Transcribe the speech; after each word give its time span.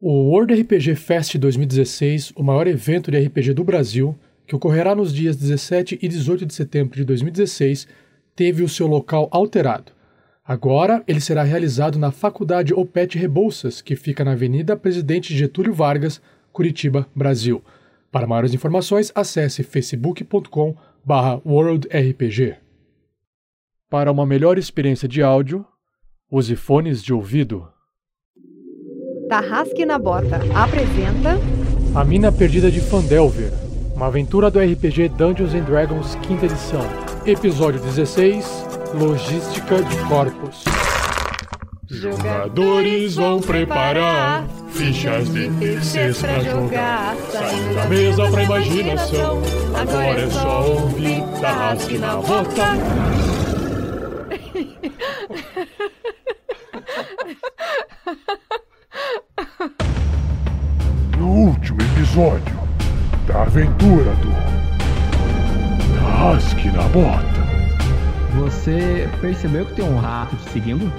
O 0.00 0.30
World 0.30 0.54
RPG 0.54 0.94
Fest 0.94 1.36
2016, 1.36 2.32
o 2.36 2.44
maior 2.44 2.68
evento 2.68 3.10
de 3.10 3.18
RPG 3.18 3.52
do 3.52 3.64
Brasil, 3.64 4.16
que 4.46 4.54
ocorrerá 4.54 4.94
nos 4.94 5.12
dias 5.12 5.34
17 5.34 5.98
e 6.00 6.06
18 6.06 6.46
de 6.46 6.54
setembro 6.54 6.94
de 6.94 7.04
2016, 7.04 7.88
teve 8.36 8.62
o 8.62 8.68
seu 8.68 8.86
local 8.86 9.28
alterado. 9.32 9.90
Agora 10.44 11.02
ele 11.08 11.20
será 11.20 11.42
realizado 11.42 11.98
na 11.98 12.12
Faculdade 12.12 12.72
Opet 12.72 13.18
Rebouças, 13.18 13.82
que 13.82 13.96
fica 13.96 14.24
na 14.24 14.30
Avenida 14.32 14.76
Presidente 14.76 15.36
Getúlio 15.36 15.74
Vargas, 15.74 16.22
Curitiba, 16.52 17.08
Brasil. 17.12 17.60
Para 18.12 18.24
maiores 18.24 18.54
informações, 18.54 19.10
acesse 19.16 19.64
facebook.com/worldrpg. 19.64 22.56
Para 23.90 24.12
uma 24.12 24.24
melhor 24.24 24.58
experiência 24.58 25.08
de 25.08 25.24
áudio, 25.24 25.66
use 26.30 26.54
fones 26.54 27.02
de 27.02 27.12
ouvido. 27.12 27.66
Tarrasque 29.28 29.84
na 29.84 29.98
Bota 29.98 30.40
apresenta 30.54 31.38
A 31.94 32.02
Mina 32.02 32.32
Perdida 32.32 32.70
de 32.70 32.80
Fandelver, 32.80 33.52
uma 33.94 34.06
aventura 34.06 34.50
do 34.50 34.58
RPG 34.58 35.10
Dungeons 35.10 35.54
and 35.54 35.64
Dragons 35.64 36.14
quinta 36.22 36.46
edição. 36.46 36.80
Episódio 37.26 37.78
16, 37.80 38.66
Logística 38.94 39.82
de 39.82 39.96
Corpos. 40.08 40.64
Jogadores 41.90 43.16
vão 43.16 43.40
preparar 43.40 44.46
fichas 44.70 45.28
de 45.30 45.50
terceiros 45.58 46.20
pra 46.20 46.40
jogar. 46.40 47.14
Saindo 47.30 47.74
da 47.74 47.84
mesa 47.86 48.30
pra 48.30 48.42
imaginação. 48.44 49.42
Agora 49.74 50.20
é 50.22 50.30
só 50.30 50.66
ouvir 50.70 51.22
Tarrasque 51.40 51.98
na 51.98 52.16
Bota. 52.16 52.78
Último 61.28 61.78
episódio 61.82 62.58
da 63.26 63.42
aventura 63.42 64.14
do 64.14 64.30
Tarrasque 66.00 66.70
na 66.70 66.84
Bota. 66.84 67.46
Você 68.36 69.06
percebeu 69.20 69.66
que 69.66 69.74
tem 69.74 69.84
um 69.84 69.98
rato 70.00 70.34
te 70.36 70.50
seguindo? 70.50 70.90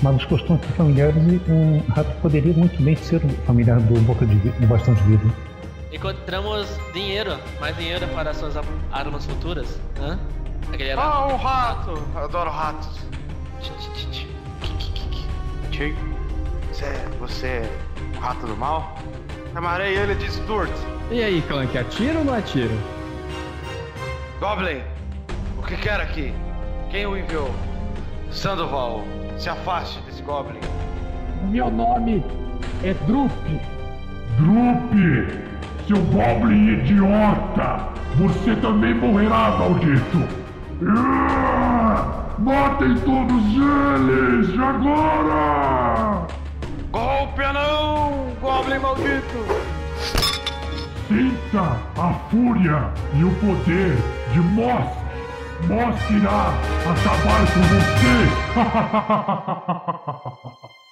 Magos 0.00 0.24
costumam 0.24 0.62
ser 0.62 0.72
familiares 0.72 1.16
e 1.16 1.50
um 1.52 1.82
rato 1.94 2.10
poderia 2.22 2.54
muito 2.54 2.82
bem 2.82 2.96
ser 2.96 3.22
um 3.22 3.28
familiar 3.44 3.78
do 3.80 4.00
Boca 4.00 4.24
de 4.24 4.34
Vidro, 4.34 4.58
do 4.60 4.66
Bastão 4.66 4.94
de 4.94 5.02
Vidro. 5.02 5.30
Encontramos 5.92 6.66
dinheiro, 6.94 7.36
mais 7.60 7.76
dinheiro 7.76 8.08
para 8.14 8.32
suas 8.32 8.56
ar- 8.56 8.64
armas 8.92 9.26
futuras. 9.26 9.78
Hã? 10.00 10.18
Aquele 10.72 10.88
era... 10.88 11.02
Ah, 11.02 11.26
um 11.26 11.36
rato! 11.36 12.02
Adoro 12.16 12.48
ratos. 12.50 12.98
Tio, 15.70 15.94
você, 16.72 16.86
você 17.20 17.46
é 17.46 17.70
o 18.16 18.20
rato 18.20 18.46
do 18.46 18.56
mal? 18.56 18.96
Chamarei 19.54 19.96
ele 19.96 20.16
de 20.16 20.28
Sturt. 20.32 20.72
E 21.12 21.22
aí, 21.22 21.40
Clank, 21.42 21.78
atira 21.78 22.18
ou 22.18 22.24
não 22.24 22.34
atira? 22.34 22.74
Goblin, 24.40 24.82
o 25.56 25.62
que 25.62 25.76
quer 25.76 26.00
aqui? 26.00 26.34
Quem 26.90 27.06
o 27.06 27.16
enviou? 27.16 27.54
Sandoval, 28.32 29.04
se 29.38 29.48
afaste 29.48 30.00
desse 30.00 30.22
Goblin. 30.22 30.58
Meu 31.44 31.70
nome 31.70 32.24
é 32.82 32.94
Drup. 33.06 33.30
Drup, 34.38 34.92
seu 35.86 36.02
Goblin 36.06 36.80
idiota! 36.80 37.90
Você 38.16 38.56
também 38.56 38.94
morrerá, 38.94 39.56
maldito! 39.56 40.18
Ah! 40.98 42.24
Matem 42.40 42.96
todos 42.96 43.44
eles! 43.54 44.60
Agora! 44.60 46.26
Golpe 46.94 47.42
não, 47.52 48.36
Goblin 48.40 48.78
maldito! 48.78 49.44
Sinta 51.08 51.76
a 52.00 52.14
fúria 52.30 52.92
e 53.14 53.24
o 53.24 53.34
poder 53.40 53.96
de 54.32 54.38
Moss! 54.38 54.96
Moss 55.66 56.10
irá 56.10 56.54
acabar 56.88 57.40
com 57.52 57.62
você! 57.74 58.28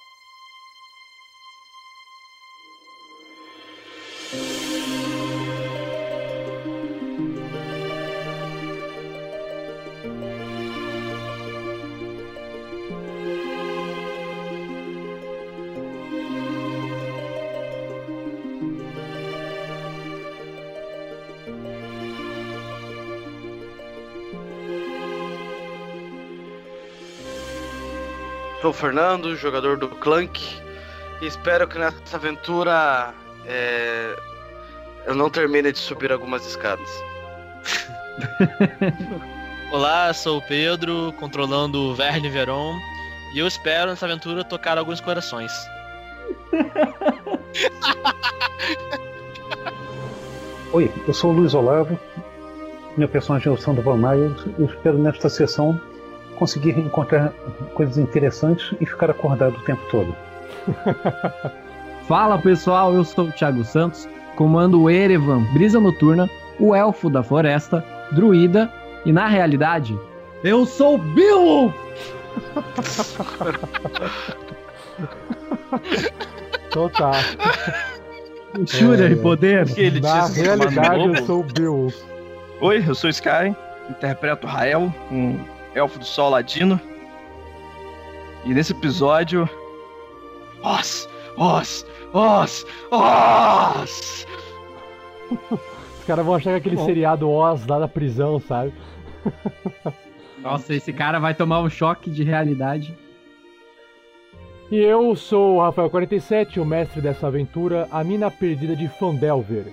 Sou 28.73 28.73
o 28.73 28.75
Fernando, 28.75 29.35
jogador 29.35 29.77
do 29.77 29.87
Clank, 29.87 30.41
e 31.21 31.27
espero 31.27 31.67
que 31.67 31.77
nessa 31.77 32.17
aventura 32.17 33.13
é, 33.45 34.15
eu 35.05 35.13
não 35.13 35.29
termine 35.29 35.71
de 35.71 35.77
subir 35.77 36.11
algumas 36.11 36.43
escadas. 36.45 36.89
Olá, 39.71 40.11
sou 40.13 40.39
o 40.39 40.41
Pedro, 40.41 41.13
controlando 41.19 41.79
o 41.79 41.93
Verne 41.93 42.27
Veron. 42.29 42.75
E 43.35 43.39
eu 43.39 43.47
espero 43.47 43.91
nessa 43.91 44.07
aventura 44.07 44.43
tocar 44.43 44.79
alguns 44.79 44.99
corações. 44.99 45.51
Oi, 50.73 50.91
eu 51.07 51.13
sou 51.13 51.31
o 51.31 51.33
Luiz 51.33 51.53
Olavo. 51.53 51.99
Meu 52.97 53.07
personagem 53.07 53.49
é 53.49 53.51
o 53.51 53.57
Sandoval 53.57 53.97
Maia. 53.97 54.35
Eu 54.57 54.65
espero 54.65 54.97
nesta 54.97 55.29
sessão 55.29 55.79
conseguir 56.43 56.77
encontrar 56.77 57.31
coisas 57.73 57.97
interessantes 57.97 58.75
e 58.81 58.85
ficar 58.85 59.09
acordado 59.09 59.55
o 59.55 59.61
tempo 59.61 59.81
todo. 59.89 60.13
Fala 62.05 62.37
pessoal, 62.37 62.93
eu 62.93 63.05
sou 63.05 63.27
o 63.27 63.31
Thiago 63.31 63.63
Santos, 63.63 64.09
comando 64.35 64.81
o 64.81 64.89
Erevan 64.89 65.41
Brisa 65.53 65.79
Noturna, 65.79 66.29
o 66.59 66.75
Elfo 66.75 67.09
da 67.09 67.23
Floresta, 67.23 67.81
Druida 68.11 68.69
e 69.05 69.13
na 69.13 69.25
realidade, 69.27 69.97
eu 70.43 70.65
sou 70.65 70.95
o 70.95 70.97
Beowulf! 70.97 71.73
Então 76.67 76.89
tá. 76.89 77.11
E 78.57 79.03
É. 79.03 79.15
poder. 79.15 79.67
Ele 79.77 79.99
Na 79.99 80.21
disse 80.21 80.33
que 80.33 80.45
chamava 80.45 80.69
realidade, 80.69 81.05
eu 81.19 81.25
sou 81.25 81.39
o 81.41 81.43
Bill. 81.43 81.93
Oi, 82.61 82.83
eu 82.87 82.95
sou 82.95 83.07
o 83.07 83.11
Sky, 83.11 83.55
interpreto 83.89 84.47
Rael, 84.47 84.91
um 85.11 85.37
elfo 85.75 85.99
do 85.99 86.05
sol 86.05 86.29
ladino. 86.29 86.79
E 88.45 88.53
nesse 88.53 88.73
episódio. 88.73 89.49
Os! 90.63 91.07
Os! 91.37 91.85
Os! 92.13 92.65
Os! 92.91 94.27
Os 95.49 96.05
caras 96.05 96.25
vão 96.25 96.35
achar 96.35 96.51
que 96.51 96.57
aquele 96.57 96.75
Bom. 96.75 96.85
seriado 96.85 97.29
Oz 97.29 97.65
lá 97.65 97.79
da 97.79 97.87
prisão, 97.87 98.39
sabe? 98.39 98.73
Nossa, 100.41 100.73
esse 100.73 100.91
cara 100.91 101.19
vai 101.19 101.33
tomar 101.33 101.61
um 101.61 101.69
choque 101.69 102.09
de 102.09 102.23
realidade. 102.23 102.95
E 104.69 104.77
eu 104.77 105.15
sou 105.15 105.57
o 105.57 105.59
Rafael47, 105.59 106.57
o 106.57 106.65
mestre 106.65 106.99
dessa 106.99 107.27
aventura, 107.27 107.87
a 107.91 108.03
mina 108.03 108.29
perdida 108.29 108.75
de 108.75 108.87
Fandelver. 108.87 109.67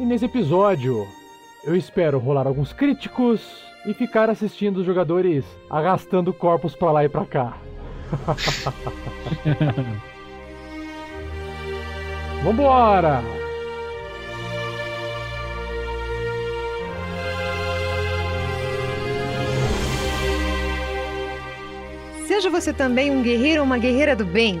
E 0.00 0.04
nesse 0.04 0.24
episódio, 0.24 1.06
eu 1.64 1.76
espero 1.76 2.18
rolar 2.18 2.46
alguns 2.46 2.72
críticos 2.72 3.62
e 3.86 3.94
ficar 3.94 4.30
assistindo 4.30 4.78
os 4.78 4.86
jogadores 4.86 5.44
arrastando 5.68 6.32
corpos 6.32 6.76
pra 6.76 6.92
lá 6.92 7.04
e 7.04 7.08
pra 7.08 7.26
cá. 7.26 7.56
Vambora! 12.44 13.22
Seja 22.26 22.50
você 22.50 22.72
também 22.72 23.10
um 23.10 23.22
guerreiro 23.22 23.60
ou 23.60 23.66
uma 23.66 23.78
guerreira 23.78 24.16
do 24.16 24.24
bem. 24.24 24.60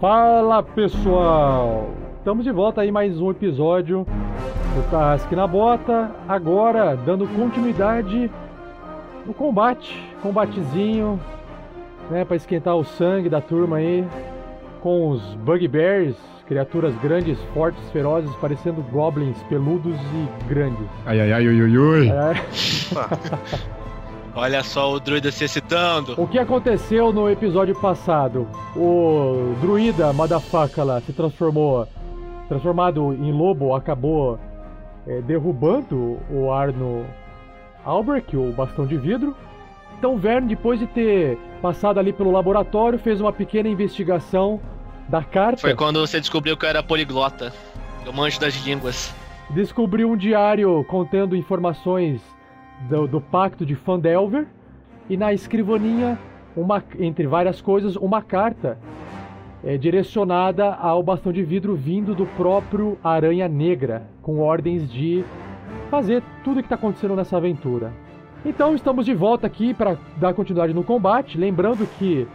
Fala 0.00 0.62
pessoal! 0.62 1.90
Estamos 2.16 2.42
de 2.42 2.50
volta 2.50 2.80
aí 2.80 2.90
mais 2.90 3.20
um 3.20 3.30
episódio 3.30 4.06
do 4.06 4.90
Tarrasque 4.90 5.36
na 5.36 5.46
Bota. 5.46 6.10
Agora 6.26 6.96
dando 6.96 7.28
continuidade 7.28 8.30
no 9.26 9.34
combate, 9.34 10.02
combatezinho, 10.22 11.20
né, 12.10 12.24
para 12.24 12.34
esquentar 12.34 12.76
o 12.76 12.84
sangue 12.84 13.28
da 13.28 13.42
turma 13.42 13.76
aí 13.76 14.02
com 14.80 15.10
os 15.10 15.34
Bugbears, 15.34 16.16
criaturas 16.46 16.94
grandes, 17.02 17.38
fortes, 17.52 17.90
ferozes, 17.90 18.34
parecendo 18.36 18.80
goblins 18.90 19.42
peludos 19.50 19.96
e 20.14 20.44
grandes. 20.48 20.88
Ai, 21.04 21.20
ai, 21.20 21.32
ai, 21.34 21.46
ui, 21.46 21.60
ui, 21.60 21.76
ui. 21.76 22.08
É. 22.08 22.32
Olha 24.34 24.62
só 24.62 24.92
o 24.92 25.00
druida 25.00 25.30
se 25.32 25.44
excitando. 25.44 26.14
O 26.16 26.26
que 26.26 26.38
aconteceu 26.38 27.12
no 27.12 27.28
episódio 27.28 27.74
passado? 27.80 28.46
O 28.76 29.54
druida 29.60 30.12
motherfucker 30.12 30.84
lá 30.84 31.00
se 31.00 31.12
transformou, 31.12 31.86
transformado 32.48 33.12
em 33.12 33.32
lobo, 33.32 33.74
acabou 33.74 34.38
é, 35.06 35.20
derrubando 35.20 36.18
o 36.30 36.50
Arno 36.52 37.04
Albrecht, 37.84 38.36
o 38.36 38.52
bastão 38.52 38.86
de 38.86 38.96
vidro. 38.96 39.36
Então 39.98 40.16
Verne, 40.16 40.48
depois 40.48 40.78
de 40.78 40.86
ter 40.86 41.36
passado 41.60 41.98
ali 41.98 42.12
pelo 42.12 42.30
laboratório, 42.30 42.98
fez 42.98 43.20
uma 43.20 43.32
pequena 43.32 43.68
investigação 43.68 44.60
da 45.08 45.22
carta. 45.22 45.60
Foi 45.60 45.74
quando 45.74 46.00
você 46.00 46.20
descobriu 46.20 46.56
que 46.56 46.64
eu 46.64 46.68
era 46.68 46.82
poliglota. 46.82 47.52
Eu 48.06 48.12
manjo 48.12 48.40
das 48.40 48.54
línguas. 48.64 49.12
descobriu 49.50 50.10
um 50.10 50.16
diário 50.16 50.82
contendo 50.84 51.36
informações 51.36 52.22
do, 52.88 53.06
do 53.06 53.20
pacto 53.20 53.66
de 53.66 53.74
Fandelver 53.74 54.46
e 55.08 55.16
na 55.16 55.32
escrivaninha, 55.32 56.18
uma, 56.56 56.82
entre 56.98 57.26
várias 57.26 57.60
coisas, 57.60 57.96
uma 57.96 58.22
carta 58.22 58.78
é, 59.62 59.76
direcionada 59.76 60.74
ao 60.74 61.02
bastão 61.02 61.32
de 61.32 61.42
vidro 61.42 61.74
vindo 61.74 62.14
do 62.14 62.26
próprio 62.26 62.98
Aranha 63.02 63.48
Negra, 63.48 64.04
com 64.22 64.38
ordens 64.38 64.90
de 64.90 65.24
fazer 65.90 66.22
tudo 66.44 66.58
o 66.58 66.60
que 66.60 66.66
está 66.66 66.76
acontecendo 66.76 67.16
nessa 67.16 67.36
aventura. 67.36 67.92
Então 68.44 68.74
estamos 68.74 69.04
de 69.04 69.14
volta 69.14 69.46
aqui 69.46 69.74
para 69.74 69.98
dar 70.16 70.32
continuidade 70.32 70.72
no 70.72 70.82
combate, 70.82 71.36
lembrando 71.36 71.86
que 71.98 72.26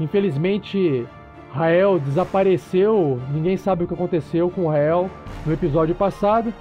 infelizmente 0.00 1.06
Rael 1.52 1.98
desapareceu, 1.98 3.20
ninguém 3.32 3.56
sabe 3.56 3.84
o 3.84 3.86
que 3.86 3.94
aconteceu 3.94 4.50
com 4.50 4.68
Rael 4.68 5.08
no 5.46 5.52
episódio 5.52 5.94
passado, 5.94 6.52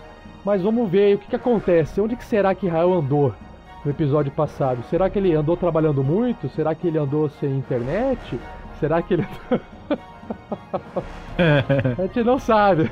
mas 0.48 0.62
vamos 0.62 0.90
ver 0.90 1.08
aí 1.08 1.14
o 1.16 1.18
que, 1.18 1.28
que 1.28 1.36
acontece. 1.36 2.00
Onde 2.00 2.16
que 2.16 2.24
será 2.24 2.56
que 2.56 2.70
Rael 2.70 2.94
andou 2.94 3.34
no 3.84 3.92
episódio 3.92 4.32
passado? 4.32 4.82
Será 4.90 5.10
que 5.10 5.20
ele 5.20 5.36
andou 5.36 5.58
trabalhando 5.58 6.02
muito? 6.02 6.48
Será 6.48 6.74
que 6.74 6.88
ele 6.88 6.98
andou 6.98 7.28
sem 7.28 7.52
internet? 7.58 8.40
Será 8.80 9.02
que 9.02 9.16
ele. 9.16 9.28
A 12.00 12.02
gente 12.04 12.24
não 12.24 12.40
sabe. 12.40 12.90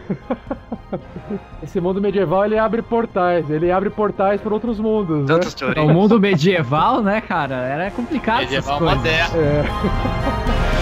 Esse 1.64 1.80
mundo 1.80 2.02
medieval 2.02 2.44
ele 2.44 2.58
abre 2.58 2.82
portais, 2.82 3.50
ele 3.50 3.72
abre 3.72 3.90
portais 3.90 4.42
para 4.42 4.54
outros 4.54 4.78
mundos. 4.78 5.22
Né? 5.22 5.28
Tantas 5.28 5.56
O 5.78 5.88
mundo 5.88 6.20
medieval, 6.20 7.02
né, 7.02 7.22
cara? 7.22 7.56
Era 7.56 7.90
complicado 7.90 8.44
essas 8.44 8.52
Medieval 8.52 8.80
coisas. 8.80 8.98
moderno. 8.98 9.36
É. 9.40 10.66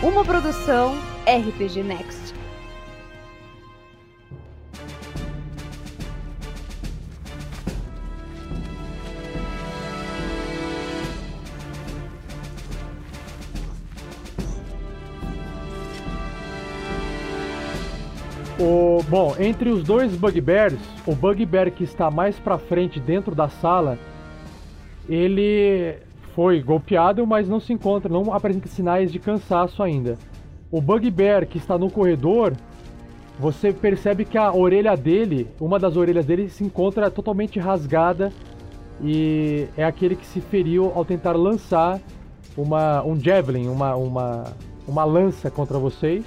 Uma 0.00 0.24
produção 0.24 0.96
RPG 1.26 1.82
Next. 1.82 2.32
O, 18.56 19.02
bom, 19.08 19.34
entre 19.40 19.70
os 19.70 19.82
dois 19.82 20.14
Bugbears, 20.14 20.78
o 21.04 21.12
Bugbear 21.12 21.72
que 21.72 21.82
está 21.82 22.08
mais 22.08 22.38
pra 22.38 22.56
frente 22.56 23.00
dentro 23.00 23.34
da 23.34 23.48
sala, 23.48 23.98
ele 25.08 25.96
foi 26.38 26.62
golpeado, 26.62 27.26
mas 27.26 27.48
não 27.48 27.58
se 27.58 27.72
encontra, 27.72 28.08
não 28.08 28.32
apresenta 28.32 28.68
sinais 28.68 29.10
de 29.10 29.18
cansaço 29.18 29.82
ainda. 29.82 30.16
O 30.70 30.80
Bugbear 30.80 31.44
que 31.48 31.58
está 31.58 31.76
no 31.76 31.90
corredor, 31.90 32.52
você 33.40 33.72
percebe 33.72 34.24
que 34.24 34.38
a 34.38 34.54
orelha 34.54 34.96
dele, 34.96 35.48
uma 35.60 35.80
das 35.80 35.96
orelhas 35.96 36.24
dele 36.24 36.48
se 36.48 36.62
encontra 36.62 37.10
totalmente 37.10 37.58
rasgada 37.58 38.32
e 39.02 39.66
é 39.76 39.82
aquele 39.82 40.14
que 40.14 40.24
se 40.24 40.40
feriu 40.40 40.92
ao 40.94 41.04
tentar 41.04 41.32
lançar 41.32 42.00
uma, 42.56 43.02
um 43.02 43.18
javelin, 43.18 43.66
uma, 43.66 43.96
uma, 43.96 44.44
uma 44.86 45.04
lança 45.04 45.50
contra 45.50 45.76
vocês 45.76 46.24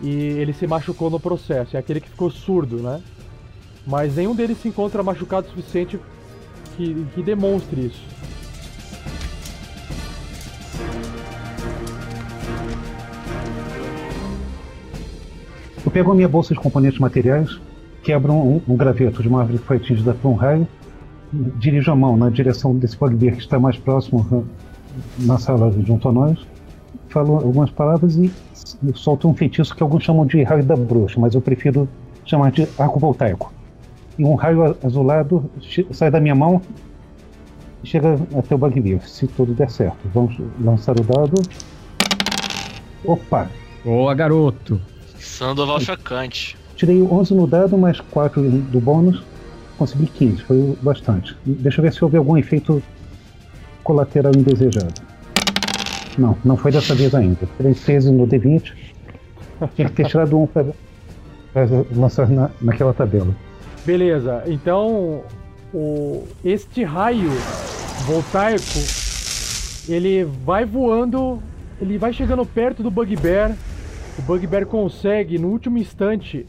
e 0.00 0.08
ele 0.08 0.52
se 0.52 0.68
machucou 0.68 1.10
no 1.10 1.18
processo. 1.18 1.76
É 1.76 1.80
aquele 1.80 2.00
que 2.00 2.10
ficou 2.10 2.30
surdo, 2.30 2.76
né? 2.76 3.02
Mas 3.84 4.14
nenhum 4.14 4.36
deles 4.36 4.58
se 4.58 4.68
encontra 4.68 5.02
machucado 5.02 5.48
o 5.48 5.50
suficiente 5.50 5.98
que, 6.76 6.94
que 7.12 7.22
demonstre 7.24 7.86
isso. 7.86 8.20
Eu 15.84 15.90
pego 15.90 16.12
a 16.12 16.14
minha 16.14 16.28
bolsa 16.28 16.52
de 16.52 16.60
componentes 16.60 16.98
materiais, 16.98 17.58
quebro 18.02 18.32
um, 18.32 18.60
um 18.68 18.76
graveto 18.76 19.22
de 19.22 19.28
uma 19.28 19.40
árvore 19.40 19.58
que 19.58 19.64
foi 19.64 19.76
atingida 19.78 20.12
por 20.12 20.28
um 20.28 20.34
raio, 20.34 20.68
dirijo 21.32 21.90
a 21.90 21.96
mão 21.96 22.16
na 22.16 22.28
direção 22.28 22.74
desse 22.74 22.96
bugbear 22.98 23.34
que 23.34 23.40
está 23.40 23.58
mais 23.58 23.78
próximo 23.78 24.26
uh, 24.30 24.46
na 25.20 25.38
sala 25.38 25.72
junto 25.86 26.08
a 26.08 26.12
nós, 26.12 26.38
falo 27.08 27.36
algumas 27.36 27.70
palavras 27.70 28.16
e 28.16 28.30
solto 28.94 29.26
um 29.28 29.34
feitiço 29.34 29.74
que 29.74 29.82
alguns 29.82 30.04
chamam 30.04 30.26
de 30.26 30.42
raio 30.42 30.62
da 30.62 30.76
bruxa, 30.76 31.18
mas 31.18 31.34
eu 31.34 31.40
prefiro 31.40 31.88
chamar 32.26 32.50
de 32.52 32.68
arco 32.78 32.98
voltaico. 32.98 33.52
E 34.18 34.24
um 34.24 34.34
raio 34.34 34.76
azulado 34.84 35.50
sai 35.92 36.10
da 36.10 36.20
minha 36.20 36.34
mão 36.34 36.60
e 37.82 37.86
chega 37.86 38.18
até 38.36 38.54
o 38.54 38.58
bugbear, 38.58 39.00
se 39.08 39.26
tudo 39.26 39.54
der 39.54 39.70
certo. 39.70 39.98
Vamos 40.12 40.36
lançar 40.60 40.94
o 41.00 41.02
dado. 41.02 41.40
Opa! 43.02 43.48
Boa, 43.82 44.14
garoto. 44.14 44.78
Sandoval 45.40 45.80
chocante. 45.80 46.54
Tirei 46.76 47.00
11 47.00 47.32
no 47.32 47.46
dado, 47.46 47.78
mais 47.78 47.98
4 47.98 48.42
do 48.42 48.78
bônus. 48.78 49.22
Consegui 49.78 50.06
15, 50.06 50.42
foi 50.42 50.78
bastante. 50.82 51.34
Deixa 51.46 51.80
eu 51.80 51.82
ver 51.82 51.94
se 51.94 52.04
houve 52.04 52.18
algum 52.18 52.36
efeito 52.36 52.82
colateral 53.82 54.32
indesejado. 54.36 54.92
Não, 56.18 56.36
não 56.44 56.58
foi 56.58 56.70
dessa 56.70 56.94
vez 56.94 57.14
ainda. 57.14 57.48
Tirei 57.56 57.72
13 57.72 58.12
no 58.12 58.26
D20. 58.26 58.74
Tinha 59.74 59.88
que 59.88 59.94
ter 59.94 60.08
tirado 60.08 60.38
um 60.38 60.46
para 60.46 60.66
lançar 61.96 62.28
na, 62.28 62.50
naquela 62.60 62.92
tabela. 62.92 63.34
Beleza, 63.86 64.42
então 64.46 65.22
o, 65.72 66.28
este 66.44 66.84
raio 66.84 67.30
voltaico 68.04 68.78
ele 69.88 70.22
vai 70.44 70.66
voando, 70.66 71.42
ele 71.80 71.96
vai 71.96 72.12
chegando 72.12 72.44
perto 72.44 72.82
do 72.82 72.90
Bugbear. 72.90 73.56
O 74.20 74.22
Bugbear 74.22 74.66
consegue 74.66 75.38
no 75.38 75.48
último 75.48 75.78
instante 75.78 76.46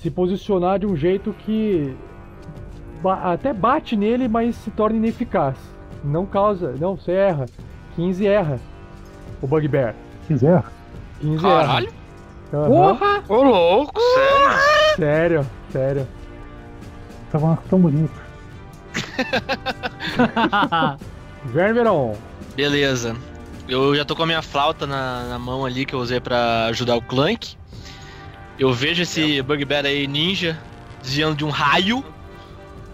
se 0.00 0.10
posicionar 0.10 0.78
de 0.78 0.86
um 0.86 0.96
jeito 0.96 1.34
que 1.44 1.94
ba- 3.02 3.30
até 3.32 3.52
bate 3.52 3.94
nele, 3.94 4.26
mas 4.26 4.56
se 4.56 4.70
torna 4.70 4.96
ineficaz. 4.96 5.56
Não 6.02 6.24
causa, 6.24 6.74
não, 6.80 6.96
você 6.96 7.12
erra. 7.12 7.44
15 7.94 8.26
erra. 8.26 8.58
O 9.42 9.46
Bugbear. 9.46 9.94
Se 10.22 10.28
quiser. 10.28 10.62
15 11.20 11.42
Caralho. 11.42 11.88
erra. 11.88 12.00
Aham. 12.66 13.22
Ô, 13.28 13.42
louco, 13.42 14.00
sério? 14.00 14.96
Sério, 14.96 15.46
sério. 15.70 16.08
Tava 17.30 17.46
um 17.46 17.50
arco 17.52 17.64
tão 17.68 17.78
bonito. 17.78 18.20
Vermeron. 21.44 22.16
Beleza. 22.56 23.14
Eu 23.70 23.94
já 23.94 24.04
tô 24.04 24.16
com 24.16 24.24
a 24.24 24.26
minha 24.26 24.42
flauta 24.42 24.84
na, 24.84 25.28
na 25.28 25.38
mão 25.38 25.64
ali 25.64 25.86
que 25.86 25.94
eu 25.94 26.00
usei 26.00 26.18
pra 26.18 26.66
ajudar 26.66 26.96
o 26.96 27.02
Clank. 27.02 27.56
Eu 28.58 28.72
vejo 28.72 29.04
esse 29.04 29.40
Bugbear 29.42 29.86
aí 29.86 30.08
ninja 30.08 30.58
desviando 31.00 31.36
de 31.36 31.44
um 31.44 31.50
raio 31.50 32.04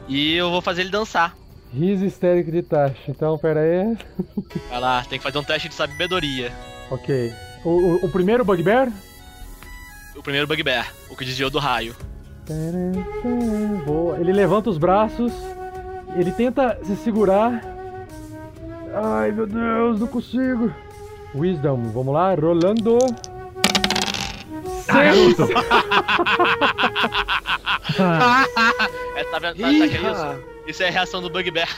e 0.07 0.35
eu 0.35 0.51
vou 0.51 0.61
fazer 0.61 0.83
ele 0.83 0.91
dançar. 0.91 1.35
Riso 1.73 2.05
histérico 2.05 2.53
de 2.53 2.63
taxa. 2.63 2.95
Então, 3.09 3.39
pera 3.39 3.61
aí. 3.61 3.97
Vai 4.69 4.79
lá, 4.79 5.03
tem 5.09 5.19
que 5.19 5.23
fazer 5.23 5.39
um 5.39 5.43
teste 5.43 5.71
de 5.71 5.75
sabedoria. 5.75 6.53
Ok. 6.91 7.33
O, 7.65 7.71
o, 7.71 8.05
o 8.05 8.09
primeiro 8.11 8.45
Bugbear? 8.45 8.93
O 10.15 10.23
primeiro 10.23 10.47
Bugbear, 10.47 10.93
o 11.09 11.17
que 11.17 11.25
desviou 11.25 11.49
do 11.49 11.59
raio. 11.59 11.97
Boa. 13.87 14.21
Ele 14.21 14.33
levanta 14.33 14.69
os 14.69 14.77
braços. 14.77 15.33
Ele 16.15 16.33
tenta 16.33 16.79
se 16.85 16.97
segurar. 16.97 17.76
Ai, 18.99 19.31
meu 19.31 19.47
Deus, 19.47 20.01
não 20.01 20.07
consigo. 20.07 20.73
Wisdom, 21.35 21.91
vamos 21.93 22.15
lá, 22.15 22.35
rolando. 22.35 22.97
16! 24.65 25.37
é, 29.17 29.25
tá 29.25 29.39
vendo? 29.39 29.57
Tá, 29.57 29.69
tá, 29.69 29.89
que 29.89 29.97
é 29.97 30.11
isso? 30.11 30.43
Isso 30.67 30.83
é 30.83 30.89
a 30.89 30.91
reação 30.91 31.21
do 31.21 31.29
Bugbear. 31.29 31.69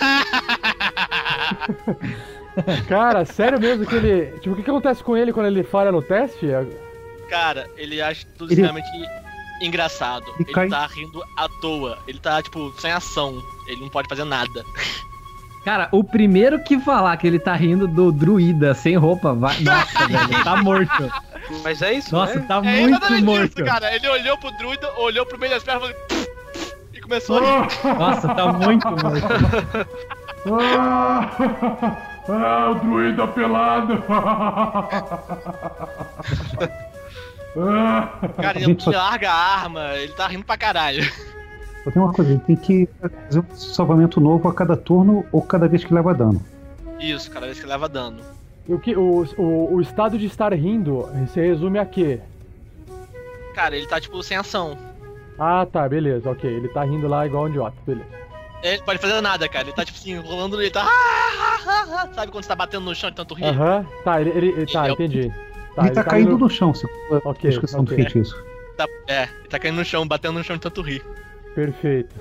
Cara, 2.89 3.25
sério 3.25 3.59
mesmo 3.59 3.85
que 3.85 3.97
ele. 3.97 4.39
Tipo, 4.39 4.53
o 4.53 4.57
que, 4.57 4.63
que 4.63 4.71
acontece 4.71 5.03
com 5.03 5.17
ele 5.17 5.33
quando 5.33 5.47
ele 5.47 5.65
falha 5.65 5.91
no 5.91 6.01
teste? 6.01 6.47
Cara, 7.29 7.69
ele 7.77 8.01
acha 8.01 8.25
tudo 8.37 8.53
ele... 8.53 8.63
extremamente 8.63 8.89
engraçado. 9.61 10.25
Ele, 10.37 10.45
ele 10.45 10.53
cai... 10.53 10.69
tá 10.69 10.87
rindo 10.87 11.21
à 11.37 11.49
toa. 11.61 11.99
Ele 12.07 12.21
tá, 12.21 12.41
tipo, 12.41 12.73
sem 12.81 12.93
ação. 12.93 13.43
Ele 13.67 13.81
não 13.81 13.89
pode 13.89 14.09
fazer 14.09 14.23
nada. 14.23 14.65
Cara, 15.69 15.87
o 15.93 16.03
primeiro 16.03 16.59
que 16.59 16.81
falar 16.81 17.15
que 17.19 17.27
ele 17.27 17.39
tá 17.39 17.55
rindo 17.55 17.87
do 17.87 18.11
druida 18.11 18.73
sem 18.73 18.97
roupa, 18.97 19.35
vai. 19.35 19.55
Nossa, 19.61 20.09
velho, 20.09 20.43
tá 20.43 20.57
morto. 20.63 21.13
Mas 21.63 21.83
é 21.83 21.93
isso, 21.93 22.11
Nossa, 22.11 22.37
né? 22.37 22.47
tá 22.49 22.63
é 22.65 22.81
muito 22.81 23.23
morto. 23.23 23.61
Isso, 23.61 23.65
cara. 23.71 23.95
Ele 23.95 24.09
olhou 24.09 24.39
pro 24.39 24.51
druida, 24.53 24.91
olhou 24.97 25.27
pro 25.27 25.39
meio 25.39 25.53
das 25.53 25.63
pernas 25.63 25.95
e 26.95 27.01
começou 27.03 27.37
a 27.37 27.41
rir. 27.41 27.69
Nossa, 27.99 28.35
tá 28.35 28.51
muito 28.51 28.89
morto. 28.89 29.29
ah, 32.31 32.71
o 32.71 32.75
druida 32.77 33.29
pelado. 33.29 34.03
Cara, 38.41 38.59
ele 38.59 38.75
não 38.75 38.93
larga 38.95 39.31
a 39.31 39.35
arma, 39.35 39.91
ele 39.97 40.15
tá 40.15 40.29
rindo 40.29 40.47
pra 40.47 40.57
caralho. 40.57 41.07
Só 41.89 41.93
tem 41.93 42.03
uma 42.03 42.13
coisa, 42.13 42.33
ele 42.33 42.41
tem 42.41 42.57
que 42.57 42.87
fazer 43.01 43.41
um 43.41 43.57
salvamento 43.57 44.21
novo 44.21 44.47
a 44.47 44.53
cada 44.53 44.77
turno 44.77 45.25
ou 45.33 45.41
cada 45.41 45.67
vez 45.67 45.83
que 45.83 45.95
leva 45.95 46.13
dano. 46.13 46.45
Isso, 47.01 47.31
cada 47.31 47.47
vez 47.47 47.59
que 47.59 47.67
leva 47.67 47.89
dano. 47.89 48.21
O, 48.69 48.79
que, 48.79 48.95
o, 48.95 49.27
o, 49.39 49.75
o 49.75 49.81
estado 49.81 50.19
de 50.19 50.27
estar 50.27 50.53
rindo 50.53 51.09
se 51.33 51.41
resume 51.41 51.79
a 51.79 51.87
quê? 51.87 52.21
Cara, 53.55 53.75
ele 53.75 53.87
tá 53.87 53.99
tipo 53.99 54.23
sem 54.23 54.37
ação. 54.37 54.77
Ah, 55.39 55.65
tá, 55.65 55.89
beleza, 55.89 56.29
ok. 56.31 56.51
Ele 56.51 56.69
tá 56.69 56.85
rindo 56.85 57.09
lá 57.09 57.27
igual 57.27 57.45
um 57.45 57.49
idiota, 57.49 57.77
beleza. 57.87 58.11
Ele 58.63 58.83
pode 58.83 58.99
fazer 58.99 59.21
nada, 59.23 59.49
cara. 59.49 59.69
Ele 59.69 59.73
tá 59.75 59.85
tipo 59.85 59.97
assim, 59.99 60.19
rolando, 60.19 60.61
ele 60.61 60.71
tá. 60.71 60.87
Ah, 60.87 62.09
Sabe 62.13 62.31
quando 62.31 62.45
você 62.45 62.49
tá 62.49 62.57
batendo 62.57 62.85
no 62.85 62.95
chão 62.95 63.09
de 63.09 63.17
tanto 63.17 63.33
rir? 63.33 63.47
Aham, 63.47 63.87
tá, 64.05 64.21
ele, 64.21 64.31
ele, 64.31 64.67
tá, 64.67 64.85
ele 64.85 64.93
entendi. 64.93 65.21
É 65.21 65.27
o... 65.27 65.31
Tá, 65.31 65.37
ele, 65.39 65.87
ele 65.87 65.95
tá, 65.95 66.05
tá 66.05 66.11
caindo 66.11 66.37
no 66.37 66.51
chão, 66.51 66.75
se 66.75 66.87
okay, 67.25 67.49
descrição 67.49 67.81
okay. 67.81 67.97
do 67.97 68.03
feitiço. 68.03 68.45
Tá, 68.77 68.87
é, 69.07 69.23
ele 69.23 69.49
tá 69.49 69.59
caindo 69.59 69.77
no 69.77 69.85
chão, 69.85 70.07
batendo 70.07 70.35
no 70.35 70.45
chão 70.45 70.57
de 70.57 70.63
tanto 70.63 70.83
rir. 70.83 71.03
Perfeito. 71.59 72.15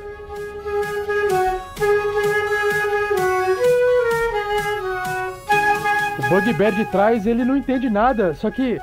O 6.18 6.22
Bugbear 6.28 6.72
de 6.72 6.84
trás, 6.86 7.28
ele 7.28 7.46
não 7.46 7.56
entende 7.56 7.88
nada, 7.88 8.34
só 8.34 8.50
que 8.50 8.80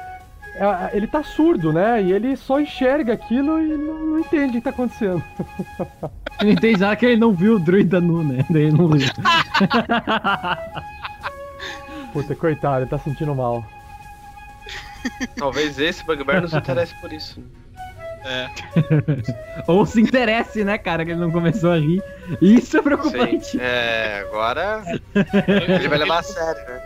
ele 0.93 1.09
tá 1.09 1.25
surdo, 1.25 1.73
né? 1.73 2.01
E 2.01 2.13
ele 2.13 2.37
só 2.37 2.61
enxerga 2.61 3.15
aquilo 3.15 3.61
e 3.61 3.77
não, 3.77 3.99
não 3.99 4.21
entende 4.21 4.51
o 4.51 4.53
que 4.53 4.61
tá 4.61 4.71
acontecendo. 4.71 5.21
Ele 6.41 6.53
entende 6.53 6.81
nada 6.81 6.97
que 6.97 7.07
ele 7.07 7.17
não 7.17 7.33
viu 7.33 7.55
o 7.55 7.61
druida 7.61 8.01
nu, 8.01 8.25
né? 8.25 8.45
Daí 8.51 8.65
ele 8.65 8.77
não 8.77 8.89
viu. 8.89 9.07
Puta, 12.13 12.35
coitado, 12.35 12.83
ele 12.83 12.91
tá 12.91 12.99
sentindo 12.99 13.33
mal. 13.37 13.65
Talvez 15.37 15.79
esse 15.79 16.05
Bugbear 16.05 16.43
não 16.43 16.49
se 16.49 16.57
interesse 16.57 16.93
por 17.01 17.13
isso. 17.13 17.41
É. 18.25 18.49
Ou 19.69 19.85
se 19.85 20.01
interesse, 20.01 20.65
né, 20.65 20.79
cara, 20.79 21.05
que 21.05 21.11
ele 21.11 21.21
não 21.21 21.31
começou 21.31 21.73
a 21.73 21.77
rir. 21.77 22.03
Isso 22.41 22.77
é 22.79 22.83
preocupante. 22.83 23.47
Sim. 23.47 23.59
É, 23.61 24.25
agora 24.27 24.83
ele 25.79 25.89
vai 25.89 25.99
levar 25.99 26.21
a 26.21 26.23
sério, 26.23 26.63
né? 26.67 26.81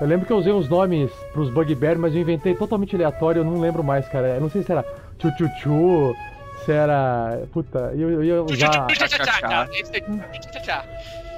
Eu 0.00 0.06
lembro 0.06 0.26
que 0.26 0.32
eu 0.32 0.38
usei 0.38 0.52
uns 0.52 0.68
nomes 0.68 1.10
pros 1.32 1.50
Bugbear, 1.50 1.98
mas 1.98 2.14
eu 2.14 2.22
inventei 2.22 2.54
totalmente 2.54 2.96
aleatório, 2.96 3.40
eu 3.40 3.44
não 3.44 3.60
lembro 3.60 3.84
mais, 3.84 4.08
cara. 4.08 4.28
Eu 4.28 4.40
não 4.40 4.48
sei 4.48 4.62
se 4.62 4.72
era 4.72 4.82
Tchu-Tchu-Tchu, 5.18 6.16
se 6.64 6.72
era. 6.72 7.42
Puta, 7.52 7.92
eu, 7.94 8.10
eu 8.10 8.24
ia 8.24 8.42
usar. 8.42 8.86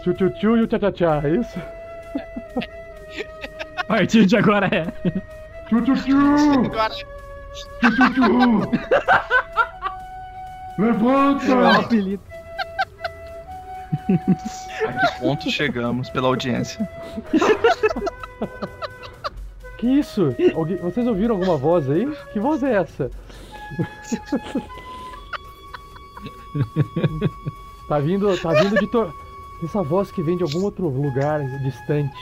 Tchu-Tchu-Tchu 0.02 0.56
e 0.56 0.62
o 0.62 0.66
Tchá-Tchá-Tchá, 0.68 1.22
é 1.24 1.30
isso? 1.30 1.60
A 3.76 3.84
partir 3.84 4.26
de 4.26 4.36
agora 4.36 4.68
é. 4.68 4.84
Tchu-Tchu-Tchu! 5.68 6.70
Tchu-Tchu-Tchu! 7.80 8.70
Levanta! 10.78 11.46
É 11.46 11.54
o 11.54 11.66
apelido. 11.80 12.22
A 14.86 14.92
que 14.92 15.20
ponto 15.20 15.50
chegamos 15.50 16.08
pela 16.10 16.28
audiência? 16.28 16.88
Que 19.78 19.86
isso? 19.98 20.34
Alguém, 20.54 20.76
vocês 20.76 21.06
ouviram 21.06 21.34
alguma 21.34 21.56
voz 21.56 21.90
aí? 21.90 22.06
Que 22.32 22.38
voz 22.38 22.62
é 22.62 22.74
essa? 22.74 23.10
tá 27.88 27.98
vindo, 27.98 28.40
tá 28.40 28.52
vindo 28.62 28.78
de 28.78 28.86
tor... 28.86 29.12
essa 29.64 29.82
voz 29.82 30.12
que 30.12 30.22
vem 30.22 30.36
de 30.36 30.44
algum 30.44 30.62
outro 30.62 30.88
lugar 30.88 31.40
distante. 31.62 32.16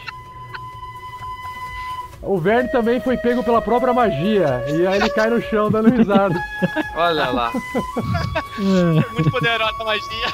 O 2.22 2.38
Verne 2.38 2.70
também 2.70 3.00
foi 3.00 3.16
pego 3.16 3.42
pela 3.42 3.62
própria 3.62 3.94
magia. 3.94 4.64
E 4.68 4.86
aí 4.86 4.98
ele 5.00 5.10
cai 5.10 5.30
no 5.30 5.40
chão 5.40 5.70
dando 5.70 5.90
risada. 5.90 6.38
Olha 6.94 7.30
lá. 7.30 7.50
Muito 8.58 9.30
poderosa 9.30 9.74
a 9.80 9.84
magia. 9.84 10.26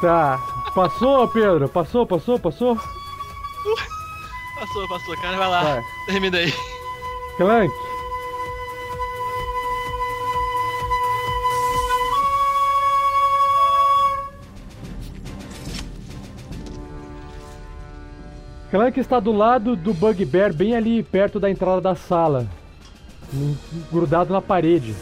Tá. 0.00 0.38
Passou, 0.74 1.26
Pedro? 1.28 1.68
Passou, 1.68 2.06
passou, 2.06 2.38
passou? 2.38 2.76
Passou, 4.54 4.88
passou. 4.88 5.16
Cara, 5.16 5.36
vai 5.36 5.48
lá. 5.48 5.62
Vai. 5.62 5.84
Termina 6.06 6.38
aí. 6.38 6.54
Clank. 7.36 7.72
Clank 18.70 19.00
está 19.00 19.18
do 19.18 19.32
lado 19.32 19.74
do 19.74 19.94
Bugbear, 19.94 20.52
bem 20.52 20.76
ali 20.76 21.02
perto 21.02 21.40
da 21.40 21.50
entrada 21.50 21.80
da 21.80 21.94
sala. 21.94 22.46
Grudado 23.90 24.32
na 24.32 24.42
parede. 24.42 24.94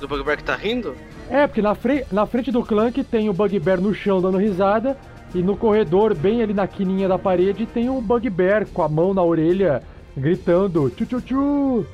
Do 0.00 0.08
Bugbear 0.08 0.38
que 0.38 0.44
tá 0.44 0.56
rindo? 0.56 0.96
É, 1.28 1.46
porque 1.46 1.60
na, 1.60 1.74
fre 1.74 2.06
na 2.10 2.24
frente 2.24 2.50
do 2.50 2.64
Clank 2.64 3.04
tem 3.04 3.28
o 3.28 3.32
Bugbear 3.34 3.78
no 3.78 3.94
chão 3.94 4.22
dando 4.22 4.38
risada. 4.38 4.96
E 5.34 5.42
no 5.42 5.56
corredor, 5.56 6.14
bem 6.14 6.42
ali 6.42 6.52
na 6.52 6.66
quininha 6.66 7.06
da 7.06 7.18
parede, 7.18 7.64
tem 7.66 7.88
o 7.88 8.00
Bugbear 8.00 8.66
com 8.66 8.82
a 8.82 8.88
mão 8.88 9.14
na 9.14 9.22
orelha, 9.22 9.82
gritando 10.16 10.90
tchu 10.90 11.06
tchu 11.06 11.20
tchu 11.20 11.86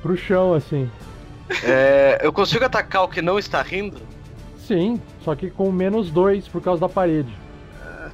pro 0.00 0.16
chão, 0.16 0.54
assim. 0.54 0.88
É, 1.64 2.20
eu 2.22 2.32
consigo 2.32 2.64
atacar 2.64 3.02
o 3.02 3.08
que 3.08 3.20
não 3.20 3.38
está 3.38 3.60
rindo? 3.62 3.98
Sim, 4.58 5.00
só 5.24 5.34
que 5.34 5.50
com 5.50 5.72
menos 5.72 6.10
dois 6.10 6.46
por 6.46 6.62
causa 6.62 6.80
da 6.82 6.88
parede. 6.88 7.34
É, 7.84 8.10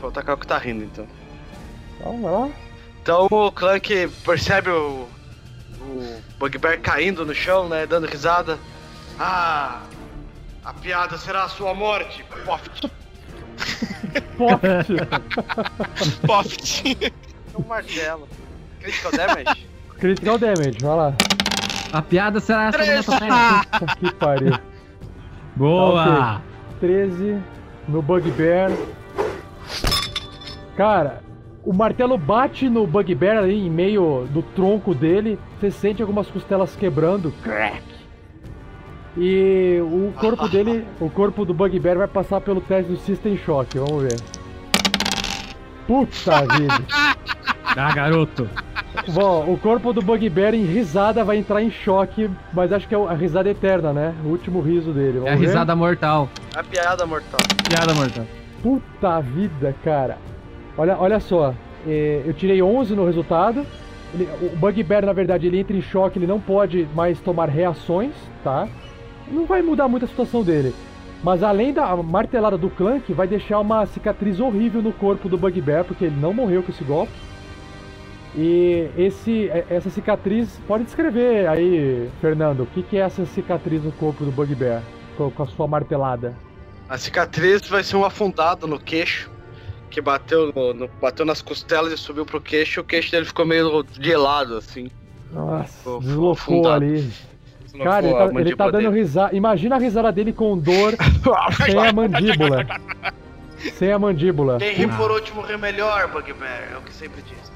vou 0.00 0.10
atacar 0.10 0.36
o 0.36 0.38
que 0.38 0.44
está 0.44 0.58
rindo 0.58 0.84
então. 0.84 1.06
Então, 2.00 2.22
vai 2.22 2.32
lá. 2.32 2.50
Então 3.02 3.28
o 3.30 3.52
Clank 3.52 4.08
percebe 4.24 4.70
o, 4.70 5.06
o 5.80 6.22
Bugbear 6.38 6.80
caindo 6.80 7.24
no 7.24 7.34
chão, 7.34 7.68
né? 7.68 7.86
Dando 7.86 8.06
risada. 8.06 8.58
Ah! 9.18 9.82
A 10.64 10.74
piada 10.74 11.16
será 11.16 11.44
a 11.44 11.48
sua 11.48 11.74
morte, 11.74 12.24
Poft! 12.44 12.90
Poft! 14.36 14.92
Poft! 16.26 17.12
um 17.58 17.66
martelo. 17.66 18.28
Critical 18.80 19.12
damage? 19.12 19.68
Critical 19.98 20.38
damage, 20.38 20.78
vai 20.80 20.96
lá. 20.96 21.14
A 21.92 22.02
piada 22.02 22.40
será 22.40 22.68
essa 22.68 23.12
Puta 23.78 23.96
que 23.96 24.14
pariu. 24.14 24.58
Boa! 25.56 26.04
Tá, 26.04 26.42
okay. 26.76 26.88
13 26.88 27.42
no 27.88 28.00
Bugbear. 28.02 28.70
Cara, 30.76 31.22
o 31.64 31.72
martelo 31.72 32.16
bate 32.16 32.68
no 32.68 32.86
Bugbear 32.86 33.38
ali 33.38 33.66
em 33.66 33.70
meio 33.70 34.26
do 34.30 34.42
tronco 34.42 34.94
dele. 34.94 35.38
Você 35.58 35.70
sente 35.70 36.00
algumas 36.00 36.28
costelas 36.28 36.74
quebrando. 36.76 37.32
Crack! 37.42 37.82
E 39.16 39.78
o 39.82 40.12
corpo 40.18 40.48
dele, 40.48 40.86
o 41.00 41.10
corpo 41.10 41.44
do 41.44 41.52
Bugbear 41.52 41.98
vai 41.98 42.08
passar 42.08 42.40
pelo 42.40 42.60
teste 42.60 42.90
do 42.90 42.98
System 42.98 43.36
Shock. 43.36 43.78
Vamos 43.78 44.02
ver. 44.02 44.16
Puta 45.86 46.40
vida! 46.56 46.84
Ah, 47.76 47.92
garoto! 47.94 48.50
Bom, 49.14 49.52
o 49.52 49.56
corpo 49.56 49.92
do 49.92 50.02
Bugbear 50.02 50.54
em 50.54 50.64
risada 50.64 51.22
vai 51.22 51.36
entrar 51.36 51.62
em 51.62 51.70
choque, 51.70 52.28
mas 52.52 52.72
acho 52.72 52.88
que 52.88 52.94
é 52.94 52.98
a 52.98 53.12
risada 53.14 53.48
eterna, 53.48 53.92
né? 53.92 54.12
O 54.24 54.28
último 54.28 54.60
riso 54.60 54.92
dele. 54.92 55.20
Vamos 55.20 55.28
é 55.30 55.32
a 55.34 55.36
ver? 55.36 55.46
risada 55.46 55.76
mortal. 55.76 56.28
A 56.56 56.64
piada 56.64 57.06
mortal. 57.06 57.38
Piada 57.68 57.94
mortal. 57.94 58.26
Puta 58.60 59.20
vida, 59.20 59.72
cara. 59.84 60.18
Olha, 60.80 60.96
olha 60.98 61.20
só, 61.20 61.54
é, 61.86 62.22
eu 62.24 62.32
tirei 62.32 62.62
11 62.62 62.94
no 62.94 63.04
resultado. 63.04 63.66
Ele, 64.14 64.26
o 64.40 64.56
Bugbear, 64.56 65.04
na 65.04 65.12
verdade, 65.12 65.46
ele 65.46 65.58
entra 65.58 65.76
em 65.76 65.82
choque, 65.82 66.18
ele 66.18 66.26
não 66.26 66.40
pode 66.40 66.88
mais 66.94 67.20
tomar 67.20 67.50
reações, 67.50 68.14
tá? 68.42 68.66
Não 69.28 69.44
vai 69.44 69.60
mudar 69.60 69.88
muito 69.88 70.06
a 70.06 70.08
situação 70.08 70.42
dele. 70.42 70.74
Mas 71.22 71.42
além 71.42 71.74
da 71.74 71.94
martelada 71.96 72.56
do 72.56 72.70
Clank, 72.70 73.12
vai 73.12 73.28
deixar 73.28 73.60
uma 73.60 73.84
cicatriz 73.84 74.40
horrível 74.40 74.80
no 74.80 74.90
corpo 74.90 75.28
do 75.28 75.36
Bugbear, 75.36 75.84
porque 75.84 76.06
ele 76.06 76.16
não 76.18 76.32
morreu 76.32 76.62
com 76.62 76.72
esse 76.72 76.82
golpe. 76.82 77.12
E 78.34 78.88
esse, 78.96 79.50
é- 79.50 79.66
essa 79.68 79.90
cicatriz, 79.90 80.58
pode 80.66 80.84
descrever 80.84 81.46
aí, 81.46 82.08
Fernando, 82.22 82.60
o 82.62 82.66
que, 82.66 82.82
que 82.82 82.96
é 82.96 83.00
essa 83.00 83.26
cicatriz 83.26 83.84
no 83.84 83.92
corpo 83.92 84.24
do 84.24 84.32
Bugbear 84.32 84.82
com, 85.18 85.30
com 85.30 85.42
a 85.42 85.46
sua 85.46 85.68
martelada? 85.68 86.34
A 86.88 86.96
cicatriz 86.96 87.68
vai 87.68 87.84
ser 87.84 87.96
um 87.96 88.04
afundado 88.06 88.66
no 88.66 88.78
queixo. 88.80 89.30
Que 89.90 90.00
bateu, 90.00 90.52
no, 90.54 90.72
no- 90.72 90.88
bateu 91.00 91.26
nas 91.26 91.42
costelas 91.42 91.92
e 91.92 91.96
subiu 91.96 92.24
pro 92.24 92.40
queixo. 92.40 92.78
E 92.78 92.82
o 92.82 92.84
queixo 92.84 93.10
dele 93.10 93.26
ficou 93.26 93.44
meio 93.44 93.84
gelado, 94.00 94.56
assim. 94.56 94.88
Nossa, 95.32 95.72
Ficou 95.78 96.00
deslocou 96.00 96.30
afundado. 96.32 96.84
ali. 96.84 97.10
Cara, 97.84 98.06
ele 98.06 98.14
tá, 98.14 98.40
ele 98.40 98.56
tá 98.56 98.70
dando 98.70 98.90
risada. 98.90 99.34
Imagina 99.36 99.76
a 99.76 99.78
risada 99.78 100.10
dele 100.12 100.32
com 100.32 100.56
dor 100.58 100.94
sem 101.64 101.76
a 101.78 101.92
mandíbula. 101.92 102.66
Sem 103.74 103.92
a 103.92 103.98
mandíbula. 103.98 104.58
Quem 104.58 104.74
ri 104.74 104.88
por 104.88 105.10
último 105.10 105.40
ri 105.42 105.56
melhor, 105.56 106.08
Bugbear. 106.08 106.68
É 106.72 106.76
o 106.76 106.80
que 106.82 106.92
sempre 106.92 107.22
diz. 107.22 107.50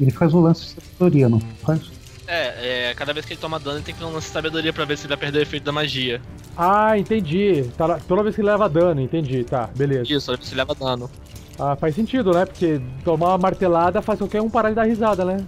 Ele 0.00 0.10
faz 0.10 0.32
o 0.34 0.40
lance 0.40 0.74
de 0.76 0.80
sabedoria, 0.82 1.28
não 1.28 1.40
faz? 1.40 1.90
É, 2.34 2.88
é, 2.88 2.94
cada 2.94 3.12
vez 3.12 3.26
que 3.26 3.34
ele 3.34 3.40
toma 3.40 3.60
dano, 3.60 3.76
ele 3.76 3.84
tem 3.84 3.92
que 3.92 4.00
ter 4.00 4.06
um 4.06 4.12
lance 4.14 4.28
de 4.28 4.32
sabedoria 4.32 4.72
pra 4.72 4.86
ver 4.86 4.96
se 4.96 5.04
ele 5.04 5.10
vai 5.10 5.18
perder 5.18 5.40
o 5.40 5.42
efeito 5.42 5.64
da 5.64 5.72
magia. 5.72 6.18
Ah, 6.56 6.96
entendi. 6.96 7.70
Tá 7.76 7.98
toda 8.08 8.22
vez 8.22 8.34
que 8.34 8.40
ele 8.40 8.48
leva 8.48 8.70
dano, 8.70 9.02
entendi. 9.02 9.44
Tá, 9.44 9.68
beleza. 9.76 10.10
Isso, 10.10 10.24
toda 10.24 10.38
vez 10.38 10.48
que 10.48 10.54
ele 10.54 10.62
leva 10.62 10.74
dano. 10.74 11.10
Ah, 11.58 11.76
faz 11.76 11.94
sentido, 11.94 12.32
né? 12.32 12.46
Porque 12.46 12.80
tomar 13.04 13.28
uma 13.28 13.38
martelada 13.38 14.00
faz 14.00 14.18
qualquer 14.18 14.40
um 14.40 14.48
parar 14.48 14.70
de 14.70 14.76
dar 14.76 14.84
risada, 14.84 15.26
né? 15.26 15.44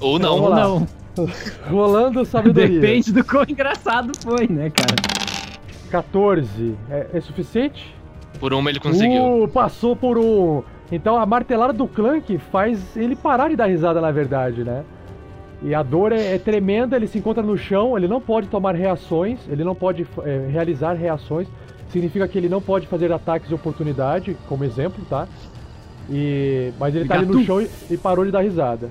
Ou 0.00 0.18
não. 0.18 0.40
Vamos 0.40 0.48
Ou 0.48 0.54
não. 0.56 0.88
Rolando 1.70 2.24
sabedoria. 2.24 2.80
Depende 2.80 3.12
do 3.12 3.22
quão 3.22 3.44
engraçado 3.48 4.10
foi, 4.20 4.48
né, 4.48 4.70
cara? 4.70 4.96
14. 5.92 6.74
É, 6.90 7.06
é 7.14 7.20
suficiente? 7.20 7.94
Por 8.40 8.52
uma 8.52 8.68
ele 8.68 8.80
conseguiu. 8.80 9.44
Uh, 9.44 9.48
passou 9.48 9.94
por 9.94 10.18
um. 10.18 10.64
Então 10.90 11.16
a 11.16 11.24
martelada 11.24 11.72
do 11.72 11.86
Clank 11.86 12.36
faz 12.50 12.96
ele 12.96 13.14
parar 13.14 13.48
de 13.48 13.54
dar 13.54 13.66
risada, 13.66 14.00
na 14.00 14.10
verdade, 14.10 14.64
né? 14.64 14.84
E 15.64 15.74
a 15.74 15.82
dor 15.82 16.12
é, 16.12 16.34
é 16.34 16.38
tremenda, 16.38 16.94
ele 16.96 17.06
se 17.06 17.18
encontra 17.18 17.42
no 17.42 17.56
chão, 17.56 17.96
ele 17.96 18.06
não 18.06 18.20
pode 18.20 18.48
tomar 18.48 18.74
reações, 18.74 19.38
ele 19.48 19.64
não 19.64 19.74
pode 19.74 20.06
é, 20.22 20.46
realizar 20.52 20.92
reações. 20.92 21.48
Significa 21.88 22.28
que 22.28 22.36
ele 22.36 22.48
não 22.48 22.60
pode 22.60 22.86
fazer 22.86 23.10
ataques 23.12 23.48
de 23.48 23.54
oportunidade, 23.54 24.36
como 24.48 24.62
exemplo, 24.64 25.02
tá? 25.08 25.26
E, 26.10 26.70
mas 26.78 26.94
ele 26.94 27.08
tá 27.08 27.14
ali 27.14 27.26
no 27.26 27.32
chão 27.46 27.60
e, 27.62 27.68
e 27.90 27.96
parou 27.96 28.24
de 28.26 28.30
dar 28.30 28.40
risada. 28.42 28.90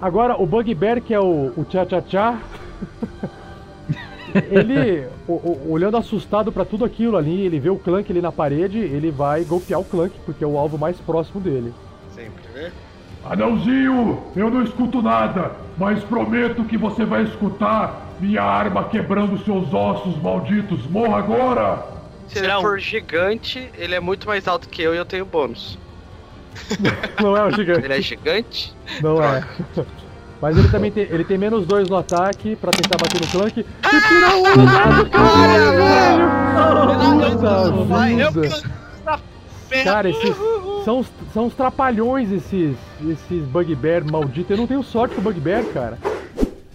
Agora, 0.00 0.36
o 0.40 0.44
Bugbear, 0.46 1.00
que 1.00 1.14
é 1.14 1.20
o, 1.20 1.52
o 1.56 1.64
tchá-tchá-tchá, 1.64 2.38
ele, 4.50 5.06
o- 5.26 5.32
o- 5.32 5.66
olhando 5.70 5.96
assustado 5.96 6.52
pra 6.52 6.64
tudo 6.64 6.84
aquilo 6.84 7.16
ali, 7.16 7.40
ele 7.40 7.58
vê 7.58 7.70
o 7.70 7.76
Clank 7.78 8.10
ali 8.12 8.20
na 8.20 8.30
parede, 8.32 8.78
ele 8.78 9.10
vai 9.10 9.44
golpear 9.44 9.80
o 9.80 9.84
Clank, 9.84 10.14
porque 10.26 10.44
é 10.44 10.46
o 10.46 10.58
alvo 10.58 10.76
mais 10.76 10.98
próximo 11.00 11.40
dele. 11.40 11.72
Sempre, 12.14 12.42
né? 12.54 12.70
Anãozinho, 13.30 14.22
eu 14.36 14.50
não 14.50 14.62
escuto 14.62 15.02
nada, 15.02 15.52
mas 15.76 16.02
prometo 16.04 16.64
que 16.64 16.76
você 16.76 17.04
vai 17.04 17.22
escutar 17.24 18.06
minha 18.20 18.42
arma 18.42 18.84
quebrando 18.84 19.42
seus 19.44 19.72
ossos 19.74 20.16
malditos. 20.22 20.86
Morra 20.90 21.18
agora! 21.18 21.82
Se 22.28 22.38
ele 22.38 22.46
Será 22.46 22.58
um- 22.58 22.62
for 22.62 22.78
gigante, 22.78 23.68
ele 23.76 23.94
é 23.94 24.00
muito 24.00 24.26
mais 24.26 24.46
alto 24.48 24.68
que 24.68 24.82
eu 24.82 24.94
e 24.94 24.98
eu 24.98 25.04
tenho 25.04 25.24
bônus. 25.24 25.78
Não 27.22 27.36
é 27.36 27.44
o 27.44 27.50
gigante. 27.50 27.84
Ele 27.84 27.94
é 27.94 28.00
gigante? 28.00 28.74
Não 29.02 29.22
é. 29.22 29.44
Mas 30.40 30.56
ele 30.56 30.68
também 30.68 30.90
tem, 30.90 31.04
ele 31.04 31.24
tem 31.24 31.36
menos 31.38 31.66
dois 31.66 31.88
no 31.88 31.96
ataque 31.96 32.56
pra 32.56 32.70
tentar 32.70 32.96
bater 32.98 33.20
no 33.20 33.26
Clank. 33.26 33.60
E 33.60 33.64
tira 34.08 34.36
um 34.36 34.64
dado, 34.64 35.10
caralho! 35.10 36.26
Vai, 37.86 38.22
eu 38.22 38.32
Puta 38.32 38.40
vida. 38.48 38.62
Cara, 39.84 40.08
esses 40.10 40.36
são 40.86 41.00
os, 41.00 41.12
são 41.34 41.46
os 41.46 41.54
trapalhões 41.54 42.30
esses, 42.30 42.76
esses 43.10 43.44
Bugbear 43.46 44.08
malditos. 44.08 44.52
Eu 44.52 44.56
não 44.56 44.68
tenho 44.68 44.84
sorte 44.84 45.16
com 45.16 45.20
o 45.20 45.24
Bugbear, 45.24 45.64
cara. 45.72 45.98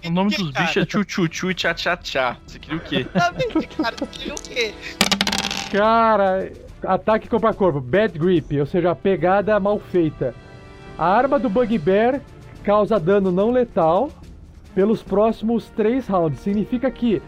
O 0.05 0.09
nome 0.09 0.35
dos 0.35 0.51
bichos 0.51 0.75
é 0.75 0.85
Tchu 0.85 1.05
Tchu 1.05 1.29
Tchu 1.29 1.51
e 1.51 1.53
Tchá 1.53 1.73
Tchá 1.73 1.95
Tchá. 1.95 2.37
Você 2.45 2.59
queria 2.59 2.77
o 2.77 2.81
quê? 2.81 3.07
Exatamente, 3.15 3.67
cara. 3.69 3.95
Você 3.97 4.25
viu 4.25 4.35
o 4.35 4.41
quê? 4.41 4.73
Cara, 5.71 6.51
ataque 6.83 7.29
corpo 7.29 7.47
a 7.47 7.53
corpo, 7.53 7.79
bad 7.79 8.19
grip, 8.19 8.59
ou 8.59 8.65
seja, 8.65 8.91
a 8.91 8.95
pegada 8.95 9.57
mal 9.61 9.79
feita. 9.79 10.35
A 10.97 11.07
arma 11.07 11.39
do 11.39 11.49
Bugbear 11.49 12.19
causa 12.65 12.99
dano 12.99 13.31
não 13.31 13.49
letal 13.49 14.11
pelos 14.75 15.01
próximos 15.01 15.69
três 15.69 16.05
rounds. 16.05 16.41
Significa 16.41 16.91
que 16.91 17.21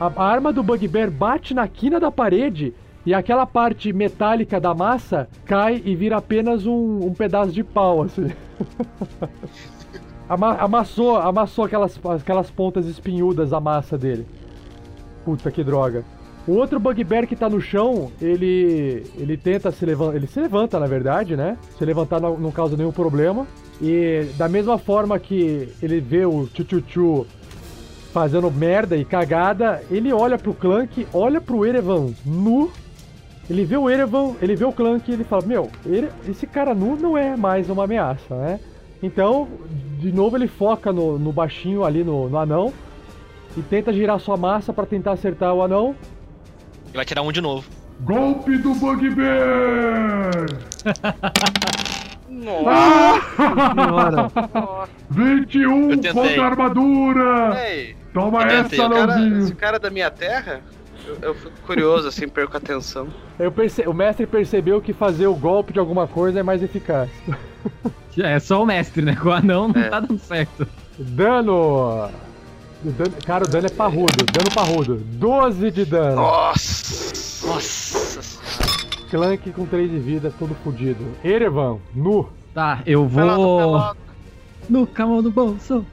a 0.00 0.06
a 0.06 0.24
arma 0.24 0.54
do 0.54 0.62
Bugbear 0.62 1.10
bate 1.10 1.52
na 1.52 1.68
quina 1.68 2.00
da 2.00 2.10
parede 2.10 2.72
e 3.04 3.14
aquela 3.14 3.46
parte 3.46 3.92
metálica 3.92 4.60
da 4.60 4.74
massa 4.74 5.28
cai 5.44 5.80
e 5.84 5.94
vira 5.94 6.16
apenas 6.18 6.66
um, 6.66 7.06
um 7.06 7.14
pedaço 7.14 7.52
de 7.52 7.64
pau, 7.64 8.02
assim. 8.02 8.30
Ama- 10.28 10.56
amassou, 10.58 11.16
amassou 11.16 11.64
aquelas, 11.64 11.98
aquelas 12.04 12.50
pontas 12.50 12.86
espinhudas 12.86 13.50
da 13.50 13.58
massa 13.58 13.98
dele. 13.98 14.26
Puta 15.24 15.50
que 15.50 15.64
droga. 15.64 16.04
O 16.46 16.52
outro 16.52 16.78
Bugbear 16.80 17.26
que 17.26 17.36
tá 17.36 17.48
no 17.48 17.60
chão, 17.60 18.10
ele 18.20 19.04
ele 19.18 19.36
tenta 19.36 19.70
se 19.70 19.84
levantar, 19.84 20.16
ele 20.16 20.26
se 20.26 20.40
levanta 20.40 20.78
na 20.78 20.86
verdade, 20.86 21.36
né? 21.36 21.58
Se 21.76 21.84
levantar 21.84 22.20
não, 22.20 22.38
não 22.38 22.50
causa 22.50 22.76
nenhum 22.76 22.92
problema. 22.92 23.46
E 23.80 24.26
da 24.36 24.48
mesma 24.48 24.78
forma 24.78 25.18
que 25.18 25.68
ele 25.82 26.00
vê 26.00 26.24
o 26.24 26.48
Chuchuchu 26.54 27.26
fazendo 28.12 28.50
merda 28.50 28.96
e 28.96 29.04
cagada, 29.04 29.82
ele 29.90 30.12
olha 30.12 30.38
pro 30.38 30.54
Clank, 30.54 31.06
olha 31.12 31.40
pro 31.40 31.66
Erevan 31.66 32.12
nu. 32.24 32.70
Ele 33.50 33.64
vê 33.64 33.76
o 33.76 33.90
Erevan, 33.90 34.34
ele 34.40 34.54
vê 34.54 34.64
o 34.64 34.72
Clank 34.72 35.10
e 35.10 35.14
ele 35.14 35.24
fala: 35.24 35.44
Meu, 35.44 35.68
ele- 35.84 36.08
esse 36.28 36.46
cara 36.46 36.72
nu 36.72 36.94
não 36.96 37.18
é 37.18 37.36
mais 37.36 37.68
uma 37.68 37.84
ameaça, 37.84 38.34
né? 38.36 38.60
Então, 39.02 39.48
de 39.98 40.12
novo, 40.12 40.36
ele 40.36 40.46
foca 40.46 40.92
no, 40.92 41.18
no 41.18 41.32
baixinho 41.32 41.84
ali, 41.84 42.04
no, 42.04 42.28
no 42.28 42.38
anão, 42.38 42.72
e 43.56 43.62
tenta 43.62 43.92
girar 43.92 44.20
sua 44.20 44.36
massa 44.36 44.72
pra 44.72 44.86
tentar 44.86 45.12
acertar 45.12 45.52
o 45.52 45.62
anão. 45.62 45.96
Ele 46.86 46.94
vai 46.96 47.04
tirar 47.04 47.22
um 47.22 47.32
de 47.32 47.40
novo. 47.40 47.68
Golpe 48.02 48.56
do 48.58 48.72
Bugbear! 48.74 50.46
Senhora. 52.28 54.30
21 55.10 55.82
Eu 55.90 55.96
tentei. 55.98 56.12
contra 56.12 56.42
a 56.42 56.46
armadura! 56.46 57.68
Ei, 57.68 57.96
Toma 58.14 58.44
essa, 58.44 58.84
Anãozinho! 58.84 59.38
esse 59.40 59.54
cara 59.54 59.76
é 59.76 59.80
da 59.80 59.90
minha 59.90 60.10
terra? 60.10 60.60
Eu, 61.22 61.34
fico 61.34 61.52
curioso, 61.66 62.08
assim, 62.08 62.28
perco 62.28 62.54
a 62.54 62.58
atenção. 62.58 63.08
Eu 63.38 63.50
perce- 63.52 63.86
O 63.86 63.92
mestre 63.94 64.26
percebeu 64.26 64.80
que 64.80 64.92
fazer 64.92 65.26
o 65.26 65.34
golpe 65.34 65.72
de 65.72 65.78
alguma 65.78 66.06
coisa 66.06 66.40
é 66.40 66.42
mais 66.42 66.62
eficaz. 66.62 67.10
É 68.18 68.38
só 68.40 68.62
o 68.62 68.66
mestre, 68.66 69.02
né? 69.02 69.14
Com 69.14 69.28
o 69.28 69.32
anão 69.32 69.68
não 69.68 69.80
É. 69.80 69.88
tá 69.88 70.00
dando 70.00 70.18
certo. 70.18 70.66
Dano! 70.98 72.10
O 72.84 72.90
dano- 72.90 73.14
Cara, 73.24 73.44
o 73.44 73.48
dano 73.48 73.66
é 73.66 73.70
parrudo. 73.70 74.24
Dano 74.32 74.50
parrudo. 74.52 74.96
12 74.96 75.70
de 75.70 75.84
dano. 75.84 76.16
Nossa! 76.16 77.46
Nossa 77.46 78.20
senhora. 78.22 79.06
Clank 79.10 79.50
com 79.52 79.64
3 79.64 79.88
de 79.90 79.98
vida, 80.00 80.34
todo 80.38 80.54
fudido. 80.56 81.04
Erevan, 81.24 81.78
nu. 81.94 82.28
Tá, 82.52 82.82
eu 82.84 83.08
Pelado, 83.08 83.40
vou. 83.42 83.58
pelado. 83.58 83.98
No 84.68 84.86
camão 84.86 85.22
do 85.22 85.30
bolso. 85.30 85.86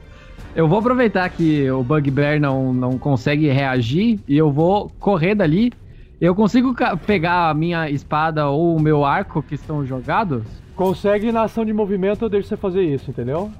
Eu 0.58 0.66
vou 0.66 0.80
aproveitar 0.80 1.28
que 1.28 1.70
o 1.70 1.84
Bugbear 1.84 2.40
não, 2.40 2.72
não 2.72 2.98
consegue 2.98 3.48
reagir 3.48 4.18
e 4.26 4.36
eu 4.36 4.50
vou 4.50 4.90
correr 4.98 5.36
dali. 5.36 5.72
Eu 6.20 6.34
consigo 6.34 6.74
pegar 7.06 7.48
a 7.48 7.54
minha 7.54 7.88
espada 7.88 8.48
ou 8.48 8.74
o 8.74 8.80
meu 8.80 9.04
arco 9.04 9.40
que 9.40 9.54
estão 9.54 9.86
jogados? 9.86 10.42
Consegue 10.74 11.30
na 11.30 11.42
ação 11.42 11.64
de 11.64 11.72
movimento, 11.72 12.24
eu 12.24 12.28
deixo 12.28 12.48
você 12.48 12.56
fazer 12.56 12.82
isso, 12.82 13.08
entendeu? 13.08 13.52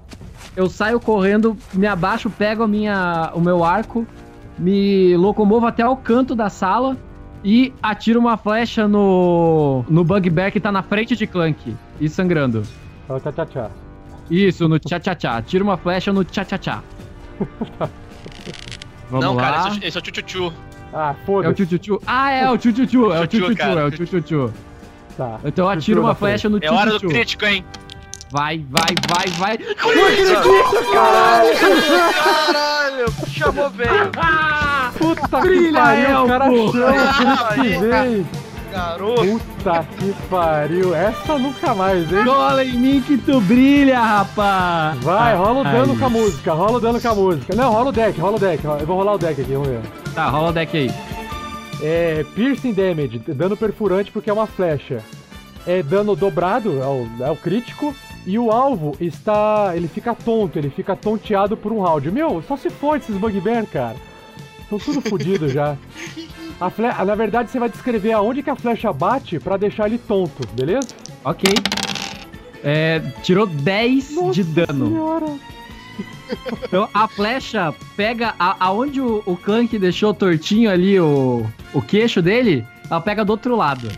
Eu 0.56 0.68
saio 0.68 0.98
correndo, 0.98 1.56
me 1.72 1.86
abaixo, 1.86 2.28
pego 2.28 2.64
a 2.64 2.68
minha, 2.68 3.30
o 3.32 3.40
meu 3.40 3.62
arco, 3.62 4.04
me 4.58 5.16
locomovo 5.16 5.66
até 5.66 5.86
o 5.86 5.94
canto 5.94 6.34
da 6.34 6.50
sala 6.50 6.96
e 7.44 7.72
atiro 7.80 8.18
uma 8.18 8.36
flecha 8.36 8.88
no, 8.88 9.84
no 9.88 10.02
Bugbear 10.02 10.50
que 10.50 10.58
tá 10.58 10.72
na 10.72 10.82
frente 10.82 11.14
de 11.14 11.28
Clank 11.28 11.76
e 12.00 12.08
sangrando. 12.08 12.64
Tchau, 13.06 13.20
tchau, 13.20 13.46
tchau. 13.46 13.87
Isso, 14.30 14.68
no 14.68 14.78
tchá-tchá-tchá. 14.78 15.42
Tira 15.42 15.64
uma 15.64 15.76
flecha 15.76 16.12
no 16.12 16.24
tchá-tchá-tchá. 16.24 16.82
Vamos 19.10 19.24
não, 19.24 19.34
lá. 19.34 19.42
cara, 19.42 19.58
esse, 19.58 19.68
é 19.68 19.70
o- 19.70 19.84
esse 19.88 19.98
é 19.98 20.00
o 20.00 20.04
Chuchuchu. 20.04 20.52
Ah, 20.92 21.08
É 21.08 21.12
o 21.22 21.26
foda-se. 21.26 21.66
tchutchu. 21.66 22.00
Ah, 22.06 22.30
é 22.30 22.50
o 22.50 22.58
tchutchu. 22.58 23.12
É 23.12 23.20
o 23.20 23.26
Tchutchu, 23.26 23.46
tchutchu, 23.46 23.56
cara. 23.56 23.80
é 23.80 23.84
o 23.84 23.90
tchutchu. 23.90 24.52
Tá. 25.16 25.40
Então 25.44 25.64
eu 25.64 25.68
atiro 25.70 25.82
Tchutchu 25.82 26.00
uma 26.00 26.14
flecha 26.14 26.48
no 26.48 26.58
É 26.62 26.70
hora 26.70 26.90
do 26.90 26.98
tchutchu. 26.98 27.14
crítico, 27.14 27.44
hein? 27.46 27.64
Vai, 28.30 28.58
vai, 28.68 28.94
vai, 29.08 29.26
vai. 29.38 29.58
Caralho! 30.92 31.54
Chamou 33.28 33.70
bem! 33.70 33.86
Puta 34.98 35.40
que 35.40 35.48
Brilha, 35.48 35.80
pariu, 35.80 36.24
o 36.24 36.26
cara 36.26 36.44
chama 36.44 37.44
por 37.54 37.64
isso 37.66 37.80
que. 37.80 38.47
Garoto! 38.70 39.22
Puta 39.22 39.84
que 39.98 40.12
pariu. 40.28 40.94
Essa 40.94 41.38
nunca 41.38 41.74
mais, 41.74 42.12
hein? 42.12 42.24
Cola 42.24 42.64
em 42.64 42.72
mim 42.78 43.00
que 43.00 43.16
tu 43.18 43.40
brilha, 43.40 44.00
rapaz. 44.00 44.98
Vai, 45.00 45.36
rola 45.36 45.60
o 45.60 45.64
dano 45.64 45.92
Ai. 45.92 45.98
com 45.98 46.04
a 46.04 46.10
música, 46.10 46.52
rola 46.52 46.76
o 46.76 46.80
dano 46.80 47.00
com 47.00 47.08
a 47.08 47.14
música. 47.14 47.56
Não, 47.56 47.72
rola 47.72 47.88
o 47.88 47.92
deck, 47.92 48.20
rola 48.20 48.36
o 48.36 48.40
deck. 48.40 48.64
Eu 48.64 48.86
vou 48.86 48.96
rolar 48.96 49.14
o 49.14 49.18
deck 49.18 49.40
aqui, 49.40 49.52
vamos 49.52 49.68
ver. 49.68 49.80
Tá, 50.14 50.28
rola 50.28 50.50
o 50.50 50.52
deck 50.52 50.76
aí. 50.76 50.90
É 51.80 52.24
piercing 52.34 52.72
damage, 52.72 53.18
dano 53.28 53.56
perfurante 53.56 54.10
porque 54.10 54.30
é 54.30 54.32
uma 54.32 54.46
flecha. 54.46 55.02
É 55.66 55.82
dano 55.82 56.16
dobrado, 56.16 56.80
é 56.82 56.86
o, 56.86 57.08
é 57.20 57.30
o 57.30 57.36
crítico. 57.36 57.94
E 58.26 58.38
o 58.38 58.50
alvo 58.50 58.94
está. 59.00 59.72
ele 59.74 59.88
fica 59.88 60.14
tonto, 60.14 60.58
ele 60.58 60.68
fica 60.68 60.94
tonteado 60.94 61.56
por 61.56 61.72
um 61.72 61.80
round. 61.80 62.10
Meu, 62.10 62.42
só 62.46 62.56
se 62.56 62.68
for 62.68 62.96
esses 62.96 63.16
bugbear, 63.16 63.64
cara. 63.66 63.96
Estão 64.60 64.78
tudo 64.78 65.00
fodidos 65.08 65.52
já. 65.52 65.76
Na 66.60 67.14
verdade, 67.14 67.50
você 67.50 67.58
vai 67.58 67.68
descrever 67.68 68.12
aonde 68.12 68.42
que 68.42 68.50
a 68.50 68.56
flecha 68.56 68.92
bate 68.92 69.38
pra 69.38 69.56
deixar 69.56 69.86
ele 69.86 69.98
tonto, 69.98 70.46
beleza? 70.54 70.88
Ok. 71.24 71.52
É, 72.64 73.00
tirou 73.22 73.46
10 73.46 74.10
Nossa 74.16 74.32
de 74.32 74.44
dano. 74.44 74.88
Senhora. 74.88 75.26
Então 76.64 76.88
a 76.92 77.08
flecha 77.08 77.72
pega 77.96 78.34
a- 78.38 78.56
aonde 78.60 79.00
o, 79.00 79.22
o 79.24 79.36
Clank 79.36 79.78
deixou 79.78 80.12
tortinho 80.12 80.70
ali 80.70 80.98
o, 81.00 81.46
o 81.72 81.80
queixo 81.80 82.20
dele, 82.20 82.66
ela 82.90 83.00
pega 83.00 83.24
do 83.24 83.30
outro 83.30 83.56
lado. 83.56 83.88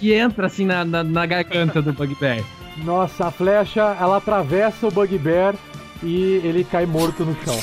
e 0.00 0.12
entra 0.12 0.46
assim 0.46 0.64
na, 0.64 0.84
na, 0.84 1.02
na 1.04 1.26
garganta 1.26 1.82
do 1.82 1.92
Bugbear. 1.92 2.42
Nossa, 2.78 3.26
a 3.26 3.30
flecha, 3.30 3.94
ela 4.00 4.16
atravessa 4.16 4.86
o 4.86 4.90
bugbear 4.90 5.54
e 6.02 6.40
ele 6.44 6.64
cai 6.64 6.86
morto 6.86 7.24
no 7.24 7.36
chão. 7.44 7.58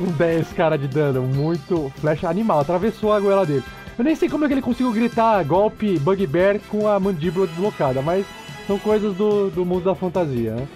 Com 0.00 0.06
10 0.06 0.54
cara 0.54 0.78
de 0.78 0.88
dano, 0.88 1.20
muito. 1.20 1.92
Flecha 1.96 2.26
animal, 2.26 2.60
atravessou 2.60 3.12
a 3.12 3.20
goela 3.20 3.44
dele. 3.44 3.62
Eu 3.98 4.04
nem 4.04 4.16
sei 4.16 4.30
como 4.30 4.46
é 4.46 4.48
que 4.48 4.54
ele 4.54 4.62
conseguiu 4.62 4.94
gritar 4.94 5.44
golpe 5.44 5.98
bugbear 5.98 6.58
com 6.70 6.88
a 6.88 6.98
mandíbula 6.98 7.46
deslocada, 7.46 8.00
mas 8.00 8.24
são 8.66 8.78
coisas 8.78 9.14
do, 9.14 9.50
do 9.50 9.62
mundo 9.62 9.84
da 9.84 9.94
fantasia, 9.94 10.54
né? 10.54 10.66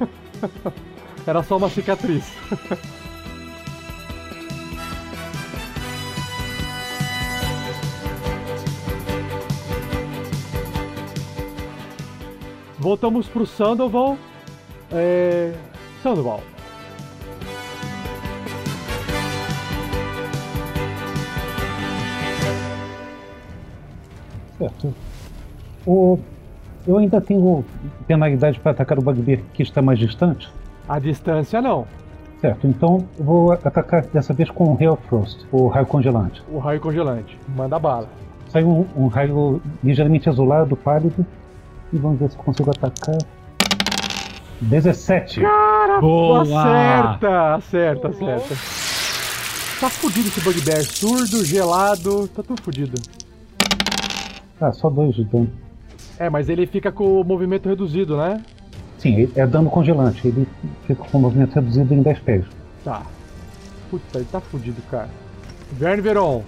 Era 1.26 1.42
só 1.42 1.56
uma 1.56 1.70
cicatriz. 1.70 2.30
Voltamos 12.78 13.28
pro 13.28 13.46
Sandoval. 13.46 14.18
É... 14.90 15.54
Sandoval. 16.02 16.51
Certo. 24.62 24.94
O, 25.84 26.18
eu 26.86 26.98
ainda 26.98 27.20
tenho 27.20 27.64
penalidade 28.06 28.60
para 28.60 28.70
atacar 28.70 28.96
o 28.98 29.02
bugbear 29.02 29.40
que 29.52 29.62
está 29.62 29.82
mais 29.82 29.98
distante? 29.98 30.48
A 30.88 31.00
distância 31.00 31.60
não. 31.60 31.86
Certo, 32.40 32.66
então 32.66 33.04
eu 33.18 33.24
vou 33.24 33.52
atacar 33.52 34.02
dessa 34.06 34.32
vez 34.32 34.50
com 34.50 34.72
o 34.72 34.76
Hail 34.78 34.96
Frost, 35.08 35.44
o 35.52 35.68
raio 35.68 35.86
congelante. 35.86 36.42
O 36.48 36.58
raio 36.58 36.80
congelante. 36.80 37.38
Manda 37.56 37.78
bala. 37.78 38.08
Sai 38.48 38.62
um, 38.62 38.86
um 38.96 39.06
raio 39.06 39.60
ligeiramente 39.82 40.28
azulado, 40.28 40.76
pálido. 40.76 41.24
E 41.92 41.98
vamos 41.98 42.18
ver 42.18 42.30
se 42.30 42.36
consigo 42.36 42.70
atacar. 42.70 43.18
17. 44.60 45.40
Cara, 45.40 46.00
Boa! 46.00 46.42
acerta! 46.42 47.54
Acerta, 47.54 48.08
acerta. 48.08 48.54
Tá 49.80 49.90
fudido 49.90 50.28
esse 50.28 50.40
bugbear. 50.40 50.82
Surdo, 50.82 51.44
gelado. 51.44 52.28
Tá 52.28 52.42
tudo 52.42 52.62
fudido. 52.62 53.00
Ah, 54.62 54.72
só 54.72 54.88
dois 54.88 55.16
de 55.16 55.24
dano. 55.24 55.50
É, 56.16 56.30
mas 56.30 56.48
ele 56.48 56.66
fica 56.66 56.92
com 56.92 57.20
o 57.20 57.24
movimento 57.24 57.68
reduzido, 57.68 58.16
né? 58.16 58.40
Sim, 58.96 59.28
é 59.34 59.44
dano 59.44 59.68
congelante. 59.68 60.28
Ele 60.28 60.46
fica 60.86 61.02
com 61.02 61.18
o 61.18 61.20
movimento 61.20 61.52
reduzido 61.52 61.92
em 61.92 62.00
10 62.00 62.18
pés. 62.20 62.44
Tá. 62.84 63.02
Puta, 63.90 64.18
ele 64.18 64.28
tá 64.30 64.40
fudido, 64.40 64.80
cara. 64.88 65.08
Verne 65.72 66.00
Veron. 66.00 66.44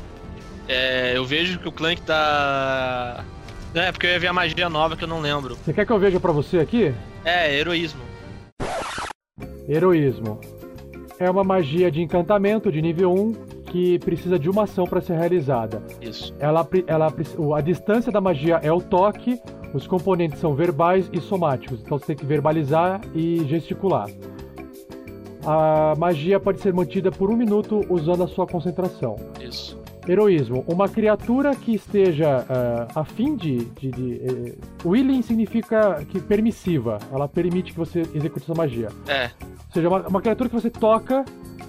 É, 0.69 1.17
eu 1.17 1.25
vejo 1.25 1.59
que 1.59 1.69
o 1.69 1.73
Clank 1.73 2.03
tá. 2.03 3.25
É, 3.75 3.91
porque 3.91 4.07
eu 4.07 4.13
ia 4.13 4.21
ver 4.21 4.29
a 4.29 4.33
magia 4.33 4.71
nova 4.71 4.97
que 4.97 5.03
eu 5.03 5.09
não 5.09 5.21
lembro. 5.21 5.57
Você 5.57 5.73
quer 5.73 5.85
que 5.85 5.93
eu 5.93 5.99
veja 5.99 6.21
pra 6.21 6.31
você 6.31 6.61
aqui? 6.61 6.95
É, 7.25 7.53
heroísmo. 7.53 8.01
Heroísmo. 9.69 10.39
É 11.19 11.29
uma 11.29 11.43
magia 11.43 11.91
de 11.91 12.01
encantamento 12.01 12.71
de 12.71 12.81
nível 12.81 13.13
1 13.13 13.33
que 13.75 13.99
precisa 13.99 14.39
de 14.39 14.49
uma 14.49 14.63
ação 14.63 14.87
para 14.87 15.01
ser 15.01 15.19
realizada. 15.19 15.83
Isso. 16.01 16.33
Ela, 16.39 16.65
ela, 16.87 17.13
a 17.57 17.61
distância 17.61 18.13
da 18.13 18.21
magia 18.21 18.61
é 18.63 18.73
o 18.73 18.81
toque, 18.81 19.41
os 19.75 19.85
componentes 19.85 20.39
são 20.39 20.55
verbais 20.55 21.11
e 21.13 21.21
somáticos, 21.21 21.81
então 21.81 21.99
você 21.99 22.07
tem 22.07 22.17
que 22.17 22.25
verbalizar 22.25 23.01
e 23.13 23.45
gesticular. 23.49 24.09
A 25.45 25.95
magia 25.99 26.39
pode 26.39 26.61
ser 26.61 26.73
mantida 26.73 27.11
por 27.11 27.33
um 27.33 27.37
minuto 27.37 27.85
usando 27.91 28.23
a 28.23 28.29
sua 28.29 28.47
concentração. 28.47 29.17
Isso. 29.41 29.77
Heroísmo. 30.07 30.65
Uma 30.69 30.89
criatura 30.89 31.57
que 31.57 31.75
esteja 31.75 32.47
ah, 32.49 32.87
a 32.95 33.05
fim 33.05 33.35
de. 33.35 33.65
de, 33.65 33.91
de 33.91 34.15
eh, 34.15 34.55
willing 34.85 35.23
significa 35.23 36.05
que 36.11 36.21
permissiva. 36.21 36.99
Ela 37.13 37.27
permite 37.27 37.73
que 37.73 37.79
você 37.79 38.01
execute 38.15 38.45
essa 38.45 38.55
magia. 38.55 38.89
É. 39.09 39.31
Ou 39.43 39.73
seja, 39.73 39.89
uma, 39.89 40.07
uma 40.07 40.21
criatura 40.21 40.49
que 40.49 40.55
você 40.55 40.71
toca, 40.71 41.25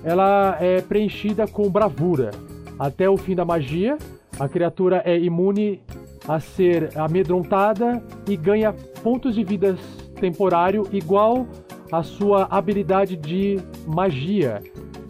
ela 0.05 0.55
é 0.61 0.79
preenchida 0.81 1.47
com 1.47 1.69
bravura. 1.69 2.31
Até 2.79 3.09
o 3.09 3.17
fim 3.17 3.35
da 3.35 3.43
magia, 3.43 3.97
a 4.39 4.47
criatura 4.47 5.01
é 5.05 5.17
imune 5.17 5.81
a 6.27 6.39
ser 6.39 6.89
amedrontada 6.97 8.01
e 8.27 8.37
ganha 8.37 8.73
pontos 9.03 9.35
de 9.35 9.43
vida 9.43 9.77
temporário 10.19 10.87
igual 10.91 11.47
à 11.91 12.03
sua 12.03 12.47
habilidade 12.49 13.15
de 13.17 13.59
magia. 13.87 14.61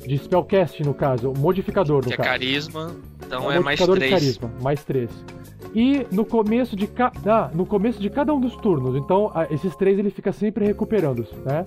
De 0.06 0.16
spellcast, 0.20 0.84
no 0.84 0.94
caso, 0.94 1.34
modificador, 1.36 2.04
no 2.04 2.08
Que 2.10 2.14
é 2.14 2.18
caso. 2.18 2.30
carisma. 2.30 2.96
Então 3.26 3.52
É 3.52 3.56
é, 3.56 3.60
mais 3.60 3.80
3. 3.80 4.12
carisma, 4.12 4.52
mais 4.62 4.84
3. 4.84 5.10
E 5.74 6.06
no 6.12 6.24
começo 6.24 6.76
de 6.76 6.86
ca... 6.86 7.12
ah, 7.26 7.50
no 7.54 7.66
começo 7.66 8.00
de 8.00 8.10
cada 8.10 8.32
um 8.34 8.40
dos 8.40 8.56
turnos, 8.58 8.96
então 8.96 9.32
esses 9.50 9.76
três 9.76 9.98
ele 9.98 10.12
fica 10.12 10.32
sempre 10.32 10.64
recuperando, 10.64 11.26
né? 11.44 11.66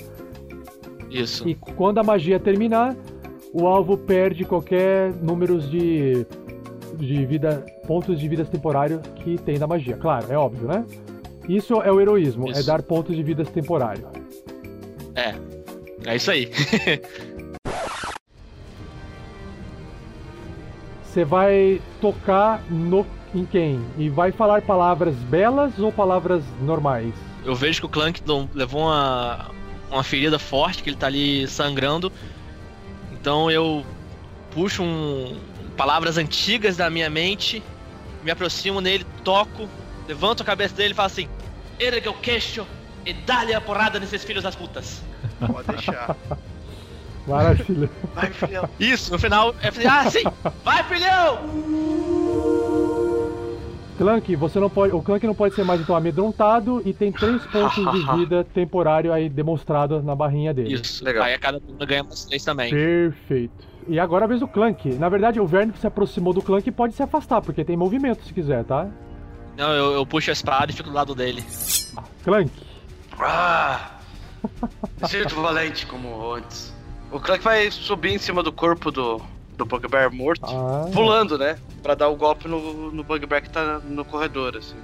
Isso. 1.10 1.48
E 1.48 1.54
quando 1.54 1.98
a 1.98 2.02
magia 2.04 2.38
terminar, 2.38 2.94
o 3.52 3.66
alvo 3.66 3.96
perde 3.96 4.44
qualquer 4.44 5.12
números 5.14 5.70
de 5.70 6.26
de 6.98 7.24
vida, 7.24 7.64
pontos 7.86 8.18
de 8.18 8.28
vidas 8.28 8.48
temporários 8.48 9.00
que 9.22 9.38
tem 9.38 9.58
da 9.58 9.66
magia. 9.66 9.96
Claro, 9.96 10.26
é 10.30 10.36
óbvio, 10.36 10.66
né? 10.66 10.84
Isso 11.48 11.80
é 11.80 11.90
o 11.90 12.00
heroísmo, 12.00 12.48
é 12.48 12.52
Isso. 12.52 12.66
dar 12.66 12.82
pontos 12.82 13.14
de 13.16 13.22
vidas 13.22 13.48
temporário. 13.50 14.06
É. 15.14 15.34
É 16.04 16.16
isso 16.16 16.30
aí. 16.30 16.50
Você 21.02 21.24
vai 21.24 21.80
tocar 22.00 22.62
no 22.70 23.06
em 23.34 23.44
quem? 23.44 23.80
E 23.96 24.08
vai 24.08 24.32
falar 24.32 24.62
palavras 24.62 25.14
belas 25.16 25.78
ou 25.78 25.92
palavras 25.92 26.42
normais? 26.62 27.12
Eu 27.44 27.54
vejo 27.54 27.80
que 27.80 27.86
o 27.86 27.88
Clank 27.88 28.22
levou 28.54 28.82
uma, 28.82 29.50
uma 29.90 30.02
ferida 30.02 30.38
forte, 30.38 30.82
que 30.82 30.90
ele 30.90 30.96
tá 30.96 31.06
ali 31.06 31.46
sangrando. 31.46 32.12
Então 33.28 33.50
eu 33.50 33.84
puxo 34.52 34.82
um, 34.82 35.38
palavras 35.76 36.16
antigas 36.16 36.78
da 36.78 36.88
minha 36.88 37.10
mente, 37.10 37.62
me 38.24 38.30
aproximo 38.30 38.80
nele, 38.80 39.04
toco, 39.22 39.68
levanto 40.08 40.42
a 40.42 40.46
cabeça 40.46 40.74
dele 40.74 40.92
e 40.92 40.94
falo 40.94 41.08
assim: 41.08 41.28
Erga 41.78 42.10
o 42.10 42.14
queixo 42.14 42.66
e 43.04 43.12
dá-lhe 43.12 43.52
a 43.52 43.60
porrada 43.60 44.00
nesses 44.00 44.24
filhos 44.24 44.44
das 44.44 44.56
putas. 44.56 45.02
Pode 45.46 45.68
deixar. 45.68 46.16
Maravilha. 47.28 47.90
Vai, 48.14 48.30
filhão. 48.32 48.66
Isso, 48.80 49.12
no 49.12 49.18
final, 49.18 49.54
é 49.60 49.68
assim, 49.68 49.84
ah, 49.84 50.10
sim! 50.10 50.24
Vai, 50.64 50.82
filhão! 50.84 52.67
Clank, 53.98 54.36
você 54.36 54.60
não 54.60 54.70
pode. 54.70 54.94
O 54.94 55.02
Clank 55.02 55.26
não 55.26 55.34
pode 55.34 55.56
ser 55.56 55.64
mais 55.64 55.80
então 55.80 55.96
amedrontado 55.96 56.80
e 56.86 56.92
tem 56.92 57.10
três 57.10 57.44
pontos 57.46 57.74
de 57.74 58.06
vida 58.16 58.44
temporário 58.54 59.12
aí 59.12 59.28
demonstrado 59.28 60.00
na 60.00 60.14
barrinha 60.14 60.54
dele. 60.54 60.74
Isso, 60.74 61.04
Legal. 61.04 61.24
Aí 61.24 61.34
a 61.34 61.38
cada 61.38 61.60
turno 61.60 61.84
ganha 61.84 62.04
mais 62.04 62.24
três 62.24 62.44
também. 62.44 62.70
Perfeito. 62.70 63.66
E 63.88 63.98
agora 63.98 64.24
a 64.24 64.28
vez 64.28 64.38
do 64.38 64.46
Clank. 64.46 64.94
Na 64.94 65.08
verdade, 65.08 65.40
o 65.40 65.46
Verne 65.46 65.72
se 65.76 65.86
aproximou 65.86 66.32
do 66.32 66.40
Clank 66.40 66.68
e 66.68 66.72
pode 66.72 66.94
se 66.94 67.02
afastar, 67.02 67.42
porque 67.42 67.64
tem 67.64 67.76
movimento 67.76 68.24
se 68.24 68.32
quiser, 68.32 68.64
tá? 68.64 68.88
Não, 69.56 69.72
eu, 69.72 69.92
eu 69.94 70.06
puxo 70.06 70.30
a 70.30 70.32
espada 70.32 70.70
e 70.70 70.74
fico 70.74 70.90
do 70.90 70.94
lado 70.94 71.14
dele. 71.14 71.44
Clank. 72.22 72.50
Ah! 73.18 73.98
Sinto 75.08 75.34
valente 75.42 75.86
como 75.86 76.32
antes. 76.32 76.72
O 77.10 77.18
Clank 77.18 77.42
vai 77.42 77.68
subir 77.70 78.12
em 78.12 78.18
cima 78.18 78.42
do 78.42 78.52
corpo 78.52 78.92
do, 78.92 79.20
do 79.58 79.66
Bugbear 79.66 80.10
morto, 80.14 80.46
Ah. 80.46 80.88
pulando, 80.94 81.36
né? 81.36 81.58
Pra 81.82 81.94
dar 81.94 82.08
o 82.08 82.16
golpe 82.16 82.46
no, 82.48 82.92
no 82.92 83.02
Bugbear 83.02 83.42
que 83.42 83.50
tá 83.50 83.80
no 83.84 84.04
corredor, 84.04 84.56
assim. 84.56 84.76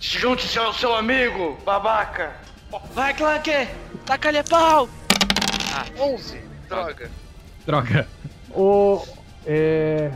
Junte-se 0.00 0.58
ao 0.58 0.74
seu 0.74 0.94
amigo, 0.94 1.56
babaca! 1.64 2.32
Vai, 2.92 3.14
Clank! 3.14 3.50
Taca-lhe 4.04 4.38
a 4.38 4.44
pau! 4.44 4.88
11, 5.98 6.40
droga. 6.68 7.10
Troca. 7.64 8.08
O. 8.54 9.00
É. 9.46 10.10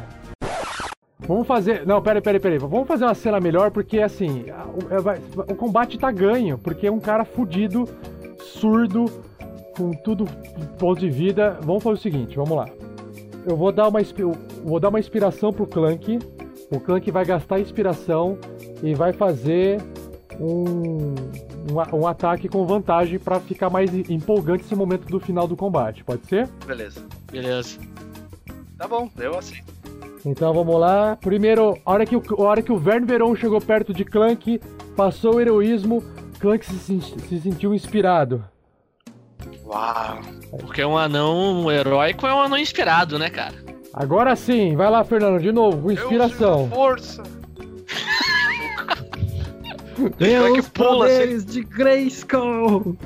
Vamos 1.20 1.46
fazer. 1.46 1.86
Não, 1.86 2.02
peraí, 2.02 2.20
peraí, 2.20 2.40
peraí. 2.40 2.58
Vamos 2.58 2.86
fazer 2.88 3.04
uma 3.04 3.14
cena 3.14 3.38
melhor, 3.40 3.70
porque 3.70 4.00
assim. 4.00 4.46
O, 4.50 4.92
é, 5.12 5.52
o 5.52 5.54
combate 5.54 5.96
tá 5.98 6.10
ganho, 6.10 6.58
porque 6.58 6.86
é 6.88 6.92
um 6.92 7.00
cara 7.00 7.24
fudido, 7.24 7.88
surdo, 8.40 9.06
com 9.76 9.92
tudo 9.92 10.24
ponto 10.78 10.98
de 11.00 11.08
vida. 11.08 11.58
Vamos 11.62 11.82
fazer 11.82 11.94
o 11.98 12.02
seguinte, 12.02 12.36
vamos 12.36 12.56
lá. 12.56 12.66
Eu 13.46 13.56
vou 13.56 13.70
dar 13.70 13.88
uma, 13.88 14.00
vou 14.64 14.80
dar 14.80 14.88
uma 14.88 14.98
inspiração 14.98 15.52
pro 15.52 15.66
Clank. 15.66 16.18
O 16.68 16.80
Clank 16.80 17.08
vai 17.12 17.24
gastar 17.24 17.60
inspiração 17.60 18.36
e 18.82 18.92
vai 18.92 19.12
fazer 19.12 19.80
um. 20.40 21.14
um, 21.70 22.00
um 22.00 22.06
ataque 22.06 22.48
com 22.48 22.66
vantagem 22.66 23.20
pra 23.20 23.38
ficar 23.38 23.70
mais 23.70 23.94
empolgante 24.10 24.64
esse 24.64 24.74
momento 24.74 25.06
do 25.06 25.20
final 25.20 25.46
do 25.46 25.56
combate. 25.56 26.02
Pode 26.02 26.26
ser? 26.26 26.48
Beleza. 26.66 27.06
Beleza. 27.30 27.78
Tá 28.76 28.88
bom, 28.88 29.08
eu 29.16 29.38
aceito. 29.38 29.72
Então 30.24 30.52
vamos 30.52 30.78
lá. 30.80 31.16
Primeiro, 31.16 31.78
a 31.86 31.92
hora 31.92 32.04
que 32.04 32.16
o, 32.16 32.22
a 32.38 32.42
hora 32.42 32.62
que 32.62 32.72
o 32.72 32.76
Verne 32.76 33.06
Veron 33.06 33.36
chegou 33.36 33.60
perto 33.60 33.94
de 33.94 34.04
Clank, 34.04 34.60
passou 34.96 35.36
o 35.36 35.40
heroísmo, 35.40 36.02
Clank 36.40 36.66
se, 36.66 37.00
se 37.00 37.40
sentiu 37.40 37.72
inspirado. 37.72 38.44
Uau. 39.66 40.20
Porque 40.60 40.84
um 40.84 40.96
anão 40.96 41.70
heróico 41.70 42.26
é 42.26 42.32
um 42.32 42.40
anão 42.40 42.56
inspirado, 42.56 43.18
né, 43.18 43.28
cara? 43.28 43.54
Agora 43.92 44.36
sim, 44.36 44.76
vai 44.76 44.88
lá, 44.90 45.02
Fernando, 45.02 45.40
de 45.40 45.50
novo, 45.50 45.82
com 45.82 45.90
inspiração. 45.90 46.68
Força. 46.70 47.22
Meus 50.20 50.68
pula, 50.68 51.06
poderes 51.06 51.44
de 51.44 51.64
Grayskull! 51.64 52.96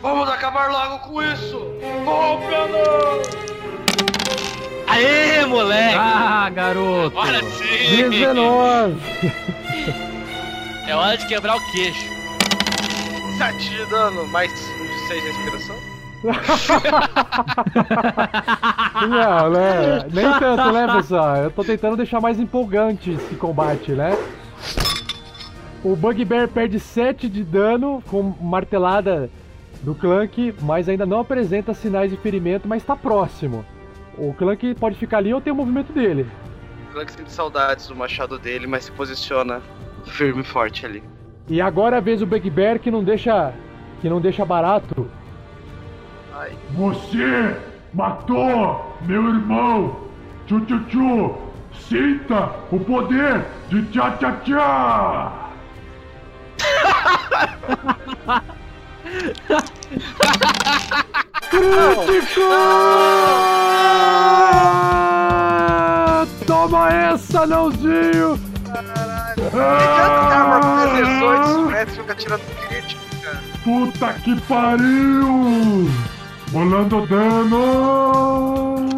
Vamos 0.00 0.28
acabar 0.30 0.70
logo 0.70 1.00
com 1.00 1.22
isso! 1.22 1.47
Aê, 4.98 5.46
moleque! 5.46 5.94
Ah, 5.96 6.50
garoto! 6.52 7.16
Olha 7.16 7.40
sim! 7.44 8.10
19! 8.10 9.00
É 10.88 10.96
hora 10.96 11.16
de 11.16 11.24
quebrar 11.28 11.56
o 11.56 11.60
queixo. 11.70 12.04
7 13.38 13.70
de 13.70 13.86
dano, 13.86 14.26
mais 14.26 14.50
um 14.50 14.86
de 14.86 14.98
6 15.06 15.22
de 15.22 15.28
inspiração. 15.30 15.76
Não, 19.08 19.50
né? 19.50 20.04
Nem 20.12 20.36
tanto, 20.40 20.72
né, 20.72 20.92
pessoal? 20.92 21.36
Eu 21.36 21.52
tô 21.52 21.62
tentando 21.62 21.96
deixar 21.96 22.20
mais 22.20 22.40
empolgante 22.40 23.12
esse 23.12 23.36
combate, 23.36 23.92
né? 23.92 24.18
O 25.84 25.94
Bugbear 25.94 26.48
perde 26.48 26.80
7 26.80 27.28
de 27.28 27.44
dano 27.44 28.02
com 28.08 28.34
martelada 28.40 29.30
do 29.80 29.94
Clank, 29.94 30.56
mas 30.60 30.88
ainda 30.88 31.06
não 31.06 31.20
apresenta 31.20 31.72
sinais 31.72 32.10
de 32.10 32.16
ferimento, 32.16 32.66
mas 32.66 32.82
tá 32.82 32.96
próximo. 32.96 33.64
O 34.18 34.34
Clank 34.34 34.74
pode 34.74 34.96
ficar 34.96 35.18
ali 35.18 35.32
ou 35.32 35.40
tem 35.40 35.52
o 35.52 35.56
movimento 35.56 35.92
dele. 35.92 36.26
O 36.88 36.92
Clank 36.92 37.12
sente 37.12 37.30
saudades 37.30 37.86
do 37.86 37.94
machado 37.94 38.36
dele, 38.38 38.66
mas 38.66 38.84
se 38.84 38.92
posiciona 38.92 39.62
firme 40.04 40.40
e 40.40 40.44
forte 40.44 40.84
ali. 40.84 41.02
E 41.48 41.60
agora 41.60 41.96
é 41.96 41.98
a 41.98 42.02
vez 42.02 42.18
do 42.20 42.26
Bugbear 42.26 42.80
que 42.80 42.90
não 42.90 43.04
deixa 43.04 43.54
que 44.00 44.08
não 44.08 44.20
deixa 44.20 44.44
barato. 44.44 45.08
Ai. 46.34 46.52
Você 46.72 47.56
matou 47.94 48.96
meu 49.02 49.28
irmão! 49.28 50.08
Tchu 50.46 50.60
tchu 50.62 50.80
tchu! 50.86 51.34
Sinta 51.72 52.50
o 52.72 52.80
poder 52.80 53.44
de 53.68 53.82
tchá 53.86 54.10
tchá 54.12 54.32
tchá! 54.44 55.44
Crítico! 61.50 62.40
Toma 66.46 66.88
essa, 66.92 67.46
nãozinho! 67.46 68.38
Adianta 69.38 70.28
dar 70.28 70.44
uma 70.46 70.60
com 70.60 70.94
18 70.96 71.70
metros 71.70 71.96
e 71.96 72.00
fica 72.00 72.14
tirando 72.14 72.42
crítico. 72.68 73.00
Puta 73.64 74.12
que 74.14 74.40
pariu! 74.42 75.90
Rolando 76.52 77.06
dano! 77.06 78.88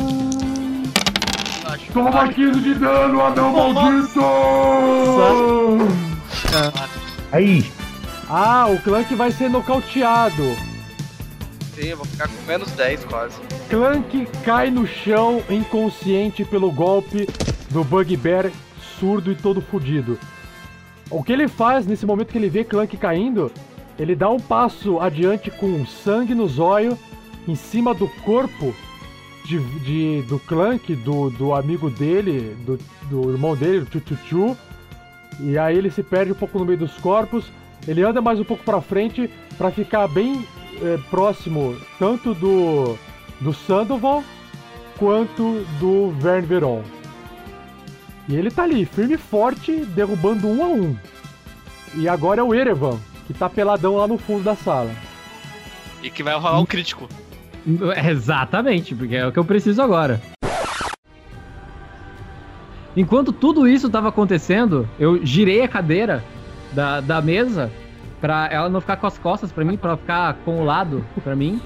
Toma 1.92 2.28
15 2.28 2.60
de 2.60 2.74
dano, 2.74 3.20
anão 3.24 3.52
maldito! 3.52 4.20
Aí, 7.32 7.70
Ah, 8.28 8.66
o 8.68 8.78
Clank 8.80 9.12
vai 9.16 9.32
ser 9.32 9.50
nocauteado. 9.50 10.56
Vou 11.94 12.04
ficar 12.04 12.28
com 12.28 12.42
menos 12.46 12.70
10 12.72 13.04
quase. 13.04 13.40
Clank 13.68 14.26
cai 14.44 14.70
no 14.70 14.86
chão 14.86 15.42
inconsciente 15.48 16.44
pelo 16.44 16.70
golpe 16.70 17.26
do 17.70 17.82
Bugbear 17.84 18.50
surdo 18.98 19.32
e 19.32 19.34
todo 19.34 19.60
fudido. 19.62 20.18
O 21.10 21.22
que 21.22 21.32
ele 21.32 21.48
faz 21.48 21.86
nesse 21.86 22.04
momento 22.06 22.28
que 22.32 22.38
ele 22.38 22.48
vê 22.50 22.62
Clank 22.64 22.96
caindo, 22.96 23.50
ele 23.98 24.14
dá 24.14 24.28
um 24.30 24.38
passo 24.38 25.00
adiante 25.00 25.50
com 25.50 25.84
sangue 25.86 26.34
nos 26.34 26.58
olhos 26.58 26.96
em 27.48 27.54
cima 27.56 27.94
do 27.94 28.06
corpo 28.24 28.74
de, 29.44 29.58
de- 29.80 30.22
do 30.28 30.38
Clank, 30.38 30.94
do, 30.96 31.30
do 31.30 31.54
amigo 31.54 31.88
dele, 31.90 32.54
do, 32.64 32.78
do 33.08 33.30
irmão 33.32 33.56
dele, 33.56 33.78
o 33.78 33.86
Chuchuchu. 33.90 34.56
E 35.40 35.56
aí 35.56 35.76
ele 35.78 35.90
se 35.90 36.02
perde 36.02 36.32
um 36.32 36.36
pouco 36.36 36.58
no 36.58 36.64
meio 36.66 36.78
dos 36.78 36.92
corpos. 36.98 37.46
Ele 37.88 38.02
anda 38.02 38.20
mais 38.20 38.38
um 38.38 38.44
pouco 38.44 38.62
pra 38.62 38.80
frente 38.82 39.30
pra 39.56 39.70
ficar 39.70 40.06
bem 40.06 40.46
eh, 40.82 40.98
próximo 41.10 41.76
tanto 41.98 42.34
do 42.34 42.98
do 43.40 43.52
Sandoval 43.52 44.22
quanto 44.98 45.64
do 45.78 46.10
Verne 46.18 46.46
Veron. 46.46 46.82
E 48.28 48.36
ele 48.36 48.50
tá 48.50 48.62
ali, 48.62 48.84
firme 48.84 49.14
e 49.14 49.18
forte, 49.18 49.84
derrubando 49.86 50.46
um 50.46 50.62
a 50.62 50.68
um. 50.68 50.96
E 51.94 52.08
agora 52.08 52.40
é 52.40 52.44
o 52.44 52.54
Erevan, 52.54 52.98
que 53.26 53.34
tá 53.34 53.48
peladão 53.48 53.96
lá 53.96 54.06
no 54.06 54.18
fundo 54.18 54.44
da 54.44 54.54
sala. 54.54 54.90
E 56.02 56.10
que 56.10 56.22
vai 56.22 56.34
rolar 56.34 56.60
um 56.60 56.66
crítico. 56.66 57.08
Exatamente, 58.08 58.94
porque 58.94 59.16
é 59.16 59.26
o 59.26 59.32
que 59.32 59.38
eu 59.38 59.44
preciso 59.44 59.82
agora. 59.82 60.20
Enquanto 62.96 63.32
tudo 63.32 63.66
isso 63.66 63.88
tava 63.88 64.08
acontecendo, 64.08 64.88
eu 64.98 65.24
girei 65.24 65.62
a 65.62 65.68
cadeira 65.68 66.22
da, 66.72 67.00
da 67.00 67.22
mesa 67.22 67.70
pra 68.20 68.48
ela 68.50 68.68
não 68.68 68.80
ficar 68.80 68.96
com 68.96 69.06
as 69.06 69.16
costas 69.18 69.50
pra 69.52 69.64
mim, 69.64 69.76
pra 69.76 69.90
ela 69.90 69.96
ficar 69.98 70.34
com 70.44 70.60
o 70.60 70.64
lado 70.64 71.04
pra 71.24 71.34
mim. 71.36 71.60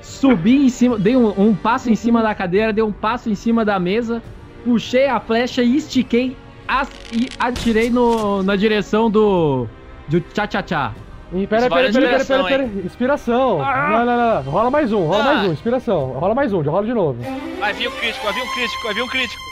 Subi 0.00 0.64
em 0.64 0.68
cima, 0.68 0.98
dei 0.98 1.14
um, 1.16 1.28
um 1.40 1.54
passo 1.54 1.88
em 1.90 1.94
cima 1.94 2.22
da 2.22 2.34
cadeira, 2.34 2.72
dei 2.72 2.82
um 2.82 2.90
passo 2.92 3.30
em 3.30 3.34
cima 3.34 3.64
da 3.64 3.78
mesa, 3.78 4.20
puxei 4.64 5.06
a 5.06 5.20
flecha 5.20 5.62
e 5.62 5.76
estiquei 5.76 6.36
as- 6.66 6.90
e 7.12 7.28
atirei 7.38 7.88
no, 7.90 8.42
na 8.42 8.56
direção 8.56 9.10
do 9.10 9.66
do 10.08 10.20
tchá-tchá-tchá. 10.20 10.92
Pera, 11.30 11.38
Isso 11.40 11.48
pera, 11.48 11.68
vale 11.68 11.92
pera, 11.92 11.92
pera, 11.92 12.16
inspiração, 12.18 12.44
pera, 12.44 12.64
pera, 12.68 12.84
Inspiração. 12.86 13.58
Não, 13.58 14.04
não, 14.04 14.42
não. 14.44 14.52
Rola 14.52 14.70
mais 14.70 14.92
um, 14.92 15.06
rola 15.06 15.22
Ah. 15.22 15.34
mais 15.34 15.48
um. 15.48 15.52
Inspiração. 15.52 16.12
Rola 16.12 16.34
mais 16.34 16.52
um, 16.52 16.62
já 16.62 16.70
rola 16.70 16.84
de 16.84 16.92
novo. 16.92 17.18
Vai 17.58 17.72
vir 17.72 17.88
um 17.88 17.92
crítico, 17.92 18.24
vai 18.24 18.34
vir 18.34 18.42
um 18.42 18.52
crítico, 18.54 18.82
vai 18.84 18.94
vir 18.94 19.02
um 19.02 19.08
crítico. 19.08 19.42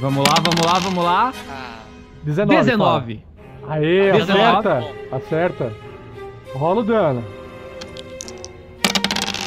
Vamos 0.00 0.28
lá, 0.28 0.34
vamos 0.42 0.66
lá, 0.66 0.78
vamos 0.80 1.04
lá. 1.04 1.32
Ah, 1.50 1.78
19. 2.24 2.58
19. 2.64 3.24
Aê, 3.68 4.12
19. 4.12 4.40
acerta. 4.40 4.84
Acerta. 5.10 5.72
Rola 6.54 6.80
o 6.80 6.84
dano. 6.84 7.24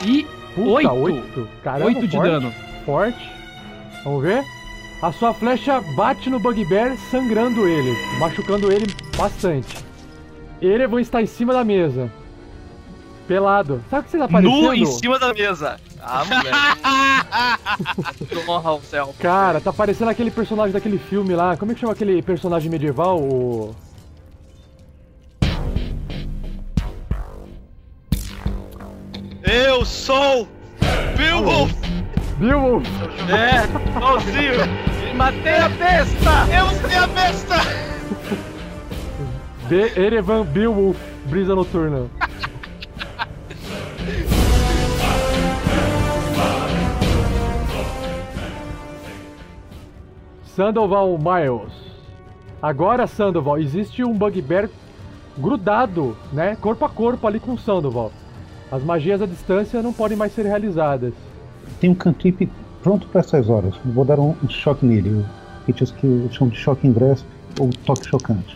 E 0.06 0.26
Puta, 0.56 0.70
Oito. 0.94 1.42
8. 1.42 1.50
Caramba, 1.64 1.86
8 1.88 2.08
de 2.08 2.16
forte, 2.16 2.32
dano. 2.32 2.54
Forte. 2.86 3.32
Vamos 4.06 4.24
ver? 4.24 4.44
A 5.02 5.12
sua 5.12 5.34
flecha 5.34 5.82
bate 5.96 6.30
no 6.30 6.40
Bugbear, 6.40 6.96
sangrando 7.12 7.68
ele, 7.68 7.94
machucando 8.18 8.72
ele 8.72 8.88
bastante. 9.18 9.84
Erevan 10.62 11.02
está 11.02 11.22
em 11.22 11.26
cima 11.26 11.52
da 11.54 11.66
mesa. 11.66 12.10
Pelado. 13.28 13.84
Sabe 13.90 14.02
o 14.02 14.04
que 14.06 14.12
vocês 14.12 14.24
aparecendo? 14.24 14.62
Nu 14.62 14.74
em 14.74 14.86
cima 14.86 15.20
da 15.20 15.34
mesa. 15.34 15.78
Ah, 16.02 16.24
moleque. 16.24 16.58
Honra 18.48 18.70
ao 18.70 18.82
céu. 18.82 19.14
Cara, 19.20 19.60
tá 19.60 19.74
parecendo 19.74 20.12
aquele 20.12 20.32
personagem 20.32 20.72
daquele 20.72 20.98
filme 20.98 21.36
lá. 21.36 21.58
Como 21.58 21.72
é 21.72 21.76
que 21.76 21.82
chama 21.82 21.94
aquele 21.94 22.22
personagem 22.22 22.70
medieval? 22.72 23.20
O. 23.20 23.76
Eu 29.56 29.86
sou 29.86 30.50
Beowulf! 31.16 31.72
Beowulf! 32.38 32.86
É, 33.32 33.64
igualzinho. 33.90 35.16
Matei 35.16 35.56
a 35.56 35.70
besta. 35.70 36.32
Eu 36.54 36.70
sou 36.72 37.04
a 37.04 37.08
besta! 37.08 37.56
Be 39.70 39.98
Erevan 39.98 40.44
Beowulf, 40.44 40.98
brisa 41.28 41.56
noturna. 41.56 42.10
Sandoval 50.48 51.18
Miles. 51.18 51.74
Agora, 52.62 53.08
Sandoval, 53.08 53.58
existe 53.60 54.04
um 54.04 54.12
Bugbear 54.12 54.70
grudado, 55.38 56.18
né? 56.34 56.58
Corpo 56.58 56.84
a 56.84 56.90
corpo 56.90 57.26
ali 57.26 57.40
com 57.40 57.54
o 57.54 57.58
Sandoval. 57.58 58.12
As 58.76 58.84
magias 58.84 59.22
à 59.22 59.26
distância 59.26 59.82
não 59.82 59.94
podem 59.94 60.18
mais 60.18 60.34
ser 60.34 60.46
realizadas. 60.46 61.14
tem 61.80 61.90
um 61.90 61.96
cantrip 61.96 62.50
pronto 62.84 63.08
para 63.08 63.22
essas 63.22 63.50
horas. 63.50 63.74
Vou 63.86 64.04
dar 64.04 64.20
um, 64.20 64.36
um 64.44 64.50
choque 64.50 64.86
nele. 64.86 65.10
O 65.12 65.26
Hit 65.66 65.94
que 65.94 66.06
eu 66.06 66.30
chamo 66.32 66.52
de 66.52 66.58
choque 66.58 66.86
ingresso 66.86 67.26
ou 67.58 67.70
toque 67.86 68.06
chocante. 68.06 68.56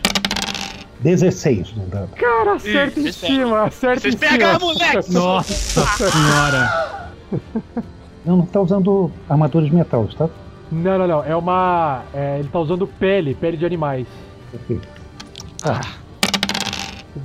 16 1.00 1.74
no 1.74 1.86
dano. 1.86 2.08
Cara, 2.16 2.52
acerta 2.56 3.00
em 3.00 3.04
Vocês 3.04 3.16
cima, 3.16 3.62
acerta 3.62 4.08
em 4.08 4.12
Vocês 4.12 4.20
cima. 4.20 4.30
pegaram, 4.32 4.60
moleque! 4.60 5.12
Nossa 5.12 5.86
senhora. 6.10 7.10
Eu 8.26 8.36
não 8.36 8.44
tá 8.44 8.60
usando 8.60 9.10
armadura 9.26 9.64
de 9.64 9.74
metal, 9.74 10.06
tá? 10.18 10.28
Não, 10.70 10.98
não, 10.98 11.06
não. 11.06 11.24
É 11.24 11.34
uma. 11.34 12.02
é, 12.12 12.38
ele 12.40 12.48
tá 12.48 12.58
usando 12.58 12.86
pele, 12.86 13.34
pele 13.34 13.56
de 13.56 13.64
animais. 13.64 14.06
Perfeito. 14.50 14.86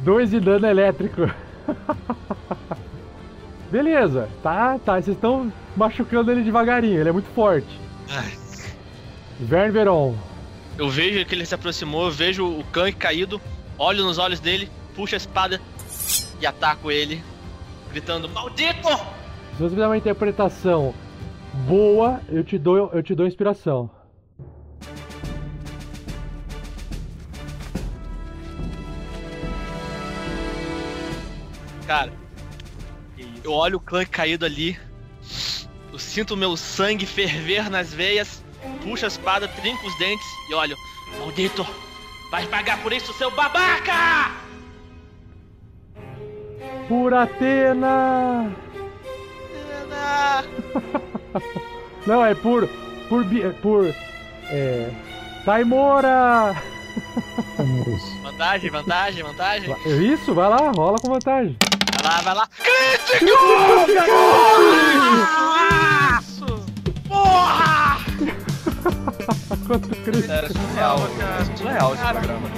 Dois 0.03 0.29
de 0.29 0.39
dano 0.39 0.65
elétrico. 0.65 1.29
Beleza, 3.71 4.29
tá, 4.41 4.79
tá. 4.79 4.93
Vocês 4.93 5.15
estão 5.15 5.51
machucando 5.75 6.31
ele 6.31 6.43
devagarinho, 6.43 6.99
ele 6.99 7.09
é 7.09 7.11
muito 7.11 7.29
forte. 7.33 7.79
Ai. 8.09 8.31
Vern 9.39 9.71
Veron. 9.71 10.15
Eu 10.77 10.89
vejo 10.89 11.25
que 11.25 11.35
ele 11.35 11.45
se 11.45 11.55
aproximou, 11.55 12.05
eu 12.05 12.11
vejo 12.11 12.45
o 12.45 12.63
Kang 12.65 12.91
caído, 12.91 13.41
olho 13.77 14.03
nos 14.03 14.17
olhos 14.17 14.39
dele, 14.39 14.69
puxo 14.93 15.15
a 15.15 15.17
espada 15.17 15.59
e 16.39 16.45
ataco 16.45 16.91
ele, 16.91 17.23
gritando: 17.91 18.29
Maldito! 18.29 18.87
Se 18.87 19.63
você 19.63 19.69
fizer 19.69 19.87
uma 19.87 19.97
interpretação 19.97 20.93
boa, 21.67 22.19
eu 22.29 22.43
te 22.43 22.57
dou, 22.57 22.91
eu 22.93 23.01
te 23.01 23.15
dou 23.15 23.25
inspiração. 23.25 23.89
Cara, 31.87 32.11
eu 33.45 33.51
olho 33.51 33.77
o 33.77 33.79
Clank 33.79 34.09
caído 34.09 34.43
ali, 34.45 34.77
eu 35.93 35.99
sinto 35.99 36.33
o 36.33 36.37
meu 36.37 36.57
sangue 36.57 37.05
ferver 37.05 37.69
nas 37.69 37.93
veias, 37.93 38.43
puxo 38.83 39.05
a 39.05 39.07
espada, 39.07 39.47
trinco 39.47 39.85
os 39.87 39.95
dentes 39.97 40.25
e 40.49 40.53
olho: 40.53 40.75
Maldito! 41.19 41.65
Vai 42.31 42.45
pagar 42.47 42.81
por 42.81 42.91
isso, 42.91 43.13
seu 43.13 43.29
babaca! 43.31 44.31
Por 46.87 47.13
Atena! 47.13 48.51
Ah, 49.91 50.43
Não, 52.05 52.25
é 52.25 52.33
por. 52.35 52.67
Por. 53.07 53.23
bi- 53.23 53.49
Por. 53.61 53.93
É. 54.49 54.89
Taimora! 55.45 56.55
Vantagem, 58.23 58.69
vantagem, 58.69 59.23
vantagem. 59.23 59.75
Isso, 59.85 60.33
vai 60.33 60.49
lá, 60.49 60.71
rola 60.71 60.97
com 60.99 61.09
vantagem. 61.09 61.55
Vai 62.05 62.13
lá, 62.13 62.21
vai 62.21 62.35
lá. 62.35 62.47
Crítico! 62.59 63.33
Isso! 66.21 66.65
Porra! 67.07 67.97
Quanto 69.65 69.89
crítico. 69.89 70.31
É 70.31 70.47
surreal, 70.47 70.99
é 70.99 71.57
surreal 71.57 71.93
esse 71.95 72.03
programa. 72.03 72.49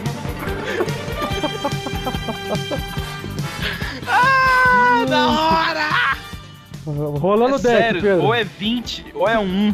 Ah, 4.06 5.06
da 5.08 5.28
hora! 5.30 5.88
Rolando 6.86 7.56
É 7.56 7.58
o 7.58 7.62
deck, 7.62 7.78
sério, 7.78 8.02
Pedro. 8.02 8.24
ou 8.26 8.36
é 8.36 8.44
20, 8.44 9.06
ou 9.14 9.30
é 9.30 9.40
1. 9.40 9.74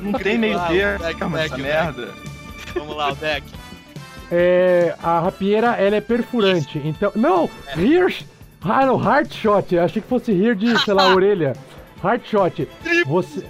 Não 0.00 0.12
tem 0.20 0.38
meio 0.38 0.60
termo, 0.68 1.04
o 1.04 1.08
deck, 1.08 1.24
o 1.24 1.36
essa 1.36 1.48
deck, 1.48 1.62
merda. 1.62 2.08
Vamos 2.74 2.96
lá, 2.96 3.10
o 3.10 3.16
deck. 3.16 3.44
É, 4.30 4.94
a 5.02 5.18
rapieira, 5.18 5.74
ela 5.74 5.96
é 5.96 6.00
perfurante. 6.00 6.80
Então. 6.84 7.10
Não! 7.16 7.50
Hirsch! 7.76 8.24
Ah, 8.62 8.84
não, 8.86 9.02
Heart 9.02 9.34
Shot. 9.34 9.74
Eu 9.74 9.84
achei 9.84 10.02
que 10.02 10.08
fosse 10.08 10.32
Here 10.32 10.54
de, 10.54 10.78
sei 10.84 10.94
lá, 10.94 11.08
orelha. 11.14 11.54
Heart 12.04 12.28
Shot. 12.28 12.68
Você. 13.06 13.46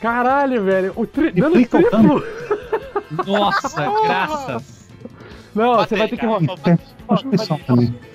Caralho, 0.00 0.64
velho. 0.64 0.92
O 0.96 1.06
tri... 1.06 1.30
Dano 1.30 1.52
Triple 1.52 1.82
triplo! 1.82 2.24
Nossa, 3.26 3.90
graças. 4.04 4.88
Não, 5.54 5.76
Matei, 5.76 5.88
você 5.88 5.96
vai 5.96 6.08
ter 6.08 6.16
que 6.16 6.26
rolar. 6.26 6.78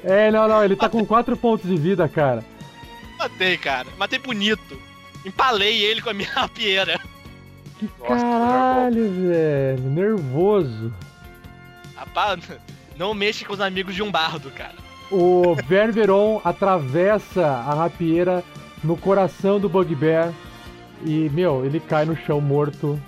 É, 0.03 0.31
não, 0.31 0.47
não, 0.47 0.63
ele 0.63 0.75
tá 0.75 0.87
com 0.87 1.05
4 1.05 1.35
pontos 1.35 1.69
de 1.69 1.75
vida, 1.77 2.07
cara. 2.07 2.43
Matei, 3.19 3.57
cara. 3.57 3.87
Matei 3.97 4.19
bonito. 4.19 4.79
Empalei 5.25 5.83
ele 5.83 6.01
com 6.01 6.09
a 6.09 6.13
minha 6.13 6.29
rapieira. 6.33 6.99
Que 7.77 7.87
caralho, 8.07 9.11
velho. 9.11 9.83
Nervoso. 9.83 10.93
Rapaz, 11.95 12.39
não 12.97 13.13
mexe 13.13 13.43
com 13.43 13.53
os 13.53 13.61
amigos 13.61 13.93
de 13.93 14.01
um 14.01 14.11
bardo, 14.11 14.49
cara. 14.51 14.84
O 15.11 15.55
Ververon 15.67 16.41
atravessa 16.43 17.45
a 17.45 17.73
rapieira 17.75 18.43
no 18.83 18.97
coração 18.97 19.59
do 19.59 19.69
Bugbear 19.69 20.33
e, 21.05 21.29
meu, 21.29 21.65
ele 21.65 21.79
cai 21.79 22.05
no 22.05 22.15
chão 22.15 22.41
morto. 22.41 22.99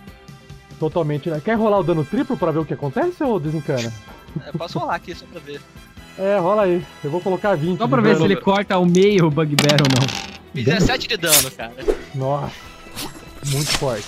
Totalmente. 0.79 1.29
né? 1.29 1.41
Quer 1.43 1.55
rolar 1.57 1.79
o 1.79 1.83
dano 1.83 2.05
triplo 2.05 2.37
pra 2.37 2.51
ver 2.51 2.59
o 2.59 2.65
que 2.65 2.73
acontece 2.73 3.23
ou 3.23 3.39
desencana? 3.39 3.91
É, 4.45 4.51
posso 4.51 4.77
rolar 4.77 4.95
aqui 4.95 5.15
só 5.15 5.25
pra 5.25 5.39
ver. 5.39 5.59
É, 6.19 6.37
rola 6.37 6.63
aí. 6.63 6.85
Eu 7.03 7.09
vou 7.09 7.19
colocar 7.21 7.55
20. 7.55 7.77
Só 7.79 7.87
pra 7.87 8.01
ver 8.01 8.09
dano. 8.13 8.19
se 8.19 8.25
ele 8.25 8.35
corta 8.35 8.75
ao 8.75 8.85
meio 8.85 9.25
o 9.25 9.31
Bugbear 9.31 9.79
ou 9.81 9.87
não. 9.99 10.27
17 10.53 11.07
de 11.07 11.17
dano, 11.17 11.49
cara. 11.51 11.73
Nossa, 12.13 12.51
muito 13.47 13.71
forte. 13.77 14.07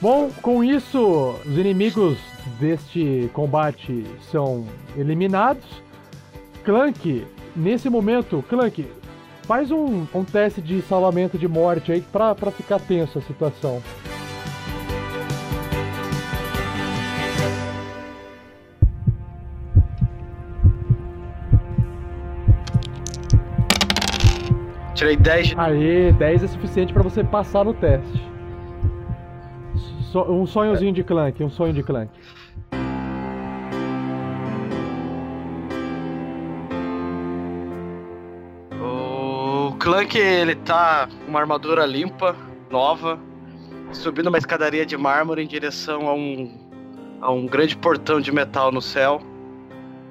Bom, 0.00 0.30
com 0.42 0.64
isso, 0.64 1.36
os 1.46 1.56
inimigos 1.56 2.18
deste 2.58 3.30
combate 3.32 4.04
são 4.30 4.66
eliminados. 4.96 5.64
Clank, 6.64 7.26
nesse 7.56 7.88
momento, 7.90 8.44
Clank, 8.48 8.86
faz 9.42 9.70
um, 9.70 10.06
um 10.14 10.24
teste 10.24 10.60
de 10.60 10.80
salvamento 10.82 11.36
de 11.36 11.48
morte 11.48 11.90
aí 11.92 12.00
pra, 12.00 12.34
pra 12.34 12.50
ficar 12.50 12.78
tenso 12.78 13.18
a 13.18 13.22
situação. 13.22 13.82
Tirei 24.94 25.16
10 25.16 25.48
de... 25.48 25.54
Aê, 25.58 26.12
10 26.12 26.44
é 26.44 26.46
suficiente 26.46 26.92
pra 26.92 27.02
você 27.02 27.24
passar 27.24 27.64
no 27.64 27.74
teste. 27.74 28.22
So- 30.12 30.30
um 30.30 30.46
sonhozinho 30.46 30.92
de 30.92 31.02
Clank, 31.02 31.42
um 31.42 31.50
sonho 31.50 31.72
de 31.72 31.82
Clank. 31.82 32.10
Clank, 39.82 40.16
ele 40.16 40.54
tá 40.54 41.08
com 41.08 41.30
uma 41.30 41.40
armadura 41.40 41.84
limpa, 41.84 42.36
nova, 42.70 43.18
subindo 43.90 44.28
uma 44.28 44.38
escadaria 44.38 44.86
de 44.86 44.96
mármore 44.96 45.42
em 45.42 45.46
direção 45.46 46.06
a 46.08 46.14
um, 46.14 46.56
a 47.20 47.32
um 47.32 47.46
grande 47.46 47.76
portão 47.76 48.20
de 48.20 48.30
metal 48.30 48.70
no 48.70 48.80
céu. 48.80 49.20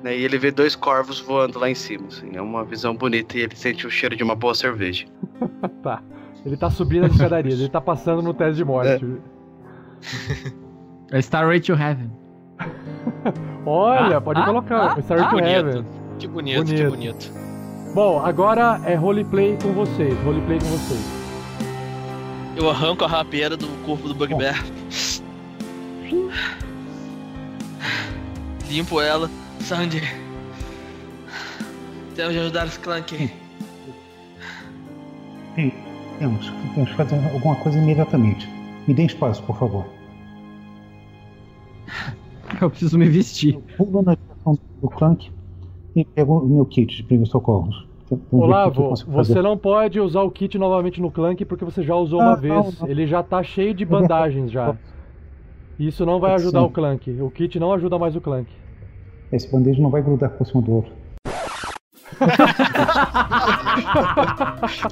Né, 0.04 0.18
e 0.18 0.26
ele 0.26 0.38
vê 0.38 0.52
dois 0.52 0.76
corvos 0.76 1.22
voando 1.22 1.58
lá 1.58 1.70
em 1.70 1.76
cima. 1.76 2.08
Assim, 2.08 2.36
é 2.36 2.42
uma 2.42 2.66
visão 2.66 2.94
bonita 2.94 3.38
e 3.38 3.42
ele 3.42 3.56
sente 3.56 3.88
o 3.88 3.90
cheiro 3.90 4.14
de 4.14 4.24
uma 4.24 4.36
boa 4.36 4.54
cerveja. 4.54 5.06
Tá. 5.82 6.04
Ele 6.46 6.58
tá 6.58 6.70
subindo 6.70 7.06
as 7.06 7.14
escadarias, 7.14 7.60
ele 7.60 7.70
tá 7.70 7.80
passando 7.80 8.22
no 8.22 8.34
teste 8.34 8.56
de 8.56 8.66
morte. 8.66 9.06
É 11.12 11.20
Starway 11.20 11.60
to 11.62 11.74
Heaven. 11.74 12.12
Olha, 13.66 14.18
Ah, 14.18 14.22
pode 14.22 14.42
ah, 14.42 14.46
colocar. 14.46 14.96
ah, 14.98 15.00
Starry 15.00 15.22
ah. 15.24 15.30
to 15.30 15.36
Bonito. 15.36 15.48
Heaven. 15.50 15.86
Que 16.20 16.28
bonito, 16.28 16.66
que 16.66 16.88
Bonito. 16.88 17.51
Bom, 17.94 18.20
agora 18.24 18.80
é 18.86 18.96
roleplay 18.96 19.58
com 19.62 19.74
vocês. 19.74 20.18
Roleplay 20.24 20.60
com 20.60 20.66
vocês. 20.66 21.02
Eu 22.56 22.70
arranco 22.70 23.04
a 23.04 23.08
rapieira 23.08 23.58
do 23.58 23.68
corpo 23.86 24.08
do 24.08 24.16
Bugbear. 24.16 24.64
Limpo 28.70 29.02
ela. 29.02 29.30
Sandy. 29.62 30.02
Temos 32.16 32.34
de 32.34 32.40
ajudar 32.40 32.68
os 32.68 32.78
Clank. 32.78 33.32
Tem- 35.56 35.74
Temos, 36.20 36.52
temos 36.76 36.90
que 36.92 36.96
fazer 36.96 37.16
alguma 37.34 37.56
coisa 37.56 37.78
imediatamente. 37.80 38.48
Me 38.88 38.94
dê 38.94 39.06
espaço, 39.06 39.42
por 39.44 39.58
favor. 39.58 39.86
Eu 42.62 42.70
preciso 42.70 42.98
me 42.98 43.10
vestir. 43.10 43.58
Pulo 43.76 44.02
na 44.04 44.16
direção 44.16 44.58
do 44.82 44.90
Clank 44.90 45.32
e 45.96 46.06
pego 46.06 46.40
o 46.40 46.48
meu 46.48 46.66
kit 46.66 46.96
de 46.96 47.04
primeiros 47.04 47.32
socorros. 47.32 47.88
O 48.10 48.20
eu 48.34 48.40
Olavo, 48.40 48.94
você 49.08 49.42
não 49.42 49.58
pode 49.58 50.00
usar 50.00 50.22
o 50.22 50.32
kit 50.32 50.58
novamente 50.58 51.02
no 51.02 51.10
Clank 51.10 51.46
porque 51.46 51.64
você 51.64 51.82
já 51.82 51.96
usou 51.96 52.20
uma 52.20 52.34
Ah, 52.34 52.36
não, 52.36 52.42
vez. 52.64 52.82
não. 52.82 52.88
Ele 52.90 53.08
já 53.08 53.24
tá 53.24 53.42
cheio 53.42 53.74
de 53.74 53.86
bandagens 53.86 54.52
já. 54.52 54.76
Isso 55.80 56.06
não 56.06 56.20
vai 56.20 56.34
ajudar 56.34 56.60
Sim. 56.60 56.66
o 56.66 56.70
Clank. 56.70 57.22
O 57.22 57.32
kit 57.32 57.58
não 57.60 57.72
ajuda 57.74 57.98
mais 57.98 58.16
o 58.16 58.22
Clank. 58.22 58.52
Esse 59.32 59.50
band-aid 59.50 59.82
não 59.82 59.90
vai 59.90 60.02
grudar 60.02 60.30
por 60.32 60.46
cima 60.46 60.62
do 60.62 60.74
outro. 60.74 60.92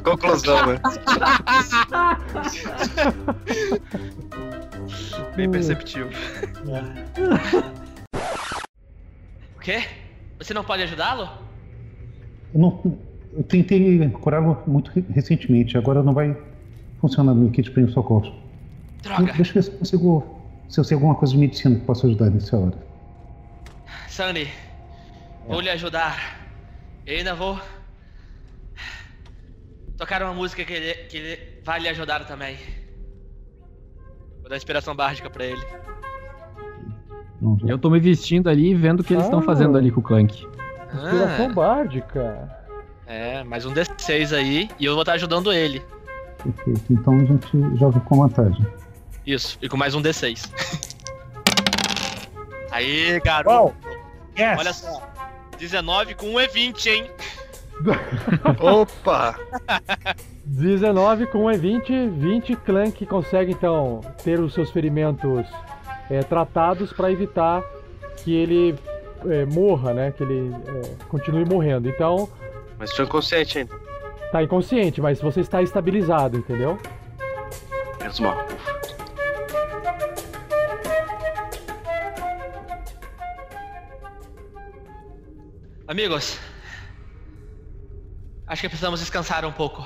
Conclusão, 0.03 0.65
né? 0.65 0.79
Bem 5.35 5.51
perceptivo. 5.51 6.09
O 9.55 9.59
quê? 9.59 9.83
Você 10.39 10.53
não 10.53 10.63
pode 10.63 10.81
ajudá-lo? 10.83 11.29
Eu, 12.53 12.59
não, 12.59 12.99
eu 13.33 13.43
tentei 13.43 14.09
curá-lo 14.09 14.63
muito 14.65 14.89
re- 14.91 15.05
recentemente, 15.09 15.77
agora 15.77 16.01
não 16.01 16.13
vai 16.13 16.35
funcionar 16.99 17.33
no 17.33 17.41
meu 17.41 17.51
kit 17.51 17.63
de 17.63 17.71
primeiros 17.71 17.93
socorros. 17.93 18.31
Droga. 19.01 19.33
Deixa 19.33 19.51
eu 19.51 19.53
ver 19.55 19.63
se 19.63 19.71
eu 19.71 19.77
consigo. 19.79 20.39
Se 20.69 20.79
eu 20.79 20.83
sei 20.83 20.95
alguma 20.95 21.15
coisa 21.15 21.33
de 21.33 21.39
medicina 21.39 21.75
que 21.79 21.85
possa 21.85 22.05
ajudar 22.07 22.29
nessa 22.29 22.55
hora. 22.57 22.77
Sandy, 24.07 24.47
Vou 25.47 25.61
lhe 25.61 25.69
ajudar. 25.69 26.37
E 27.07 27.11
ainda 27.11 27.33
vou 27.33 27.59
tocar 29.97 30.21
uma 30.21 30.33
música 30.33 30.63
que 30.63 30.71
ele, 30.73 30.93
que 31.05 31.17
ele 31.17 31.61
vai 31.63 31.79
lhe 31.79 31.89
ajudar 31.89 32.23
também. 32.25 32.57
Vou 34.41 34.49
dar 34.49 34.57
inspiração 34.57 34.95
bárdica 34.95 35.29
pra 35.29 35.43
ele. 35.45 35.61
Eu 37.65 37.77
tô 37.77 37.89
me 37.89 37.99
vestindo 37.99 38.49
ali 38.49 38.71
e 38.71 38.75
vendo 38.75 38.99
o 38.99 39.03
que 39.03 39.13
eles 39.13 39.23
estão 39.25 39.39
Ah. 39.39 39.43
fazendo 39.43 39.77
ali 39.77 39.91
com 39.91 39.99
o 39.99 40.03
Clank. 40.03 40.45
Inspiração 40.93 41.45
Ah, 41.45 41.53
bárdica. 41.53 42.49
é, 43.07 43.43
mais 43.43 43.65
um 43.65 43.73
D6 43.73 44.33
aí 44.35 44.69
e 44.79 44.85
eu 44.85 44.93
vou 44.93 45.01
estar 45.03 45.13
ajudando 45.13 45.51
ele. 45.53 45.81
Perfeito. 46.43 46.81
Então 46.89 47.13
a 47.15 47.23
gente 47.25 47.77
joga 47.77 47.99
com 48.01 48.17
vantagem. 48.19 48.65
Isso, 49.25 49.57
e 49.61 49.69
com 49.69 49.77
mais 49.77 49.93
um 49.95 50.01
D6. 50.01 50.49
Aí, 52.71 53.19
garoto. 53.21 53.75
Yes! 54.37 54.59
Olha 54.59 54.73
só. 54.73 55.01
19 55.57 56.15
com 56.15 56.27
um 56.27 56.39
é 56.39 56.47
20, 56.47 56.89
hein? 56.89 57.05
Opa! 58.61 59.35
19 60.45 61.25
com 61.27 61.45
um 61.45 61.49
E20, 61.49 62.09
20 62.11 62.55
Clank 62.57 63.05
consegue 63.05 63.51
então 63.51 64.01
ter 64.23 64.39
os 64.39 64.53
seus 64.53 64.69
ferimentos 64.71 65.45
é, 66.09 66.21
tratados 66.23 66.91
para 66.93 67.11
evitar 67.11 67.63
que 68.23 68.35
ele 68.35 68.75
é, 69.27 69.45
morra, 69.45 69.93
né? 69.93 70.11
Que 70.11 70.23
ele 70.23 70.53
é, 70.53 71.05
continue 71.07 71.45
morrendo. 71.45 71.87
Então, 71.89 72.29
Mas 72.77 72.89
estou 72.91 73.05
inconsciente 73.05 73.59
ainda. 73.59 73.75
tá 74.31 74.43
inconsciente, 74.43 75.01
mas 75.01 75.21
você 75.21 75.41
está 75.41 75.61
estabilizado, 75.61 76.37
entendeu? 76.37 76.77
Menos 77.99 78.19
mal. 78.19 78.37
Amigos, 85.87 86.37
acho 88.45 88.61
que 88.61 88.69
precisamos 88.69 88.99
descansar 88.99 89.43
um 89.45 89.51
pouco. 89.51 89.83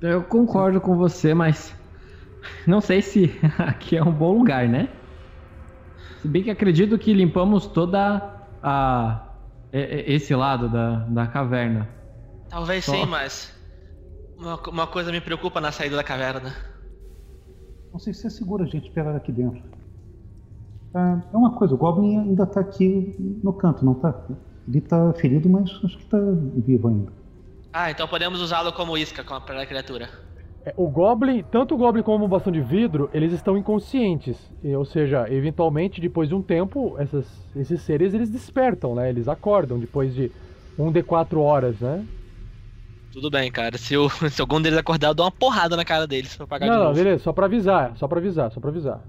Eu 0.00 0.22
concordo 0.22 0.80
com 0.80 0.96
você, 0.96 1.34
mas 1.34 1.74
não 2.66 2.80
sei 2.80 3.02
se 3.02 3.30
aqui 3.58 3.96
é 3.96 4.02
um 4.02 4.12
bom 4.12 4.32
lugar, 4.38 4.68
né? 4.68 4.88
Se 6.20 6.28
bem 6.28 6.42
que 6.42 6.50
acredito 6.50 6.98
que 6.98 7.12
limpamos 7.12 7.66
toda 7.66 8.22
a 8.62 9.24
esse 9.72 10.34
lado 10.34 10.68
da, 10.68 10.96
da 11.06 11.26
caverna. 11.26 11.88
Talvez 12.48 12.84
Só. 12.84 12.92
sim, 12.92 13.06
mas 13.06 13.52
uma, 14.36 14.56
uma 14.68 14.86
coisa 14.86 15.12
me 15.12 15.20
preocupa 15.20 15.60
na 15.60 15.72
saída 15.72 15.96
da 15.96 16.04
caverna. 16.04 16.56
Não 17.92 17.98
sei 18.00 18.14
se 18.14 18.26
é 18.26 18.30
seguro 18.30 18.64
a 18.64 18.66
gente 18.66 18.88
esperar 18.88 19.14
aqui 19.16 19.30
dentro. 19.32 19.62
Ah, 20.94 21.20
é 21.32 21.36
uma 21.36 21.54
coisa, 21.56 21.74
o 21.74 21.78
Goblin 21.78 22.18
ainda 22.18 22.46
tá 22.46 22.60
aqui 22.60 23.14
no 23.42 23.52
canto, 23.52 23.84
não 23.84 23.94
tá? 23.94 24.14
Ele 24.66 24.80
tá 24.80 25.12
ferido, 25.14 25.48
mas 25.48 25.70
acho 25.84 25.98
que 25.98 26.04
tá 26.06 26.18
vivo 26.66 26.88
ainda. 26.88 27.12
Ah, 27.72 27.90
então 27.90 28.06
podemos 28.08 28.40
usá-lo 28.42 28.72
como 28.74 28.96
isca 28.98 29.24
com 29.24 29.34
a- 29.34 29.40
para 29.40 29.62
a 29.62 29.66
criatura. 29.66 30.10
É, 30.68 30.74
O 30.76 30.88
Goblin, 30.88 31.42
tanto 31.50 31.74
o 31.74 31.78
Goblin 31.78 32.02
como 32.02 32.24
o 32.24 32.28
Bastão 32.28 32.52
de 32.52 32.60
Vidro, 32.60 33.08
eles 33.14 33.32
estão 33.32 33.56
inconscientes. 33.56 34.36
Ou 34.76 34.84
seja, 34.84 35.26
eventualmente, 35.32 36.00
depois 36.00 36.28
de 36.28 36.34
um 36.34 36.42
tempo, 36.42 36.96
essas- 36.98 37.26
esses 37.56 37.80
seres 37.82 38.12
eles 38.12 38.28
despertam, 38.30 38.94
né? 38.94 39.08
Eles 39.08 39.28
acordam 39.28 39.78
depois 39.78 40.14
de 40.14 40.30
um 40.78 40.92
de 40.92 41.02
quatro 41.02 41.40
horas, 41.40 41.80
né? 41.80 42.04
Tudo 43.12 43.30
bem, 43.30 43.50
cara. 43.50 43.78
Se, 43.78 43.96
o, 43.96 44.08
se 44.30 44.40
algum 44.40 44.60
deles 44.60 44.78
acordar, 44.78 45.08
eu 45.08 45.14
dou 45.14 45.24
uma 45.24 45.32
porrada 45.32 45.76
na 45.76 45.84
cara 45.84 46.06
deles 46.06 46.36
pra 46.36 46.46
pagar 46.46 46.66
de 46.66 46.70
Não, 46.72 46.78
não, 46.78 46.84
novo. 46.88 46.96
beleza, 46.98 47.22
só 47.22 47.32
pra 47.32 47.46
avisar, 47.46 47.96
só 47.96 48.06
pra 48.06 48.18
avisar, 48.18 48.50
só 48.52 48.60
pra 48.60 48.70
avisar. 48.70 49.00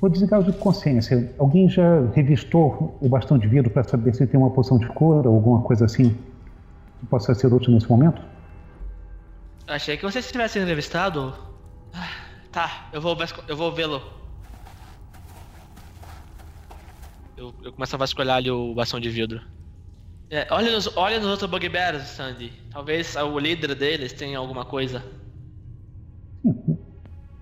Vou 0.00 0.08
desligar 0.08 0.38
o 0.40 0.44
de 0.44 0.52
consciência. 0.52 1.34
Alguém 1.38 1.68
já 1.68 2.02
revistou 2.14 2.96
o 3.00 3.08
bastão 3.08 3.36
de 3.36 3.48
vidro 3.48 3.68
para 3.68 3.82
saber 3.82 4.14
se 4.14 4.24
tem 4.28 4.38
uma 4.38 4.50
poção 4.50 4.78
de 4.78 4.86
cura 4.86 5.28
ou 5.28 5.34
alguma 5.34 5.60
coisa 5.62 5.86
assim 5.86 6.10
que 7.00 7.06
possa 7.06 7.34
ser 7.34 7.52
útil 7.52 7.72
nesse 7.72 7.90
momento? 7.90 8.22
Achei 9.68 9.96
que 9.96 10.04
vocês 10.04 10.30
tivessem 10.30 10.62
entrevistado. 10.62 11.34
Ah, 11.94 12.28
Tá, 12.50 12.88
eu 12.92 13.00
vou, 13.00 13.16
eu 13.46 13.56
vou 13.56 13.72
vê-lo. 13.72 14.02
Eu, 17.36 17.54
eu 17.62 17.72
começo 17.72 17.94
a 17.94 17.98
vasculhar 17.98 18.38
ali 18.38 18.50
o 18.50 18.74
bastão 18.74 18.98
de 18.98 19.10
vidro. 19.10 19.40
É, 20.30 20.46
olha, 20.50 20.72
nos, 20.72 20.96
olha 20.96 21.18
nos 21.18 21.28
outros 21.28 21.48
bugbears, 21.50 22.02
Sandy. 22.02 22.52
Talvez 22.70 23.14
o 23.16 23.38
líder 23.38 23.74
deles 23.74 24.12
tenha 24.12 24.38
alguma 24.38 24.64
coisa. 24.64 25.02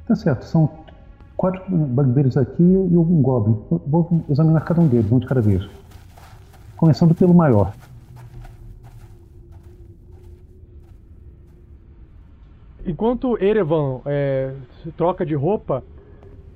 Tá 0.07 0.14
certo, 0.14 0.45
são 0.45 0.85
quatro 1.37 1.64
bugbears 1.68 2.37
aqui 2.37 2.62
e 2.62 2.97
um 2.97 3.22
goblin. 3.22 3.57
Vou 3.87 4.24
examinar 4.29 4.61
cada 4.62 4.81
um 4.81 4.89
deles, 4.89 5.11
um 5.11 5.18
de 5.18 5.27
cada 5.27 5.41
vez. 5.41 5.66
Começando 6.77 7.14
pelo 7.14 7.33
maior. 7.33 7.72
Enquanto 12.87 13.37
Erevan 13.43 14.01
é, 14.07 14.53
se 14.82 14.93
troca 14.93 15.26
de 15.26 15.34
roupa, 15.34 15.82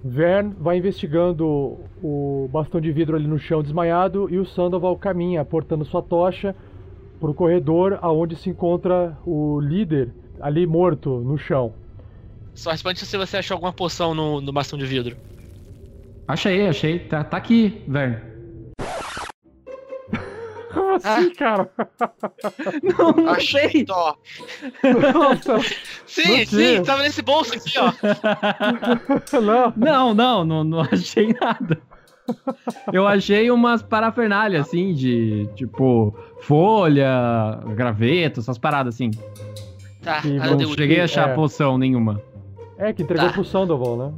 Vern 0.03 0.55
vai 0.59 0.79
investigando 0.79 1.77
o 2.03 2.49
bastão 2.53 2.81
de 2.81 2.93
vidro 2.93 3.17
ali 3.17 3.27
no 3.27 3.39
chão 3.39 3.63
desmaiado 3.63 4.29
e 4.31 4.39
o 4.39 4.47
Sandoval 4.47 4.97
caminha, 4.97 5.45
portando 5.45 5.85
sua 5.85 6.01
tocha 6.01 6.55
pro 7.19 7.35
corredor 7.35 7.99
aonde 8.01 8.37
se 8.37 8.49
encontra 8.49 9.19
o 9.27 9.61
líder 9.61 10.11
ali 10.41 10.67
morto 10.67 11.19
no 11.19 11.37
chão. 11.37 11.75
Só 12.55 12.71
responde 12.71 13.01
se 13.01 13.17
você 13.17 13.39
achou 13.39 13.57
alguma 13.57 13.73
poção 13.73 14.15
no, 14.15 14.41
no 14.41 14.53
bastão 14.53 14.79
de 14.79 14.87
vidro. 14.87 15.17
Achei, 16.29 16.69
achei. 16.69 17.01
Tá, 17.01 17.25
tá 17.25 17.37
aqui, 17.37 17.83
Vern. 17.89 18.30
Como 20.73 20.95
assim, 20.95 21.31
cara? 21.35 21.69
Não, 22.83 23.13
não 23.13 23.35
sei. 23.41 23.65
Achei. 23.67 23.87
Nossa, 25.13 25.59
Sim, 26.07 26.45
sim, 26.47 26.83
tava 26.83 27.03
nesse 27.03 27.23
bolso 27.23 27.55
aqui, 27.55 27.73
ó. 27.79 27.93
não. 29.41 29.73
Não, 29.77 30.15
não, 30.15 30.45
não, 30.45 30.65
não 30.65 30.81
achei 30.81 31.35
nada. 31.41 31.81
Eu 32.93 33.07
achei 33.09 33.51
umas 33.51 33.83
parafernálias, 33.83 34.69
assim, 34.69 34.95
de 34.95 35.49
tipo 35.57 36.17
folha, 36.41 37.61
graveto, 37.75 38.39
essas 38.41 38.57
paradas 38.59 38.95
assim. 38.95 39.11
Tá, 40.03 40.23
E 40.25 40.39
ah, 40.39 40.55
Não 40.57 40.73
cheguei 40.75 41.01
a 41.01 41.05
achar 41.05 41.31
é. 41.31 41.35
poção 41.35 41.77
nenhuma. 41.77 42.23
É, 42.79 42.93
que 42.93 43.03
entregou 43.03 43.27
Tá. 43.27 43.33
pro 43.35 43.45
Sandoval, 43.45 43.97
né? 43.97 44.13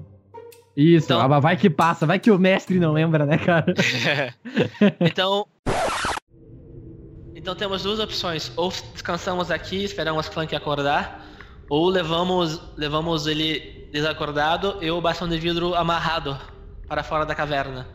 Isso, 0.77 1.07
Então- 1.07 1.21
ah, 1.21 1.29
mas 1.29 1.43
vai 1.43 1.57
que 1.57 1.69
passa, 1.69 2.07
vai 2.07 2.19
que 2.19 2.31
o 2.31 2.39
mestre 2.39 2.79
não 2.79 2.93
lembra, 2.93 3.27
né, 3.27 3.37
cara? 3.39 3.75
então. 5.01 5.47
Então 7.43 7.57
temos 7.57 7.83
duas 7.83 7.99
opções. 7.99 8.53
Ou 8.57 8.73
descansamos 8.93 9.51
aqui, 9.51 9.83
esperamos 9.85 10.29
o 10.29 10.31
Clank 10.31 10.55
acordar. 10.55 11.27
Ou 11.69 11.89
levamos, 11.89 12.61
levamos 12.77 13.27
ele 13.27 13.89
desacordado 13.93 14.77
e 14.81 14.89
o 14.91 15.01
bastão 15.01 15.29
de 15.29 15.37
vidro 15.39 15.75
amarrado 15.75 16.39
para 16.87 17.03
fora 17.03 17.27
da 17.27 17.35
caverna. 17.35 17.87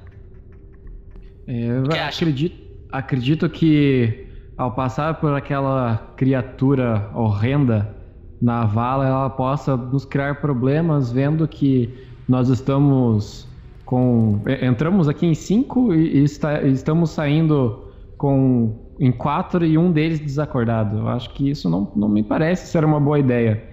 É, 1.48 1.70
Eu 1.70 1.84
que 1.84 1.98
acredito, 1.98 2.58
acredito 2.92 3.50
que 3.50 4.28
ao 4.58 4.72
passar 4.74 5.14
por 5.16 5.34
aquela 5.34 6.12
criatura 6.18 7.10
horrenda 7.16 7.96
na 8.42 8.66
vala, 8.66 9.08
ela 9.08 9.30
possa 9.30 9.78
nos 9.78 10.04
criar 10.04 10.42
problemas, 10.42 11.10
vendo 11.12 11.48
que 11.48 12.06
nós 12.28 12.50
estamos 12.50 13.48
com. 13.86 14.42
e- 14.46 14.66
Entramos 14.66 15.08
aqui 15.08 15.26
em 15.26 15.34
cinco 15.34 15.94
e, 15.94 16.18
e 16.18 16.24
está- 16.24 16.62
e 16.64 16.72
estamos 16.74 17.12
saindo 17.12 17.88
com 18.18 18.87
em 19.00 19.12
quatro 19.12 19.66
e 19.66 19.78
um 19.78 19.92
deles 19.92 20.20
desacordado. 20.20 20.98
Eu 20.98 21.08
acho 21.08 21.30
que 21.32 21.50
isso 21.50 21.70
não, 21.70 21.92
não 21.96 22.10
me 22.10 22.24
parece 22.24 22.68
ser 22.68 22.84
uma 22.84 23.00
boa 23.00 23.20
ideia. 23.20 23.64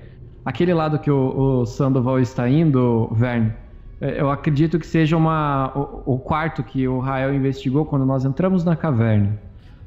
Aquele 0.45 0.75
lado 0.75 0.99
que 0.99 1.11
o, 1.11 1.61
o 1.61 1.67
Sandoval 1.67 2.21
está 2.21 2.49
indo, 2.49 3.09
Vern, 3.13 3.53
é, 4.01 4.21
eu 4.21 4.31
acredito 4.31 4.79
que 4.79 4.87
seja 4.87 5.17
uma, 5.17 5.73
o, 5.75 6.15
o 6.15 6.19
quarto 6.19 6.63
que 6.63 6.87
o 6.87 6.99
Rael 6.99 7.35
investigou 7.35 7.87
quando 7.87 8.05
nós 8.05 8.25
entramos 8.25 8.65
na 8.65 8.77
caverna. 8.77 9.39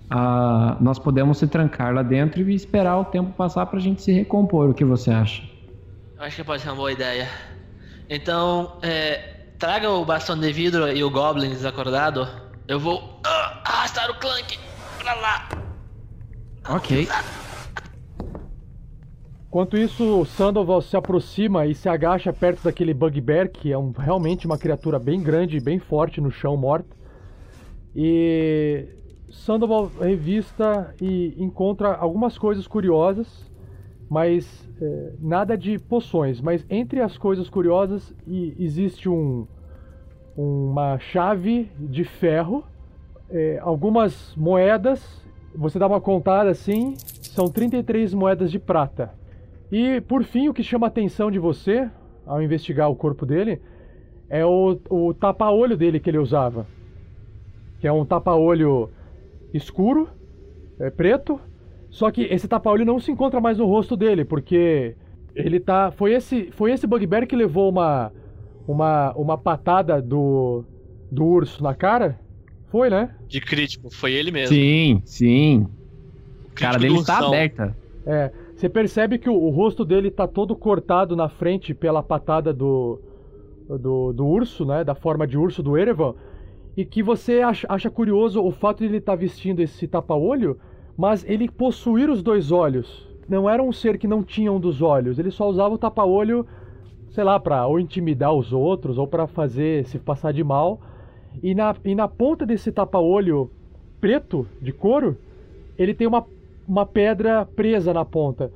Ah, 0.09 0.77
nós 0.79 0.97
podemos 0.97 1.37
se 1.37 1.47
trancar 1.47 1.93
lá 1.93 2.01
dentro 2.01 2.41
e 2.49 2.55
esperar 2.55 2.97
o 2.97 3.05
tempo 3.05 3.31
passar 3.33 3.65
para 3.65 3.77
a 3.77 3.81
gente 3.81 4.01
se 4.01 4.11
recompor. 4.11 4.69
O 4.69 4.73
que 4.73 4.85
você 4.85 5.11
acha? 5.11 5.43
Acho 6.17 6.37
que 6.37 6.43
pode 6.43 6.61
ser 6.61 6.69
uma 6.69 6.77
boa 6.77 6.91
ideia. 6.91 7.27
Então, 8.09 8.77
é, 8.81 9.35
traga 9.59 9.91
o 9.91 10.03
bastão 10.05 10.39
de 10.39 10.51
vidro 10.51 10.87
e 10.91 11.03
o 11.03 11.11
Goblin 11.11 11.49
desacordado. 11.49 12.27
Eu 12.67 12.79
vou 12.79 13.19
ah, 13.23 13.61
arrastar 13.65 14.09
o 14.09 14.15
Clank 14.15 14.57
pra 15.07 15.15
lá. 15.15 15.49
Ok. 16.69 17.07
Enquanto 19.47 19.77
isso, 19.77 20.03
o 20.21 20.25
Sandoval 20.25 20.81
se 20.81 20.97
aproxima 20.97 21.65
e 21.65 21.73
se 21.73 21.87
agacha 21.87 22.33
perto 22.33 22.63
daquele 22.63 22.93
Bugbear, 22.93 23.49
que 23.49 23.71
é 23.71 23.77
um- 23.77 23.91
realmente 23.91 24.45
uma 24.45 24.57
criatura 24.57 24.99
bem 24.99 25.23
grande 25.23 25.57
e 25.57 25.61
bem 25.61 25.79
forte 25.79 26.19
no 26.19 26.29
chão, 26.29 26.57
morta. 26.57 26.95
E 27.95 28.85
Sandoval 29.29 29.89
revista 29.99 30.93
e 31.01 31.33
encontra 31.37 31.95
algumas 31.95 32.37
coisas 32.37 32.67
curiosas, 32.67 33.49
mas 34.09 34.67
é, 34.81 35.13
nada 35.19 35.57
de 35.57 35.79
poções. 35.79 36.41
Mas 36.41 36.65
entre 36.69 37.01
as 37.01 37.17
coisas 37.17 37.49
curiosas 37.49 38.13
existe 38.27 39.07
um, 39.07 39.47
uma 40.35 40.99
chave 40.99 41.71
de 41.79 42.03
ferro 42.03 42.63
é, 43.29 43.59
algumas 43.61 44.35
moedas. 44.35 45.25
Você 45.55 45.79
dá 45.79 45.87
uma 45.87 46.01
contada 46.01 46.49
assim, 46.49 46.95
são 46.97 47.47
33 47.47 48.13
moedas 48.13 48.51
de 48.51 48.59
prata. 48.59 49.11
E 49.71 50.01
por 50.01 50.23
fim, 50.23 50.47
o 50.47 50.53
que 50.53 50.63
chama 50.63 50.87
a 50.87 50.89
atenção 50.89 51.29
de 51.29 51.39
você, 51.39 51.89
ao 52.25 52.41
investigar 52.41 52.89
o 52.89 52.95
corpo 52.95 53.25
dele, 53.25 53.61
é 54.29 54.45
o, 54.45 54.77
o 54.89 55.13
tapa-olho 55.13 55.75
dele 55.75 55.99
que 55.99 56.09
ele 56.09 56.17
usava. 56.17 56.65
Que 57.79 57.87
é 57.87 57.91
um 57.91 58.05
tapa-olho 58.05 58.89
escuro, 59.53 60.09
é, 60.79 60.89
preto. 60.89 61.39
Só 61.89 62.11
que 62.11 62.23
esse 62.23 62.47
tapa-olho 62.47 62.85
não 62.85 62.99
se 62.99 63.11
encontra 63.11 63.39
mais 63.39 63.57
no 63.57 63.65
rosto 63.65 63.95
dele, 63.95 64.23
porque 64.25 64.95
ele 65.35 65.59
tá. 65.59 65.91
Foi 65.91 66.13
esse, 66.13 66.51
foi 66.51 66.71
esse 66.71 66.85
Bugbear 66.85 67.27
que 67.27 67.35
levou 67.35 67.69
uma, 67.69 68.11
uma, 68.67 69.13
uma 69.13 69.37
patada 69.37 70.01
do, 70.01 70.63
do 71.11 71.25
urso 71.25 71.63
na 71.63 71.73
cara? 71.73 72.19
Foi, 72.69 72.89
né? 72.89 73.15
De 73.27 73.39
crítico, 73.39 73.89
foi 73.89 74.13
ele 74.13 74.31
mesmo. 74.31 74.55
Sim, 74.55 75.01
sim. 75.05 75.67
A 76.51 76.59
cara 76.59 76.77
dele 76.77 76.97
está 76.97 77.19
aberta. 77.19 77.75
É. 78.05 78.31
Você 78.55 78.67
percebe 78.67 79.19
que 79.19 79.29
o, 79.29 79.35
o 79.35 79.49
rosto 79.49 79.85
dele 79.85 80.09
tá 80.09 80.27
todo 80.27 80.55
cortado 80.55 81.15
na 81.15 81.29
frente 81.29 81.73
pela 81.73 82.01
patada 82.01 82.51
do, 82.51 82.99
do, 83.69 84.11
do 84.13 84.25
urso, 84.25 84.65
né? 84.65 84.83
Da 84.83 84.95
forma 84.95 85.27
de 85.27 85.37
urso 85.37 85.61
do 85.61 85.77
Erevan. 85.77 86.15
E 86.75 86.83
que 86.83 87.01
você 87.03 87.41
acha, 87.41 87.67
acha 87.69 87.89
curioso 87.89 88.41
o 88.41 88.51
fato 88.51 88.79
de 88.79 88.85
ele 88.85 88.97
estar 88.97 89.15
vestindo 89.15 89.61
esse 89.61 89.87
tapa-olho, 89.87 90.57
mas 90.97 91.23
ele 91.27 91.49
possuir 91.49 92.09
os 92.09 92.21
dois 92.23 92.51
olhos. 92.51 93.07
Não 93.29 93.49
era 93.49 93.61
um 93.61 93.71
ser 93.71 93.97
que 93.97 94.07
não 94.07 94.23
tinha 94.23 94.51
um 94.51 94.59
dos 94.59 94.81
olhos. 94.81 95.19
Ele 95.19 95.31
só 95.31 95.47
usava 95.49 95.75
o 95.75 95.77
tapa-olho, 95.77 96.45
sei 97.09 97.23
lá, 97.23 97.39
pra 97.39 97.65
ou 97.67 97.79
intimidar 97.79 98.33
os 98.33 98.53
outros, 98.53 98.97
ou 98.97 99.07
pra 99.07 99.27
fazer 99.27 99.85
se 99.85 99.99
passar 99.99 100.31
de 100.31 100.43
mal. 100.43 100.81
E 101.41 101.53
na, 101.55 101.75
e 101.83 101.95
na 101.95 102.07
ponta 102.07 102.45
desse 102.45 102.71
tapa-olho 102.71 103.49
preto, 103.99 104.47
de 104.61 104.71
couro, 104.71 105.17
ele 105.77 105.93
tem 105.93 106.07
uma, 106.07 106.25
uma 106.67 106.85
pedra 106.85 107.45
presa 107.45 107.93
na 107.93 108.05
ponta. 108.05 108.51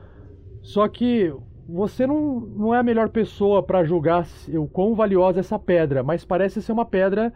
Só 0.61 0.87
que 0.87 1.33
você 1.67 2.05
não, 2.05 2.39
não 2.39 2.75
é 2.75 2.79
a 2.79 2.83
melhor 2.83 3.09
pessoa 3.09 3.63
para 3.63 3.83
julgar 3.83 4.27
o 4.49 4.67
quão 4.67 4.93
valiosa 4.93 5.39
é 5.39 5.41
essa 5.41 5.57
pedra, 5.57 6.03
mas 6.03 6.25
parece 6.25 6.61
ser 6.61 6.71
uma 6.71 6.85
pedra 6.85 7.33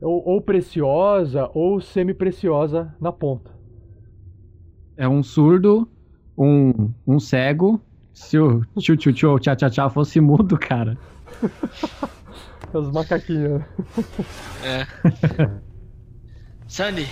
ou, 0.00 0.22
ou 0.26 0.40
preciosa 0.40 1.50
ou 1.54 1.80
semi-preciosa 1.80 2.94
na 3.00 3.12
ponta. 3.12 3.50
É 4.96 5.08
um 5.08 5.22
surdo, 5.22 5.88
um, 6.36 6.90
um 7.06 7.18
cego. 7.18 7.80
Se 8.12 8.38
o 8.38 8.62
tchu 8.78 8.96
tchu 8.96 9.12
tchu 9.12 9.38
tchá 9.38 9.56
tchá 9.56 9.70
tchá 9.70 9.88
fosse 9.88 10.20
mudo, 10.20 10.58
cara. 10.58 10.98
Os 12.72 12.90
macaquinhos. 12.92 13.62
É. 14.64 14.86
Sandy, 16.68 17.08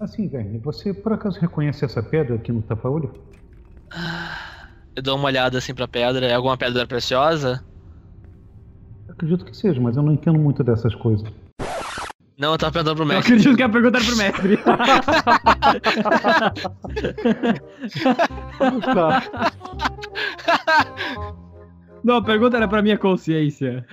Assim, 0.00 0.28
Verne, 0.28 0.58
você 0.58 0.92
por 0.92 1.12
acaso 1.12 1.38
reconhece 1.40 1.84
essa 1.84 2.02
pedra 2.02 2.34
aqui 2.34 2.50
no 2.52 2.60
tapa-olho? 2.62 3.12
eu 4.96 5.02
dou 5.02 5.16
uma 5.16 5.26
olhada 5.26 5.56
assim 5.58 5.72
pra 5.72 5.86
pedra. 5.86 6.26
É 6.26 6.34
alguma 6.34 6.56
pedra 6.56 6.84
preciosa? 6.86 7.64
Acredito 9.08 9.44
que 9.44 9.56
seja, 9.56 9.80
mas 9.80 9.96
eu 9.96 10.02
não 10.02 10.12
entendo 10.12 10.38
muito 10.38 10.64
dessas 10.64 10.94
coisas. 10.96 11.26
Não, 12.36 12.50
eu 12.52 12.58
tava 12.58 12.72
perguntando 12.72 12.96
pro 12.96 13.04
Eu 13.04 13.08
mestre. 13.08 13.32
acredito 13.34 13.56
que 13.56 13.62
a 13.62 13.68
pergunta 13.68 13.98
era 13.98 14.04
pro 14.04 14.16
mestre. 14.16 14.58
Tá. 18.94 19.22
Não, 22.04 22.16
a 22.16 22.22
pergunta 22.22 22.58
era 22.58 22.68
pra 22.68 22.82
minha 22.82 22.98
consciência. 22.98 23.86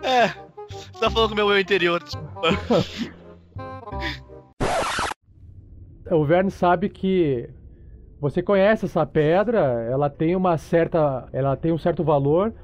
É, 0.00 0.28
você 0.70 1.00
tá 1.00 1.10
falando 1.10 1.30
com 1.30 1.34
o 1.34 1.36
meu 1.36 1.50
eu 1.50 1.58
interior. 1.58 2.02
desculpa. 2.02 2.48
O 6.08 6.24
Verne 6.24 6.52
sabe 6.52 6.88
que 6.88 7.50
você 8.20 8.40
conhece 8.40 8.84
essa 8.84 9.04
pedra, 9.04 9.58
ela 9.90 10.08
tem 10.08 10.36
uma 10.36 10.56
certa, 10.56 11.28
ela 11.32 11.56
tem 11.56 11.72
um 11.72 11.78
certo 11.78 12.04
valor 12.04 12.54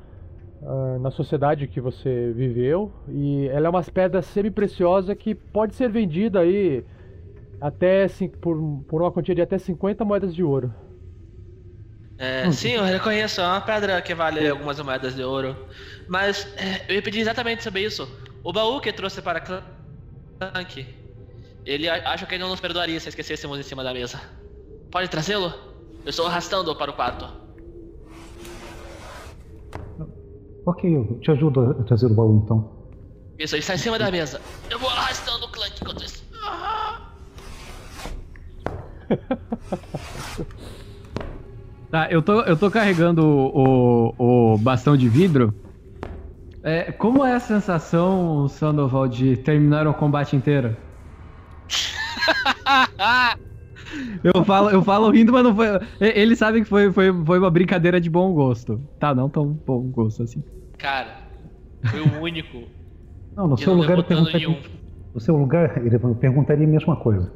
ah, 0.63 0.99
na 1.01 1.11
sociedade 1.11 1.67
que 1.67 1.81
você 1.81 2.33
viveu 2.37 2.93
e 3.09 3.49
ela 3.49 3.67
é 3.67 3.71
uma 3.71 3.83
pedra 3.83 4.23
semi-preciosa 4.23 5.17
que 5.17 5.35
pode 5.35 5.75
ser 5.75 5.91
vendida 5.91 6.39
aí 6.39 6.85
até 7.61 8.07
por, 8.41 8.57
por 8.87 9.03
uma 9.03 9.11
quantia 9.11 9.35
de 9.35 9.43
até 9.43 9.59
50 9.59 10.05
moedas 10.05 10.33
de 10.33 10.45
ouro. 10.45 10.73
É, 12.19 12.51
sim, 12.53 12.71
eu 12.71 12.85
reconheço. 12.85 13.41
É 13.41 13.47
uma 13.47 13.61
pedra 13.61 14.01
que 14.01 14.15
vale 14.15 14.49
algumas 14.49 14.79
moedas 14.81 15.15
de 15.15 15.23
ouro. 15.23 15.57
Mas 16.09 16.47
é, 16.57 16.85
eu 16.89 16.95
ia 16.95 17.03
pedir 17.03 17.21
exatamente 17.21 17.63
sobre 17.63 17.83
isso. 17.83 18.09
O 18.45 18.53
baú 18.53 18.81
que 18.81 18.93
trouxe 18.93 19.23
para 19.23 19.41
Clank, 19.41 20.87
ele 21.65 21.89
acha 21.89 22.27
que 22.27 22.35
ele 22.35 22.43
não 22.43 22.51
nos 22.51 22.61
perdoaria 22.61 22.99
se 22.99 23.09
esquecêssemos 23.09 23.59
em 23.59 23.63
cima 23.63 23.83
da 23.85 23.93
mesa. 23.93 24.21
Pode 24.91 25.09
trazê-lo? 25.09 25.53
Eu 26.05 26.11
estou 26.11 26.27
arrastando 26.27 26.75
para 26.77 26.91
o 26.91 26.95
quarto. 26.95 27.29
Ok, 30.67 30.97
eu 30.97 31.19
te 31.21 31.31
ajudo 31.31 31.61
a 31.81 31.85
trazer 31.85 32.07
o 32.07 32.15
baú 32.15 32.43
então. 32.45 32.83
Isso, 33.39 33.55
ele 33.55 33.61
está 33.61 33.75
em 33.75 33.79
cima 33.79 33.99
da 33.99 34.11
mesa. 34.11 34.41
Eu 34.71 34.79
vou 34.79 34.89
arrastando 34.91 35.47
o 35.47 35.49
Clank 35.49 35.73
enquanto 35.81 36.05
isso. 36.05 36.23
Ah! 36.45 37.13
Tá, 41.93 42.09
eu 42.11 42.23
tô, 42.23 42.41
eu 42.43 42.57
tô 42.59 42.71
carregando 42.71 43.23
o, 43.23 44.15
o, 44.19 44.55
o 44.55 44.59
bastão 44.59 44.97
de 44.97 45.09
vidro. 45.11 45.55
É, 46.63 46.91
como 46.93 47.25
é 47.25 47.35
a 47.35 47.41
sensação, 47.41 48.49
Sandoval, 48.49 49.07
de 49.07 49.37
terminar 49.37 49.87
o 49.87 49.95
combate 49.95 50.35
inteiro? 50.37 50.77
Eu 54.25 54.45
falo, 54.45 54.71
eu 54.71 54.83
falo 54.83 55.11
rindo, 55.11 55.33
mas 55.33 55.45
não 55.45 55.55
foi. 55.55 55.67
e- 56.01 56.21
Ele 56.21 56.37
sabe 56.37 56.61
que 56.63 56.67
foi, 56.69 56.93
foi, 56.93 57.13
foi 57.25 57.39
uma 57.39 57.51
brincadeira 57.51 58.01
de 58.01 58.09
bom 58.11 58.33
gosto. 58.33 58.83
Tá, 58.99 59.15
não 59.15 59.29
tão 59.29 59.55
bom 59.67 59.83
gosto 59.91 60.23
assim. 60.23 60.43
Cara, 60.79 61.17
foi 61.91 62.01
o 62.01 62.21
único. 62.21 62.69
Não, 63.37 63.49
no 63.49 63.57
seu 63.57 63.73
não 63.73 63.81
lugar 63.83 63.99
eu 63.99 64.05
perguntaria. 64.05 64.49
nenhum. 64.49 64.63
No 65.15 65.21
seu 65.21 65.37
lugar, 65.37 65.79
ele 65.79 65.99
perguntaria 66.17 66.67
a 66.67 66.71
mesma 66.71 66.97
coisa. 66.97 67.33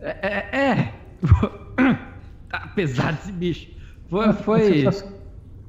É. 0.00 0.10
é, 0.22 0.58
é. 0.70 2.09
Tá 2.70 2.74
pesado 2.74 3.18
esse 3.22 3.32
bicho. 3.32 3.68
Foi. 4.08 4.24
Uma 4.24 4.32
foi... 4.32 4.60
sensação, 4.62 5.08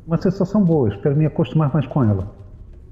uma 0.08 0.18
sensação 0.22 0.64
boa, 0.64 0.90
espero 0.90 1.16
me 1.16 1.26
acostumar 1.26 1.72
mais 1.74 1.86
com 1.88 2.04
ela. 2.04 2.36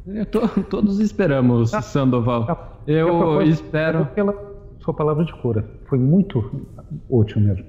Eu 0.08 0.26
tô- 0.26 0.48
todos 0.64 1.00
esperamos, 1.00 1.72
Sandoval. 1.72 2.46
Ah, 2.50 2.68
Eu 2.88 3.08
propósito, 3.08 3.50
espero. 3.66 4.06
Pela 4.08 4.34
sua 4.80 4.94
palavra 4.94 5.24
de 5.26 5.34
cura. 5.34 5.66
Foi 5.88 6.00
muito 6.00 6.66
útil 7.10 7.42
mesmo. 7.42 7.66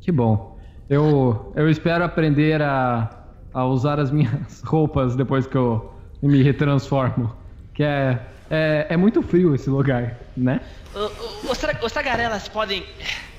Que 0.00 0.10
bom. 0.10 0.58
Eu, 0.88 1.52
eu 1.56 1.68
espero 1.68 2.04
aprender 2.04 2.62
a, 2.62 3.10
a 3.52 3.64
usar 3.66 3.98
as 4.00 4.10
minhas 4.10 4.60
roupas 4.66 5.14
depois 5.16 5.46
que 5.46 5.56
eu 5.56 5.92
me 6.22 6.42
retransformo. 6.42 7.32
Que 7.74 7.82
é, 7.82 8.20
é, 8.50 8.86
é 8.90 8.96
muito 8.96 9.20
frio 9.22 9.54
esse 9.54 9.68
lugar, 9.68 10.16
né? 10.36 10.60
Os, 11.48 11.58
tra- 11.58 11.78
os 11.84 11.92
tagarelas 11.92 12.48
podem 12.48 12.82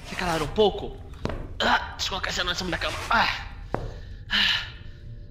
se 0.05 0.15
calar 0.15 0.41
um 0.41 0.47
pouco? 0.47 0.95
Ah, 1.61 1.97
anão 2.39 2.51
em 2.51 2.55
cima 2.55 2.69
da 2.71 2.77
cama. 2.77 2.97
Ah. 3.09 3.27
Ah. 4.29 4.67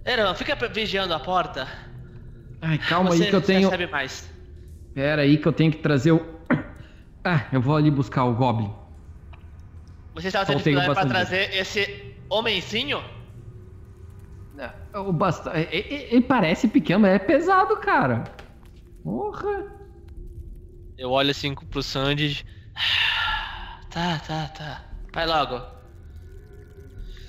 Eran, 0.04 0.34
fica 0.34 0.54
vigiando 0.68 1.14
a 1.14 1.20
porta. 1.20 1.68
Ai, 2.60 2.78
calma 2.78 3.10
Você 3.10 3.24
aí 3.24 3.30
que 3.30 3.36
eu 3.36 3.42
tenho. 3.42 3.68
recebe 3.68 3.86
mais. 3.90 4.28
Pera 4.94 5.22
aí 5.22 5.36
que 5.38 5.46
eu 5.46 5.52
tenho 5.52 5.72
que 5.72 5.78
trazer 5.78 6.12
o. 6.12 6.36
Ah, 7.28 7.48
eu 7.52 7.60
vou 7.60 7.76
ali 7.76 7.90
buscar 7.90 8.22
o 8.24 8.36
Goblin. 8.36 8.72
Você 10.14 10.28
estava 10.28 10.46
tendo 10.46 10.58
dificuldade 10.58 10.86
pra 10.94 10.94
bastante. 11.04 11.12
trazer 11.28 11.56
esse 11.56 12.14
homenzinho? 12.30 13.02
O 14.94 15.12
bastão. 15.12 15.52
e- 15.56 15.68
e- 15.72 16.08
Ele 16.14 16.20
parece 16.22 16.68
pequeno, 16.68 17.00
mas 17.00 17.14
é 17.14 17.18
pesado, 17.18 17.76
cara. 17.78 18.24
Porra. 19.02 19.48
Eu 20.96 21.10
olho 21.10 21.32
assim 21.32 21.52
pro 21.54 21.82
Sandy. 21.82 22.44
Tá, 23.90 24.18
tá, 24.20 24.46
tá. 24.48 24.84
Vai 25.12 25.26
logo. 25.26 25.75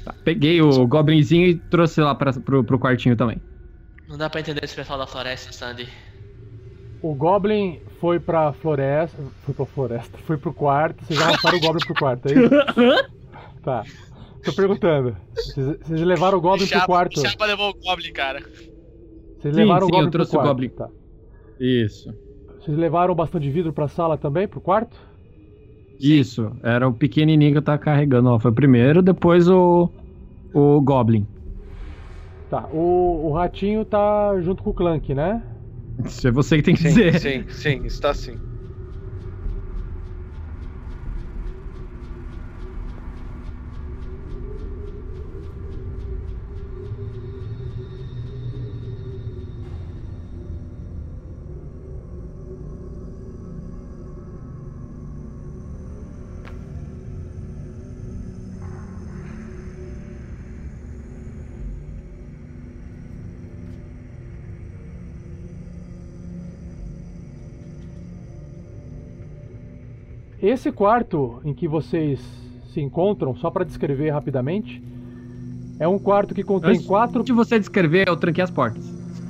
Tá, 0.08 0.16
peguei 0.24 0.62
o 0.62 0.88
Goblinzinho 0.88 1.48
e 1.48 1.56
trouxe 1.56 2.00
lá 2.00 2.16
pra, 2.16 2.32
pro, 2.34 2.64
pro 2.64 2.80
quartinho 2.80 3.16
também. 3.16 3.42
Não 4.08 4.18
dá 4.18 4.30
pra 4.30 4.40
entender 4.40 4.64
esse 4.64 4.76
pessoal 4.76 4.98
da 4.98 5.06
floresta, 5.06 5.52
Sandy. 5.52 5.88
O 7.02 7.14
Goblin 7.14 7.82
foi 8.00 8.20
pra 8.20 8.54
floresta. 8.54 9.22
Foi 9.44 9.54
pra 9.54 9.66
floresta. 9.66 10.18
Foi 10.20 10.38
pro 10.38 10.54
quarto. 10.54 11.04
Vocês 11.04 11.20
já 11.20 11.30
levaram 11.30 11.58
o 11.58 11.62
Goblin 11.62 11.86
pro 11.86 11.96
quarto, 11.96 12.28
é 12.28 12.32
isso? 12.34 13.18
Tá. 13.64 13.84
Tô 14.46 14.54
perguntando. 14.54 15.18
Vocês, 15.36 15.78
vocês 15.80 16.02
levaram 16.02 16.38
o 16.38 16.42
Goblin 16.42 16.68
pro 16.68 16.86
quarto? 16.86 17.20
Chapa 17.20 17.46
levou 17.46 17.72
o 17.72 17.74
Goblin, 17.74 18.14
cara. 18.14 18.40
Vocês 18.40 19.54
Sim, 19.54 19.62
levaram 19.62 19.88
sim, 19.88 19.92
o 19.92 19.92
Goblin 19.92 20.06
eu 20.06 20.12
trouxe 20.12 20.32
pro 20.32 20.40
o 20.40 20.44
quarto? 20.44 20.56
Goblin. 20.56 20.70
Tá. 20.70 20.90
Isso. 21.60 22.14
Vocês 22.60 22.78
levaram 22.78 23.14
bastante 23.14 23.44
de 23.44 23.52
vidro 23.52 23.74
pra 23.74 23.90
sala 23.90 24.18
também, 24.18 24.48
pro 24.48 24.62
quarto? 24.62 24.96
Isso, 26.00 26.56
era 26.64 26.88
o 26.88 26.94
pequenininho 26.94 27.52
que 27.54 27.58
eu 27.58 27.62
tava 27.64 27.80
carregando. 27.80 28.30
Ó, 28.30 28.40
foi 28.40 28.52
o 28.52 28.56
primeiro, 28.56 29.02
depois 29.02 29.48
o. 29.50 29.94
O 30.54 30.82
Goblin. 30.82 31.30
Tá. 32.50 32.68
O, 32.72 33.28
o 33.30 33.34
ratinho 33.34 33.84
tá 33.86 34.40
junto 34.42 34.64
com 34.64 34.70
o 34.70 34.74
Clank, 34.74 35.14
né? 35.14 35.46
Isso 36.06 36.28
é 36.28 36.32
você 36.32 36.58
que 36.58 36.64
tem 36.64 36.76
que 36.76 36.84
Sim, 36.84 37.10
dizer. 37.12 37.12
sim, 37.12 37.46
sim, 37.50 37.86
está 37.86 38.14
sim. 38.14 38.42
Esse 70.48 70.72
quarto 70.72 71.42
em 71.44 71.54
que 71.54 71.68
vocês 71.68 72.22
se 72.72 72.80
encontram, 72.80 73.36
só 73.36 73.52
para 73.52 73.66
descrever 73.66 74.12
rapidamente, 74.12 74.82
é 75.78 75.86
um 75.86 76.00
quarto 76.00 76.34
que 76.34 76.42
contém 76.42 76.70
Antes 76.70 76.86
quatro. 76.86 77.22
de 77.22 77.34
você 77.34 77.60
descrever, 77.60 78.08
eu 78.08 78.16
tranquei 78.16 78.42
as 78.42 78.50
portas. 78.50 78.82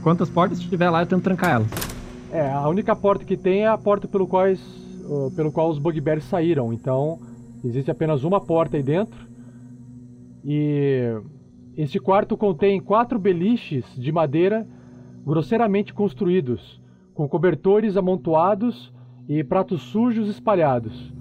Quantas 0.03 0.30
portas 0.30 0.59
tiver 0.59 0.91
lá, 0.91 1.01
eu 1.01 1.07
tento 1.07 1.24
trancar 1.24 1.55
elas. 1.55 1.68
É, 2.32 2.47
a 2.51 2.68
única 2.68 2.95
porta 2.95 3.26
que 3.26 3.36
tem 3.36 3.63
é 3.63 3.68
a 3.68 3.76
porta 3.80 4.07
pelo, 4.07 4.28
quais, 4.28 4.61
uh, 5.05 5.32
pelo 5.36 5.51
qual 5.51 5.72
os 5.72 5.80
bugbears 5.80 6.24
saíram. 6.26 6.72
Então, 6.72 7.18
existe 7.65 7.89
apenas 7.89 8.24
uma 8.24 8.39
porta 8.39 8.78
aí 8.78 8.84
dentro. 8.84 9.28
E 10.45 11.20
este 11.76 11.97
quarto 11.97 12.38
contém 12.38 12.80
quatro 12.80 13.18
beliches 13.18 13.86
de 13.97 14.11
madeira 14.11 14.68
grosseiramente 15.26 15.95
construídos, 15.95 16.80
com 17.15 17.28
cobertores 17.28 17.97
amontoados 17.97 18.95
e 19.28 19.43
pratos 19.43 19.82
sujos 19.82 20.30
espalhados. 20.30 21.11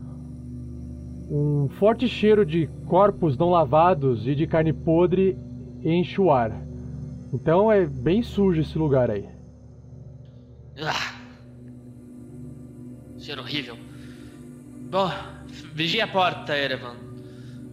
Um 1.29 1.69
forte 1.69 2.09
cheiro 2.09 2.47
de 2.47 2.69
corpos 2.87 3.37
não 3.37 3.51
lavados 3.51 4.27
e 4.27 4.35
de 4.35 4.47
carne 4.47 4.73
podre 4.73 5.37
enche 5.83 6.21
o 6.21 6.31
ar. 6.31 6.53
Então 7.33 7.71
é 7.71 7.85
bem 7.85 8.23
sujo 8.23 8.61
esse 8.61 8.79
lugar 8.79 9.11
aí. 9.11 9.29
Ah. 10.81 11.17
Cheiro 13.19 13.41
horrível. 13.41 13.77
Bom, 14.91 15.11
vigia 15.75 16.05
a 16.05 16.09
porta, 16.09 16.57
Erevan. 16.57 16.95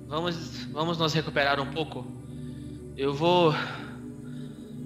Vamos, 0.08 0.66
vamos 0.72 0.98
nos 0.98 1.14
recuperar 1.14 1.60
um 1.60 1.72
pouco. 1.72 2.06
Eu 2.98 3.14
vou. 3.14 3.54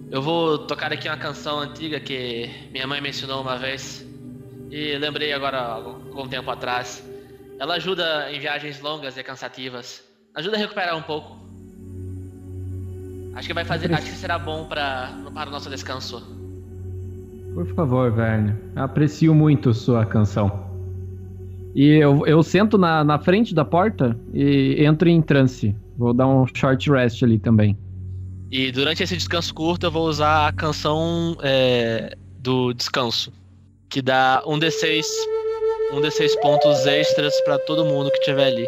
Eu 0.09 0.21
vou 0.21 0.57
tocar 0.59 0.91
aqui 0.91 1.07
uma 1.07 1.17
canção 1.17 1.59
antiga 1.59 1.99
que 1.99 2.49
minha 2.71 2.87
mãe 2.87 3.01
mencionou 3.01 3.41
uma 3.41 3.57
vez. 3.57 4.05
E 4.69 4.97
lembrei 4.97 5.33
agora, 5.33 5.59
algum 5.59 6.27
tempo 6.27 6.49
atrás. 6.51 7.03
Ela 7.59 7.75
ajuda 7.75 8.31
em 8.31 8.39
viagens 8.39 8.81
longas 8.81 9.17
e 9.17 9.23
cansativas. 9.23 10.03
Ajuda 10.35 10.57
a 10.57 10.59
recuperar 10.59 10.95
um 10.95 11.01
pouco. 11.01 11.37
Acho 13.33 13.47
que 13.47 13.53
vai 13.53 13.65
fazer. 13.65 13.93
Acho 13.93 14.05
que 14.05 14.11
será 14.11 14.37
bom 14.37 14.65
para, 14.65 15.11
para 15.33 15.49
o 15.49 15.51
nosso 15.51 15.69
descanso. 15.69 16.21
Por 17.53 17.65
favor, 17.73 18.11
Verne. 18.11 18.55
Aprecio 18.75 19.33
muito 19.33 19.73
sua 19.73 20.05
canção. 20.05 20.67
E 21.73 21.85
eu, 21.97 22.25
eu 22.25 22.41
sento 22.43 22.77
na, 22.77 23.03
na 23.03 23.19
frente 23.19 23.53
da 23.53 23.63
porta 23.63 24.17
e 24.33 24.83
entro 24.83 25.07
em 25.07 25.21
transe. 25.21 25.75
Vou 25.97 26.13
dar 26.13 26.27
um 26.27 26.45
short 26.53 26.89
rest 26.91 27.23
ali 27.23 27.39
também. 27.39 27.77
E 28.51 28.71
durante 28.71 29.03
esse 29.03 29.15
descanso 29.15 29.53
curto 29.53 29.85
eu 29.85 29.91
vou 29.91 30.07
usar 30.07 30.47
a 30.47 30.51
canção 30.51 31.35
é, 31.41 32.15
do 32.39 32.73
descanso. 32.73 33.31
Que 33.89 34.01
dá 34.01 34.43
um 34.45 34.59
D6. 34.59 35.05
Um 35.93 36.01
D6 36.01 36.39
pontos 36.41 36.85
extras 36.85 37.39
pra 37.41 37.57
todo 37.59 37.85
mundo 37.85 38.11
que 38.11 38.19
tiver 38.19 38.45
ali. 38.45 38.67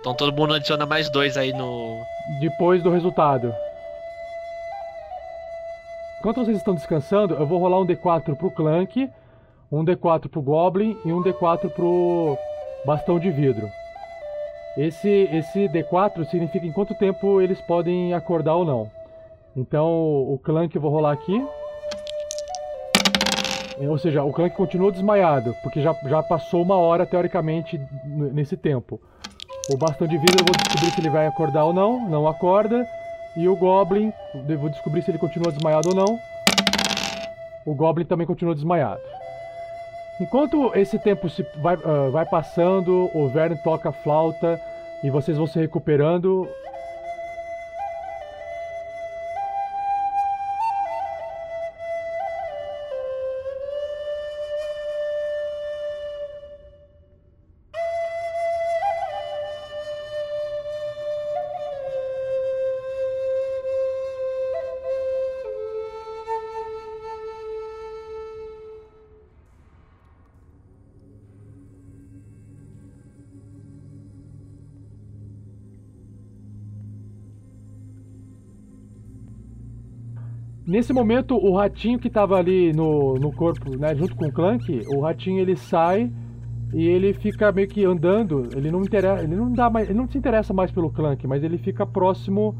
Então 0.00 0.12
todo 0.14 0.36
mundo 0.36 0.52
adiciona 0.52 0.84
mais 0.84 1.08
dois 1.08 1.34
aí 1.38 1.50
no. 1.54 1.98
depois 2.38 2.82
do 2.82 2.90
resultado. 2.90 3.54
Enquanto 6.20 6.44
vocês 6.44 6.58
estão 6.58 6.74
descansando, 6.74 7.34
eu 7.34 7.46
vou 7.46 7.58
rolar 7.58 7.80
um 7.80 7.86
D4 7.86 8.36
pro 8.36 8.50
Clank, 8.50 9.10
um 9.72 9.82
D4 9.82 10.28
pro 10.28 10.42
Goblin 10.42 10.96
e 11.06 11.12
um 11.12 11.22
D4 11.22 11.70
pro 11.70 12.38
Bastão 12.84 13.18
de 13.18 13.30
Vidro. 13.30 13.70
Esse, 14.76 15.28
esse 15.32 15.68
D4 15.68 16.24
significa 16.24 16.66
em 16.66 16.72
quanto 16.72 16.94
tempo 16.94 17.40
eles 17.40 17.60
podem 17.60 18.12
acordar 18.12 18.56
ou 18.56 18.64
não. 18.64 18.90
Então 19.56 19.86
o 19.88 20.38
Clank 20.42 20.74
eu 20.74 20.82
vou 20.82 20.90
rolar 20.90 21.12
aqui. 21.12 21.44
Ou 23.78 23.98
seja, 23.98 24.22
o 24.24 24.32
Clank 24.32 24.56
continua 24.56 24.90
desmaiado, 24.90 25.54
porque 25.62 25.80
já, 25.80 25.94
já 26.04 26.22
passou 26.22 26.62
uma 26.62 26.76
hora 26.76 27.06
teoricamente 27.06 27.80
nesse 28.04 28.56
tempo. 28.56 29.00
O 29.70 29.76
bastão 29.76 30.06
de 30.06 30.18
vidro 30.18 30.40
eu 30.40 30.44
vou 30.44 30.54
descobrir 30.56 30.90
se 30.90 31.00
ele 31.00 31.10
vai 31.10 31.26
acordar 31.26 31.64
ou 31.64 31.72
não, 31.72 32.08
não 32.08 32.26
acorda. 32.26 32.86
E 33.36 33.48
o 33.48 33.56
Goblin, 33.56 34.12
eu 34.48 34.58
vou 34.58 34.70
descobrir 34.70 35.02
se 35.02 35.10
ele 35.10 35.18
continua 35.18 35.50
desmaiado 35.50 35.88
ou 35.88 35.94
não. 35.94 36.18
O 37.64 37.74
Goblin 37.74 38.04
também 38.04 38.26
continua 38.26 38.54
desmaiado. 38.54 39.00
Enquanto 40.20 40.72
esse 40.74 40.98
tempo 40.98 41.28
se 41.28 41.44
vai, 41.56 41.76
ah, 41.84 42.08
vai 42.10 42.24
passando, 42.24 43.10
o 43.12 43.26
Verne 43.28 43.56
toca 43.56 43.90
flauta 43.90 44.60
e 45.02 45.10
vocês 45.10 45.36
vão 45.36 45.46
se 45.46 45.58
recuperando. 45.58 46.48
Nesse 80.74 80.92
momento, 80.92 81.36
o 81.36 81.54
ratinho 81.54 82.00
que 82.00 82.10
tava 82.10 82.36
ali 82.36 82.72
no, 82.72 83.14
no 83.14 83.32
corpo, 83.32 83.78
né, 83.78 83.94
junto 83.94 84.16
com 84.16 84.26
o 84.26 84.32
Clank, 84.32 84.84
o 84.88 85.02
ratinho 85.02 85.38
ele 85.38 85.54
sai 85.54 86.12
e 86.72 86.84
ele 86.88 87.14
fica 87.14 87.52
meio 87.52 87.68
que 87.68 87.84
andando. 87.84 88.48
Ele 88.56 88.72
não 88.72 88.82
interessa, 88.82 89.22
ele 89.22 89.36
não 89.36 89.52
dá 89.52 89.70
mais, 89.70 89.88
ele 89.88 89.96
não 89.96 90.10
se 90.10 90.18
interessa 90.18 90.52
mais 90.52 90.72
pelo 90.72 90.90
Clank, 90.90 91.24
mas 91.28 91.44
ele 91.44 91.58
fica 91.58 91.86
próximo 91.86 92.56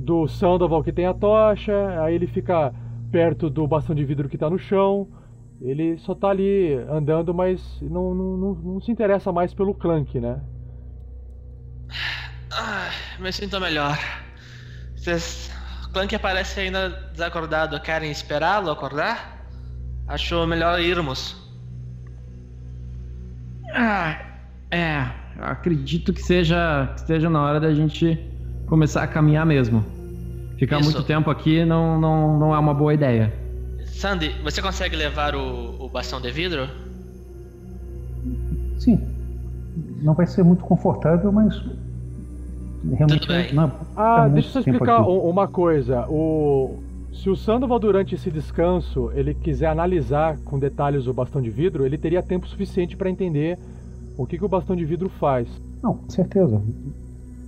do 0.00 0.26
Sandoval 0.26 0.82
que 0.82 0.90
tem 0.90 1.04
a 1.04 1.12
tocha, 1.12 2.02
aí 2.02 2.14
ele 2.14 2.26
fica 2.26 2.72
perto 3.12 3.50
do 3.50 3.66
bastão 3.66 3.94
de 3.94 4.02
vidro 4.02 4.30
que 4.30 4.38
tá 4.38 4.48
no 4.48 4.58
chão. 4.58 5.06
Ele 5.60 5.98
só 5.98 6.14
tá 6.14 6.30
ali 6.30 6.72
andando, 6.88 7.34
mas 7.34 7.82
não, 7.82 8.14
não, 8.14 8.36
não, 8.38 8.54
não 8.54 8.80
se 8.80 8.90
interessa 8.90 9.30
mais 9.30 9.52
pelo 9.52 9.74
Clank, 9.74 10.18
né? 10.18 10.40
Ah, 12.50 12.88
me 13.20 13.30
sinto 13.30 13.60
melhor. 13.60 13.98
Vocês. 14.96 15.45
Clank 15.96 16.18
parece 16.18 16.60
ainda 16.60 16.90
desacordado. 17.10 17.80
Querem 17.80 18.10
esperá-lo 18.10 18.70
acordar? 18.70 19.48
Acho 20.06 20.46
melhor 20.46 20.78
irmos. 20.78 21.34
Ah, 23.72 24.20
é. 24.70 25.06
Acredito 25.40 26.12
que 26.12 26.20
seja, 26.20 26.90
que 26.92 27.00
esteja 27.00 27.30
na 27.30 27.42
hora 27.42 27.58
da 27.58 27.72
gente 27.72 28.20
começar 28.66 29.04
a 29.04 29.06
caminhar 29.06 29.46
mesmo. 29.46 29.82
Ficar 30.58 30.80
Isso. 30.80 30.90
muito 30.90 31.02
tempo 31.02 31.30
aqui 31.30 31.64
não, 31.64 31.98
não, 31.98 32.38
não 32.38 32.54
é 32.54 32.58
uma 32.58 32.74
boa 32.74 32.92
ideia. 32.92 33.32
Sandy, 33.86 34.34
você 34.42 34.60
consegue 34.60 34.96
levar 34.96 35.34
o, 35.34 35.82
o 35.82 35.88
bastão 35.88 36.20
de 36.20 36.30
vidro? 36.30 36.68
Sim. 38.78 39.00
Não 40.02 40.12
vai 40.12 40.26
ser 40.26 40.42
muito 40.42 40.62
confortável, 40.62 41.32
mas. 41.32 41.58
Realmente 42.94 43.54
não 43.54 43.64
é- 43.64 43.70
Ah, 43.96 44.26
é 44.26 44.30
deixa 44.30 44.58
eu 44.58 44.60
explicar 44.60 45.00
aqui. 45.00 45.10
uma 45.10 45.48
coisa. 45.48 46.06
O... 46.08 46.76
Se 47.12 47.30
o 47.30 47.36
Sandoval, 47.36 47.78
durante 47.78 48.14
esse 48.14 48.30
descanso, 48.30 49.10
ele 49.14 49.32
quiser 49.32 49.66
analisar 49.68 50.36
com 50.44 50.58
detalhes 50.58 51.06
o 51.06 51.14
bastão 51.14 51.40
de 51.40 51.48
vidro, 51.48 51.86
ele 51.86 51.96
teria 51.96 52.22
tempo 52.22 52.46
suficiente 52.46 52.94
para 52.96 53.08
entender 53.08 53.58
o 54.18 54.26
que, 54.26 54.36
que 54.36 54.44
o 54.44 54.48
bastão 54.48 54.76
de 54.76 54.84
vidro 54.84 55.08
faz. 55.08 55.48
Não, 55.82 55.94
com 55.94 56.10
certeza. 56.10 56.60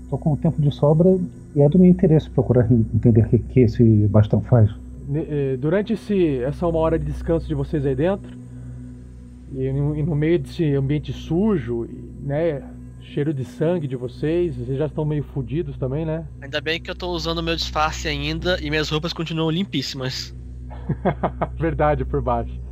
Estou 0.04 0.18
com 0.18 0.34
tempo 0.36 0.60
de 0.60 0.70
sobra 0.74 1.18
e 1.54 1.60
é 1.60 1.68
do 1.68 1.78
meu 1.78 1.90
interesse 1.90 2.30
procurar 2.30 2.70
entender 2.72 3.26
o 3.26 3.28
que, 3.28 3.38
que 3.38 3.60
esse 3.60 3.84
bastão 4.08 4.40
faz. 4.40 4.70
Eh, 5.14 5.56
Durante 5.60 5.92
esse, 5.92 6.38
essa 6.38 6.66
uma 6.66 6.78
hora 6.78 6.98
de 6.98 7.04
descanso 7.04 7.46
de 7.46 7.54
vocês 7.54 7.84
aí 7.84 7.94
dentro, 7.94 8.36
e 9.54 9.70
no, 9.72 10.14
meio 10.14 10.38
desse 10.38 10.74
ambiente 10.74 11.12
sujo, 11.12 11.86
né, 12.22 12.62
cheiro 13.08 13.32
de 13.32 13.44
sangue 13.44 13.86
de 13.86 13.96
vocês. 13.96 14.56
Vocês 14.56 14.78
já 14.78 14.86
estão 14.86 15.04
meio 15.04 15.22
fudidos 15.22 15.76
também, 15.76 16.04
né? 16.04 16.26
Ainda 16.40 16.60
bem 16.60 16.80
que 16.80 16.90
eu 16.90 16.94
tô 16.94 17.08
usando 17.10 17.38
o 17.38 17.42
meu 17.42 17.56
disfarce 17.56 18.08
ainda 18.08 18.58
e 18.60 18.70
minhas 18.70 18.88
roupas 18.88 19.12
continuam 19.12 19.50
limpíssimas. 19.50 20.34
Verdade, 21.58 22.04
por 22.04 22.22
baixo. 22.22 22.67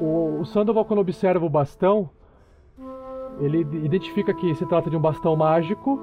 O, 0.00 0.40
o 0.40 0.44
Sandoval, 0.46 0.84
quando 0.86 1.00
observa 1.00 1.44
o 1.44 1.50
bastão, 1.50 2.08
ele 3.38 3.60
identifica 3.84 4.32
que 4.32 4.54
se 4.54 4.66
trata 4.66 4.88
de 4.88 4.96
um 4.96 5.00
bastão 5.00 5.36
mágico 5.36 6.00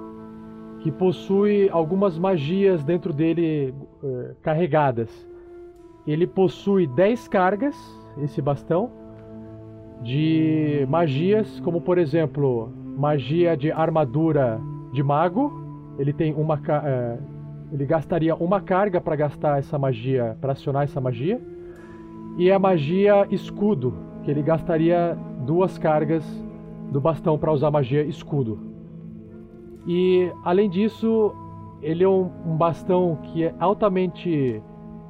que 0.80 0.92
possui 0.92 1.68
algumas 1.70 2.18
magias 2.18 2.84
dentro 2.84 3.12
dele 3.12 3.74
eh, 4.04 4.36
carregadas. 4.42 5.10
Ele 6.06 6.28
possui 6.28 6.86
10 6.88 7.28
cargas, 7.28 7.76
esse 8.22 8.42
bastão, 8.42 8.92
de 10.04 10.86
magias, 10.88 11.60
como 11.62 11.82
por 11.82 11.98
exemplo, 11.98 12.72
magia 12.96 13.58
de 13.58 13.72
armadura 13.72 14.62
de 14.94 15.02
mago. 15.02 15.52
Ele 15.98 16.14
tem 16.14 16.34
uma. 16.34 16.62
Eh, 16.84 17.18
ele 17.74 17.86
gastaria 17.86 18.36
uma 18.36 18.62
carga 18.62 19.02
para 19.02 19.16
gastar 19.16 19.58
essa 19.58 19.78
magia, 19.78 20.38
para 20.40 20.54
acionar 20.54 20.84
essa 20.84 21.02
magia 21.02 21.42
e 22.38 22.52
a 22.52 22.60
magia 22.60 23.28
escudo, 23.32 23.94
que 24.24 24.30
ele 24.30 24.44
gastaria 24.44 25.18
duas 25.46 25.78
cargas 25.78 26.24
do 26.92 27.02
bastão 27.02 27.38
para 27.38 27.52
usar 27.52 27.72
magia 27.72 28.04
escudo. 28.04 28.60
E 29.88 30.32
além 30.44 30.70
disso, 30.70 31.34
ele 31.82 32.04
é 32.04 32.08
um, 32.10 32.30
um 32.46 32.56
bastão 32.56 33.18
que 33.24 33.44
é 33.44 33.56
altamente 33.60 34.62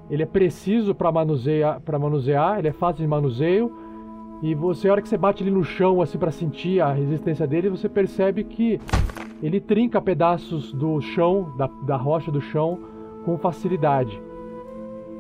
ele 0.10 0.24
é 0.24 0.26
preciso 0.26 0.96
para 0.96 1.12
manusear, 1.12 1.82
para 1.82 2.00
manusear, 2.00 2.60
ele 2.60 2.70
é 2.70 2.72
fácil 2.72 3.02
de 3.02 3.08
manuseio. 3.08 3.72
E 4.42 4.56
você, 4.56 4.88
a 4.88 4.94
hora 4.94 5.02
que 5.02 5.10
você 5.10 5.18
bate 5.18 5.44
ele 5.44 5.52
no 5.52 5.64
chão 5.64 6.02
assim 6.02 6.18
para 6.18 6.32
sentir 6.32 6.80
a 6.80 6.94
resistência 6.94 7.46
dele, 7.46 7.70
você 7.70 7.90
percebe 7.90 8.44
que 8.44 8.80
ele 9.42 9.60
trinca 9.60 10.02
pedaços 10.02 10.72
do 10.72 11.02
chão, 11.02 11.54
da, 11.58 11.68
da 11.86 11.98
rocha 11.98 12.32
do 12.32 12.40
chão, 12.40 12.80
com 13.26 13.38
facilidade. 13.38 14.22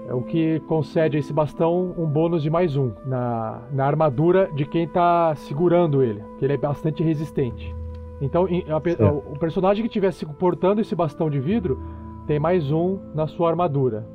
É 0.07 0.13
o 0.13 0.21
que 0.21 0.61
concede 0.61 1.17
a 1.17 1.19
esse 1.19 1.33
bastão 1.33 1.93
um 1.97 2.05
bônus 2.05 2.41
de 2.41 2.49
mais 2.49 2.77
um 2.77 2.93
na, 3.05 3.61
na 3.73 3.85
armadura 3.85 4.49
de 4.55 4.65
quem 4.65 4.85
está 4.85 5.35
segurando 5.35 6.01
ele, 6.01 6.23
que 6.39 6.45
ele 6.45 6.53
é 6.53 6.57
bastante 6.57 7.03
resistente. 7.03 7.75
Então, 8.21 8.45
a, 8.45 9.11
o 9.11 9.37
personagem 9.37 9.83
que 9.83 9.89
estiver 9.89 10.13
portando 10.35 10.79
esse 10.79 10.95
bastão 10.95 11.29
de 11.29 11.41
vidro 11.41 11.77
tem 12.25 12.39
mais 12.39 12.71
um 12.71 12.99
na 13.13 13.27
sua 13.27 13.49
armadura. 13.49 14.07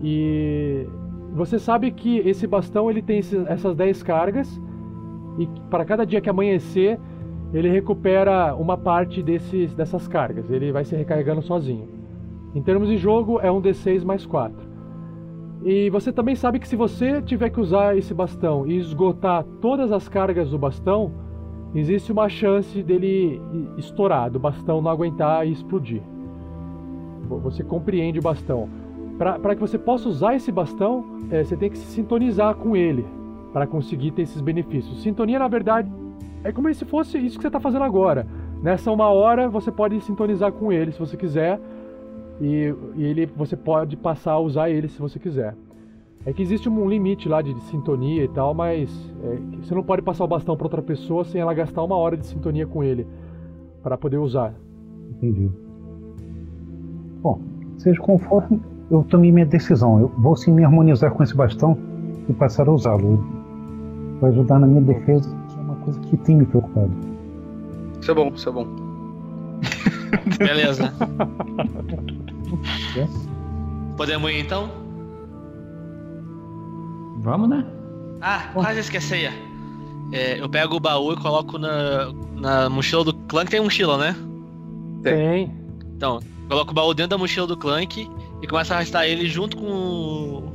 E 0.00 0.86
você 1.32 1.58
sabe 1.58 1.90
que 1.90 2.18
esse 2.18 2.46
bastão 2.46 2.88
ele 2.88 3.02
tem 3.02 3.18
essas 3.48 3.74
10 3.74 4.02
cargas 4.04 4.62
e 5.38 5.48
para 5.68 5.84
cada 5.84 6.06
dia 6.06 6.20
que 6.20 6.30
amanhecer 6.30 7.00
ele 7.52 7.68
recupera 7.68 8.54
uma 8.54 8.76
parte 8.76 9.24
desses, 9.24 9.74
dessas 9.74 10.06
cargas. 10.06 10.48
Ele 10.50 10.70
vai 10.70 10.84
se 10.84 10.94
recarregando 10.94 11.42
sozinho. 11.42 11.88
Em 12.54 12.62
termos 12.62 12.88
de 12.88 12.96
jogo, 12.96 13.40
é 13.40 13.50
um 13.50 13.60
D6 13.60 14.04
mais 14.04 14.24
4. 14.24 14.67
E 15.64 15.90
você 15.90 16.12
também 16.12 16.34
sabe 16.34 16.58
que 16.58 16.68
se 16.68 16.76
você 16.76 17.20
tiver 17.20 17.50
que 17.50 17.60
usar 17.60 17.96
esse 17.96 18.14
bastão 18.14 18.66
e 18.66 18.76
esgotar 18.76 19.44
todas 19.60 19.90
as 19.90 20.08
cargas 20.08 20.50
do 20.50 20.58
bastão, 20.58 21.12
existe 21.74 22.12
uma 22.12 22.28
chance 22.28 22.82
dele 22.82 23.40
estourar, 23.76 24.30
do 24.30 24.38
bastão 24.38 24.80
não 24.80 24.90
aguentar 24.90 25.46
e 25.46 25.52
explodir. 25.52 26.02
Você 27.42 27.62
compreende 27.62 28.18
o 28.18 28.22
bastão. 28.22 28.68
Para 29.18 29.54
que 29.54 29.60
você 29.60 29.76
possa 29.76 30.08
usar 30.08 30.36
esse 30.36 30.52
bastão, 30.52 31.04
é, 31.30 31.42
você 31.42 31.56
tem 31.56 31.68
que 31.68 31.76
se 31.76 31.86
sintonizar 31.86 32.54
com 32.54 32.76
ele 32.76 33.04
para 33.52 33.66
conseguir 33.66 34.12
ter 34.12 34.22
esses 34.22 34.40
benefícios. 34.40 35.02
Sintonia, 35.02 35.40
na 35.40 35.48
verdade, 35.48 35.90
é 36.44 36.52
como 36.52 36.72
se 36.72 36.84
fosse 36.84 37.18
isso 37.18 37.36
que 37.36 37.42
você 37.42 37.48
está 37.48 37.58
fazendo 37.58 37.82
agora. 37.82 38.26
Nessa 38.62 38.92
uma 38.92 39.08
hora, 39.08 39.48
você 39.48 39.72
pode 39.72 40.00
sintonizar 40.00 40.52
com 40.52 40.72
ele 40.72 40.92
se 40.92 40.98
você 40.98 41.16
quiser 41.16 41.60
e, 42.40 42.74
e, 42.96 43.04
ele, 43.04 43.26
você 43.26 43.56
pode 43.56 43.96
passar 43.96 44.32
a 44.32 44.38
usar 44.38 44.70
ele 44.70 44.88
se 44.88 45.00
você 45.00 45.18
quiser. 45.18 45.54
É 46.26 46.32
que 46.32 46.42
existe 46.42 46.68
um 46.68 46.88
limite 46.88 47.28
lá 47.28 47.40
de, 47.40 47.54
de 47.54 47.60
sintonia 47.62 48.24
e 48.24 48.28
tal, 48.28 48.52
mas 48.54 48.90
é, 49.22 49.38
você 49.62 49.74
não 49.74 49.82
pode 49.82 50.02
passar 50.02 50.24
o 50.24 50.28
bastão 50.28 50.56
para 50.56 50.66
outra 50.66 50.82
pessoa 50.82 51.24
sem 51.24 51.40
ela 51.40 51.54
gastar 51.54 51.82
uma 51.82 51.96
hora 51.96 52.16
de 52.16 52.26
sintonia 52.26 52.66
com 52.66 52.82
ele 52.82 53.06
para 53.82 53.96
poder 53.96 54.18
usar. 54.18 54.54
Entendi. 55.10 55.50
Bom, 57.22 57.40
seja 57.78 58.00
conforme, 58.00 58.60
eu 58.90 59.02
tomei 59.04 59.32
minha 59.32 59.46
decisão. 59.46 60.00
Eu 60.00 60.08
vou 60.18 60.36
sim 60.36 60.52
me 60.52 60.64
harmonizar 60.64 61.12
com 61.12 61.22
esse 61.22 61.34
bastão 61.34 61.76
e 62.28 62.32
passar 62.32 62.68
a 62.68 62.72
usá-lo. 62.72 63.24
Vai 64.20 64.30
ajudar 64.30 64.58
na 64.58 64.66
minha 64.66 64.82
defesa, 64.82 65.28
que 65.48 65.58
é 65.58 65.62
uma 65.62 65.76
coisa 65.76 66.00
que 66.00 66.16
tem 66.18 66.36
me 66.36 66.46
preocupado. 66.46 66.90
Isso 68.00 68.10
é 68.10 68.14
bom, 68.14 68.28
isso 68.34 68.48
é 68.48 68.52
bom. 68.52 68.66
Beleza. 70.38 70.92
Podemos 73.96 74.30
ir 74.30 74.40
então? 74.40 74.70
Vamos, 77.20 77.48
né? 77.48 77.64
Ah, 78.20 78.50
quase 78.52 78.80
esqueci. 78.80 79.28
É, 80.12 80.40
eu 80.40 80.48
pego 80.48 80.76
o 80.76 80.80
baú 80.80 81.12
e 81.12 81.16
coloco 81.16 81.58
na, 81.58 82.12
na 82.34 82.70
mochila 82.70 83.04
do 83.04 83.14
Clank. 83.14 83.50
Tem 83.50 83.60
mochila, 83.60 83.98
né? 83.98 84.16
Tem. 85.02 85.52
Então, 85.96 86.20
coloco 86.48 86.70
o 86.70 86.74
baú 86.74 86.94
dentro 86.94 87.10
da 87.10 87.18
mochila 87.18 87.46
do 87.46 87.56
Clank 87.56 88.08
e 88.40 88.46
começo 88.46 88.72
a 88.72 88.76
arrastar 88.76 89.04
ele 89.04 89.28
junto 89.28 89.56
com 89.56 90.52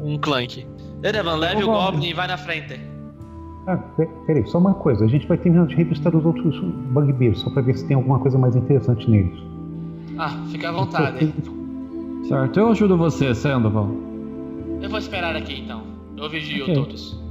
um 0.00 0.18
Clank. 0.18 0.66
Erevan, 1.02 1.36
leve 1.36 1.64
o 1.64 1.66
Goblin 1.66 2.08
e 2.08 2.14
vai 2.14 2.26
na 2.26 2.38
frente. 2.38 2.80
Ah, 3.66 3.78
peraí, 4.26 4.46
só 4.46 4.58
uma 4.58 4.74
coisa. 4.74 5.04
A 5.04 5.08
gente 5.08 5.26
vai 5.26 5.38
terminar 5.38 5.66
de 5.66 5.74
revistar 5.74 6.14
os 6.14 6.24
outros 6.24 6.58
bugbears, 6.60 7.38
só 7.40 7.50
pra 7.50 7.62
ver 7.62 7.76
se 7.76 7.86
tem 7.86 7.96
alguma 7.96 8.18
coisa 8.18 8.36
mais 8.36 8.54
interessante 8.54 9.10
neles. 9.10 9.38
Ah, 10.18 10.30
fica 10.50 10.68
à 10.68 10.72
vontade. 10.72 11.32
Certo, 12.28 12.60
eu 12.60 12.70
ajudo 12.70 12.96
você, 12.96 13.34
Sandoval. 13.34 13.88
Eu 14.80 14.90
vou 14.90 14.98
esperar 14.98 15.34
aqui 15.34 15.60
então. 15.60 15.82
Eu 16.16 16.28
vigio 16.28 16.62
okay. 16.64 16.74
todos. 16.74 17.23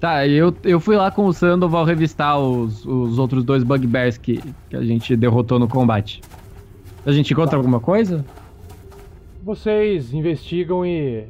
Tá, 0.00 0.24
eu, 0.28 0.54
eu 0.62 0.78
fui 0.78 0.94
lá 0.94 1.10
com 1.10 1.26
o 1.26 1.32
Sandoval 1.32 1.84
revistar 1.84 2.38
os, 2.38 2.86
os 2.86 3.18
outros 3.18 3.42
dois 3.42 3.64
bugbears 3.64 4.16
que, 4.16 4.40
que 4.70 4.76
a 4.76 4.82
gente 4.82 5.16
derrotou 5.16 5.58
no 5.58 5.66
combate. 5.66 6.20
A 7.04 7.10
gente 7.10 7.32
encontra 7.32 7.52
tá. 7.52 7.56
alguma 7.56 7.80
coisa? 7.80 8.24
Vocês 9.42 10.14
investigam 10.14 10.86
e 10.86 11.26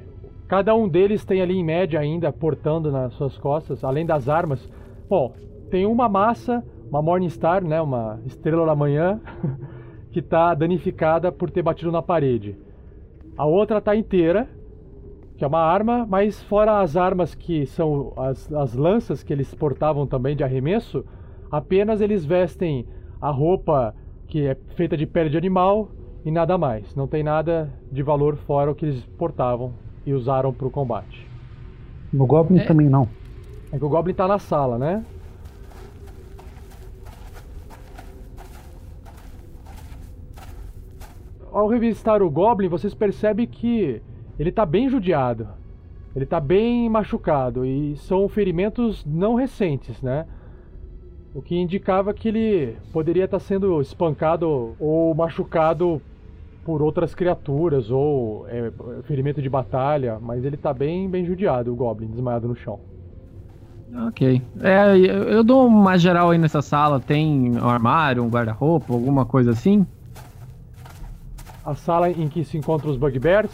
cada 0.46 0.74
um 0.74 0.86
deles 0.86 1.24
tem 1.24 1.40
ali 1.40 1.54
em 1.54 1.64
média 1.64 1.98
ainda 1.98 2.30
portando 2.30 2.92
nas 2.92 3.14
suas 3.14 3.38
costas, 3.38 3.82
além 3.82 4.04
das 4.04 4.28
armas. 4.28 4.68
Bom, 5.08 5.32
tem 5.70 5.86
uma 5.86 6.06
massa, 6.06 6.62
uma 6.90 7.00
Morningstar, 7.00 7.64
né, 7.64 7.80
uma 7.80 8.20
estrela 8.26 8.66
da 8.66 8.76
manhã, 8.76 9.18
que 10.12 10.18
está 10.18 10.52
danificada 10.52 11.32
por 11.32 11.50
ter 11.50 11.62
batido 11.62 11.90
na 11.90 12.02
parede. 12.02 12.54
A 13.34 13.46
outra 13.46 13.78
está 13.78 13.96
inteira 13.96 14.46
que 15.39 15.45
é 15.45 15.47
uma 15.47 15.61
arma, 15.61 16.05
mas 16.05 16.43
fora 16.43 16.80
as 16.80 16.97
armas 16.97 17.32
que 17.32 17.64
são 17.64 18.12
as, 18.16 18.53
as 18.53 18.74
lanças 18.74 19.22
que 19.22 19.32
eles 19.32 19.55
portavam 19.55 20.05
também 20.05 20.34
de 20.34 20.43
arremesso, 20.43 21.05
apenas 21.49 22.01
eles 22.01 22.24
vestem 22.24 22.84
a 23.22 23.30
roupa 23.30 23.95
que 24.26 24.49
é 24.49 24.57
feita 24.74 24.97
de 24.97 25.07
pele 25.07 25.30
de 25.30 25.39
animal 25.39 25.91
e 26.24 26.32
nada 26.32 26.59
mais. 26.59 26.93
Não 26.97 27.07
tem 27.07 27.22
nada 27.22 27.72
de 27.91 28.03
valor 28.03 28.36
fora 28.36 28.72
o 28.72 28.74
que 28.74 28.84
eles 28.84 29.07
portavam 29.16 29.72
e 30.05 30.12
usaram 30.12 30.53
para 30.53 30.66
o 30.66 30.70
combate. 30.72 31.24
No 32.12 32.26
Goblin 32.26 32.59
é. 32.59 32.64
também 32.64 32.89
não. 32.89 33.09
É 33.70 33.78
que 33.78 33.84
o 33.84 33.89
Goblin 33.89 34.11
está 34.11 34.26
na 34.26 34.41
sala, 34.41 34.76
né? 34.76 35.05
Ao 41.53 41.68
revistar 41.68 42.22
o 42.22 42.30
Goblin, 42.30 42.66
vocês 42.66 42.93
percebem 42.93 43.47
que 43.47 44.03
ele 44.39 44.51
está 44.51 44.64
bem 44.64 44.89
judiado. 44.89 45.49
Ele 46.14 46.24
está 46.24 46.41
bem 46.41 46.89
machucado 46.89 47.64
e 47.64 47.97
são 47.97 48.28
ferimentos 48.28 49.05
não 49.05 49.34
recentes, 49.34 50.01
né? 50.01 50.26
O 51.34 51.43
que 51.43 51.57
indicava 51.57 52.14
que 52.14 52.28
ele 52.28 52.76
poderia 52.93 53.24
estar 53.24 53.39
tá 53.39 53.45
sendo 53.45 53.80
espancado 53.80 54.74
ou 54.80 55.14
machucado 55.14 56.01
por 56.64 56.82
outras 56.82 57.14
criaturas 57.14 57.91
ou 57.91 58.47
é, 58.49 58.72
ferimento 59.05 59.41
de 59.41 59.49
batalha, 59.49 60.18
mas 60.20 60.45
ele 60.45 60.57
tá 60.57 60.72
bem, 60.72 61.09
bem 61.09 61.24
judiado, 61.24 61.72
o 61.72 61.76
Goblin, 61.76 62.09
desmaiado 62.09 62.49
no 62.49 62.57
chão. 62.57 62.80
Ok. 64.09 64.43
É, 64.61 64.97
eu 64.97 65.22
eu 65.28 65.45
dou 65.45 65.66
uma 65.66 65.97
geral 65.97 66.30
aí 66.30 66.39
nessa 66.39 66.61
sala. 66.61 67.01
Tem 67.01 67.57
um 67.59 67.68
armário, 67.68 68.22
um 68.22 68.28
guarda-roupa, 68.28 68.93
alguma 68.93 69.24
coisa 69.24 69.53
assim? 69.53 69.86
A 71.64 71.74
sala 71.74 72.11
em 72.11 72.28
que 72.28 72.45
se 72.45 72.59
encontram 72.59 72.91
os 72.91 72.97
Bugbears, 72.97 73.51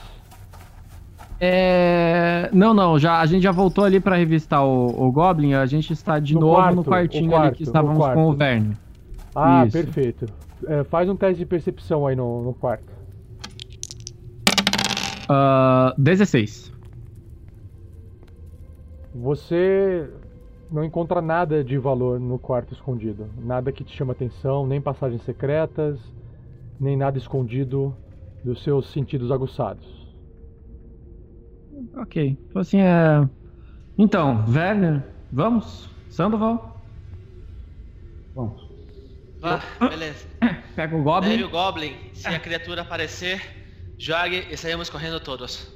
É. 1.40 2.48
Não, 2.52 2.72
não, 2.72 2.98
já, 2.98 3.20
a 3.20 3.26
gente 3.26 3.42
já 3.42 3.52
voltou 3.52 3.84
ali 3.84 4.00
pra 4.00 4.16
revistar 4.16 4.64
o, 4.64 4.86
o 5.06 5.10
Goblin. 5.12 5.54
A 5.54 5.66
gente 5.66 5.92
está 5.92 6.18
de 6.18 6.34
No 6.34 6.40
novo 6.40 6.54
quarto, 6.54 6.76
no 6.76 6.84
quartinho 6.84 7.30
quarto, 7.30 7.46
ali 7.46 7.56
que 7.56 7.62
estávamos 7.62 7.98
quarto. 7.98 8.14
com 8.14 8.26
o 8.30 8.32
Verne. 8.32 8.76
Ah, 9.34 9.64
Isso. 9.66 9.72
perfeito. 9.76 10.26
É, 10.66 10.84
faz 10.84 11.08
um 11.08 11.16
teste 11.16 11.38
de 11.38 11.46
percepção 11.46 12.06
aí 12.06 12.14
no, 12.16 12.42
no 12.42 12.54
quarto. 12.54 12.92
Ah, 15.28 15.94
16. 15.98 16.72
Você 19.14 20.08
não 20.70 20.82
encontra 20.84 21.20
nada 21.20 21.62
de 21.62 21.78
valor 21.78 22.18
no 22.18 22.38
quarto 22.38 22.72
escondido. 22.72 23.26
Nada 23.38 23.70
que 23.70 23.84
te 23.84 23.96
chama 23.96 24.12
atenção, 24.12 24.66
nem 24.66 24.80
passagens 24.80 25.22
secretas, 25.22 26.00
nem 26.80 26.96
nada 26.96 27.16
escondido 27.16 27.94
dos 28.42 28.62
seus 28.62 28.90
sentidos 28.90 29.30
aguçados. 29.30 29.93
Ok. 31.96 32.38
Então, 32.48 32.60
assim, 32.60 32.80
é. 32.80 33.28
Então, 33.96 34.44
Werner, 34.48 35.02
vamos? 35.32 35.88
Sandoval? 36.08 36.82
Vamos. 38.34 38.68
Vá, 39.40 39.60
beleza. 39.88 40.26
Pega 40.74 40.96
o 40.96 41.02
Goblin. 41.02 41.30
Leve 41.30 41.44
o 41.44 41.50
Goblin. 41.50 41.94
Se 42.12 42.28
a 42.28 42.40
criatura 42.40 42.82
aparecer, 42.82 43.40
jogue 43.98 44.46
e 44.50 44.56
saímos 44.56 44.88
correndo 44.88 45.20
todos. 45.20 45.72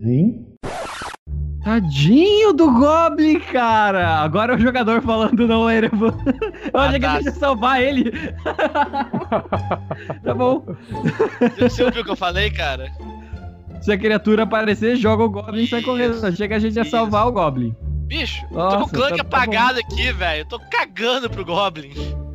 Hein? 0.00 0.46
Tadinho 1.64 2.52
do 2.52 2.72
Goblin, 2.72 3.38
cara! 3.38 4.20
Agora 4.20 4.54
é 4.54 4.56
o 4.56 4.60
jogador 4.60 5.00
falando 5.00 5.46
não, 5.46 5.66
Erevan. 5.70 6.16
Eu 6.72 6.80
achei 6.80 6.98
que 6.98 7.06
a 7.06 7.14
gente 7.16 7.26
ia 7.26 7.32
salvar 7.32 7.80
ele. 7.80 8.10
tá 10.24 10.34
bom. 10.34 10.64
Você 11.58 11.84
ouviu 11.84 12.02
o 12.02 12.04
que 12.04 12.10
eu 12.10 12.16
falei, 12.16 12.50
cara? 12.50 12.90
Se 13.82 13.90
a 13.92 13.98
criatura 13.98 14.44
aparecer, 14.44 14.96
joga 14.96 15.24
o 15.24 15.28
Goblin 15.30 15.64
e 15.64 15.66
sai 15.66 15.82
correndo. 15.82 16.14
Que 16.36 16.54
a 16.54 16.58
gente 16.58 16.76
ia 16.76 16.84
salvar 16.84 17.26
o 17.26 17.32
Goblin. 17.32 17.74
Bicho, 18.06 18.46
tô 18.48 18.54
Nossa, 18.54 18.76
com 18.78 18.84
o 18.84 18.88
clã 18.88 19.08
tá- 19.10 19.16
tá 19.16 19.22
apagado 19.22 19.78
aqui, 19.80 20.12
velho. 20.12 20.40
Eu 20.42 20.46
tô 20.46 20.58
cagando 20.70 21.28
pro 21.28 21.44
Goblin. 21.44 21.90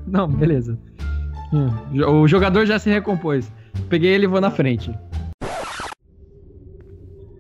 Não, 0.06 0.28
beleza. 0.28 0.78
Hum, 1.54 1.70
O 2.22 2.28
jogador 2.28 2.66
já 2.66 2.78
se 2.78 2.90
recompôs. 2.90 3.52
Peguei 3.90 4.12
ele 4.12 4.26
e 4.26 4.28
vou 4.28 4.42
na 4.42 4.52
frente. 4.52 4.94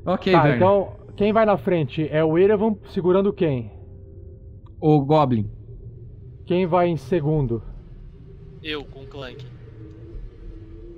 Ok, 0.06 0.32
tá, 0.32 0.44
velho. 0.44 0.56
então 0.56 0.94
quem 1.18 1.34
vai 1.34 1.46
na 1.46 1.58
frente 1.58 2.08
é 2.10 2.24
o 2.24 2.38
Erevan 2.38 2.76
segurando 2.94 3.34
quem? 3.34 3.72
O 4.80 5.02
Goblin. 5.02 5.50
Quem 6.46 6.66
vai 6.66 6.88
em 6.88 6.96
segundo? 6.96 7.62
Eu 8.64 8.86
com 8.86 9.02
o 9.02 9.08
Clank. 9.08 9.46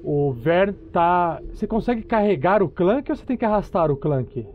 O 0.03 0.31
Vern 0.33 0.73
tá. 0.91 1.41
Você 1.53 1.67
consegue 1.67 2.01
carregar 2.03 2.63
o 2.63 2.69
Clank 2.69 3.11
ou 3.11 3.17
você 3.17 3.25
tem 3.25 3.37
que 3.37 3.45
arrastar 3.45 3.91
o 3.91 3.97
Clank? 3.97 4.47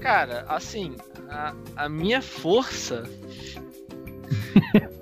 Cara, 0.00 0.44
assim, 0.48 0.94
a, 1.28 1.54
a 1.76 1.88
minha 1.88 2.20
força. 2.22 3.04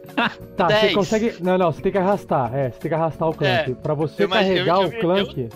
Tá, 0.56 0.68
você 0.68 0.80
10. 0.82 0.94
consegue. 0.94 1.34
Não, 1.42 1.58
não, 1.58 1.72
você 1.72 1.82
tem 1.82 1.90
que 1.90 1.98
arrastar. 1.98 2.54
É, 2.54 2.70
você 2.70 2.78
tem 2.78 2.88
que 2.88 2.94
arrastar 2.94 3.28
o 3.28 3.34
Clank. 3.34 3.72
É, 3.72 3.74
pra 3.74 3.94
você 3.94 4.22
eu 4.22 4.28
carregar 4.28 4.76
eu- 4.76 4.82
eu- 4.82 4.88
o 4.88 5.00
Clank. 5.00 5.48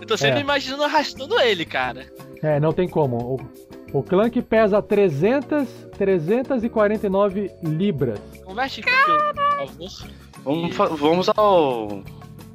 Eu 0.00 0.06
tô 0.06 0.16
sempre 0.16 0.38
É. 0.38 0.40
imaginando 0.40 0.82
arrastando 0.82 1.38
ele, 1.38 1.66
cara. 1.66 2.06
É, 2.42 2.58
não 2.58 2.72
tem 2.72 2.88
como. 2.88 3.18
O, 3.18 3.36
o 3.92 4.02
Clank 4.02 4.40
pesa 4.42 4.80
300, 4.82 5.68
349 5.96 7.50
libras. 7.62 8.20
Converte 8.44 8.80
aqui, 8.80 8.90
por 8.90 9.34
favor. 9.36 10.08
Vamos, 10.44 10.76
vamos 11.00 11.28
ao 11.36 12.02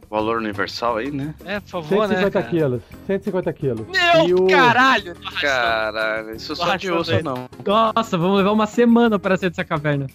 valor 0.09 0.37
universal 0.37 0.97
aí, 0.97 1.11
né? 1.11 1.33
É, 1.45 1.59
por 1.59 1.69
favor, 1.69 2.07
né? 2.07 2.15
150 2.15 2.31
Cara? 2.31 2.45
quilos. 2.45 2.81
150 3.07 3.53
quilos. 3.53 3.87
Meu 3.87 4.27
E 4.27 4.33
o- 4.33 4.47
caralho! 4.47 5.13
Tô 5.15 5.21
arrastando. 5.27 5.41
Caralho, 5.41 6.35
isso 6.35 6.55
só 6.55 6.75
de 6.75 6.91
osso 6.91 7.23
não. 7.23 7.49
Nossa, 7.65 8.17
vamos 8.17 8.37
levar 8.37 8.51
uma 8.51 8.67
semana 8.67 9.17
para 9.19 9.35
sair 9.37 9.49
dessa 9.49 9.65
caverna. 9.65 10.07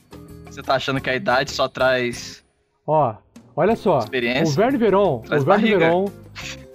Você 0.48 0.62
tá 0.62 0.74
achando 0.74 1.00
que 1.00 1.10
a 1.10 1.14
idade 1.16 1.50
só 1.50 1.68
traz. 1.68 2.44
Ó, 2.86 3.14
olha 3.54 3.76
só. 3.76 3.98
Experiência. 3.98 4.52
O 4.52 4.56
Verne 4.56 4.78
Veron, 4.78 5.18
Traz 5.20 5.42
o 5.42 5.46
Verne 5.46 5.62
barriga. 5.62 5.78
Veron, 5.86 6.04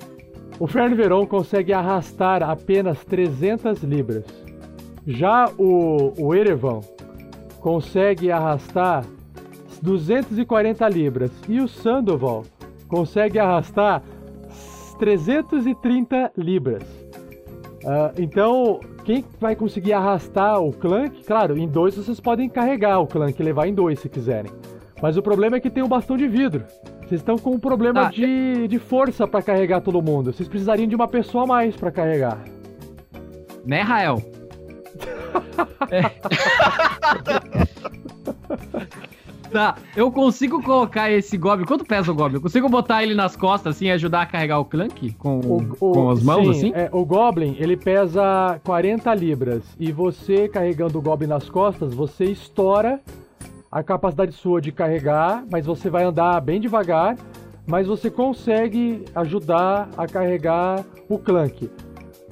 o 0.59 0.67
Verne 0.67 0.95
Veron 0.95 1.25
consegue 1.25 1.73
arrastar 1.73 2.43
apenas 2.43 3.03
300 3.05 3.83
libras. 3.83 4.25
Já 5.05 5.49
o, 5.57 6.13
o 6.17 6.33
Erevan 6.33 6.81
consegue 7.59 8.31
arrastar 8.31 9.05
240 9.81 10.87
libras. 10.89 11.31
E 11.47 11.59
o 11.59 11.67
Sandoval 11.67 12.45
consegue 12.87 13.37
arrastar 13.37 14.01
330 14.97 16.31
libras. 16.37 16.83
Ah, 17.85 18.13
então, 18.17 18.79
quem 19.03 19.25
vai 19.39 19.55
conseguir 19.55 19.93
arrastar 19.93 20.61
o 20.61 20.71
Clank? 20.71 21.23
Claro, 21.25 21.57
em 21.57 21.67
dois 21.67 21.95
vocês 21.95 22.19
podem 22.19 22.47
carregar 22.47 22.99
o 22.99 23.07
Clank 23.07 23.39
e 23.39 23.43
levar 23.43 23.67
em 23.67 23.73
dois 23.73 23.99
se 23.99 24.07
quiserem. 24.07 24.51
Mas 25.01 25.17
o 25.17 25.21
problema 25.21 25.57
é 25.57 25.59
que 25.59 25.69
tem 25.69 25.83
um 25.83 25.89
bastão 25.89 26.15
de 26.15 26.27
vidro. 26.27 26.63
Vocês 27.07 27.21
estão 27.21 27.37
com 27.37 27.51
um 27.51 27.59
problema 27.59 28.03
Tá. 28.05 28.09
de, 28.09 28.67
de 28.67 28.79
força 28.79 29.27
pra 29.27 29.41
carregar 29.41 29.81
todo 29.81 30.01
mundo. 30.01 30.31
Vocês 30.33 30.47
precisariam 30.47 30.87
de 30.87 30.95
uma 30.95 31.07
pessoa 31.07 31.43
a 31.43 31.47
mais 31.47 31.75
pra 31.75 31.91
carregar. 31.91 32.39
Né, 33.65 33.81
Rael? 33.81 34.21
É. 35.91 36.03
Tá, 39.51 39.75
eu 39.95 40.11
consigo 40.11 40.63
colocar 40.63 41.11
esse 41.11 41.37
Goblin. 41.37 41.65
Quanto 41.65 41.85
pesa 41.85 42.11
o 42.11 42.15
Goblin? 42.15 42.35
Eu 42.37 42.41
consigo 42.41 42.67
botar 42.67 43.03
ele 43.03 43.13
nas 43.13 43.35
costas 43.35 43.75
assim 43.75 43.85
e 43.85 43.91
ajudar 43.91 44.21
a 44.23 44.25
carregar 44.25 44.57
o 44.59 44.65
Clank? 44.65 45.11
Com, 45.13 45.67
com 45.77 46.09
as 46.09 46.23
mãos 46.23 46.57
sim, 46.57 46.69
assim? 46.69 46.71
é, 46.73 46.89
o 46.91 47.05
Goblin, 47.05 47.55
ele 47.59 47.77
pesa 47.77 48.59
40 48.63 49.13
libras. 49.13 49.63
E 49.79 49.91
você 49.91 50.47
carregando 50.47 50.97
o 50.97 51.01
Goblin 51.01 51.27
nas 51.27 51.47
costas, 51.49 51.93
você 51.93 52.25
estoura 52.25 52.99
a 53.73 53.81
capacidade 53.81 54.33
sua 54.33 54.61
de 54.61 54.71
carregar, 54.71 55.43
mas 55.51 55.65
você 55.65 55.89
vai 55.89 56.03
andar 56.03 56.39
bem 56.39 56.61
devagar. 56.61 57.17
Mas 57.65 57.87
você 57.87 58.09
consegue 58.09 59.03
ajudar 59.15 59.89
a 59.97 60.05
carregar 60.05 60.85
o 61.09 61.17
Clank. 61.17 61.71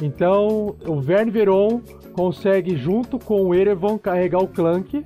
Então, 0.02 0.76
o 0.86 1.00
Verne 1.00 1.32
Veron 1.32 1.82
consegue, 2.14 2.76
junto 2.76 3.18
com 3.18 3.42
o 3.46 3.56
Erevan, 3.56 3.98
carregar 3.98 4.39
o 4.39 4.48
Clank, 4.48 5.06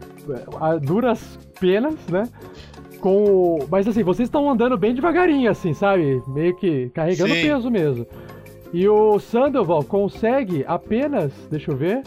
a 0.59 0.75
duras 0.77 1.37
penas, 1.59 1.95
né? 2.07 2.27
Com 2.99 3.23
o... 3.23 3.67
Mas 3.69 3.87
assim, 3.87 4.03
vocês 4.03 4.27
estão 4.27 4.49
andando 4.49 4.77
bem 4.77 4.95
devagarinho, 4.95 5.49
assim, 5.49 5.73
sabe? 5.73 6.21
Meio 6.27 6.55
que 6.55 6.89
carregando 6.89 7.35
Sim. 7.35 7.41
peso 7.43 7.69
mesmo. 7.69 8.07
E 8.73 8.89
o 8.89 9.19
Sandoval 9.19 9.83
consegue 9.83 10.65
apenas, 10.67 11.31
deixa 11.51 11.71
eu 11.71 11.77
ver. 11.77 12.01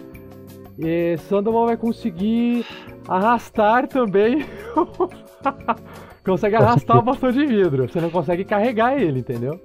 E 0.76 1.16
Sandoval 1.29 1.66
vai 1.66 1.76
conseguir 1.76 2.66
arrastar 3.09 3.89
também. 3.89 4.45
consegue 6.25 6.57
arrastar 6.57 6.99
o 6.99 7.03
bastão 7.03 7.33
de 7.33 7.47
vidro. 7.47 7.89
Você 7.89 8.01
não 8.01 8.11
consegue 8.11 8.45
carregar 8.45 9.01
ele, 9.01 9.21
entendeu? 9.21 9.59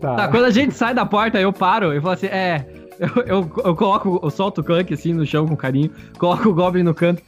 Tá, 0.00 0.28
quando 0.28 0.44
a 0.44 0.50
gente 0.50 0.74
sai 0.74 0.94
da 0.94 1.04
porta, 1.06 1.38
eu 1.40 1.52
paro 1.52 1.92
e 1.94 2.00
falo 2.00 2.14
assim, 2.14 2.26
é. 2.26 2.66
Eu, 2.98 3.22
eu, 3.26 3.52
eu 3.64 3.76
coloco, 3.76 4.20
eu 4.22 4.30
solto 4.30 4.62
o 4.62 4.64
Clank 4.64 4.92
assim 4.92 5.12
no 5.12 5.26
chão 5.26 5.46
com 5.46 5.54
carinho, 5.54 5.90
coloco 6.18 6.48
o 6.48 6.54
Goblin 6.54 6.82
no 6.82 6.94
canto. 6.94 7.22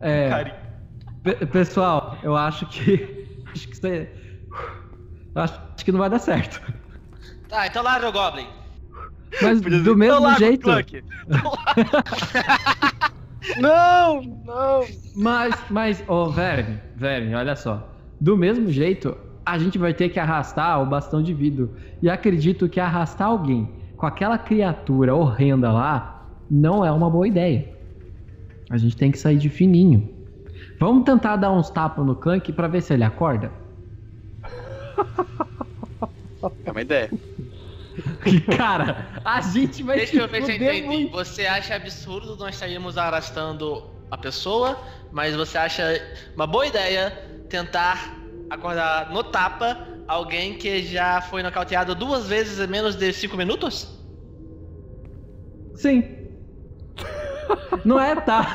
É. 0.00 0.52
pe- 1.22 1.46
pessoal, 1.46 2.16
eu 2.22 2.36
acho 2.36 2.66
que. 2.66 3.26
Acho 3.56 3.68
que 3.68 3.74
isso 3.74 3.86
eu 3.86 5.42
acho, 5.42 5.54
acho 5.74 5.84
que 5.84 5.90
não 5.90 5.98
vai 5.98 6.10
dar 6.10 6.18
certo. 6.18 6.60
Tá, 7.48 7.66
então 7.66 7.82
larga 7.82 8.08
o 8.08 8.12
Goblin. 8.12 8.46
Mas 9.42 9.60
do 9.60 9.96
mesmo 9.96 10.34
jeito. 10.36 10.68
Não, 13.60 14.22
não. 14.44 14.84
Mas, 15.14 15.54
mas, 15.70 16.04
ô, 16.08 16.28
Verne, 16.28 16.80
Verne, 16.96 17.34
olha 17.34 17.54
só. 17.54 17.88
Do 18.20 18.36
mesmo 18.36 18.70
jeito, 18.70 19.16
a 19.44 19.56
gente 19.56 19.78
vai 19.78 19.94
ter 19.94 20.08
que 20.08 20.18
arrastar 20.18 20.82
o 20.82 20.86
bastão 20.86 21.22
de 21.22 21.32
vidro. 21.32 21.76
E 22.02 22.10
acredito 22.10 22.68
que 22.68 22.80
arrastar 22.80 23.28
alguém 23.28 23.70
com 23.96 24.04
aquela 24.06 24.36
criatura 24.36 25.14
horrenda 25.14 25.70
lá 25.70 26.26
não 26.50 26.84
é 26.84 26.90
uma 26.90 27.08
boa 27.08 27.28
ideia. 27.28 27.72
A 28.68 28.76
gente 28.76 28.96
tem 28.96 29.12
que 29.12 29.18
sair 29.18 29.38
de 29.38 29.48
fininho. 29.48 30.08
Vamos 30.80 31.04
tentar 31.04 31.36
dar 31.36 31.52
uns 31.52 31.70
tapas 31.70 32.04
no 32.04 32.16
Clank 32.16 32.52
pra 32.52 32.66
ver 32.66 32.82
se 32.82 32.92
ele 32.92 33.04
acorda? 33.04 33.50
É 36.64 36.70
uma 36.70 36.82
ideia. 36.82 37.10
Cara, 38.56 39.20
a 39.24 39.40
gente 39.40 39.82
vai 39.82 39.96
Deixa 39.96 40.12
se 40.12 40.18
eu 40.18 40.28
ver 40.28 40.44
se 40.44 40.52
eu 40.52 40.56
entendi. 40.56 40.82
muito. 40.82 41.10
Você 41.12 41.46
acha 41.46 41.74
absurdo 41.74 42.36
nós 42.36 42.54
estaríamos 42.54 42.96
arrastando 42.98 43.82
a 44.10 44.16
pessoa, 44.18 44.80
mas 45.10 45.34
você 45.34 45.58
acha 45.58 45.82
uma 46.36 46.46
boa 46.46 46.66
ideia 46.66 47.10
tentar 47.48 48.24
acordar 48.48 49.10
no 49.10 49.22
tapa 49.24 49.76
alguém 50.06 50.54
que 50.56 50.82
já 50.84 51.20
foi 51.20 51.42
nocauteado 51.42 51.94
duas 51.94 52.28
vezes 52.28 52.58
em 52.60 52.66
menos 52.66 52.94
de 52.96 53.12
cinco 53.12 53.36
minutos? 53.36 54.04
Sim. 55.74 56.02
Não 57.84 58.00
é, 58.00 58.14
tá? 58.16 58.52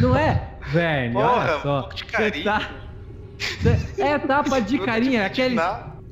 Não 0.00 0.16
é? 0.16 0.58
Velho, 0.68 1.14
Porra, 1.14 1.26
olha 1.26 1.56
um 1.56 1.60
só. 1.62 1.80
pouco 1.80 1.94
de 1.94 2.04
Cê 2.04 2.12
carinho. 2.12 2.44
tá- 2.44 2.70
É 3.98 4.18
tapa 4.18 4.60
de 4.60 4.78
carinho, 4.78 5.20
é 5.20 5.24
aquele. 5.24 5.56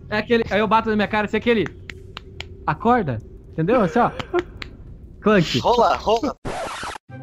É 0.08 0.18
aquele. 0.18 0.44
Aí 0.50 0.60
eu 0.60 0.68
bato 0.68 0.90
na 0.90 0.96
minha 0.96 1.08
cara, 1.08 1.26
assim, 1.26 1.36
aquele. 1.36 1.64
Acorda? 2.66 3.18
Entendeu? 3.52 3.82
Assim, 3.82 3.98
ó. 3.98 4.10
Clank. 5.20 5.58
Rola, 5.60 5.96
rola. 5.96 6.36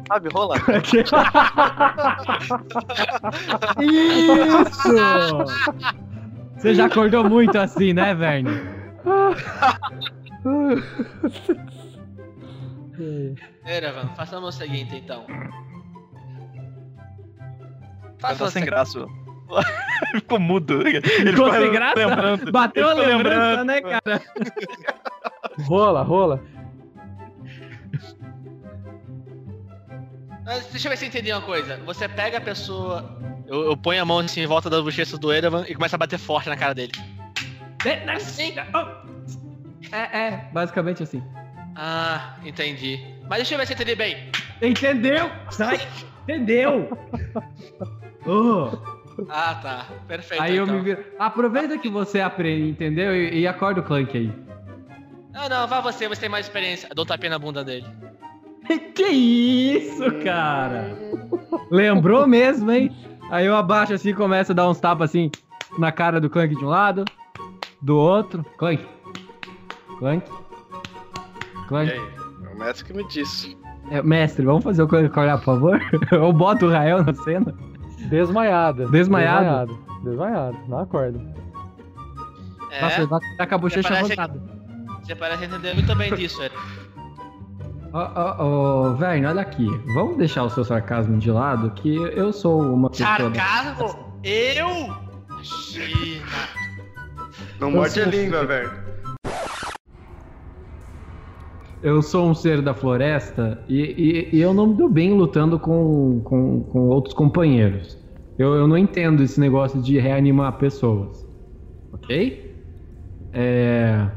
Sabe, 0.08 0.28
rola. 0.32 0.56
Isso! 3.80 4.92
Você 6.56 6.74
já 6.74 6.86
acordou 6.86 7.28
muito 7.28 7.58
assim, 7.58 7.92
né, 7.92 8.14
Verne? 8.14 8.50
Erevan, 13.66 14.08
façamos 14.14 14.54
o 14.54 14.58
seguinte 14.58 14.96
então. 14.96 15.26
Faça 18.18 18.50
sem 18.50 18.64
graça. 18.64 19.06
Ficou 20.12 20.38
mudo. 20.40 20.86
Ele 20.86 21.00
Ficou 21.02 21.52
sem 21.52 21.70
graça? 21.72 21.94
lembrando. 21.98 22.52
Bateu 22.52 22.88
a 22.88 22.92
Ele 22.92 23.00
ficou 23.00 23.16
lembrança, 23.16 23.62
lembrando. 23.62 23.66
né, 23.66 23.80
cara? 23.80 24.22
Rola, 25.66 26.02
rola. 26.02 26.40
Deixa 30.70 30.88
eu 30.88 30.90
ver 30.90 30.96
se 30.96 31.04
eu 31.04 31.08
entendi 31.08 31.32
uma 31.32 31.42
coisa. 31.42 31.76
Você 31.84 32.08
pega 32.08 32.38
a 32.38 32.40
pessoa. 32.40 33.18
Eu, 33.46 33.62
eu 33.66 33.76
ponho 33.76 34.02
a 34.02 34.04
mão 34.04 34.18
assim 34.18 34.40
em 34.42 34.46
volta 34.46 34.68
das 34.68 34.82
bochechas 34.82 35.18
do 35.18 35.32
Erevan 35.32 35.64
e 35.68 35.74
começa 35.74 35.96
a 35.96 35.98
bater 35.98 36.18
forte 36.18 36.48
na 36.48 36.56
cara 36.56 36.74
dele. 36.74 36.92
Assim. 38.14 38.54
É, 39.92 40.18
é, 40.26 40.48
basicamente 40.52 41.02
assim. 41.02 41.22
Ah, 41.76 42.36
entendi. 42.44 42.98
Mas 43.28 43.38
deixa 43.38 43.54
eu 43.54 43.58
ver 43.58 43.66
se 43.66 43.72
eu 43.72 43.76
entendi 43.76 43.94
bem. 43.94 44.30
Entendeu? 44.60 45.30
Sai! 45.50 45.80
Entendeu? 46.22 46.88
Oh, 48.24 48.70
Ah, 49.28 49.54
tá. 49.62 49.86
Perfeito. 50.06 50.42
aí 50.42 50.56
eu 50.56 50.64
então. 50.64 50.76
me 50.76 50.82
viro. 50.82 51.04
Aproveita 51.18 51.78
que 51.78 51.88
você 51.88 52.20
aprende, 52.20 52.70
entendeu? 52.70 53.14
E, 53.14 53.40
e 53.40 53.46
acorda 53.46 53.80
o 53.80 53.84
Clank 53.84 54.16
aí. 54.16 54.32
Não, 55.32 55.48
não, 55.48 55.66
vá 55.66 55.80
você, 55.80 56.08
você 56.08 56.20
tem 56.20 56.28
mais 56.28 56.46
experiência. 56.46 56.88
Eu 56.88 56.94
dou 56.94 57.06
tapinha 57.06 57.30
na 57.30 57.38
bunda 57.38 57.64
dele. 57.64 57.86
Que 58.94 59.08
isso, 59.08 60.04
cara? 60.22 60.96
Lembrou 61.70 62.26
mesmo, 62.26 62.70
hein? 62.70 62.94
Aí 63.30 63.46
eu 63.46 63.56
abaixo 63.56 63.94
assim 63.94 64.10
e 64.10 64.14
começo 64.14 64.52
a 64.52 64.54
dar 64.54 64.68
uns 64.68 64.78
tapas 64.78 65.10
assim 65.10 65.30
na 65.78 65.90
cara 65.90 66.20
do 66.20 66.30
Clank 66.30 66.54
de 66.54 66.64
um 66.64 66.68
lado, 66.68 67.04
do 67.80 67.96
outro. 67.96 68.44
Clank. 68.58 68.86
Clank. 69.98 70.30
E 70.30 71.68
Clank. 71.68 71.90
aí? 71.90 71.98
É 71.98 72.54
o 72.54 72.58
mestre 72.58 72.84
que 72.84 72.92
me 72.92 73.06
disse. 73.08 73.56
É, 73.90 74.02
mestre, 74.02 74.44
vamos 74.44 74.62
fazer 74.62 74.82
o 74.82 74.88
Clank 74.88 75.06
acordar, 75.06 75.38
por 75.38 75.44
favor? 75.44 75.80
Eu 76.12 76.32
boto 76.32 76.66
o 76.66 76.70
Rael 76.70 77.02
na 77.02 77.14
cena. 77.14 77.54
Desmaiada. 78.08 78.86
Desmaiado? 78.88 79.44
Desmaiado. 79.44 79.78
Desmaiado. 80.04 80.58
Não 80.68 80.78
acorda. 80.78 81.20
É, 82.70 82.80
Nossa, 82.80 83.06
vai 83.06 83.20
tá 83.36 83.46
com 83.46 83.54
a 83.54 83.58
bochecha 83.58 83.88
parece- 83.88 84.10
levantada. 84.10 84.40
você 85.02 85.14
parece 85.14 85.44
entender 85.44 85.74
muito 85.74 85.94
bem 85.94 86.14
disso, 86.14 86.42
Erevan. 86.42 86.60
Ó, 87.92 88.10
ó, 88.14 88.36
ó, 88.38 88.92
Verne, 88.94 89.26
olha 89.26 89.42
aqui. 89.42 89.66
Vamos 89.94 90.16
deixar 90.16 90.44
o 90.44 90.48
seu 90.50 90.64
sarcasmo 90.64 91.18
de 91.18 91.30
lado, 91.30 91.70
que 91.72 91.94
eu 91.94 92.32
sou 92.32 92.62
uma 92.62 92.88
pessoa... 92.88 93.08
Sarcasmo? 93.16 94.18
Eu? 94.24 94.68
Imagina. 95.28 96.24
Não 97.60 97.70
morde 97.70 98.00
a 98.00 98.06
língua, 98.06 98.46
velho. 98.46 98.81
Eu 101.82 102.00
sou 102.00 102.28
um 102.28 102.34
ser 102.34 102.62
da 102.62 102.74
floresta 102.74 103.62
e, 103.68 103.80
e- 104.32 104.36
e 104.36 104.40
eu 104.40 104.54
não 104.54 104.68
me 104.68 104.76
dou 104.76 104.88
bem 104.88 105.12
lutando 105.14 105.58
com, 105.58 106.20
com, 106.22 106.62
com 106.64 106.88
outros 106.88 107.14
companheiros. 107.14 107.98
Eu, 108.38 108.54
eu 108.54 108.68
não 108.68 108.78
entendo 108.78 109.22
esse 109.22 109.38
negócio 109.40 109.82
de 109.82 109.98
reanimar 109.98 110.58
pessoas. 110.58 111.26
Ok? 111.92 112.56
É... 113.32 114.10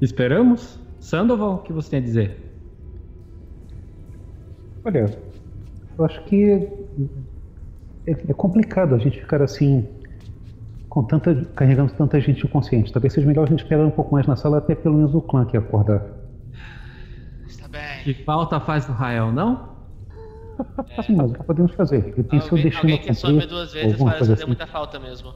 Esperamos? 0.00 0.80
Sandoval, 1.00 1.56
o 1.56 1.62
que 1.62 1.72
você 1.72 1.90
tem 1.90 2.00
a 2.00 2.02
dizer? 2.02 2.60
Olha, 4.84 5.04
eu 5.98 6.04
acho 6.04 6.24
que 6.26 6.44
é, 8.06 8.12
é 8.12 8.34
complicado 8.34 8.94
a 8.94 8.98
gente 8.98 9.20
ficar 9.20 9.42
assim, 9.42 9.86
com 10.88 11.04
tanta, 11.04 11.44
carregando 11.54 11.92
tanta 11.94 12.20
gente 12.20 12.44
inconsciente. 12.46 12.92
Talvez 12.92 13.12
seja 13.12 13.26
melhor 13.26 13.44
a 13.46 13.50
gente 13.50 13.62
esperar 13.62 13.86
um 13.86 13.90
pouco 13.90 14.12
mais 14.14 14.26
na 14.26 14.36
sala 14.36 14.58
até 14.58 14.74
pelo 14.74 14.96
menos 14.96 15.14
o 15.14 15.22
clã 15.22 15.44
que 15.46 15.56
acordar. 15.56 16.25
Que 18.06 18.14
falta 18.14 18.58
faz 18.58 18.88
no 18.88 18.94
Rael, 18.94 19.30
não? 19.30 19.76
Sim, 21.04 21.14
mas 21.16 21.30
o 21.30 21.34
que 21.34 21.44
podemos 21.44 21.72
fazer? 21.74 22.06
Ele 22.08 22.24
tem 22.24 22.40
seu 22.40 22.58
Alguém, 22.58 22.66
destino 22.66 22.94
alguém 22.94 22.96
a 22.96 23.00
que 23.00 23.12
some 23.14 23.46
duas 23.46 23.72
vezes 23.72 24.02
fazer 24.18 24.32
assim. 24.34 24.46
muita 24.46 24.66
falta 24.66 24.98
mesmo. 25.00 25.34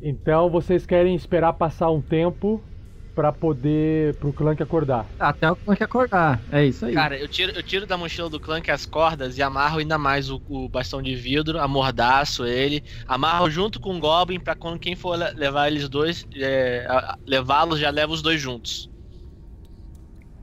Então 0.00 0.50
vocês 0.50 0.86
querem 0.86 1.14
esperar 1.14 1.52
passar 1.54 1.90
um 1.90 2.02
tempo 2.02 2.66
pra 3.14 3.32
poder. 3.32 4.16
pro 4.18 4.32
Clank 4.32 4.62
acordar. 4.62 5.14
Até 5.18 5.50
o 5.50 5.56
Clank 5.56 5.82
acordar. 5.82 6.44
É 6.52 6.64
isso 6.64 6.86
aí. 6.86 6.94
Cara, 6.94 7.18
eu 7.18 7.28
tiro, 7.28 7.52
eu 7.54 7.62
tiro 7.62 7.86
da 7.86 7.98
mochila 7.98 8.30
do 8.30 8.40
Clank 8.40 8.70
as 8.70 8.86
cordas 8.86 9.36
e 9.36 9.42
amarro 9.42 9.78
ainda 9.78 9.98
mais 9.98 10.30
o, 10.30 10.40
o 10.48 10.68
bastão 10.68 11.02
de 11.02 11.14
vidro, 11.14 11.58
amordaço 11.60 12.46
ele, 12.46 12.82
amarro 13.06 13.50
junto 13.50 13.78
com 13.80 13.96
o 13.96 14.00
Goblin 14.00 14.40
pra 14.40 14.54
quando 14.56 14.78
quem 14.78 14.96
for 14.96 15.16
le- 15.18 15.30
levar 15.34 15.66
eles 15.68 15.88
dois, 15.88 16.24
é, 16.34 16.86
levá-los, 17.26 17.78
já 17.80 17.90
leva 17.90 18.12
os 18.12 18.22
dois 18.22 18.40
juntos. 18.40 18.88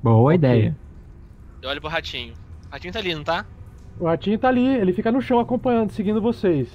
Boa 0.01 0.35
ideia. 0.35 0.77
Eu 1.63 1.69
olho 1.69 1.79
pro 1.79 1.89
ratinho. 1.89 2.33
O 2.67 2.71
ratinho 2.73 2.91
tá 2.91 2.99
ali, 2.99 3.15
não 3.15 3.23
tá? 3.23 3.45
O 3.97 4.05
ratinho 4.05 4.37
tá 4.37 4.49
ali, 4.49 4.67
ele 4.67 4.91
fica 4.91 5.09
no 5.09 5.21
chão 5.21 5.39
acompanhando, 5.39 5.91
seguindo 5.91 6.21
vocês. 6.21 6.69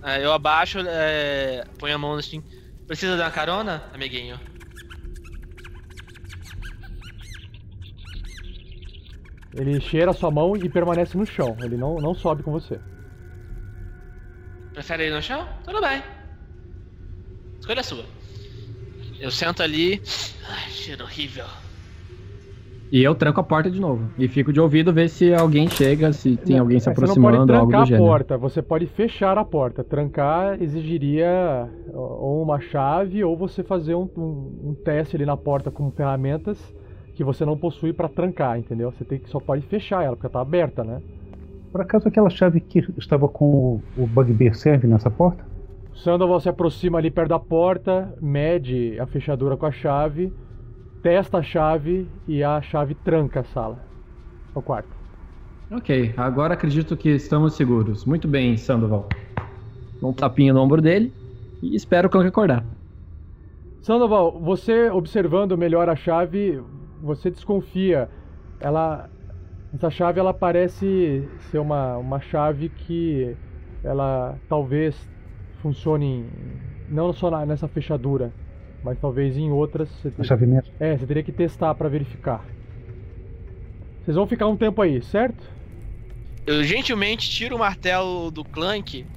É, 0.00 0.24
eu 0.24 0.32
abaixo, 0.32 0.78
é, 0.86 1.64
ponho 1.76 1.96
a 1.96 1.98
mão 1.98 2.14
assim. 2.14 2.40
Precisa 2.86 3.16
dar 3.16 3.24
uma 3.24 3.30
carona, 3.32 3.82
amiguinho? 3.92 4.38
Ele 9.54 9.80
cheira 9.80 10.12
a 10.12 10.14
sua 10.14 10.30
mão 10.30 10.56
e 10.56 10.68
permanece 10.68 11.16
no 11.16 11.26
chão. 11.26 11.56
Ele 11.60 11.76
não, 11.76 11.96
não 11.96 12.14
sobe 12.14 12.44
com 12.44 12.52
você. 12.52 12.78
Prefere 14.72 15.08
ir 15.08 15.12
no 15.12 15.20
chão? 15.20 15.48
Tudo 15.64 15.80
bem. 15.80 16.00
Escolha 17.58 17.82
sua. 17.82 18.04
Eu 19.18 19.32
sento 19.32 19.64
ali. 19.64 20.00
Ai, 20.48 20.70
cheiro 20.70 21.02
horrível. 21.02 21.46
E 22.94 23.02
eu 23.02 23.12
tranco 23.12 23.40
a 23.40 23.42
porta 23.42 23.68
de 23.68 23.80
novo. 23.80 24.04
E 24.16 24.28
fico 24.28 24.52
de 24.52 24.60
ouvido 24.60 24.92
ver 24.92 25.08
se 25.08 25.34
alguém 25.34 25.68
chega, 25.68 26.12
se 26.12 26.36
tem 26.36 26.54
Não, 26.54 26.62
alguém 26.62 26.78
se 26.78 26.88
é, 26.88 26.92
aproximando, 26.92 27.38
Você 27.38 27.40
não 27.40 27.46
pode 27.46 27.58
algo 27.58 27.70
trancar 27.72 27.94
a 27.94 27.98
porta, 27.98 28.38
você 28.38 28.62
pode 28.62 28.86
fechar 28.86 29.36
a 29.36 29.44
porta. 29.44 29.82
Trancar 29.82 30.62
exigiria 30.62 31.68
ou 31.92 32.40
uma 32.40 32.60
chave 32.60 33.24
ou 33.24 33.36
você 33.36 33.64
fazer 33.64 33.96
um, 33.96 34.08
um- 34.16 34.68
um 34.70 34.74
teste 34.84 35.16
ali 35.16 35.26
na 35.26 35.36
porta 35.36 35.72
com 35.72 35.90
ferramentas 35.90 36.56
que 37.16 37.24
você 37.24 37.44
não 37.44 37.56
possui 37.56 37.92
pra 37.92 38.08
trancar, 38.08 38.60
entendeu? 38.60 38.92
Você 38.92 39.04
tem 39.04 39.18
que 39.18 39.28
só 39.28 39.40
pode 39.40 39.62
fechar 39.66 40.04
ela 40.04 40.14
porque 40.14 40.26
ela 40.26 40.32
tá 40.34 40.40
aberta, 40.40 40.84
né? 40.84 41.02
Por 41.72 41.80
acaso 41.80 42.06
aquela 42.06 42.30
chave 42.30 42.60
que 42.60 42.78
estava 42.96 43.28
com 43.28 43.44
o, 43.44 43.80
o 43.98 44.06
Bugbear 44.06 44.54
serve 44.54 44.86
nessa 44.86 45.10
porta? 45.10 45.44
O 45.92 45.96
Sandoval 45.98 46.38
se 46.38 46.48
aproxima 46.48 46.98
ali 46.98 47.10
perto 47.10 47.30
da 47.30 47.40
porta, 47.40 48.14
mede 48.22 48.96
a 49.00 49.06
fechadura 49.06 49.56
com 49.56 49.66
a 49.66 49.72
chave, 49.72 50.32
testa 51.04 51.36
a 51.36 51.42
chave 51.42 52.08
e 52.26 52.42
a 52.42 52.62
chave 52.62 52.94
tranca 52.94 53.40
a 53.40 53.44
sala. 53.44 53.78
O 54.54 54.62
quarto. 54.62 54.88
Ok, 55.70 56.14
agora 56.16 56.54
acredito 56.54 56.96
que 56.96 57.10
estamos 57.10 57.54
seguros. 57.54 58.06
Muito 58.06 58.26
bem, 58.26 58.56
Sandoval. 58.56 59.06
Dou 60.00 60.10
um 60.10 60.12
tapinha 60.14 60.54
no 60.54 60.62
ombro 60.62 60.80
dele 60.80 61.12
e 61.62 61.76
espero 61.76 62.08
o 62.08 62.10
Clank 62.10 62.28
acordar. 62.28 62.64
Sandoval, 63.82 64.40
você 64.40 64.88
observando 64.90 65.58
melhor 65.58 65.90
a 65.90 65.96
chave, 65.96 66.62
você 67.02 67.30
desconfia. 67.30 68.08
Ela, 68.58 69.10
essa 69.74 69.90
chave 69.90 70.18
ela 70.18 70.32
parece 70.32 71.28
ser 71.50 71.58
uma, 71.58 71.98
uma 71.98 72.18
chave 72.18 72.70
que 72.70 73.36
ela 73.82 74.38
talvez 74.48 74.96
funcione 75.60 76.30
não 76.88 77.12
só 77.12 77.44
nessa 77.44 77.68
fechadura, 77.68 78.32
mas 78.84 78.98
talvez 79.00 79.36
em 79.36 79.50
outras. 79.50 79.90
Você 79.90 80.10
A 80.18 80.24
te- 80.24 80.24
chave 80.24 80.44
mesmo? 80.46 80.74
É, 80.80 80.96
você 80.98 81.06
teria 81.06 81.22
que 81.22 81.32
testar 81.32 81.74
para 81.76 81.88
verificar. 81.88 82.52
Vocês 84.02 84.16
vão 84.16 84.26
ficar 84.26 84.46
um 84.46 84.56
tempo 84.56 84.80
aí, 84.82 85.02
certo? 85.02 85.44
Eu 86.46 86.62
gentilmente 86.64 87.28
tiro 87.30 87.56
o 87.56 87.58
martelo 87.58 88.30
do 88.30 88.44
Clank 88.44 89.08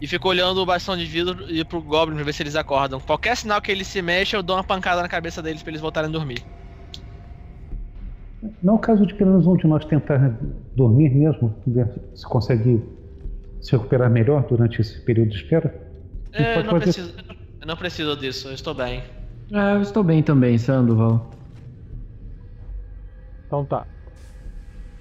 e 0.00 0.08
fico 0.08 0.28
olhando 0.28 0.58
o 0.62 0.66
bastão 0.66 0.96
de 0.96 1.06
vidro 1.06 1.50
e 1.50 1.64
pro 1.64 1.82
Goblin 1.82 2.16
pra 2.16 2.24
ver 2.24 2.34
se 2.34 2.42
eles 2.42 2.56
acordam. 2.56 3.00
Qualquer 3.00 3.36
sinal 3.36 3.62
que 3.62 3.72
eles 3.72 3.88
se 3.88 4.02
mexam, 4.02 4.40
eu 4.40 4.44
dou 4.44 4.56
uma 4.56 4.64
pancada 4.64 5.02
na 5.02 5.08
cabeça 5.08 5.42
deles 5.42 5.62
pra 5.62 5.70
eles 5.72 5.82
voltarem 5.82 6.10
a 6.10 6.12
dormir. 6.12 6.46
Não 8.62 8.74
é 8.74 8.76
o 8.76 8.80
caso 8.80 9.06
de 9.06 9.14
pelo 9.14 9.30
menos 9.30 9.46
um 9.46 9.56
de 9.56 9.66
nós 9.66 9.84
tentar 9.84 10.38
dormir 10.74 11.10
mesmo, 11.10 11.54
ver 11.66 11.88
se 12.14 12.26
consegue 12.28 12.82
se 13.60 13.72
recuperar 13.72 14.10
melhor 14.10 14.46
durante 14.46 14.80
esse 14.80 15.00
período 15.04 15.30
de 15.30 15.36
espera? 15.36 15.74
É, 16.32 16.62
não 16.62 16.74
preciso, 16.74 17.14
eu 17.64 17.66
não 17.66 17.76
preciso 17.76 18.14
disso, 18.14 18.48
eu 18.48 18.52
estou 18.52 18.74
bem. 18.74 19.02
É, 19.50 19.72
eu 19.74 19.80
estou 19.80 20.04
bem 20.04 20.22
também, 20.22 20.58
Sandoval. 20.58 21.30
Então 23.46 23.64
tá. 23.64 23.86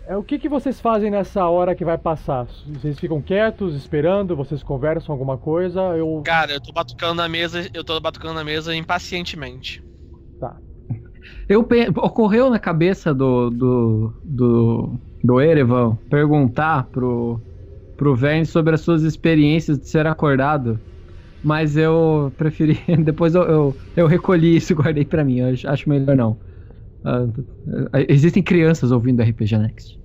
É, 0.08 0.16
o 0.16 0.24
que, 0.24 0.40
que 0.40 0.48
vocês 0.48 0.80
fazem 0.80 1.12
nessa 1.12 1.46
hora 1.48 1.76
que 1.76 1.84
vai 1.84 1.98
passar? 1.98 2.48
Vocês 2.68 2.98
ficam 2.98 3.22
quietos, 3.22 3.76
esperando? 3.76 4.34
Vocês 4.36 4.64
conversam 4.64 5.12
alguma 5.14 5.38
coisa? 5.38 5.82
Eu. 5.98 6.22
Cara, 6.26 6.54
eu 6.54 6.62
tô 6.62 6.72
batucando 6.72 7.16
na 7.16 7.28
mesa, 7.28 7.70
eu 7.74 7.84
tô 7.84 8.00
batucando 8.00 8.36
na 8.36 8.44
mesa 8.46 8.74
impacientemente. 8.74 9.82
Tá. 10.40 10.56
Eu 11.50 11.66
pe- 11.66 11.90
ocorreu 11.98 12.50
na 12.50 12.60
cabeça 12.60 13.14
do 13.14 13.50
do 13.50 14.14
do, 14.24 15.00
do 15.22 15.42
Erevan 15.42 15.98
perguntar 16.10 16.90
pro 16.92 17.42
pro 17.98 18.16
Verne 18.16 18.46
sobre 18.46 18.74
as 18.74 18.82
suas 18.82 19.04
experiências 19.04 19.78
de 19.80 19.88
ser 19.88 20.08
acordado, 20.08 20.80
mas 21.44 21.76
eu 21.78 22.32
preferi 22.38 22.80
depois 23.04 23.36
eu, 23.36 23.44
eu, 23.44 23.78
eu 23.96 24.08
recolhi 24.08 24.56
isso 24.56 24.74
e 24.74 24.76
guardei 24.76 25.06
pra 25.06 25.24
mim. 25.24 25.40
Eu 25.40 25.54
acho- 25.70 25.90
melhor 25.90 26.16
não. 26.16 26.38
Ah, 27.04 27.26
existem 28.08 28.42
crianças 28.42 28.92
ouvindo 28.92 29.22
RPG 29.22 29.58
Next. 29.58 30.00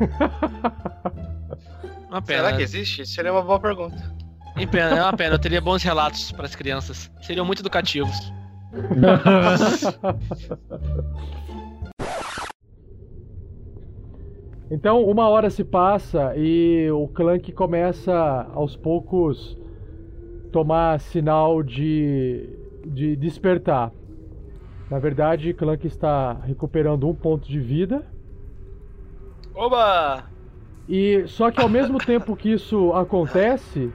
Uma 2.08 2.22
pena. 2.22 2.44
Será 2.44 2.56
que 2.56 2.62
existe? 2.62 3.06
Seria 3.06 3.32
uma 3.32 3.42
boa 3.42 3.60
pergunta. 3.60 3.96
Em 4.56 4.66
pena, 4.66 4.96
é 4.98 5.02
uma 5.02 5.12
pena, 5.16 5.36
eu 5.36 5.38
teria 5.38 5.60
bons 5.60 5.80
relatos 5.82 6.32
para 6.32 6.44
as 6.44 6.56
crianças. 6.56 7.10
Seriam 7.22 7.44
muito 7.46 7.60
educativos. 7.62 8.32
Então, 14.70 15.02
uma 15.04 15.28
hora 15.28 15.50
se 15.50 15.64
passa 15.64 16.32
e 16.36 16.88
o 16.92 17.08
Clank 17.08 17.50
começa 17.52 18.46
aos 18.54 18.76
poucos 18.76 19.58
tomar 20.50 21.00
sinal 21.00 21.62
de, 21.62 22.48
de 22.84 23.16
despertar. 23.16 23.92
Na 24.90 24.98
verdade, 24.98 25.54
Clank 25.54 25.86
está 25.86 26.32
recuperando 26.32 27.08
um 27.08 27.14
ponto 27.14 27.48
de 27.48 27.60
vida. 27.60 28.04
Oba! 29.54 30.24
E 30.88 31.24
só 31.28 31.50
que 31.50 31.60
ao 31.60 31.68
mesmo 31.68 31.98
tempo 32.04 32.34
que 32.34 32.52
isso 32.52 32.92
acontece, 32.92 33.92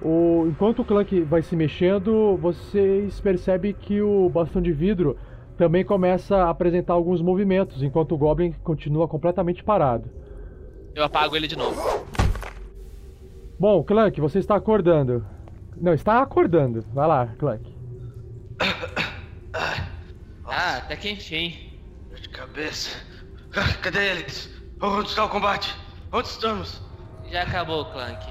o, 0.00 0.46
enquanto 0.46 0.82
o 0.82 0.84
Clank 0.84 1.22
vai 1.22 1.42
se 1.42 1.56
mexendo, 1.56 2.36
vocês 2.36 3.20
percebem 3.20 3.74
que 3.74 4.00
o 4.00 4.28
bastão 4.28 4.62
de 4.62 4.72
vidro 4.72 5.16
também 5.56 5.84
começa 5.84 6.36
a 6.36 6.50
apresentar 6.50 6.92
alguns 6.92 7.20
movimentos, 7.20 7.82
enquanto 7.82 8.12
o 8.12 8.18
Goblin 8.18 8.52
continua 8.62 9.08
completamente 9.08 9.64
parado. 9.64 10.08
Eu 10.94 11.02
apago 11.02 11.34
ele 11.34 11.48
de 11.48 11.56
novo. 11.56 11.80
Bom, 13.58 13.82
Clank, 13.82 14.20
você 14.20 14.38
está 14.38 14.54
acordando. 14.54 15.24
Não, 15.80 15.92
está 15.94 16.20
acordando. 16.22 16.82
Vai 16.92 17.06
lá, 17.06 17.34
Clank. 17.38 17.70
Ah, 20.44 20.76
até 20.78 20.96
que 20.96 21.10
enfim. 21.10 21.56
Dor 22.08 22.18
de 22.20 22.28
cabeça. 22.28 22.96
Ah, 23.54 23.72
Cadê 23.82 24.10
eles? 24.10 24.50
Onde 24.80 25.08
está 25.08 25.24
o 25.24 25.28
combate? 25.28 25.74
Onde 26.12 26.28
estamos? 26.28 26.82
Já 27.30 27.42
acabou, 27.42 27.84
Clank. 27.92 28.24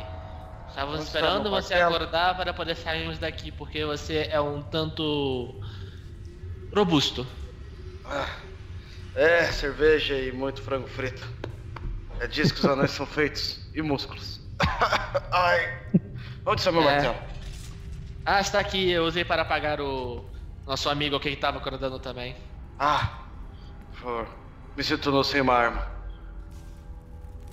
Onde 0.78 1.04
está 1.04 1.20
esperando 1.20 1.50
você 1.50 1.76
martelo? 1.76 1.96
acordar 1.96 2.36
para 2.36 2.54
poder 2.54 2.76
sairmos 2.76 3.18
daqui, 3.20 3.52
porque 3.52 3.86
você 3.86 4.28
é 4.32 4.40
um 4.40 4.62
tanto 4.62 5.60
robusto. 6.76 7.26
Ah, 8.04 8.28
é, 9.16 9.46
cerveja 9.52 10.16
e 10.20 10.32
muito 10.32 10.62
frango 10.62 10.88
frito. 10.88 11.28
É 12.20 12.28
disso 12.28 12.54
que 12.54 12.60
os 12.60 12.66
anões 12.66 12.92
são 12.92 13.06
feitos. 13.06 13.70
E 13.74 13.82
músculos. 13.82 14.42
Ai. 15.32 15.60
Onde 16.46 16.62
está 16.62 16.72
meu 16.72 16.82
É. 16.82 16.86
martelo? 17.02 17.35
Ah, 18.26 18.40
está 18.42 18.60
aqui, 18.60 18.90
eu 18.92 19.06
usei 19.06 19.24
para 19.24 19.44
apagar 19.44 19.80
o 19.80 20.26
nosso 20.66 20.90
amigo 20.90 21.20
que 21.20 21.30
estava 21.30 21.58
acordando 21.60 22.00
também. 22.00 22.36
Ah, 22.80 23.20
por 23.92 24.00
favor. 24.00 24.28
Me 24.76 24.84
sinto 24.84 25.12
no 25.12 25.24
sem 25.24 25.42
uma 25.42 25.54
arma. 25.54 25.84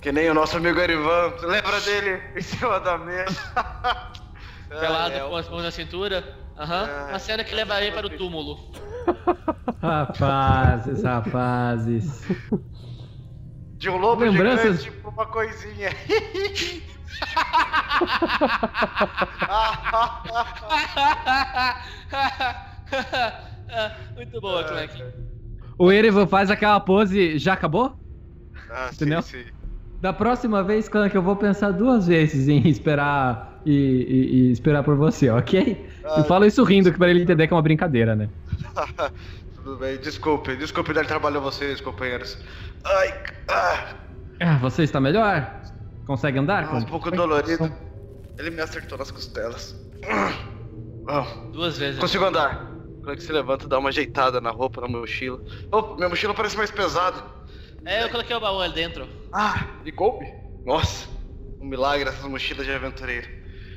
Que 0.01 0.11
nem 0.11 0.29
o 0.29 0.33
nosso 0.33 0.57
amigo 0.57 0.79
Erivan. 0.79 1.33
Lembra 1.43 1.79
dele 1.81 2.21
em 2.35 2.41
cima 2.41 2.79
da 2.79 2.97
mesa? 2.97 3.39
Pelado 4.67 5.13
é, 5.15 5.19
com 5.19 5.35
as 5.35 5.47
mãos 5.47 5.63
na 5.63 5.71
cintura. 5.71 6.35
Aham. 6.57 6.89
Ah, 6.89 7.05
Uma 7.09 7.19
cena 7.19 7.43
que 7.43 7.53
levarei 7.53 7.91
para 7.91 8.07
o 8.07 8.09
túmulo. 8.09 8.57
Rapazes, 9.81 11.03
rapazes. 11.03 12.23
De 13.77 13.89
um 13.89 13.97
lobo 13.97 14.23
Lembranças- 14.23 14.81
gigante 14.83 15.01
pra 15.01 15.09
uma 15.11 15.25
coisinha. 15.27 15.89
Muito 24.15 24.39
boa, 24.41 24.63
Clank. 24.63 24.93
O 25.77 25.91
Erevan 25.91 26.27
faz 26.27 26.49
aquela 26.51 26.79
pose, 26.79 27.37
já 27.39 27.53
acabou? 27.53 27.97
Ah, 28.69 28.89
Entendeu? 28.91 28.91
sim, 28.91 29.21
sim. 29.21 29.45
Da 29.99 30.11
próxima 30.13 30.63
vez, 30.63 30.89
Clank, 30.89 31.15
eu 31.15 31.23
vou 31.23 31.35
pensar 31.37 31.71
duas 31.71 32.07
vezes 32.07 32.47
em 32.49 32.67
esperar 32.69 33.61
e, 33.65 33.71
e- 33.71 34.49
e 34.49 34.51
esperar 34.51 34.83
por 34.83 34.95
você, 34.97 35.29
ok? 35.29 35.89
Ah, 36.03 36.13
eu 36.15 36.23
falo 36.23 36.45
isso 36.45 36.63
rindo, 36.63 36.91
que 36.91 36.97
pra 36.97 37.09
ele 37.09 37.23
entender 37.23 37.47
que 37.47 37.53
é 37.53 37.57
uma 37.57 37.61
brincadeira, 37.63 38.15
né? 38.15 38.29
Tudo 39.55 39.77
bem, 39.77 39.97
desculpe. 39.99 40.55
Desculpe 40.55 40.93
dar 40.93 41.05
trabalho 41.05 41.37
a 41.37 41.41
vocês, 41.41 41.81
companheiros. 41.81 42.37
Ai, 42.83 43.13
ah, 43.49 43.95
Ah, 44.39 44.57
você 44.59 44.83
está 44.83 44.99
melhor? 45.01 45.62
Consegue 46.05 46.39
andar? 46.39 46.65
um 46.65 46.69
Clank? 46.69 46.89
pouco 46.89 47.11
dolorido. 47.11 47.73
Ele 48.37 48.49
me 48.49 48.61
acertou 48.61 48.97
nas 48.97 49.11
costelas. 49.11 49.75
Ah, 51.07 51.25
Duas 51.51 51.77
vezes. 51.77 51.99
consigo 51.99 52.25
andar. 52.25 52.71
Quando 53.03 53.17
que 53.17 53.23
se 53.23 53.31
levanta, 53.33 53.67
dá 53.67 53.77
uma 53.77 53.89
ajeitada 53.89 54.39
na 54.39 54.49
roupa, 54.49 54.81
na 54.81 54.87
mochila. 54.87 55.41
Oh, 55.71 55.95
minha 55.95 56.09
mochila 56.09 56.33
parece 56.33 56.55
mais 56.57 56.71
pesada. 56.71 57.23
É, 57.85 58.03
eu 58.03 58.09
coloquei 58.09 58.35
o 58.35 58.39
baú 58.39 58.61
ali 58.61 58.73
dentro. 58.73 59.09
Ah, 59.31 59.81
e 59.83 59.91
golpe? 59.91 60.25
Nossa, 60.65 61.07
um 61.59 61.65
milagre 61.67 62.07
essas 62.07 62.23
mochilas 62.23 62.65
de 62.65 62.71
aventureiro. 62.71 63.27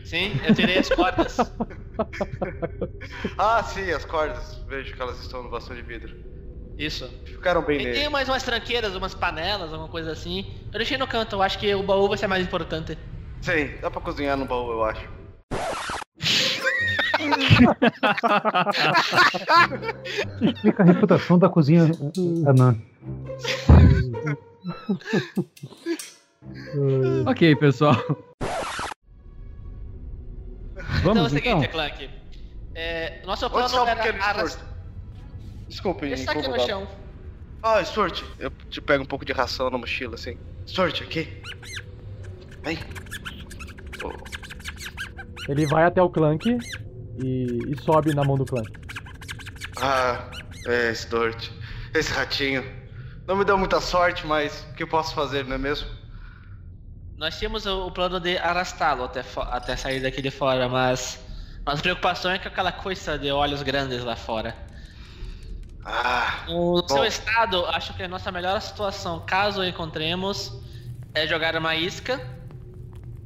Sim, 0.05 0.33
eu 0.47 0.55
tirei 0.55 0.79
as 0.79 0.89
cordas. 0.89 1.37
Ah, 3.39 3.63
sim, 3.63 3.91
as 3.91 4.05
cordas. 4.05 4.63
Vejo 4.69 4.95
que 4.95 5.01
elas 5.01 5.19
estão 5.21 5.43
no 5.43 5.51
bastão 5.51 5.75
de 5.77 5.83
vidro. 5.83 6.13
Isso. 6.79 7.09
Ficaram 7.25 7.63
bem 7.63 7.81
E 7.81 7.85
nele. 7.85 7.99
tem 8.01 8.09
mais 8.11 8.29
umas 8.29 8.43
tranqueiras, 8.43 8.95
umas 8.95 9.15
panelas, 9.15 9.73
alguma 9.73 9.89
coisa 9.89 10.13
assim. 10.13 10.45
Eu 10.73 10.79
deixei 10.79 10.99
no 10.99 11.07
canto, 11.07 11.37
eu 11.37 11.43
acho 11.43 11.59
que 11.59 11.75
o 11.75 11.83
baú 11.83 12.09
vai 12.09 12.19
ser 12.19 12.27
mais 12.27 12.43
importante. 12.45 12.99
Sim, 13.41 13.71
dá 13.81 13.91
pra 13.91 14.01
cozinhar 14.01 14.37
no 14.37 14.45
baú, 14.45 14.71
eu 14.73 14.85
acho. 14.85 15.09
Explica 20.41 20.83
a 20.83 20.87
reputação 20.87 21.39
da 21.39 21.49
cozinha 21.49 21.85
anã. 22.47 22.77
Ok, 27.27 27.57
pessoal. 27.57 27.95
então 27.97 28.19
é 30.79 31.01
Vamos 31.03 31.33
o 31.33 31.39
então? 31.39 31.59
seguinte, 31.61 31.69
Clank. 31.69 32.11
É, 32.75 33.23
nosso 33.25 33.49
plano 33.49 33.75
o 33.75 33.87
era 33.87 33.97
pequeno 34.03 34.23
arras- 34.23 34.53
Stuart? 34.53 34.76
Desculpe, 35.69 36.07
Ele 36.07 36.15
está 36.15 36.33
aqui 36.33 36.49
no 36.49 36.61
chão. 36.61 36.89
Ah, 37.63 37.85
Stuart, 37.85 38.23
eu 38.39 38.51
te 38.71 38.81
pego 38.81 39.03
um 39.03 39.07
pouco 39.07 39.25
de 39.25 39.33
ração 39.33 39.69
na 39.71 39.79
mochila, 39.79 40.15
assim. 40.15 40.39
Stuart, 40.67 41.03
aqui. 41.03 41.43
Vem. 42.63 42.79
Oh, 44.05 44.13
Ele 45.49 45.67
vai 45.67 45.85
até 45.85 46.03
o 46.03 46.09
Clank 46.09 46.59
e, 47.23 47.59
e 47.69 47.83
sobe 47.83 48.15
na 48.15 48.23
mão 48.25 48.37
do 48.37 48.45
Clank. 48.45 48.71
Ah, 49.81 50.31
é, 50.67 50.95
Stuart. 50.95 51.51
Esse 51.95 52.13
ratinho. 52.13 52.65
Não 53.27 53.37
me 53.37 53.45
deu 53.45 53.59
muita 53.59 53.81
sorte, 53.81 54.27
mas 54.27 54.67
o 54.71 54.75
que 54.75 54.85
eu 54.85 54.89
posso 54.89 55.15
fazer, 55.15 55.45
não 55.45 55.57
é 55.57 55.59
mesmo? 55.59 55.89
Nós 57.17 57.39
tínhamos 57.39 57.67
o, 57.67 57.91
plano 57.91 58.21
de 58.21 58.37
arrastá-lo 58.39 59.05
até, 59.05 59.25
até 59.51 59.75
sair 59.75 60.01
daqui 60.01 60.21
de 60.21 60.31
fora, 60.31 60.69
mas 60.69 61.19
nossa 61.65 61.83
preocupação 61.83 62.31
é 62.31 62.39
com 62.39 62.47
aquela 62.47 62.71
coisa 62.71 63.19
de 63.19 63.31
olhos 63.31 63.63
grandes 63.63 64.05
lá 64.05 64.15
fora. 64.15 64.66
Ah, 65.89 66.45
No 66.49 66.83
Bom. 66.83 66.89
seu 66.89 67.05
estado, 67.05 67.65
acho 67.67 67.95
que 67.95 68.03
a 68.03 68.09
nossa 68.09 68.33
melhor 68.33 68.61
situação, 68.61 69.25
caso 69.25 69.61
o 69.61 69.65
encontremos, 69.65 70.53
é 71.15 71.29
jogar 71.29 71.55
uma 71.57 71.77
isca, 71.77 72.21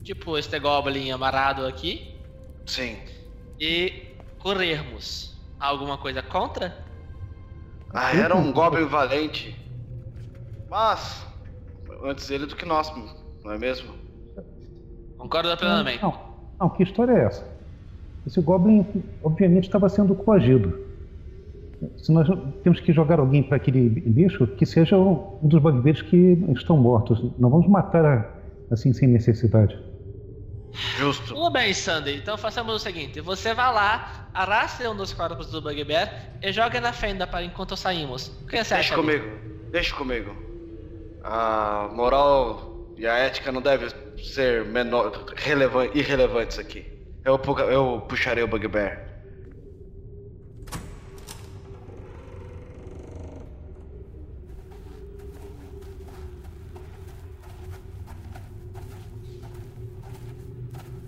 tipo 0.04 0.36
este 0.36 0.58
Goblin 0.60 1.10
amarrado 1.10 1.66
aqui, 1.66 2.22
sim. 2.66 2.98
e 3.58 4.14
corrermos. 4.38 5.40
Alguma 5.58 5.96
coisa 5.96 6.22
contra? 6.22 6.84
Ah, 7.94 8.14
era 8.14 8.36
um 8.36 8.52
Goblin 8.52 8.86
valente. 8.86 9.58
Mas, 10.68 11.26
antes 12.04 12.28
ele 12.30 12.44
do 12.44 12.54
que 12.56 12.66
nós, 12.66 12.92
não 13.42 13.52
é 13.52 13.58
mesmo? 13.58 13.94
Concordo 15.16 15.56
plenamente. 15.56 16.02
Não, 16.02 16.52
não, 16.60 16.68
que 16.68 16.82
história 16.82 17.12
é 17.12 17.24
essa? 17.24 17.58
Esse 18.26 18.40
Goblin, 18.42 18.86
obviamente, 19.22 19.64
estava 19.64 19.88
sendo 19.88 20.14
coagido. 20.14 20.89
Se 21.96 22.12
nós 22.12 22.26
temos 22.62 22.78
que 22.80 22.92
jogar 22.92 23.18
alguém 23.18 23.42
para 23.42 23.56
aquele 23.56 23.88
bicho, 23.88 24.46
que 24.46 24.66
seja 24.66 24.96
um 24.98 25.38
dos 25.42 25.60
bugbears 25.62 26.02
que 26.02 26.38
estão 26.54 26.76
mortos. 26.76 27.22
Não 27.38 27.48
vamos 27.48 27.66
matar 27.68 28.36
assim 28.70 28.92
sem 28.92 29.08
necessidade. 29.08 29.78
Justo. 30.98 31.34
Tudo 31.34 31.50
bem, 31.50 31.72
Sandy. 31.74 32.14
Então 32.16 32.36
façamos 32.38 32.74
o 32.74 32.78
seguinte: 32.78 33.20
você 33.20 33.54
vai 33.54 33.72
lá, 33.74 34.28
arrasta 34.34 34.88
um 34.90 34.96
dos 34.96 35.12
corpos 35.12 35.50
do 35.50 35.60
Bugbear 35.60 36.36
e 36.42 36.52
joga 36.52 36.80
na 36.80 36.92
fenda 36.92 37.26
para 37.26 37.42
enquanto 37.44 37.76
saímos. 37.76 38.28
O 38.42 38.46
que 38.46 38.62
você 38.62 38.74
Deixa 38.74 38.94
acha? 38.94 38.94
amigo? 38.94 39.18
comigo. 39.24 39.70
Deixa 39.72 39.94
comigo. 39.96 40.30
A 41.24 41.90
moral 41.92 42.86
e 42.96 43.06
a 43.06 43.14
ética 43.18 43.50
não 43.50 43.60
devem 43.60 43.88
ser 44.22 44.64
menor, 44.66 45.12
relevan- 45.36 45.88
irrelevantes 45.94 46.58
aqui. 46.58 46.84
Eu, 47.24 47.38
eu 47.70 48.02
puxarei 48.08 48.44
o 48.44 48.48
Bugbear. 48.48 49.09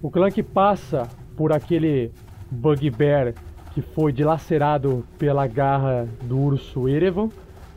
O 0.02 0.10
Clank 0.10 0.42
passa 0.42 1.08
por 1.36 1.52
aquele 1.52 2.12
bugbear 2.50 3.34
que 3.72 3.80
foi 3.80 4.12
dilacerado 4.12 5.04
pela 5.18 5.46
garra 5.46 6.06
do 6.22 6.38
urso 6.38 6.88
Erevan, 6.88 7.30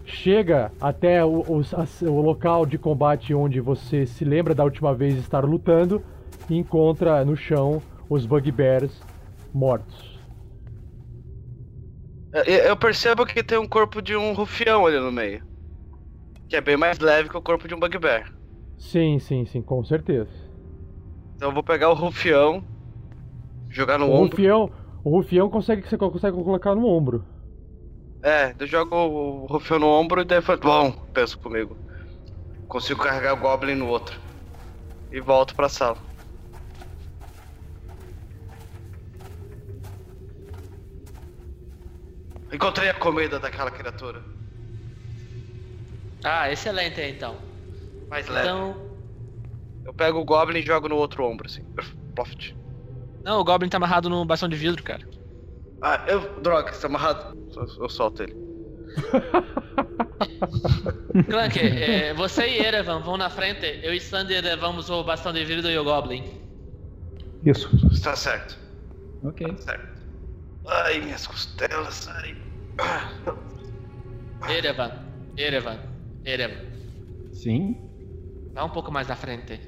chega 0.06 0.72
até 0.82 1.24
o, 1.24 1.40
o- 1.42 1.62
a- 1.62 2.10
o 2.10 2.22
local 2.22 2.66
de 2.66 2.78
combate 2.78 3.34
onde 3.34 3.62
você 3.62 4.06
se 4.06 4.26
lembra 4.26 4.54
da 4.54 4.64
última 4.64 4.94
vez 4.94 5.18
estar 5.18 5.46
lutando 5.46 6.04
e 6.50 6.58
encontra 6.58 7.24
no 7.24 7.36
chão 7.38 7.82
os 8.10 8.26
bugbears 8.26 9.02
mortos. 9.54 10.16
É, 12.34 12.70
Eu 12.70 12.78
percebo 12.78 13.26
que 13.26 13.44
tem 13.44 13.58
um 13.58 13.68
corpo 13.68 14.02
de 14.02 14.16
um 14.16 14.34
rufião 14.34 14.86
ali 14.86 15.00
no 15.00 15.12
meio. 15.12 15.44
Que 16.50 16.56
é 16.56 16.62
bem 16.62 16.76
mais 16.76 16.98
leve 16.98 17.30
que 17.30 17.38
o 17.38 17.42
corpo 17.42 17.68
de 17.68 17.76
um 17.76 17.80
Bugbear. 17.80 18.26
Sim, 18.78 19.20
sim, 19.20 19.46
sim, 19.46 19.62
com 19.62 19.84
certeza. 19.84 20.30
Então 21.36 21.50
eu 21.50 21.54
vou 21.54 21.64
pegar 21.64 21.90
o 21.90 21.94
rufião, 21.94 22.64
jogar 23.70 23.98
no 24.00 24.08
O 24.08 24.12
ombro. 24.12 24.32
rufião, 24.32 24.72
o 25.04 25.10
rufião 25.10 25.50
consegue 25.50 25.82
que 25.82 25.90
você 25.90 25.98
consegue 25.98 26.36
colocar 26.44 26.74
no 26.76 26.88
ombro. 26.88 27.26
É, 28.24 28.56
eu 28.58 28.66
jogo 28.66 28.96
o 28.96 29.46
rufião 29.46 29.78
no 29.80 29.88
ombro 29.88 30.22
e 30.22 30.26
daí 30.26 30.42
foi 30.42 30.58
bom, 30.58 30.92
penso 31.14 31.38
comigo. 31.38 31.78
Consigo 32.68 33.04
carregar 33.04 33.34
o 33.34 33.38
Goblin 33.38 33.76
no 33.76 33.88
outro. 33.88 34.20
E 35.12 35.20
volto 35.22 35.56
pra 35.56 35.70
sala. 35.70 35.98
Encontrei 42.52 42.90
a 42.90 42.94
comida 42.94 43.40
daquela 43.40 43.70
criatura. 43.72 44.22
Ah, 46.24 46.50
excelente 46.52 47.02
então. 47.02 47.40
Mais 48.10 48.28
leve. 48.28 48.48
Então. 48.48 48.85
Eu 49.86 49.94
pego 49.94 50.20
o 50.20 50.26
Goblin 50.26 50.60
e 50.60 50.66
jogo 50.66 50.90
no 50.90 50.96
outro 50.96 51.24
ombro, 51.24 51.48
assim. 51.48 51.62
Ploft. 52.16 52.56
Não, 53.24 53.40
o 53.40 53.44
Goblin 53.44 53.70
tá 53.70 53.78
amarrado 53.78 54.10
no 54.10 54.26
bastão 54.26 54.50
de 54.50 54.56
vidro, 54.56 54.84
cara. 54.84 55.04
Ah, 55.82 56.04
eu. 56.08 56.42
Droga, 56.42 56.74
você 56.74 56.82
tá 56.82 56.88
amarrado. 56.88 57.36
Eu, 57.56 57.84
eu 57.84 57.90
solto 57.90 58.24
ele. 58.24 58.36
Clank, 61.30 61.60
é, 61.60 62.14
você 62.14 62.48
e 62.48 62.66
Erevan 62.66 63.00
vão 63.00 63.18
na 63.18 63.30
frente, 63.30 63.66
eu 63.84 63.94
e 63.94 64.00
Sander 64.00 64.44
levamos 64.44 64.90
o 64.90 65.04
bastão 65.04 65.34
de 65.34 65.44
vidro 65.44 65.70
e 65.70 65.78
o 65.78 65.84
Goblin. 65.84 66.24
Isso. 67.44 67.70
Está 67.92 68.16
certo. 68.16 68.58
Ok. 69.24 69.48
Tá 69.48 69.58
certo. 69.58 69.96
Ai, 70.68 71.00
minhas 71.00 71.28
costelas. 71.28 72.08
Ai. 72.08 72.36
Erevan, 74.50 74.92
Erevan, 75.38 75.80
Erevan. 76.24 76.66
Sim. 77.32 77.76
Vá 78.54 78.64
um 78.64 78.70
pouco 78.70 78.92
mais 78.92 79.08
na 79.08 79.16
frente. 79.16 79.60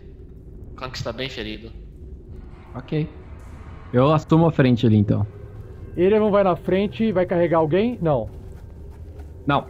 O 0.78 0.80
Clank 0.80 0.96
está 0.96 1.12
bem 1.12 1.28
ferido. 1.28 1.72
Ok. 2.76 3.10
Eu 3.92 4.14
assumo 4.14 4.46
a 4.46 4.52
frente 4.52 4.86
ali 4.86 4.96
então. 4.96 5.26
Erevan 5.96 6.30
vai 6.30 6.44
na 6.44 6.56
frente 6.56 7.06
e 7.06 7.12
vai 7.12 7.26
carregar 7.26 7.58
alguém? 7.58 7.98
Não. 8.00 8.30
Não. 9.48 9.66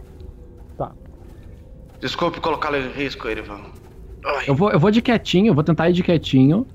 Tá. 0.76 0.94
Desculpe 1.98 2.42
colocá-lo 2.42 2.76
em 2.76 2.90
risco, 2.90 3.26
Erivan. 3.26 3.62
Ai. 4.22 4.44
Eu 4.48 4.54
vou, 4.54 4.70
eu 4.70 4.78
vou 4.78 4.90
de 4.90 5.00
quietinho, 5.00 5.46
eu 5.46 5.54
vou 5.54 5.64
tentar 5.64 5.88
ir 5.88 5.94
de 5.94 6.02
quietinho. 6.02 6.66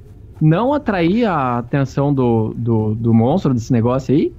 Não 0.42 0.74
atrair 0.74 1.26
a 1.26 1.60
atenção 1.60 2.12
do, 2.12 2.56
do, 2.56 2.96
do 2.96 3.14
monstro 3.14 3.54
desse 3.54 3.72
negócio 3.72 4.16
aí. 4.16 4.36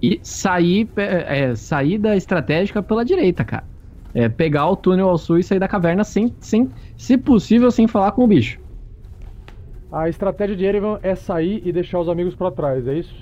E 0.00 0.20
sair, 0.22 0.88
é, 0.96 1.40
é, 1.40 1.54
sair 1.56 1.98
da 1.98 2.14
estratégica 2.14 2.84
pela 2.84 3.04
direita, 3.04 3.44
cara. 3.44 3.66
É, 4.14 4.28
pegar 4.28 4.70
o 4.70 4.76
túnel 4.76 5.08
ao 5.08 5.18
sul 5.18 5.38
e 5.38 5.42
sair 5.42 5.58
da 5.58 5.66
caverna 5.66 6.04
sem, 6.04 6.36
sem, 6.40 6.72
se 6.96 7.18
possível, 7.18 7.68
sem 7.72 7.88
falar 7.88 8.12
com 8.12 8.22
o 8.22 8.28
bicho. 8.28 8.62
A 9.94 10.08
estratégia 10.08 10.56
de 10.56 10.64
Erevan 10.64 10.98
é 11.02 11.14
sair 11.14 11.62
e 11.64 11.72
deixar 11.72 12.00
os 12.00 12.08
amigos 12.08 12.34
pra 12.34 12.50
trás, 12.50 12.86
é 12.86 12.98
isso? 12.98 13.14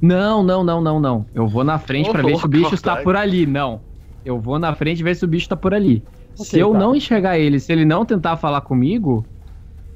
Não, 0.00 0.42
não, 0.42 0.64
não, 0.64 0.80
não, 0.80 0.98
não. 0.98 1.26
Eu 1.34 1.46
vou 1.46 1.62
na 1.62 1.78
frente 1.78 2.08
Ô, 2.08 2.12
pra 2.12 2.22
ver 2.22 2.36
se 2.36 2.46
o 2.46 2.48
bicho 2.48 2.74
está 2.74 2.96
por 2.96 3.16
ali. 3.16 3.46
Não. 3.46 3.80
Eu 4.24 4.40
vou 4.40 4.58
na 4.58 4.74
frente 4.74 5.02
ver 5.02 5.14
se 5.14 5.24
o 5.24 5.28
bicho 5.28 5.48
tá 5.48 5.56
por 5.56 5.74
ali. 5.74 6.02
se 6.34 6.42
Ok, 6.42 6.62
eu 6.62 6.72
tá. 6.72 6.78
não 6.78 6.94
enxergar 6.96 7.38
ele, 7.38 7.60
se 7.60 7.72
ele 7.72 7.84
não 7.84 8.04
tentar 8.04 8.36
falar 8.36 8.62
comigo, 8.62 9.28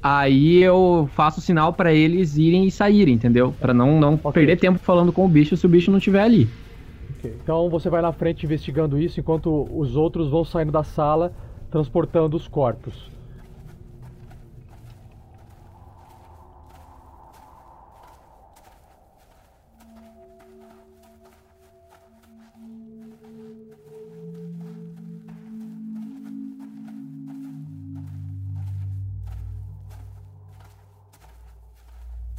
aí 0.01 0.57
eu 0.61 1.09
faço 1.11 1.41
sinal 1.41 1.73
pra 1.73 1.93
eles 1.93 2.37
irem 2.37 2.65
e 2.65 2.71
saírem, 2.71 3.15
entendeu? 3.15 3.53
Pra 3.53 3.73
não, 3.73 3.99
não 3.99 4.19
Ok. 4.23 4.31
perder 4.31 4.57
tempo 4.57 4.79
falando 4.79 5.11
com 5.11 5.25
o 5.25 5.29
bicho 5.29 5.57
se 5.57 5.65
o 5.65 5.69
bicho 5.69 5.91
não 5.91 5.97
estiver 5.97 6.21
ali. 6.21 6.55
Ok. 7.09 7.39
Então 7.41 7.69
você 7.69 7.89
vai 7.89 8.01
na 8.01 8.11
frente 8.13 8.45
investigando 8.45 8.97
isso 8.97 9.19
enquanto 9.19 9.67
os 9.77 9.95
outros 9.95 10.29
vão 10.29 10.43
saindo 10.45 10.71
da 10.71 10.83
sala 10.83 11.33
transportando 11.69 12.35
os 12.37 12.47
corpos. 12.47 13.10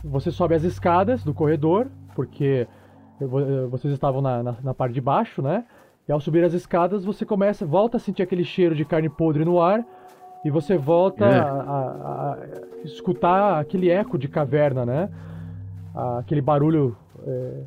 Você 0.05 0.31
sobe 0.31 0.55
as 0.55 0.65
escadas 0.65 1.23
do 1.23 1.33
corredor, 1.33 1.87
porque 2.15 2.67
vo- 3.21 3.41
eh, 3.41 3.67
vocês 3.67 3.93
estavam 3.95 4.21
na, 4.21 4.43
na, 4.43 4.57
na 4.63 4.75
parte 4.75 4.93
de 4.95 5.01
baixo, 5.01 5.41
né? 5.41 5.65
E 6.09 6.13
ao 6.13 6.21
subir 6.21 6.43
as 6.45 6.53
escadas, 6.53 7.05
você 7.05 7.25
começa, 7.25 7.65
volta 7.65 7.97
a 7.97 8.01
sentir 8.01 8.23
aquele 8.23 8.45
cheiro 8.45 8.75
de 8.75 8.85
carne 8.85 9.09
podre 9.09 9.45
no 9.45 9.61
ar, 9.61 9.85
e 10.45 10.51
você 10.51 10.77
volta 10.77 11.25
É. 11.25 11.39
a, 11.39 11.45
a- 11.45 12.33
a 12.33 12.39
escutar 12.85 13.61
aquele 13.61 13.89
eco 13.91 14.19
de 14.19 14.27
caverna, 14.29 14.85
né? 14.85 15.09
Aquele 16.19 16.41
barulho 16.41 16.97
eh, 17.25 17.63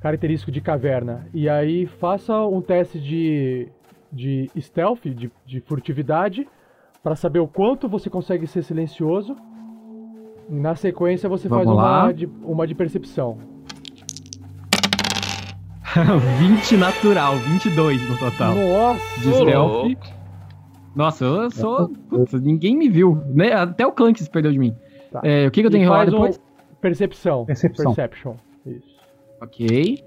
característico 0.00 0.50
de 0.50 0.60
caverna. 0.62 1.26
E 1.34 1.48
aí 1.48 1.86
faça 1.86 2.34
um 2.46 2.62
teste 2.62 2.98
de, 2.98 3.68
de 4.10 4.50
stealth, 4.58 5.02
de, 5.04 5.30
de 5.44 5.60
furtividade, 5.60 6.48
para 7.02 7.14
saber 7.16 7.40
o 7.40 7.46
quanto 7.48 7.88
você 7.88 8.08
consegue 8.08 8.46
ser 8.46 8.62
silencioso. 8.62 9.36
E 10.48 10.54
na 10.54 10.74
sequência 10.74 11.28
você 11.28 11.48
Vamos 11.48 11.64
faz 11.64 11.76
lá. 11.76 12.04
uma 12.04 12.14
de, 12.14 12.26
uma 12.42 12.66
de 12.66 12.74
percepção. 12.74 13.38
20 16.38 16.76
natural, 16.76 17.36
22 17.38 18.08
no 18.08 18.18
total. 18.18 18.54
Nossa! 18.54 19.20
De 19.20 19.32
stealth. 19.32 19.98
Nossa, 20.94 21.24
eu 21.24 21.50
sou. 21.50 21.88
Putz, 22.08 22.32
ninguém 22.40 22.76
me 22.76 22.88
viu. 22.88 23.20
Né? 23.26 23.52
Até 23.52 23.86
o 23.86 23.92
Clank 23.92 24.22
se 24.22 24.30
perdeu 24.30 24.52
de 24.52 24.58
mim. 24.58 24.74
Tá. 25.10 25.20
É, 25.22 25.46
o 25.46 25.50
que, 25.50 25.60
que 25.60 25.66
eu 25.66 25.70
tenho 25.70 25.82
E 25.82 25.84
que 25.84 25.88
rolar 25.88 26.00
faz 26.04 26.08
um- 26.12 26.16
depois? 26.16 26.40
Percepção. 26.80 27.44
Percepção. 27.46 27.94
Perception. 27.94 28.34
Isso. 28.66 28.94
Ok. 29.40 30.02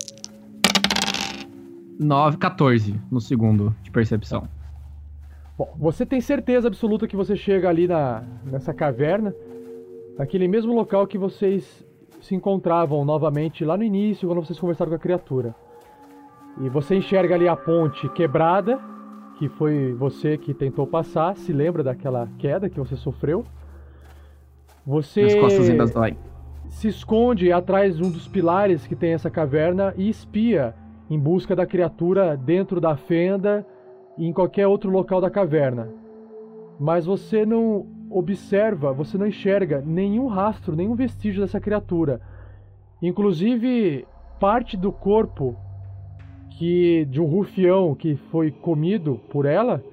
9, 2.00 2.38
14 2.38 2.96
no 3.12 3.20
segundo 3.20 3.76
de 3.82 3.90
percepção. 3.90 4.48
Bom, 5.58 5.74
você 5.78 6.06
tem 6.06 6.22
certeza 6.22 6.68
absoluta 6.68 7.08
que 7.08 7.16
você 7.16 7.36
chega 7.36 7.68
ali 7.68 7.88
na, 7.88 8.22
nessa 8.46 8.74
caverna, 8.74 9.34
naquele 10.18 10.48
mesmo 10.48 10.74
local 10.74 11.06
que 11.06 11.18
vocês 11.18 11.86
se 12.22 12.36
encontravam 12.36 13.06
novamente 13.06 13.64
lá 13.64 13.78
no 13.78 13.84
início, 13.84 14.28
quando 14.28 14.44
vocês 14.44 14.60
conversaram 14.60 14.90
com 14.90 14.96
a 14.96 15.00
criatura. 15.00 15.56
E 16.62 16.70
você 16.70 16.96
enxerga 16.96 17.36
ali 17.36 17.48
a 17.48 17.56
ponte 17.56 18.10
quebrada, 18.10 18.80
que 19.38 19.48
foi 19.48 19.94
você 19.94 20.38
que 20.38 20.54
tentou 20.54 20.88
passar, 20.88 21.36
se 21.38 21.54
lembra 21.54 21.84
daquela 21.84 22.28
queda 22.40 22.70
que 22.70 22.80
você 22.80 22.96
sofreu. 22.96 23.44
Você 24.86 25.22
As 25.22 25.36
costas 25.36 25.70
ainda 25.70 25.86
doem. 25.86 26.18
se 26.70 26.88
esconde 26.88 27.52
atrás 27.52 27.98
de 27.98 28.04
um 28.04 28.10
dos 28.10 28.28
pilares 28.28 28.88
que 28.88 28.96
tem 28.96 29.14
essa 29.14 29.30
caverna 29.30 29.94
e 29.96 30.10
espia 30.10 30.74
em 31.10 31.20
busca 31.20 31.56
da 31.56 31.66
criatura 31.66 32.36
dentro 32.36 32.82
da 32.82 32.96
fenda 32.98 33.66
e 34.18 34.26
em 34.26 34.34
qualquer 34.34 34.66
outro 34.66 34.90
local 34.90 35.22
da 35.22 35.30
caverna. 35.30 35.90
Mas 36.80 37.06
você 37.06 37.46
não 37.46 37.86
observa, 38.18 38.92
você 38.94 39.18
não 39.18 39.28
enxerga 39.28 39.82
nenhum 39.86 40.28
rastro, 40.28 40.76
nenhum 40.76 40.96
vestígio 40.96 41.42
dessa 41.42 41.60
criatura. 41.60 42.20
Inclusive, 43.02 44.06
parte 44.40 44.76
do 44.76 44.92
corpo 44.92 45.56
que 46.58 47.06
de 47.06 47.22
um 47.22 47.26
rufião 47.26 47.94
que 47.94 48.16
foi 48.32 48.52
comido 48.52 49.20
por 49.30 49.46
ela, 49.46 49.84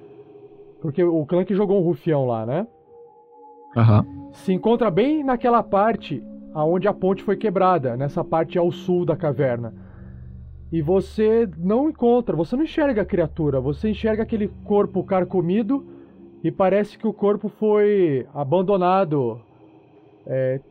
porque 0.81 1.03
o 1.03 1.25
clã 1.25 1.45
que 1.45 1.55
jogou 1.55 1.79
um 1.79 1.83
rufião 1.83 2.25
lá, 2.25 2.45
né? 2.45 2.67
Aham. 3.75 4.05
se 4.31 4.53
encontra 4.53 4.89
bem 4.89 5.21
naquela 5.23 5.61
parte 5.61 6.23
aonde 6.53 6.87
a 6.87 6.93
ponte 6.93 7.21
foi 7.21 7.35
quebrada, 7.35 7.97
nessa 7.97 8.23
parte 8.23 8.57
ao 8.57 8.71
sul 8.71 9.05
da 9.05 9.15
caverna. 9.15 9.73
E 10.71 10.81
você 10.81 11.49
não 11.57 11.89
encontra, 11.89 12.35
você 12.35 12.55
não 12.55 12.63
enxerga 12.63 13.01
a 13.01 13.05
criatura, 13.05 13.59
você 13.59 13.89
enxerga 13.89 14.23
aquele 14.23 14.47
corpo 14.63 15.03
carcomido 15.03 15.85
e 16.45 16.51
parece 16.51 16.95
que 16.95 17.07
o 17.07 17.11
corpo 17.11 17.49
foi 17.49 18.27
abandonado. 18.31 19.41
É, 20.27 20.61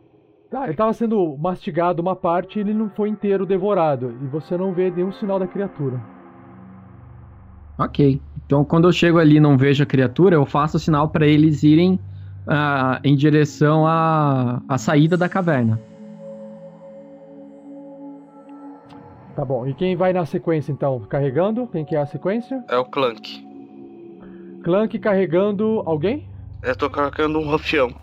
tá, 0.49 0.63
ele 0.63 0.71
estava 0.71 0.93
sendo 0.93 1.37
mastigado 1.37 2.01
uma 2.01 2.15
parte 2.15 2.57
e 2.57 2.63
ele 2.63 2.73
não 2.73 2.89
foi 2.91 3.09
inteiro 3.09 3.45
devorado. 3.45 4.15
E 4.23 4.27
você 4.29 4.57
não 4.57 4.73
vê 4.73 4.89
nenhum 4.89 5.11
sinal 5.11 5.37
da 5.37 5.49
criatura. 5.49 6.01
Ok. 7.77 8.23
Então, 8.47 8.65
quando 8.65 8.87
eu 8.87 8.93
chego 8.93 9.19
ali 9.19 9.39
e 9.39 9.41
não 9.41 9.59
vejo 9.59 9.83
a 9.83 9.87
criatura, 9.87 10.37
eu 10.37 10.47
faço 10.47 10.77
o 10.77 10.81
sinal 10.81 11.09
para 11.09 11.27
eles 11.27 11.65
irem 11.65 11.95
uh, 12.47 13.01
em 13.03 13.17
direção 13.17 13.85
à, 13.85 14.63
à 14.69 14.79
saída 14.79 15.17
da 15.17 15.29
caverna. 15.29 15.81
Tá 19.35 19.45
bom. 19.45 19.67
E 19.67 19.75
quem 19.75 19.97
vai 19.97 20.13
na 20.13 20.25
sequência 20.25 20.71
então? 20.71 21.01
Carregando? 21.01 21.67
Quem 21.67 21.85
que 21.85 21.97
é 21.97 22.01
a 22.01 22.07
sequência? 22.07 22.63
É 22.69 22.77
o 22.77 22.85
Clank. 22.85 23.53
Clank 24.65 24.99
carregando 24.99 25.82
alguém? 25.85 26.27
Eu 26.62 26.74
tô 26.74 26.89
carregando 26.89 27.39
um 27.39 27.51
rufião. 27.51 27.95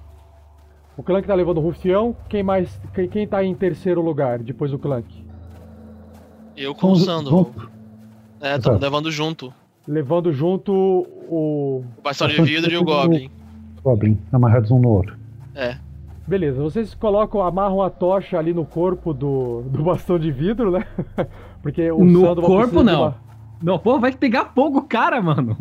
O 0.95 1.01
Clank 1.01 1.27
tá 1.27 1.33
levando 1.33 1.57
o 1.57 1.61
rufião. 1.61 2.15
Quem 2.29 2.43
mais. 2.43 2.79
Quem, 2.93 3.09
quem 3.09 3.27
tá 3.27 3.43
em 3.43 3.55
terceiro 3.55 3.99
lugar 3.99 4.37
depois 4.37 4.69
do 4.69 4.77
Clank? 4.77 5.25
Eu 6.55 6.75
com 6.75 6.91
o 6.91 6.95
Sandoval. 6.95 7.51
É, 8.39 8.55
estamos 8.55 8.79
levando 8.79 9.11
junto. 9.11 9.51
Levando 9.87 10.31
junto 10.31 10.71
o. 10.71 11.83
O 11.97 12.01
bastão 12.03 12.27
de 12.27 12.39
vidro 12.43 12.71
e 12.71 12.77
o 12.77 12.83
Goblin. 12.83 13.31
Goblin, 13.83 14.19
amarrados 14.31 14.69
um 14.69 14.79
no 14.79 14.89
outro. 14.89 15.17
É. 15.55 15.77
Beleza, 16.27 16.61
vocês 16.61 16.93
colocam, 16.93 17.41
amarram 17.41 17.81
a 17.81 17.89
tocha 17.89 18.37
ali 18.37 18.53
no 18.53 18.65
corpo 18.65 19.11
do, 19.11 19.63
do 19.63 19.83
bastão 19.83 20.19
de 20.19 20.31
vidro, 20.31 20.69
né? 20.69 20.85
Porque 21.63 21.91
o 21.91 22.03
No 22.05 22.35
corpo 22.35 22.83
não. 22.83 23.01
Uma... 23.01 23.15
Não, 23.61 23.79
pô, 23.79 23.99
vai 23.99 24.13
pegar 24.13 24.51
fogo 24.53 24.79
o 24.79 24.83
cara, 24.83 25.19
mano. 25.19 25.57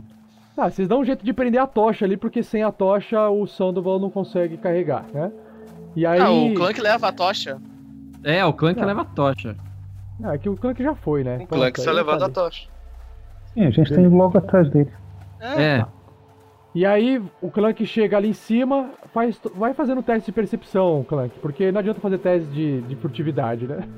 Ah, 0.60 0.70
vocês 0.70 0.86
dão 0.86 1.00
um 1.00 1.04
jeito 1.04 1.24
de 1.24 1.32
prender 1.32 1.58
a 1.58 1.66
tocha 1.66 2.04
ali, 2.04 2.18
porque 2.18 2.42
sem 2.42 2.62
a 2.62 2.70
tocha 2.70 3.30
o 3.30 3.46
Sandoval 3.46 3.98
não 3.98 4.10
consegue 4.10 4.58
carregar, 4.58 5.06
né? 5.10 5.32
E 5.96 6.04
aí... 6.04 6.20
Ah, 6.20 6.30
o 6.30 6.52
Clank 6.52 6.78
leva 6.78 7.08
a 7.08 7.12
tocha. 7.12 7.58
É, 8.22 8.44
o 8.44 8.52
Clank 8.52 8.78
leva 8.78 9.00
a 9.00 9.04
tocha. 9.06 9.56
Ah, 10.22 10.34
é 10.34 10.38
que 10.38 10.50
o 10.50 10.56
Clank 10.58 10.82
já 10.82 10.94
foi, 10.94 11.24
né? 11.24 11.38
O 11.38 11.46
Clank 11.46 11.80
só 11.80 11.90
levando 11.90 12.24
a 12.24 12.28
tocha. 12.28 12.68
Sim, 13.54 13.64
a 13.64 13.70
gente 13.70 13.94
tem 13.94 14.06
logo 14.06 14.36
atrás 14.36 14.68
dele. 14.68 14.92
É. 15.40 15.62
é. 15.62 15.86
E 16.74 16.84
aí 16.84 17.22
o 17.40 17.50
Clank 17.50 17.86
chega 17.86 18.18
ali 18.18 18.28
em 18.28 18.34
cima, 18.34 18.90
faz, 19.14 19.40
vai 19.54 19.72
fazendo 19.72 20.02
teste 20.02 20.26
de 20.26 20.32
percepção, 20.32 21.06
Clank, 21.08 21.38
porque 21.40 21.72
não 21.72 21.80
adianta 21.80 22.00
fazer 22.00 22.18
teste 22.18 22.50
de, 22.50 22.82
de 22.82 22.96
furtividade, 22.96 23.66
né? 23.66 23.88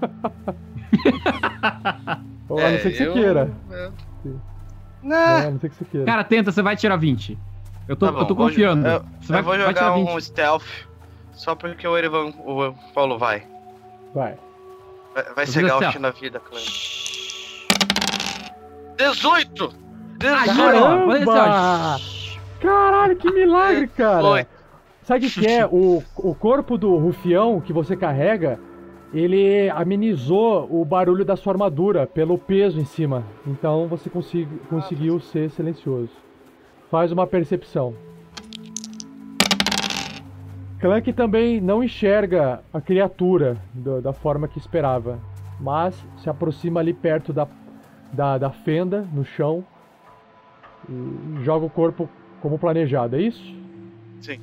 Ou 2.48 2.60
é, 2.60 2.66
a 2.66 2.70
não 2.70 2.78
ser 2.78 2.92
que 2.92 3.02
eu... 3.02 3.12
você 3.12 3.20
queira. 3.20 3.50
Eu... 4.24 4.51
Não. 5.02 5.38
É, 5.38 5.50
não 5.50 5.60
sei 5.60 5.70
que 5.70 5.76
você 5.76 5.84
queira. 5.84 6.06
Cara, 6.06 6.24
tenta, 6.24 6.52
você 6.52 6.62
vai 6.62 6.76
tirar 6.76 6.96
20. 6.96 7.38
Eu 7.88 7.96
tô, 7.96 8.06
tá 8.06 8.12
bom, 8.12 8.20
eu 8.20 8.26
tô 8.26 8.36
confiando. 8.36 8.86
Eu, 8.86 9.04
você 9.20 9.32
eu 9.32 9.34
vai, 9.34 9.42
vou 9.42 9.58
jogar 9.58 9.92
um 9.94 10.20
stealth 10.20 10.86
só 11.32 11.54
porque 11.54 11.86
o 11.86 11.96
Erivan, 11.96 12.32
o 12.44 12.72
Paulo 12.94 13.18
vai. 13.18 13.42
Vai. 14.14 14.36
Vai, 15.14 15.24
vai 15.34 15.46
ser 15.46 15.66
gaúcho 15.66 15.98
na 15.98 16.10
vida, 16.10 16.40
Clank. 16.40 16.92
18! 18.96 19.74
18! 20.18 20.56
Caramba! 20.56 21.98
Caralho, 22.60 23.16
que 23.16 23.30
milagre, 23.32 23.88
cara! 23.88 24.22
Foi. 24.22 24.46
Sabe 25.02 25.26
o 25.26 25.30
que 25.30 25.46
é? 25.46 25.66
O, 25.72 26.02
o 26.16 26.34
corpo 26.34 26.78
do 26.78 26.96
rufião 26.96 27.60
que 27.60 27.72
você 27.72 27.96
carrega 27.96 28.60
ele 29.12 29.68
amenizou 29.70 30.66
o 30.70 30.84
barulho 30.84 31.24
da 31.24 31.36
sua 31.36 31.52
armadura 31.52 32.06
pelo 32.06 32.38
peso 32.38 32.80
em 32.80 32.84
cima. 32.84 33.24
Então 33.46 33.86
você 33.86 34.08
consegui, 34.08 34.58
conseguiu 34.68 35.20
ser 35.20 35.50
silencioso. 35.50 36.10
Faz 36.90 37.12
uma 37.12 37.26
percepção. 37.26 37.94
Clank 40.80 41.12
também 41.12 41.60
não 41.60 41.84
enxerga 41.84 42.60
a 42.72 42.80
criatura 42.80 43.56
do, 43.72 44.00
da 44.00 44.12
forma 44.12 44.48
que 44.48 44.58
esperava, 44.58 45.20
mas 45.60 45.94
se 46.16 46.28
aproxima 46.28 46.80
ali 46.80 46.92
perto 46.92 47.32
da, 47.32 47.46
da, 48.12 48.36
da 48.36 48.50
fenda 48.50 49.06
no 49.12 49.24
chão 49.24 49.64
e 50.88 51.44
joga 51.44 51.64
o 51.64 51.70
corpo 51.70 52.08
como 52.40 52.58
planejado, 52.58 53.14
é 53.14 53.20
isso? 53.20 53.54
Sim. 54.20 54.40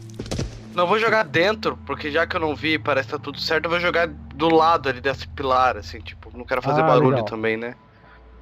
Não 0.75 0.85
vou 0.85 0.99
jogar 0.99 1.23
dentro, 1.23 1.77
porque 1.85 2.11
já 2.11 2.27
que 2.27 2.35
eu 2.35 2.39
não 2.39 2.55
vi 2.55 2.73
e 2.73 2.79
parece 2.79 3.07
que 3.07 3.13
tá 3.13 3.19
tudo 3.19 3.39
certo, 3.39 3.65
eu 3.65 3.69
vou 3.69 3.79
jogar 3.79 4.07
do 4.07 4.49
lado 4.49 4.87
ali 4.87 5.01
desse 5.01 5.27
pilar, 5.27 5.75
assim, 5.77 5.99
tipo, 5.99 6.35
não 6.37 6.45
quero 6.45 6.61
fazer 6.61 6.81
ah, 6.81 6.87
barulho 6.87 7.09
legal. 7.09 7.25
também, 7.25 7.57
né? 7.57 7.75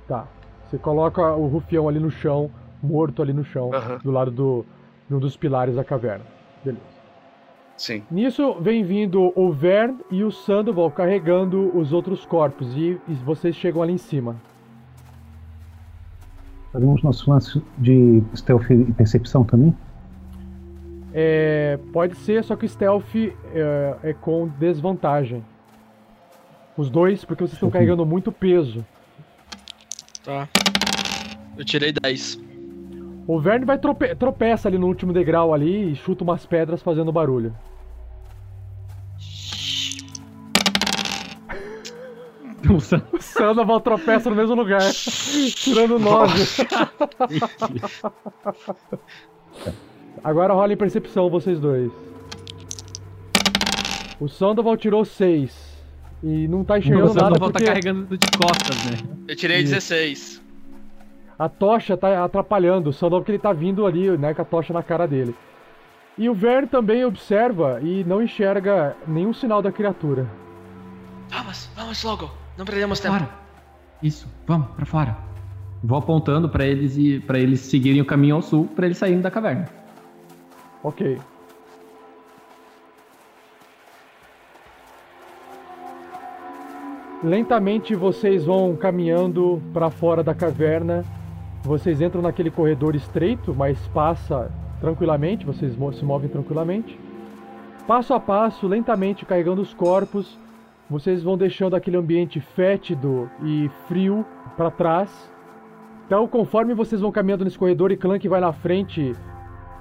Tá. 0.08 0.28
Você 0.70 0.78
coloca 0.78 1.22
o 1.34 1.48
rufião 1.48 1.88
ali 1.88 2.00
no 2.00 2.12
chão, 2.12 2.52
morto 2.84 3.22
ali 3.22 3.34
no 3.34 3.44
chão, 3.44 3.72
do 4.04 4.12
lado 4.12 4.32
do, 4.32 4.66
de 5.08 5.16
um 5.16 5.20
dos 5.20 5.38
pilares 5.38 5.76
da 5.76 5.84
caverna. 5.84 6.26
Beleza. 6.64 6.98
Sim. 7.78 8.04
Nisso 8.10 8.56
vem 8.60 8.84
vindo 8.84 9.32
o 9.36 9.52
Vern 9.52 10.00
e 10.10 10.24
o 10.24 10.32
Sandoval 10.32 10.90
carregando 10.92 11.72
os 11.78 11.94
outros 11.94 12.26
corpos 12.26 12.76
e, 12.76 13.00
e 13.08 13.14
vocês 13.24 13.56
chegam 13.56 13.82
ali 13.82 13.94
em 13.94 14.00
cima. 14.00 14.36
Fazemos 16.74 17.02
nosso 17.04 17.30
lance 17.30 17.62
de 17.78 18.22
stealth 18.36 18.70
e 18.70 18.92
percepção 18.94 19.44
também? 19.44 19.76
É, 21.14 21.80
pode 21.94 22.16
ser, 22.18 22.44
só 22.44 22.56
que 22.56 22.66
o 22.66 22.70
stealth 22.70 23.16
é, 23.16 23.96
é 24.04 24.14
com 24.14 24.48
desvantagem. 24.48 25.44
Os 26.76 26.90
dois, 26.90 27.26
porque 27.26 27.44
vocês 27.44 27.54
estão 27.54 27.72
carregando 27.72 28.06
muito 28.06 28.32
peso. 28.32 28.86
Tá. 30.24 30.48
Eu 31.58 31.66
tirei 31.66 31.92
10. 31.92 32.40
O 33.26 33.40
Verne 33.40 33.66
vai 33.66 33.78
trope 33.78 34.14
tropeça 34.16 34.68
ali 34.68 34.78
no 34.78 34.88
último 34.88 35.12
degrau 35.12 35.54
ali 35.54 35.92
e 35.92 35.96
chuta 35.96 36.24
umas 36.24 36.46
pedras 36.46 36.82
fazendo 36.82 37.12
barulho. 37.12 37.54
O 42.68 43.22
Sandoval 43.22 43.80
tropeça 43.80 44.30
no 44.30 44.36
mesmo 44.36 44.54
lugar, 44.56 44.82
tirando 45.56 45.98
9. 45.98 46.34
Agora 50.24 50.54
rola 50.54 50.74
em 50.74 50.78
percepção 50.78 51.30
vocês 51.30 51.60
dois. 51.60 51.92
O 54.20 54.28
Sandoval 54.28 54.76
tirou 54.78 55.06
6. 55.06 55.78
E 56.24 56.48
não 56.48 56.64
tá 56.64 56.80
enxergando 56.80 57.14
nada 57.14 57.38
porque... 57.38 57.60
tá 57.60 57.66
carregando 57.66 58.18
de 58.18 58.28
costas, 58.38 58.86
né? 58.86 58.98
Eu 59.28 59.36
tirei 59.36 59.62
16. 59.64 60.42
A 61.38 61.48
tocha 61.48 61.96
tá 61.96 62.24
atrapalhando 62.24 62.90
o 62.90 62.94
Sandoval 62.94 63.22
porque 63.22 63.34
ele 63.34 63.40
tá 63.40 63.54
vindo 63.54 63.86
ali, 63.86 64.18
né, 64.18 64.34
com 64.34 64.42
a 64.42 64.46
tocha 64.46 64.74
na 64.74 64.82
cara 64.82 65.08
dele. 65.08 65.36
E 66.18 66.28
o 66.28 66.34
Vern 66.34 66.66
também 66.66 67.06
observa 67.06 67.80
e 67.84 68.04
não 68.04 68.24
enxerga 68.24 68.98
nenhum 69.08 69.34
sinal 69.34 69.62
da 69.62 69.72
criatura. 69.72 70.26
Vamos, 71.30 71.70
vamos 71.76 72.04
logo. 72.04 72.32
Não 72.58 72.66
perdemos 72.66 73.00
tempo. 73.00 73.14
Fora. 73.14 73.30
Isso, 74.02 74.28
vamos, 74.48 74.70
pra 74.72 74.86
fora. 74.86 75.16
Vou 75.84 76.00
apontando 76.00 76.50
para 76.50 76.66
eles 76.66 76.98
e 76.98 77.20
para 77.20 77.38
eles 77.38 77.60
seguirem 77.60 78.02
o 78.02 78.06
caminho 78.06 78.36
ao 78.36 78.42
sul, 78.42 78.68
para 78.76 78.88
eles 78.88 78.98
saírem 78.98 79.22
da 79.22 79.30
caverna. 79.30 79.66
Ok. 80.88 81.20
Lentamente 87.22 87.94
vocês 87.94 88.46
vão 88.46 88.74
caminhando 88.74 89.62
para 89.74 89.90
fora 89.90 90.24
da 90.24 90.34
caverna. 90.34 91.04
Vocês 91.62 92.00
entram 92.00 92.22
naquele 92.22 92.50
corredor 92.50 92.96
estreito, 92.96 93.54
mas 93.54 93.78
passa 93.90 94.50
tranquilamente, 94.80 95.46
vocês 95.46 95.74
se 95.74 96.06
movem 96.06 96.30
tranquilamente. 96.30 96.98
Passo 97.86 98.14
a 98.14 98.20
passo, 98.20 98.66
lentamente 98.66 99.26
carregando 99.26 99.62
os 99.62 99.74
corpos, 99.74 100.40
vocês 100.90 101.22
vão 101.22 101.38
deixando 101.38 101.76
aquele 101.76 101.98
ambiente 101.98 102.40
fétido 102.40 103.30
e 103.44 103.70
frio 103.90 104.26
para 104.56 104.72
trás. 104.72 105.30
Então, 106.06 106.26
conforme 106.30 106.74
vocês 106.74 107.02
vão 107.02 107.12
caminhando 107.12 107.44
nesse 107.44 107.60
corredor 107.60 107.92
e 107.92 107.98
Clank 107.98 108.26
vai 108.30 108.40
na 108.40 108.54
frente 108.54 109.14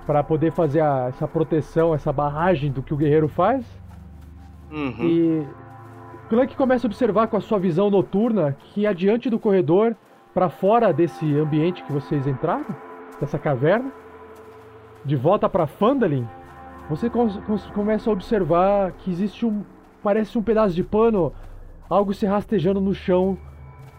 para 0.07 0.23
poder 0.23 0.53
fazer 0.53 0.81
a, 0.81 1.07
essa 1.09 1.27
proteção, 1.27 1.95
essa 1.95 2.13
barragem 2.13 2.71
do 2.71 2.83
que 2.83 2.95
o 2.95 2.97
guerreiro 2.97 3.29
faz. 3.29 3.67
Uhum. 4.71 4.95
E 5.01 5.47
Clank 6.29 6.57
começa 6.57 6.87
a 6.87 6.89
observar 6.89 7.27
com 7.27 7.37
a 7.37 7.41
sua 7.41 7.59
visão 7.59 7.91
noturna 7.91 8.57
que 8.59 8.87
adiante 8.87 9.29
do 9.29 9.39
corredor, 9.39 9.97
para 10.33 10.49
fora 10.49 10.93
desse 10.93 11.25
ambiente 11.39 11.83
que 11.83 11.93
vocês 11.93 12.27
entraram, 12.27 12.67
dessa 13.21 13.39
caverna, 13.39 13.91
de 15.05 15.17
volta 15.17 15.49
para 15.49 15.67
Fandalin, 15.67 16.27
você 16.89 17.11
começa 17.75 18.09
a 18.09 18.13
observar 18.13 18.93
que 18.93 19.11
existe 19.11 19.45
um. 19.45 19.65
parece 20.03 20.39
um 20.39 20.43
pedaço 20.43 20.75
de 20.75 20.85
pano, 20.85 21.33
algo 21.91 22.15
se 22.15 22.27
rastejando 22.27 22.81
no 22.81 22.95
chão 22.95 23.37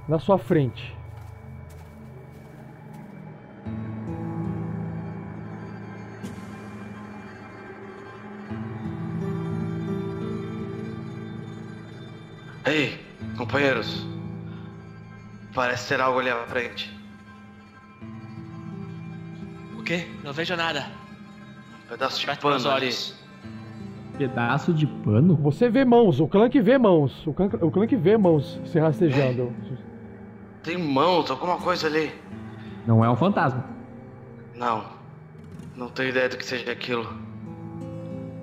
na 0.08 0.20
sua 0.20 0.38
frente. 0.38 0.97
Ei, 12.68 13.00
companheiros. 13.38 14.06
Parece 15.54 15.88
ter 15.90 16.02
algo 16.02 16.20
ali 16.20 16.30
à 16.30 16.46
frente. 16.46 16.94
O 19.78 19.84
quê? 19.84 20.06
Não 20.24 20.34
vejo 20.34 20.56
nada. 20.56 20.86
Um 21.86 21.90
pedaço 21.90 22.20
de 22.20 22.26
meus 22.26 22.38
pano 22.38 22.56
ali. 22.56 22.68
olhos. 22.68 23.16
Pedaço 24.18 24.74
de 24.74 24.86
pano? 24.86 25.36
Você 25.38 25.70
vê 25.70 25.86
mãos, 25.86 26.20
o 26.20 26.28
Clank 26.28 26.60
vê 26.60 26.78
mãos. 26.78 27.26
O 27.26 27.34
Clank, 27.34 27.56
o 27.64 27.72
Clank 27.72 27.96
vê 27.96 28.18
mãos 28.18 28.60
se 28.66 28.80
rastejando. 28.80 29.54
Tem 30.64 30.78
mãos, 30.78 31.32
alguma 31.32 31.58
coisa 31.58 31.88
ali. 31.88 32.12
Não 32.86 33.04
é 33.06 33.10
um 33.10 33.16
fantasma. 33.16 33.64
Não. 34.56 34.84
Não 35.76 35.88
tenho 35.88 36.10
ideia 36.10 36.28
do 36.28 36.36
que 36.38 36.46
seja 36.46 36.72
aquilo. 36.72 37.08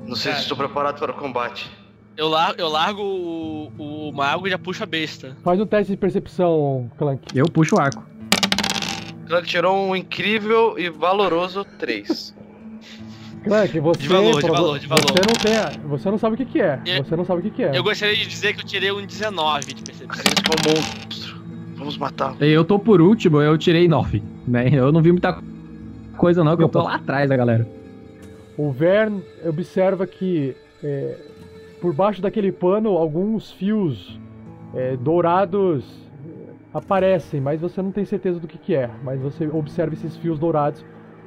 Não 0.06 0.14
sei 0.14 0.30
Cara. 0.30 0.36
se 0.36 0.42
estou 0.42 0.56
preparado 0.56 0.98
para 0.98 1.10
o 1.12 1.14
combate. 1.14 1.70
Eu, 2.16 2.28
lar 2.28 2.54
eu 2.58 2.68
largo 2.68 3.02
o, 3.02 3.72
o 4.08 4.12
mago 4.12 4.46
e 4.46 4.50
já 4.50 4.58
puxo 4.58 4.82
a 4.82 4.86
besta. 4.86 5.36
Faz 5.42 5.58
um 5.60 5.66
teste 5.66 5.92
de 5.92 5.96
percepção, 5.96 6.90
Clank. 6.96 7.36
Eu 7.36 7.46
puxo 7.46 7.76
o 7.76 7.80
arco. 7.80 8.04
Clank 9.26 9.48
tirou 9.48 9.76
um 9.88 9.96
incrível 9.96 10.78
e 10.78 10.88
valoroso 10.88 11.64
3. 11.78 12.34
Clank, 13.42 13.80
você. 13.80 14.00
De 14.00 14.08
valor, 14.08 14.40
de 14.40 14.48
valor, 14.48 14.78
de 14.78 14.86
valor. 14.86 15.02
Você 15.02 15.20
não 15.26 15.34
tem. 15.72 15.88
Você 15.88 16.10
não 16.10 16.18
sabe 16.18 16.34
o 16.34 16.36
que, 16.38 16.44
que 16.44 16.60
é. 16.60 16.80
Eu- 16.86 17.04
Você 17.04 17.16
não 17.16 17.24
sabe 17.24 17.40
o 17.40 17.42
que, 17.42 17.50
que 17.50 17.62
é. 17.64 17.76
Eu 17.76 17.82
gostaria 17.82 18.14
de 18.16 18.26
dizer 18.26 18.54
que 18.54 18.60
eu 18.60 18.66
tirei 18.66 18.92
um 18.92 19.04
19 19.04 19.74
de 19.74 19.82
percepção. 19.82 20.24
Que 20.24 20.68
é 20.68 20.70
um 20.72 20.76
monstro. 20.76 21.42
Vamos 21.76 21.98
matar. 21.98 22.40
Eu 22.40 22.64
tô 22.64 22.78
por 22.78 23.00
último, 23.00 23.42
eu 23.42 23.58
tirei 23.58 23.88
9, 23.88 24.22
né? 24.46 24.70
Eu 24.72 24.92
não 24.92 25.02
vi 25.02 25.10
muita 25.10 25.42
coisa 26.16 26.44
não, 26.44 26.56
que 26.56 26.62
eu 26.62 26.68
tô 26.68 26.80
lá 26.82 26.94
atrás 26.94 27.28
da 27.28 27.36
galera. 27.36 27.68
O 28.56 28.70
Vern 28.70 29.20
observa 29.44 30.06
que 30.06 30.56
é, 30.82 31.16
por 31.84 31.92
baixo 31.92 32.22
daquele 32.22 32.50
pano 32.50 32.96
alguns 32.96 33.52
fios 33.52 34.18
é, 34.72 34.96
dourados 34.96 35.84
aparecem, 36.72 37.42
mas 37.42 37.60
você 37.60 37.82
não 37.82 37.92
tem 37.92 38.06
certeza 38.06 38.40
do 38.40 38.48
que, 38.48 38.56
que 38.56 38.74
é. 38.74 38.86
Mas 39.02 39.20
você 39.20 39.46
observa 39.46 39.92
esses 39.92 40.16
fios 40.16 40.38
dourados, 40.38 40.82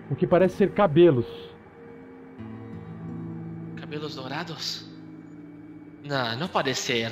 o 0.10 0.16
que 0.16 0.26
parece 0.26 0.56
ser 0.56 0.72
cabelos. 0.72 1.28
Cabelos 3.76 4.16
dourados? 4.16 4.90
Não, 6.04 6.36
não 6.40 6.48
pode 6.48 6.74
ser. 6.74 7.12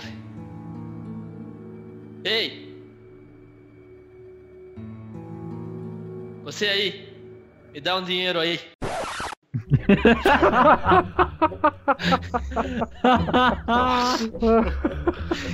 Ei! 2.24 2.84
Você 6.46 6.66
aí, 6.66 7.16
me 7.72 7.80
dá 7.80 7.96
um 7.96 8.04
dinheiro 8.04 8.40
aí. 8.40 8.60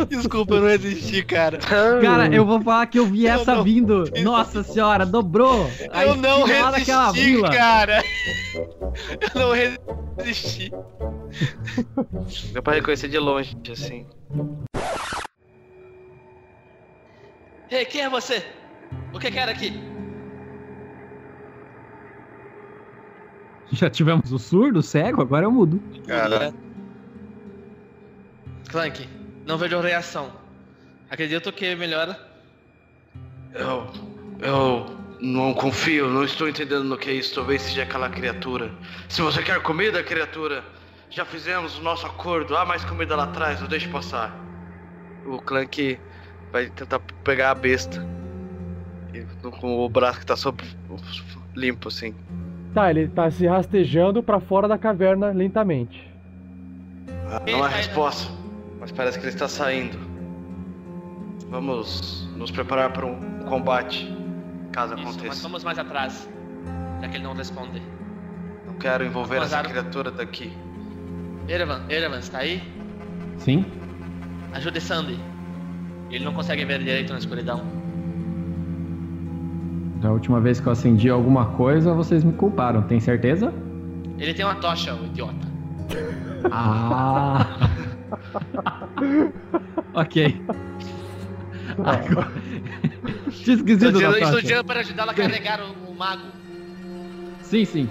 Desculpa, 0.09 0.55
eu 0.55 0.61
não 0.61 0.67
resisti, 0.67 1.23
cara. 1.23 1.57
Cara, 1.57 2.33
eu 2.33 2.45
vou 2.45 2.61
falar 2.61 2.85
que 2.87 2.99
eu 2.99 3.05
vi 3.05 3.25
Eu 3.25 3.33
essa 3.33 3.61
vindo. 3.63 4.03
Nossa 4.23 4.63
senhora, 4.63 5.05
dobrou. 5.05 5.69
Eu 6.05 6.15
não 6.15 6.43
resisti, 6.43 7.41
cara. 7.51 8.03
Eu 9.33 9.41
não 9.41 9.51
resisti. 9.53 10.71
Deu 12.51 12.61
pra 12.61 12.73
reconhecer 12.73 13.07
de 13.07 13.17
longe, 13.17 13.57
assim. 13.71 14.05
Ei, 17.69 17.85
quem 17.85 18.01
é 18.01 18.09
você? 18.09 18.45
O 19.13 19.19
que 19.19 19.31
quer 19.31 19.47
aqui? 19.47 20.00
Já 23.73 23.89
tivemos 23.89 24.31
o 24.31 24.39
surdo, 24.39 24.79
o 24.79 24.83
cego, 24.83 25.21
agora 25.21 25.45
eu 25.45 25.51
mudo. 25.51 25.81
Cara. 26.05 26.53
Clank, 28.69 29.07
não 29.45 29.57
vejo 29.57 29.79
reação. 29.79 30.31
Acredito 31.09 31.51
que 31.51 31.65
é 31.65 31.75
melhor. 31.75 32.17
Eu. 33.53 33.87
Eu 34.39 34.97
não 35.21 35.53
confio, 35.53 36.09
não 36.09 36.23
estou 36.23 36.49
entendendo 36.49 36.83
no 36.83 36.97
que 36.97 37.09
é 37.09 37.13
isso. 37.13 37.35
Talvez 37.35 37.61
seja 37.61 37.83
aquela 37.83 38.09
criatura. 38.09 38.71
Se 39.07 39.21
você 39.21 39.43
quer 39.43 39.61
comida, 39.61 40.03
criatura, 40.03 40.63
já 41.09 41.23
fizemos 41.25 41.77
o 41.77 41.81
nosso 41.81 42.05
acordo. 42.05 42.55
Há 42.55 42.65
mais 42.65 42.83
comida 42.83 43.15
lá 43.15 43.25
atrás, 43.25 43.61
não 43.61 43.67
deixe 43.67 43.87
passar. 43.87 44.35
O 45.25 45.39
Clank 45.39 45.99
vai 46.51 46.69
tentar 46.69 46.99
pegar 47.23 47.51
a 47.51 47.55
besta. 47.55 48.03
E 49.13 49.23
Com 49.51 49.79
o 49.79 49.89
braço 49.89 50.19
que 50.19 50.25
tá 50.25 50.35
só 50.35 50.53
limpo, 51.55 51.89
assim. 51.89 52.15
Tá, 52.73 52.89
ele 52.89 53.07
tá 53.07 53.29
se 53.29 53.45
rastejando 53.45 54.23
pra 54.23 54.39
fora 54.39 54.67
da 54.67 54.77
caverna 54.77 55.31
lentamente. 55.31 56.09
Ah, 57.29 57.41
Não 57.49 57.63
há 57.63 57.67
resposta, 57.67 58.31
mas 58.79 58.91
parece 58.91 59.19
que 59.19 59.25
ele 59.25 59.33
está 59.33 59.47
saindo. 59.47 59.97
Vamos 61.49 62.29
nos 62.37 62.49
preparar 62.49 62.93
para 62.93 63.05
um 63.05 63.39
combate, 63.39 64.07
caso 64.71 64.93
Isso, 64.95 65.03
mas 65.03 65.15
aconteça. 65.17 65.43
vamos 65.43 65.63
mais 65.63 65.77
atrás. 65.77 66.29
Já 67.01 67.09
que 67.09 67.17
ele 67.17 67.23
não 67.25 67.33
responde. 67.33 67.81
Não 68.65 68.75
quero 68.75 69.03
envolver 69.05 69.39
Mas 69.39 69.51
essa 69.51 69.63
criatura 69.63 70.09
daqui. 70.11 70.53
Erevan, 71.49 71.81
Erevan, 71.89 72.19
está 72.19 72.37
aí? 72.37 72.63
Sim? 73.37 73.65
Ajude 74.53 74.79
Sandy. 74.79 75.19
Ele 76.09 76.23
não 76.23 76.33
consegue 76.33 76.63
ver 76.63 76.79
direito 76.79 77.11
na 77.11 77.19
escuridão. 77.19 77.80
Da 80.01 80.11
última 80.11 80.39
vez 80.39 80.59
que 80.59 80.67
eu 80.67 80.71
acendi 80.71 81.09
alguma 81.09 81.45
coisa, 81.51 81.93
vocês 81.93 82.23
me 82.23 82.33
culparam, 82.33 82.81
tem 82.83 82.99
certeza? 82.99 83.53
Ele 84.17 84.33
tem 84.33 84.43
uma 84.45 84.55
tocha, 84.55 84.93
o 84.95 85.05
idiota. 85.05 85.51
Ah! 86.51 87.45
ok. 89.93 90.41
Agora- 91.77 92.31
Tinha 93.29 93.55
esquecido 93.55 93.85
Estou 93.85 93.91
da 93.91 93.99
dizendo, 93.99 94.13
estou 94.15 94.29
tocha. 94.31 94.41
dizendo 94.41 94.65
para 94.65 94.79
ajudá-la 94.79 95.11
a 95.11 95.15
carregar 95.15 95.59
o, 95.61 95.91
o 95.91 95.95
mago. 95.95 96.23
Sim, 97.43 97.63
sim. 97.63 97.87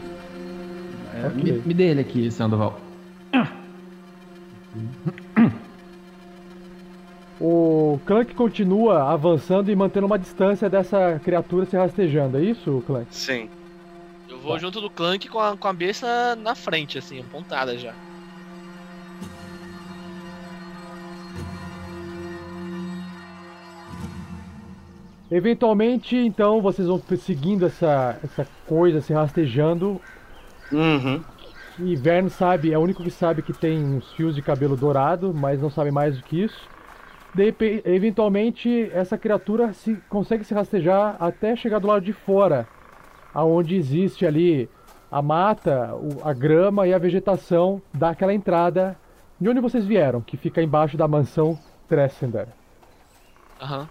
É, 1.14 1.28
me, 1.28 1.52
me 1.64 1.72
dê 1.72 1.84
ele 1.90 2.00
aqui, 2.00 2.28
Sandoval. 2.30 2.80
O 7.40 7.98
Clank 8.04 8.34
continua 8.34 9.10
avançando 9.10 9.70
e 9.70 9.76
mantendo 9.76 10.06
uma 10.06 10.18
distância 10.18 10.68
dessa 10.68 11.18
criatura 11.24 11.64
se 11.64 11.74
rastejando, 11.74 12.36
é 12.36 12.42
isso, 12.42 12.84
Clank? 12.86 13.06
Sim. 13.10 13.48
Eu 14.28 14.38
vou 14.40 14.58
junto 14.58 14.78
do 14.78 14.90
Clank 14.90 15.26
com 15.28 15.40
a, 15.40 15.56
com 15.56 15.66
a 15.66 15.72
besta 15.72 16.36
na 16.36 16.54
frente, 16.54 16.98
assim, 16.98 17.18
apontada 17.18 17.78
já. 17.78 17.94
Eventualmente, 25.30 26.16
então, 26.16 26.60
vocês 26.60 26.88
vão 26.88 27.00
seguindo 27.16 27.64
essa, 27.64 28.18
essa 28.22 28.46
coisa 28.66 29.00
se 29.00 29.14
rastejando. 29.14 29.98
Uhum. 30.70 31.22
E 31.78 31.96
Vern 31.96 32.28
sabe, 32.28 32.72
é 32.72 32.76
o 32.76 32.82
único 32.82 33.02
que 33.02 33.10
sabe 33.10 33.40
que 33.40 33.54
tem 33.54 33.82
uns 33.82 34.12
fios 34.12 34.34
de 34.34 34.42
cabelo 34.42 34.76
dourado, 34.76 35.32
mas 35.32 35.62
não 35.62 35.70
sabe 35.70 35.90
mais 35.90 36.18
do 36.18 36.22
que 36.22 36.42
isso. 36.42 36.68
De 37.34 37.54
eventualmente, 37.84 38.90
essa 38.92 39.16
criatura 39.16 39.72
se, 39.72 39.96
consegue 40.08 40.44
se 40.44 40.52
rastejar 40.52 41.16
até 41.20 41.54
chegar 41.54 41.78
do 41.78 41.86
lado 41.86 42.04
de 42.04 42.12
fora, 42.12 42.66
aonde 43.32 43.76
existe 43.76 44.26
ali 44.26 44.68
a 45.10 45.22
mata, 45.22 45.90
a 46.24 46.32
grama 46.32 46.86
e 46.86 46.94
a 46.94 46.98
vegetação 46.98 47.80
daquela 47.92 48.34
entrada 48.34 48.96
de 49.40 49.48
onde 49.48 49.60
vocês 49.60 49.86
vieram, 49.86 50.20
que 50.20 50.36
fica 50.36 50.62
embaixo 50.62 50.96
da 50.96 51.08
mansão 51.08 51.58
Tressender. 51.88 52.46
Aham. 53.60 53.88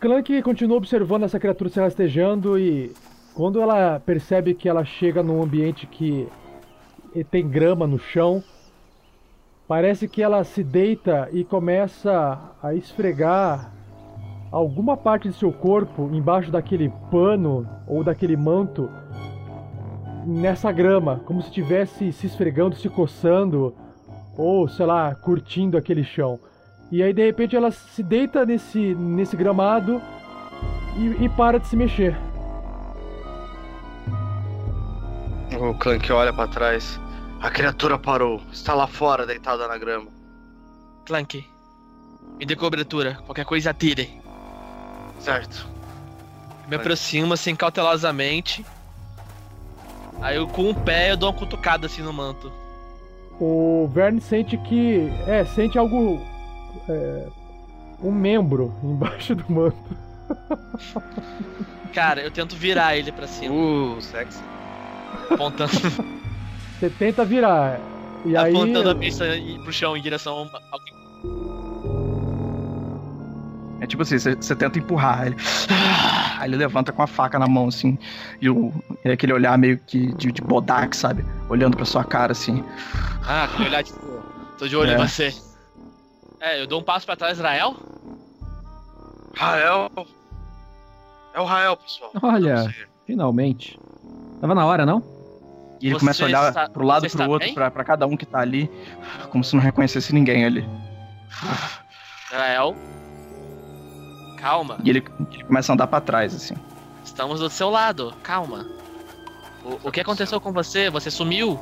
Clank 0.00 0.42
continua 0.42 0.76
observando 0.76 1.24
essa 1.24 1.40
criatura 1.40 1.70
se 1.70 1.80
rastejando 1.80 2.58
e 2.58 2.92
quando 3.34 3.60
ela 3.60 4.00
percebe 4.00 4.54
que 4.54 4.68
ela 4.68 4.84
chega 4.84 5.22
num 5.22 5.42
ambiente 5.42 5.86
que 5.86 6.28
tem 7.30 7.48
grama 7.48 7.86
no 7.86 7.98
chão, 7.98 8.42
parece 9.68 10.08
que 10.08 10.22
ela 10.22 10.42
se 10.42 10.64
deita 10.64 11.28
e 11.30 11.44
começa 11.44 12.40
a 12.62 12.74
esfregar 12.74 13.70
alguma 14.50 14.96
parte 14.96 15.28
de 15.28 15.34
seu 15.34 15.52
corpo 15.52 16.08
embaixo 16.10 16.50
daquele 16.50 16.90
pano 17.10 17.68
ou 17.86 18.02
daquele 18.02 18.34
manto 18.34 18.90
nessa 20.26 20.72
grama, 20.72 21.20
como 21.26 21.42
se 21.42 21.48
estivesse 21.48 22.10
se 22.12 22.26
esfregando, 22.26 22.76
se 22.76 22.88
coçando 22.88 23.74
ou, 24.36 24.66
sei 24.66 24.86
lá, 24.86 25.14
curtindo 25.14 25.76
aquele 25.76 26.02
chão. 26.02 26.40
E 26.90 27.02
aí 27.02 27.12
de 27.12 27.24
repente 27.24 27.54
ela 27.54 27.70
se 27.70 28.02
deita 28.02 28.46
nesse, 28.46 28.94
nesse 28.94 29.36
gramado 29.36 30.00
e, 30.96 31.24
e 31.24 31.28
para 31.28 31.60
de 31.60 31.66
se 31.66 31.76
mexer. 31.76 32.16
O 35.60 35.74
Clank 35.74 36.10
olha 36.10 36.32
pra 36.32 36.46
trás. 36.46 36.98
A 37.40 37.50
criatura 37.50 37.98
parou. 37.98 38.42
Está 38.52 38.74
lá 38.74 38.86
fora, 38.86 39.26
deitada 39.26 39.68
na 39.68 39.78
grama. 39.78 40.08
Clank, 41.06 41.44
me 42.38 42.44
dê 42.44 42.56
cobertura. 42.56 43.18
Qualquer 43.24 43.44
coisa 43.44 43.70
atire. 43.70 44.20
Certo. 45.20 45.66
Me 46.68 46.76
aproximo 46.76 47.34
assim 47.34 47.56
cautelosamente. 47.56 48.64
Aí 50.20 50.36
eu 50.36 50.46
com 50.46 50.70
o 50.70 50.74
pé 50.74 51.12
eu 51.12 51.16
dou 51.16 51.30
uma 51.30 51.38
cutucada 51.38 51.86
assim 51.86 52.02
no 52.02 52.12
manto. 52.12 52.52
O 53.40 53.88
Verne 53.92 54.20
sente 54.20 54.56
que. 54.58 55.08
É, 55.26 55.44
sente 55.44 55.78
algo 55.78 56.20
é, 56.88 57.26
um 58.02 58.12
membro 58.12 58.74
embaixo 58.82 59.34
do 59.34 59.50
manto. 59.50 59.96
Cara, 61.94 62.20
eu 62.20 62.30
tento 62.30 62.56
virar 62.56 62.96
ele 62.96 63.12
pra 63.12 63.26
cima. 63.26 63.54
Uh, 63.54 64.00
sexy. 64.00 64.40
Apontando, 65.30 65.72
Você 66.78 66.90
tenta 66.90 67.24
virar. 67.24 67.80
E 68.24 68.36
aí. 68.36 68.50
apontando 68.54 68.90
a 68.90 68.94
pista 68.94 69.24
pro 69.62 69.72
chão 69.72 69.96
em 69.96 70.02
direção 70.02 70.34
ao. 70.70 70.80
É 73.80 73.86
tipo 73.86 74.02
assim, 74.02 74.18
você 74.18 74.56
tenta 74.56 74.78
empurrar 74.78 75.26
ele. 75.28 75.36
Aí 76.38 76.48
ele 76.48 76.56
levanta 76.56 76.92
com 76.92 77.00
a 77.02 77.06
faca 77.06 77.38
na 77.38 77.46
mão, 77.46 77.68
assim. 77.68 77.96
E, 78.40 78.48
o, 78.50 78.72
e 79.04 79.10
aquele 79.10 79.32
olhar 79.32 79.56
meio 79.58 79.78
que 79.78 80.12
de, 80.14 80.30
de 80.32 80.40
bodak, 80.42 80.96
sabe? 80.96 81.24
Olhando 81.48 81.76
pra 81.76 81.84
sua 81.84 82.04
cara, 82.04 82.32
assim. 82.32 82.64
Ah, 83.26 83.44
aquele 83.44 83.68
olhar 83.68 83.82
tipo. 83.84 84.00
Tô 84.58 84.66
de 84.66 84.76
olho 84.76 84.90
É. 84.90 84.94
em 84.94 84.98
você. 84.98 85.32
É, 86.40 86.60
eu 86.60 86.66
dou 86.66 86.80
um 86.80 86.82
passo 86.84 87.06
pra 87.06 87.16
trás, 87.16 87.38
Israel. 87.38 87.76
Rael. 89.34 89.90
É 91.34 91.40
o 91.40 91.44
Rael, 91.44 91.76
pessoal. 91.76 92.10
Olha. 92.22 92.74
Finalmente. 93.06 93.78
Tava 94.40 94.54
na 94.54 94.66
hora, 94.66 94.84
não? 94.84 95.02
E 95.80 95.86
ele 95.86 95.94
Você 95.94 96.00
começa 96.00 96.24
a 96.24 96.26
olhar 96.26 96.48
está- 96.48 96.68
pro 96.68 96.84
lado 96.84 97.06
e 97.06 97.10
pro 97.10 97.30
outro, 97.30 97.54
pra, 97.54 97.70
pra 97.70 97.84
cada 97.84 98.04
um 98.06 98.16
que 98.16 98.26
tá 98.26 98.40
ali, 98.40 98.68
como 99.30 99.44
se 99.44 99.54
não 99.54 99.62
reconhecesse 99.62 100.12
ninguém 100.14 100.44
ali. 100.44 100.68
Israel. 102.26 102.74
Calma, 104.38 104.78
E 104.84 104.90
ele, 104.90 105.04
ele 105.32 105.44
começa 105.44 105.70
a 105.70 105.74
andar 105.74 105.86
pra 105.86 106.00
trás, 106.00 106.34
assim. 106.34 106.54
estamos 107.04 107.38
do 107.40 107.48
seu 107.50 107.70
lado. 107.70 108.12
Calma. 108.22 108.66
O, 109.64 109.88
o 109.88 109.92
que 109.92 110.00
aconteceu 110.00 110.40
com 110.40 110.52
você? 110.52 110.88
Você 110.90 111.10
sumiu? 111.10 111.58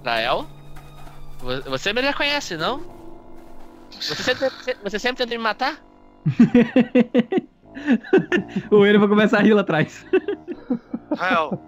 Israel? 0.00 0.46
Vo- 1.40 1.62
Você 1.70 1.92
me 1.92 2.00
reconhece, 2.00 2.56
não? 2.56 2.80
Você 4.00 4.14
sempre, 4.22 4.48
você 4.82 4.98
sempre 4.98 5.24
tenta 5.24 5.36
me 5.36 5.42
matar? 5.42 5.76
o 8.70 8.84
Ele 8.86 8.98
vai 8.98 9.08
começar 9.08 9.38
a 9.38 9.42
rir 9.42 9.54
lá 9.54 9.62
atrás. 9.62 10.04
Rael. 11.16 11.58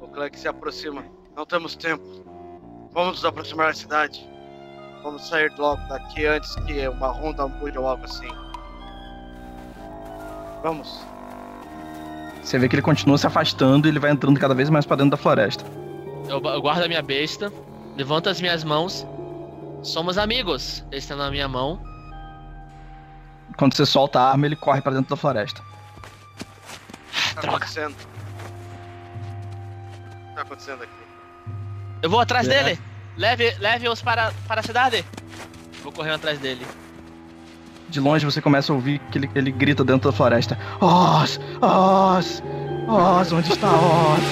O 0.00 0.08
Clank 0.08 0.38
se 0.38 0.48
aproxima. 0.48 1.04
Não 1.36 1.46
temos 1.46 1.76
tempo. 1.76 2.04
Vamos 2.92 3.16
nos 3.16 3.24
aproximar 3.24 3.68
da 3.68 3.74
cidade. 3.74 4.28
Vamos 5.02 5.28
sair 5.28 5.52
logo 5.56 5.80
daqui 5.88 6.26
antes 6.26 6.54
que 6.66 6.88
uma 6.88 7.08
ronda 7.08 7.46
mude 7.46 7.78
ou 7.78 7.86
algo 7.86 8.04
assim. 8.04 8.28
Vamos. 10.62 11.00
Você 12.42 12.58
vê 12.58 12.68
que 12.68 12.74
ele 12.76 12.82
continua 12.82 13.18
se 13.18 13.26
afastando 13.26 13.86
e 13.86 13.90
ele 13.90 13.98
vai 13.98 14.10
entrando 14.10 14.38
cada 14.40 14.54
vez 14.54 14.70
mais 14.70 14.86
pra 14.86 14.96
dentro 14.96 15.12
da 15.12 15.16
floresta. 15.16 15.64
Eu, 16.28 16.42
eu 16.42 16.62
guardo 16.62 16.84
a 16.84 16.88
minha 16.88 17.02
besta, 17.02 17.52
levanto 17.96 18.28
as 18.28 18.40
minhas 18.40 18.64
mãos. 18.64 19.06
Somos 19.82 20.18
amigos. 20.18 20.84
Ele 20.90 20.98
está 20.98 21.14
na 21.14 21.30
minha 21.30 21.46
mão. 21.46 21.80
Quando 23.56 23.74
você 23.74 23.86
solta 23.86 24.20
a 24.20 24.30
arma, 24.30 24.46
ele 24.46 24.56
corre 24.56 24.80
pra 24.80 24.92
dentro 24.92 25.10
da 25.10 25.16
floresta. 25.16 25.62
Tá 27.34 27.40
acontecendo? 27.42 27.94
O 30.38 30.40
que 30.40 30.44
tá 30.46 30.54
acontecendo 30.54 30.82
aqui? 30.84 30.92
Eu 32.00 32.08
vou 32.08 32.20
atrás 32.20 32.46
É. 32.46 32.62
dele. 32.62 32.78
Leve, 33.16 33.56
leve-os 33.58 34.00
para, 34.00 34.32
para 34.46 34.60
a 34.60 34.62
cidade. 34.62 35.04
Vou 35.82 35.90
correndo 35.90 36.14
atrás 36.14 36.38
dele. 36.38 36.64
De 37.88 37.98
longe 37.98 38.24
você 38.24 38.40
começa 38.40 38.72
a 38.72 38.76
ouvir 38.76 39.00
que 39.10 39.18
ele, 39.18 39.28
ele 39.34 39.50
grita 39.50 39.82
dentro 39.82 40.08
da 40.10 40.16
floresta. 40.16 40.56
Oz! 40.80 41.40
Oz! 41.60 42.40
Oz, 42.86 43.32
onde 43.32 43.50
está 43.52 43.68
Oz? 43.72 44.22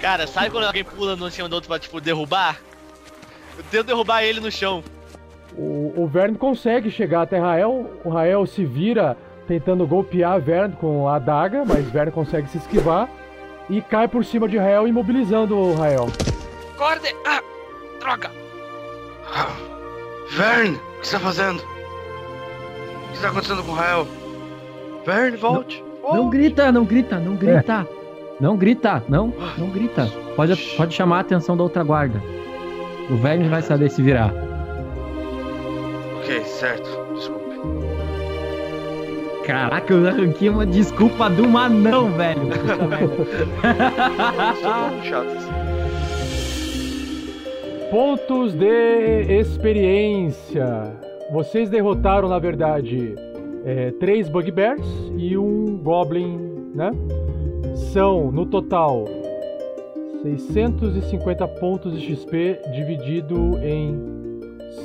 Cara, 0.00 0.26
sabe 0.26 0.50
quando 0.50 0.64
alguém 0.64 0.82
pula 0.82 1.14
no 1.14 1.30
cima 1.30 1.48
do 1.48 1.54
outro 1.54 1.68
pra, 1.68 1.78
tipo, 1.78 2.00
derrubar? 2.00 2.58
Eu 3.56 3.62
tento 3.70 3.86
derrubar 3.86 4.24
ele 4.24 4.40
no 4.40 4.50
chão. 4.50 4.82
O, 5.56 5.92
o 5.96 6.06
Vern 6.08 6.36
consegue 6.36 6.90
chegar 6.90 7.22
até 7.22 7.38
Rael. 7.38 8.00
O 8.02 8.08
Rael 8.08 8.46
se 8.46 8.64
vira 8.64 9.16
tentando 9.50 9.84
golpear 9.84 10.40
Vern 10.40 10.74
com 10.74 11.08
a 11.08 11.16
adaga, 11.16 11.64
mas 11.66 11.84
Vern 11.90 12.12
consegue 12.12 12.48
se 12.48 12.58
esquivar 12.58 13.08
e 13.68 13.82
cai 13.82 14.06
por 14.06 14.24
cima 14.24 14.48
de 14.48 14.56
Rael, 14.56 14.86
imobilizando 14.86 15.58
o 15.58 15.74
Rael. 15.74 16.06
Acorde! 16.76 17.12
Ah! 17.26 17.42
Droga! 17.98 18.30
Vern, 20.30 20.76
o 20.76 21.00
que 21.00 21.08
você 21.08 21.16
tá 21.16 21.20
fazendo? 21.20 21.58
O 21.58 23.12
que 23.12 23.20
tá 23.20 23.28
acontecendo 23.28 23.64
com 23.64 23.72
o 23.72 23.74
Rael? 23.74 24.06
Vern, 25.04 25.36
volte! 25.36 25.84
Não 26.00 26.30
grita, 26.30 26.70
não 26.70 26.84
grita, 26.84 27.18
não 27.18 27.34
grita. 27.34 27.88
Não 28.40 28.56
grita, 28.56 29.02
não, 29.08 29.34
não 29.58 29.68
grita. 29.68 30.06
Pode, 30.36 30.56
pode 30.76 30.94
chamar 30.94 31.16
a 31.16 31.20
atenção 31.22 31.56
da 31.56 31.64
outra 31.64 31.82
guarda. 31.82 32.22
O 33.10 33.16
velho 33.16 33.50
vai 33.50 33.62
saber 33.62 33.90
se 33.90 34.00
virar. 34.00 34.32
Ok, 36.20 36.44
certo. 36.44 36.99
Caraca, 39.50 39.92
eu 39.92 40.06
arranquei 40.06 40.48
uma 40.48 40.64
desculpa 40.64 41.28
do 41.28 41.48
manão, 41.48 42.12
velho. 42.12 42.42
Puta 42.54 42.86
merda. 42.86 43.16
Sou 44.54 45.02
chato 45.02 45.26
assim. 45.26 45.50
Pontos 47.90 48.54
de 48.54 49.22
experiência. 49.28 50.96
Vocês 51.32 51.68
derrotaram, 51.68 52.28
na 52.28 52.38
verdade, 52.38 53.16
é, 53.64 53.90
três 53.98 54.28
Bugbears 54.28 54.86
e 55.16 55.36
um 55.36 55.78
Goblin, 55.78 56.38
né? 56.72 56.92
São, 57.92 58.30
no 58.30 58.46
total, 58.46 59.04
650 60.22 61.48
pontos 61.48 62.00
de 62.00 62.14
XP 62.14 62.60
dividido 62.72 63.58
em 63.58 63.98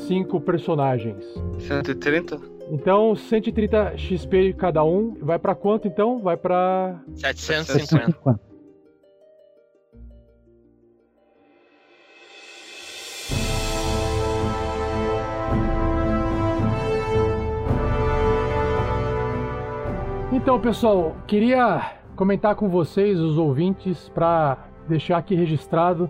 cinco 0.07 0.41
personagens. 0.41 1.23
130? 1.59 2.54
Então, 2.69 3.15
130 3.15 3.97
XP 3.97 4.53
cada 4.53 4.83
um. 4.83 5.15
Vai 5.21 5.37
pra 5.37 5.53
quanto 5.53 5.87
então? 5.87 6.19
Vai 6.19 6.35
pra 6.35 6.99
750. 7.15 8.39
Então, 20.31 20.59
pessoal, 20.59 21.15
queria 21.25 21.93
comentar 22.15 22.55
com 22.55 22.69
vocês, 22.69 23.19
os 23.19 23.37
ouvintes, 23.37 24.09
para 24.09 24.67
deixar 24.87 25.17
aqui 25.17 25.33
registrado, 25.33 26.09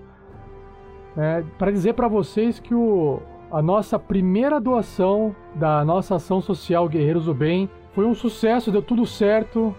para 1.57 1.71
dizer 1.71 1.93
para 1.93 2.07
vocês 2.07 2.59
que 2.59 2.73
o, 2.73 3.21
a 3.55 3.61
nossa 3.61 3.97
primeira 3.97 4.59
doação 4.59 5.33
da 5.55 5.85
nossa 5.85 6.15
ação 6.15 6.41
social 6.41 6.89
Guerreiros 6.89 7.23
do 7.23 7.33
Bem 7.33 7.69
foi 7.93 8.05
um 8.05 8.13
sucesso, 8.13 8.69
deu 8.69 8.81
tudo 8.81 9.05
certo. 9.05 9.73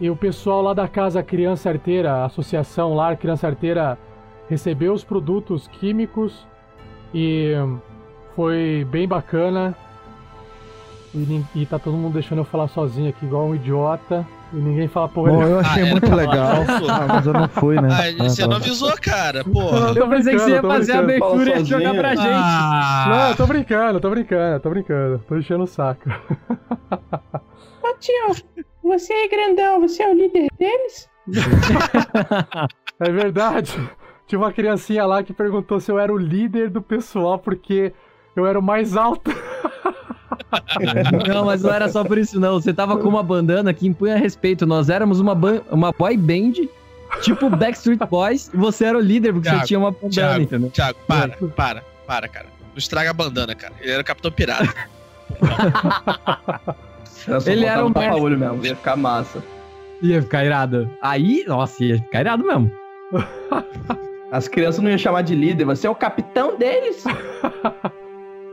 E 0.00 0.10
o 0.10 0.16
pessoal 0.16 0.60
lá 0.60 0.74
da 0.74 0.88
Casa 0.88 1.22
Criança 1.22 1.70
Arteira, 1.70 2.14
a 2.14 2.24
associação 2.24 2.94
lá, 2.94 3.14
Criança 3.14 3.46
Arteira, 3.46 3.96
recebeu 4.48 4.92
os 4.92 5.04
produtos 5.04 5.68
químicos 5.68 6.48
e 7.14 7.52
foi 8.34 8.84
bem 8.90 9.06
bacana. 9.06 9.76
E, 11.14 11.44
e 11.54 11.64
tá 11.64 11.78
todo 11.78 11.96
mundo 11.96 12.14
deixando 12.14 12.38
eu 12.38 12.44
falar 12.44 12.66
sozinho 12.66 13.08
aqui, 13.08 13.24
igual 13.24 13.46
um 13.46 13.54
idiota. 13.54 14.26
E 14.52 14.56
ninguém 14.56 14.88
fala 14.88 15.08
porra 15.08 15.30
Bom, 15.32 15.42
eu 15.42 15.60
achei 15.60 15.82
Ah, 15.82 15.86
era 15.86 15.90
muito 15.90 16.06
pra 16.06 16.16
legal. 16.16 16.54
Ah, 16.88 17.06
mas 17.06 17.26
eu 17.26 17.32
não 17.32 17.48
fui, 17.48 17.80
né? 17.80 17.88
Ah, 17.90 18.24
você 18.24 18.42
não 18.42 18.50
tá. 18.50 18.56
avisou, 18.56 18.92
cara, 19.00 19.44
porra. 19.44 19.92
Eu 19.94 20.08
pensei 20.08 20.34
que 20.34 20.40
você 20.40 20.50
ia 20.52 20.62
fazer 20.62 20.92
a 20.92 20.98
abertura 21.00 21.60
e 21.60 21.64
jogar 21.64 21.94
pra 21.94 22.14
gente. 22.14 22.26
Ah, 22.32 23.06
Não, 23.08 23.28
eu 23.30 23.36
tô 23.36 23.46
brincando, 23.46 24.00
tô 24.00 24.10
brincando, 24.10 24.60
tô 24.60 24.70
brincando. 24.70 25.18
Tô 25.28 25.36
enchendo 25.36 25.64
o 25.64 25.66
saco. 25.66 26.08
Ô 27.82 27.94
tio, 27.98 28.64
você 28.82 29.12
é 29.12 29.28
grandão, 29.28 29.80
você 29.80 30.02
é 30.02 30.08
o 30.10 30.14
líder 30.14 30.48
deles? 30.58 31.08
É 33.00 33.12
verdade. 33.12 33.78
Tinha 34.26 34.40
uma 34.40 34.52
criancinha 34.52 35.06
lá 35.06 35.22
que 35.22 35.32
perguntou 35.32 35.78
se 35.78 35.88
eu 35.88 36.00
era 36.00 36.12
o 36.12 36.18
líder 36.18 36.68
do 36.68 36.82
pessoal 36.82 37.38
porque 37.38 37.92
eu 38.34 38.44
era 38.44 38.58
o 38.58 38.62
mais 38.62 38.96
alto. 38.96 39.30
Não, 41.28 41.44
mas 41.44 41.62
não 41.62 41.72
era 41.72 41.88
só 41.88 42.02
por 42.04 42.18
isso, 42.18 42.38
não. 42.40 42.60
Você 42.60 42.72
tava 42.72 42.96
com 42.96 43.08
uma 43.08 43.22
bandana 43.22 43.72
que 43.74 43.86
impunha 43.86 44.16
respeito. 44.16 44.66
Nós 44.66 44.88
éramos 44.88 45.20
uma, 45.20 45.34
ban- 45.34 45.60
uma 45.70 45.92
boy 45.92 46.16
band, 46.16 46.52
tipo 47.22 47.48
Backstreet 47.50 47.98
Boys, 48.08 48.50
e 48.52 48.56
você 48.56 48.84
era 48.86 48.96
o 48.98 49.00
líder 49.00 49.32
porque 49.32 49.48
Thiago, 49.48 49.60
você 49.62 49.66
tinha 49.66 49.78
uma 49.78 49.90
bandana, 49.90 50.10
Thiago, 50.10 50.42
entendeu? 50.42 50.70
Thiago, 50.70 50.98
para, 51.06 51.36
para, 51.56 51.82
para, 52.06 52.28
cara. 52.28 52.46
Não 52.70 52.78
estraga 52.78 53.10
a 53.10 53.12
bandana, 53.12 53.54
cara. 53.54 53.74
Ele 53.80 53.90
era 53.92 54.02
o 54.02 54.04
Capitão 54.04 54.30
Pirata. 54.30 54.72
Ele 57.46 57.64
era 57.64 57.84
um 57.84 57.92
tapa-olho 57.92 58.38
mesmo, 58.38 58.64
ia 58.64 58.76
ficar 58.76 58.96
massa. 58.96 59.42
Ia 60.00 60.22
ficar 60.22 60.44
irado. 60.44 60.90
Aí, 61.02 61.44
nossa, 61.46 61.84
ia 61.84 61.96
ficar 61.98 62.20
irado 62.20 62.44
mesmo. 62.44 62.70
As 64.30 64.46
crianças 64.46 64.82
não 64.82 64.90
iam 64.90 64.98
chamar 64.98 65.22
de 65.22 65.34
líder, 65.34 65.64
você 65.64 65.86
é 65.86 65.90
o 65.90 65.94
capitão 65.94 66.56
deles. 66.56 67.02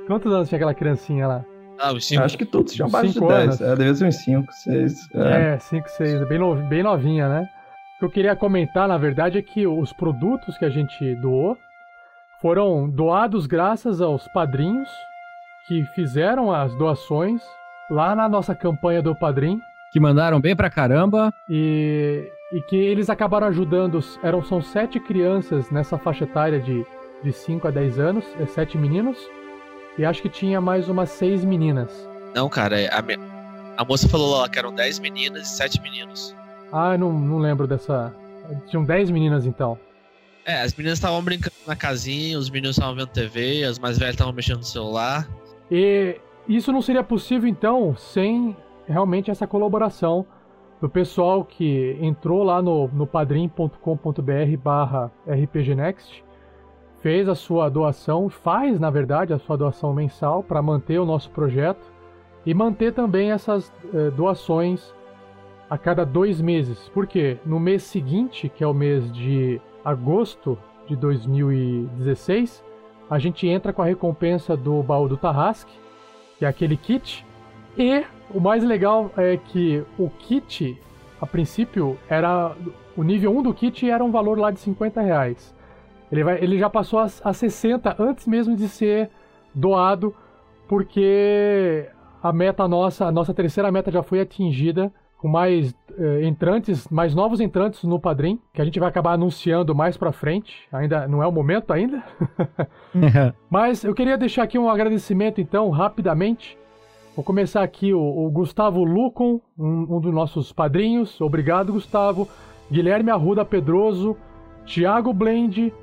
Quantos 0.07 0.31
anos 0.33 0.47
tinha 0.49 0.57
aquela 0.57 0.73
criancinha 0.73 1.27
lá? 1.27 1.45
Ah, 1.79 1.91
os 1.93 2.05
cinco. 2.07 2.23
Acho 2.23 2.37
que 2.37 2.45
todos 2.45 2.73
tinham 2.73 2.87
abaixo 2.87 3.07
de 3.07 3.13
cinco 3.13 3.27
10. 3.27 3.43
anos. 3.43 3.61
É, 3.61 3.75
devia 3.75 3.93
ser 3.95 4.05
uns 4.05 4.15
5, 4.17 4.53
6. 4.53 5.09
É. 5.13 5.53
É, 5.53 5.59
5, 5.59 5.89
6, 5.89 6.27
bem, 6.27 6.39
no- 6.39 6.55
bem 6.67 6.83
novinha, 6.83 7.27
né? 7.29 7.47
O 7.95 7.99
que 7.99 8.05
eu 8.05 8.09
queria 8.09 8.35
comentar, 8.35 8.87
na 8.87 8.97
verdade, 8.97 9.37
é 9.37 9.41
que 9.41 9.65
os 9.67 9.91
produtos 9.93 10.57
que 10.57 10.65
a 10.65 10.69
gente 10.69 11.15
doou 11.15 11.57
foram 12.41 12.89
doados 12.89 13.45
graças 13.47 14.01
aos 14.01 14.27
padrinhos 14.29 14.89
que 15.67 15.83
fizeram 15.95 16.51
as 16.51 16.75
doações 16.75 17.41
lá 17.89 18.15
na 18.15 18.27
nossa 18.29 18.53
campanha 18.53 19.01
do 19.01 19.15
Padrim. 19.15 19.59
Que 19.91 19.99
mandaram 19.99 20.39
bem 20.41 20.55
pra 20.55 20.69
caramba. 20.69 21.31
E, 21.49 22.29
e 22.53 22.61
que 22.63 22.75
eles 22.75 23.09
acabaram 23.09 23.47
ajudando. 23.47 23.99
Eram, 24.21 24.43
são 24.43 24.61
sete 24.61 24.99
crianças 24.99 25.71
nessa 25.71 25.97
faixa 25.97 26.25
etária 26.25 26.59
de, 26.59 26.85
de 27.23 27.31
5 27.31 27.67
a 27.67 27.71
10 27.71 27.97
anos, 27.99 28.25
é, 28.39 28.45
sete 28.45 28.77
meninos. 28.77 29.17
E 29.97 30.05
acho 30.05 30.21
que 30.21 30.29
tinha 30.29 30.59
mais 30.59 30.89
umas 30.89 31.09
seis 31.09 31.43
meninas. 31.45 31.89
Não, 32.33 32.49
cara, 32.49 32.75
a, 32.91 33.01
me- 33.01 33.17
a 33.77 33.85
moça 33.85 34.09
falou 34.09 34.37
lá 34.37 34.49
que 34.49 34.59
eram 34.59 34.73
10 34.73 34.99
meninas 34.99 35.47
e 35.47 35.55
7 35.55 35.81
meninos. 35.81 36.35
Ah, 36.71 36.93
eu 36.93 36.97
não, 36.99 37.13
não 37.13 37.37
lembro 37.37 37.65
dessa. 37.65 38.13
Tinham 38.67 38.83
10 38.83 39.09
meninas 39.09 39.45
então. 39.45 39.77
É, 40.45 40.61
as 40.61 40.73
meninas 40.75 40.97
estavam 40.99 41.23
brincando 41.23 41.55
na 41.65 41.75
casinha, 41.75 42.37
os 42.37 42.49
meninos 42.49 42.75
estavam 42.77 42.95
vendo 42.95 43.07
TV, 43.07 43.63
as 43.63 43.79
mais 43.79 43.97
velhas 43.97 44.13
estavam 44.15 44.33
mexendo 44.33 44.57
no 44.57 44.63
celular. 44.63 45.27
E 45.71 46.17
isso 46.47 46.71
não 46.71 46.81
seria 46.81 47.03
possível 47.03 47.49
então 47.49 47.95
sem 47.97 48.55
realmente 48.87 49.31
essa 49.31 49.47
colaboração 49.47 50.25
do 50.81 50.89
pessoal 50.89 51.43
que 51.43 51.97
entrou 52.01 52.43
lá 52.43 52.61
no, 52.61 52.87
no 52.89 53.07
padrim.com.br 53.07 54.57
barra 54.61 55.09
rpgnext, 55.27 56.21
fez 57.05 57.29
a 57.29 57.35
sua 57.35 57.69
doação, 57.69 58.29
faz 58.29 58.79
na 58.79 58.89
verdade 58.89 59.31
a 59.31 59.37
sua 59.37 59.55
doação 59.55 59.93
mensal 59.93 60.41
para 60.41 60.59
manter 60.59 60.97
o 60.97 61.05
nosso 61.05 61.29
projeto 61.29 61.93
e 62.43 62.51
manter 62.51 62.93
também 62.93 63.29
essas 63.29 63.71
eh, 63.93 64.09
doações 64.09 64.91
a 65.69 65.77
cada 65.77 66.03
dois 66.03 66.41
meses. 66.41 66.89
Por 66.89 67.05
quê? 67.05 67.37
No 67.45 67.59
mês 67.59 67.83
seguinte, 67.83 68.49
que 68.49 68.63
é 68.63 68.67
o 68.67 68.73
mês 68.73 69.13
de 69.13 69.61
agosto 69.83 70.57
de 70.87 70.95
2016, 70.95 72.63
a 73.07 73.19
gente 73.19 73.47
entra 73.47 73.71
com 73.71 73.83
a 73.83 73.85
recompensa 73.85 74.57
do 74.57 74.81
baú 74.81 75.07
do 75.07 75.15
Tarrasque, 75.15 75.77
que 76.39 76.45
é 76.45 76.47
aquele 76.47 76.75
kit. 76.75 77.23
E 77.77 78.03
o 78.33 78.39
mais 78.39 78.63
legal 78.63 79.11
é 79.15 79.37
que 79.37 79.83
o 79.99 80.09
kit, 80.09 80.75
a 81.21 81.27
princípio, 81.27 81.99
era. 82.09 82.55
O 82.97 83.03
nível 83.03 83.37
1 83.37 83.43
do 83.43 83.53
kit 83.53 83.87
era 83.87 84.03
um 84.03 84.09
valor 84.09 84.39
lá 84.39 84.49
de 84.49 84.59
50 84.59 85.01
reais. 85.01 85.54
Ele, 86.11 86.23
vai, 86.23 86.43
ele 86.43 86.57
já 86.57 86.69
passou 86.69 86.99
a, 86.99 87.07
a 87.23 87.33
60 87.33 87.95
antes 87.99 88.27
mesmo 88.27 88.55
de 88.55 88.67
ser 88.67 89.09
doado, 89.53 90.13
porque 90.67 91.87
a 92.21 92.31
meta 92.33 92.67
nossa, 92.67 93.05
a 93.05 93.11
nossa 93.11 93.33
terceira 93.33 93.71
meta 93.71 93.91
já 93.91 94.03
foi 94.03 94.19
atingida 94.19 94.91
com 95.17 95.27
mais 95.27 95.73
eh, 95.97 96.25
entrantes, 96.25 96.87
mais 96.89 97.15
novos 97.15 97.39
entrantes 97.39 97.83
no 97.83 97.99
Padrim, 97.99 98.39
que 98.53 98.61
a 98.61 98.65
gente 98.65 98.79
vai 98.79 98.89
acabar 98.89 99.13
anunciando 99.13 99.73
mais 99.73 99.97
pra 99.97 100.11
frente. 100.11 100.67
Ainda 100.71 101.07
não 101.07 101.23
é 101.23 101.27
o 101.27 101.31
momento 101.31 101.71
ainda. 101.71 102.03
Mas 103.49 103.83
eu 103.83 103.93
queria 103.93 104.17
deixar 104.17 104.43
aqui 104.43 104.59
um 104.59 104.69
agradecimento 104.69 105.41
então, 105.41 105.69
rapidamente. 105.69 106.57
Vou 107.15 107.23
começar 107.23 107.63
aqui 107.63 107.93
o, 107.93 107.99
o 107.99 108.29
Gustavo 108.29 108.83
Lucon, 108.83 109.39
um, 109.57 109.95
um 109.95 109.99
dos 110.01 110.13
nossos 110.13 110.51
padrinhos. 110.51 111.19
Obrigado, 111.21 111.73
Gustavo. 111.73 112.27
Guilherme 112.69 113.09
Arruda 113.09 113.45
Pedroso, 113.45 114.17
Thiago 114.65 115.13
Blend, 115.13 115.73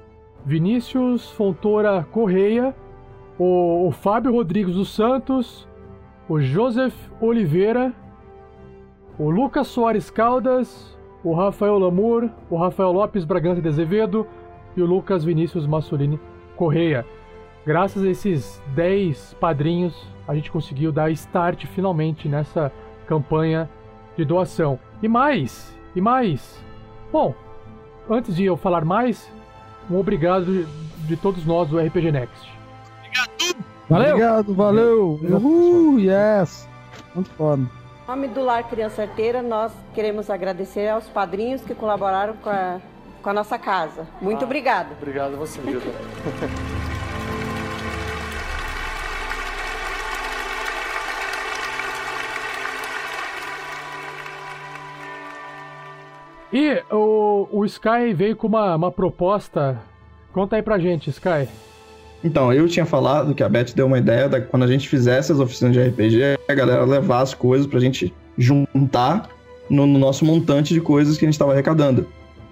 Vinícius 0.45 1.31
Fontoura 1.33 2.07
Correia, 2.11 2.75
o, 3.39 3.87
o 3.87 3.91
Fábio 3.93 4.33
Rodrigues 4.33 4.75
dos 4.75 4.95
Santos, 4.95 5.69
o 6.29 6.41
Joseph 6.41 6.95
Oliveira, 7.21 7.93
o 9.19 9.31
Lucas 9.31 9.69
Soares 9.69 10.11
Caldas, 10.11 10.99
o 11.23 11.33
Rafael 11.33 11.79
Lamour, 11.79 12.29
o 12.51 12.57
Rafael 12.57 12.91
Lopes 12.91 13.25
Bragança 13.25 13.63
de 13.63 13.69
Azevedo 13.69 14.27
e 14.77 14.83
o 14.83 14.87
Lucas 14.87 15.25
Vinícius 15.25 15.67
Massolini 15.67 16.19
Correia. 16.57 17.07
Graças 17.65 18.03
a 18.03 18.09
esses 18.09 18.61
10 18.75 19.35
padrinhos, 19.35 19.95
a 20.27 20.35
gente 20.35 20.51
conseguiu 20.51 20.91
dar 20.91 21.11
start 21.11 21.67
finalmente 21.67 22.29
nessa 22.29 22.73
campanha 23.07 23.71
de 24.17 24.25
doação. 24.25 24.79
E 25.01 25.07
mais, 25.07 25.79
e 25.95 26.01
mais. 26.01 26.65
Bom, 27.13 27.35
antes 28.11 28.35
de 28.35 28.45
eu 28.45 28.57
falar 28.57 28.85
mais, 28.85 29.33
um 29.91 29.99
obrigado 29.99 30.45
de, 30.47 30.65
de 31.07 31.17
todos 31.17 31.45
nós 31.45 31.69
do 31.69 31.79
RPG 31.79 32.13
Next. 32.13 32.53
Valeu! 33.89 34.09
Obrigado, 34.15 34.55
valeu! 34.55 35.21
Uhul, 35.23 35.99
yes! 35.99 36.69
Muito 37.15 37.31
foda. 37.31 37.63
Em 37.63 38.11
nome 38.11 38.29
do 38.29 38.43
Lar 38.43 38.65
Criança 38.69 39.03
Arteira, 39.03 39.43
nós 39.43 39.73
queremos 39.95 40.29
agradecer 40.31 40.89
aos 40.89 41.09
padrinhos 41.09 41.63
que 41.63 41.75
colaboraram 41.75 42.35
com 42.37 42.51
a, 42.51 42.79
com 43.23 43.31
a 43.31 43.33
nossa 43.33 43.59
casa. 43.59 44.07
Muito 44.21 44.43
Ah, 44.43 44.47
obrigado. 44.47 44.93
Obrigado 45.01 45.35
a 45.35 45.37
você, 45.37 45.61
Gilda. 45.63 45.87
E 56.53 56.83
o, 56.91 57.49
o 57.51 57.65
Sky 57.65 58.13
veio 58.15 58.37
com 58.37 58.47
uma, 58.47 58.77
uma 58.77 58.93
proposta. 58.93 59.79
Conta 60.33 60.57
aí 60.57 60.63
pra 60.63 60.79
gente, 60.79 61.09
Sky. 61.09 61.49
Então, 62.23 62.53
eu 62.53 62.69
tinha 62.69 62.87
falado 62.87 63.35
que 63.35 63.43
a 63.43 63.49
Beth 63.49 63.73
deu 63.75 63.87
uma 63.87 63.99
ideia 63.99 64.29
da 64.29 64.41
quando 64.41 64.65
a 64.65 64.67
gente 64.67 64.89
fizesse 64.89 65.33
as 65.33 65.41
oficinas 65.41 65.73
de 65.73 65.83
RPG, 65.83 66.39
a 66.49 66.55
galera 66.55 66.85
levar 66.85 67.21
as 67.21 67.35
coisas 67.35 67.67
pra 67.67 67.81
gente 67.81 68.15
juntar 68.37 69.29
no, 69.69 69.87
no 69.87 69.99
nosso 69.99 70.25
montante 70.25 70.73
de 70.75 70.81
coisas 70.81 71.19
que 71.19 71.25
a 71.25 71.29
gente 71.29 71.39
tava 71.39 71.53
arrecadando. 71.53 72.07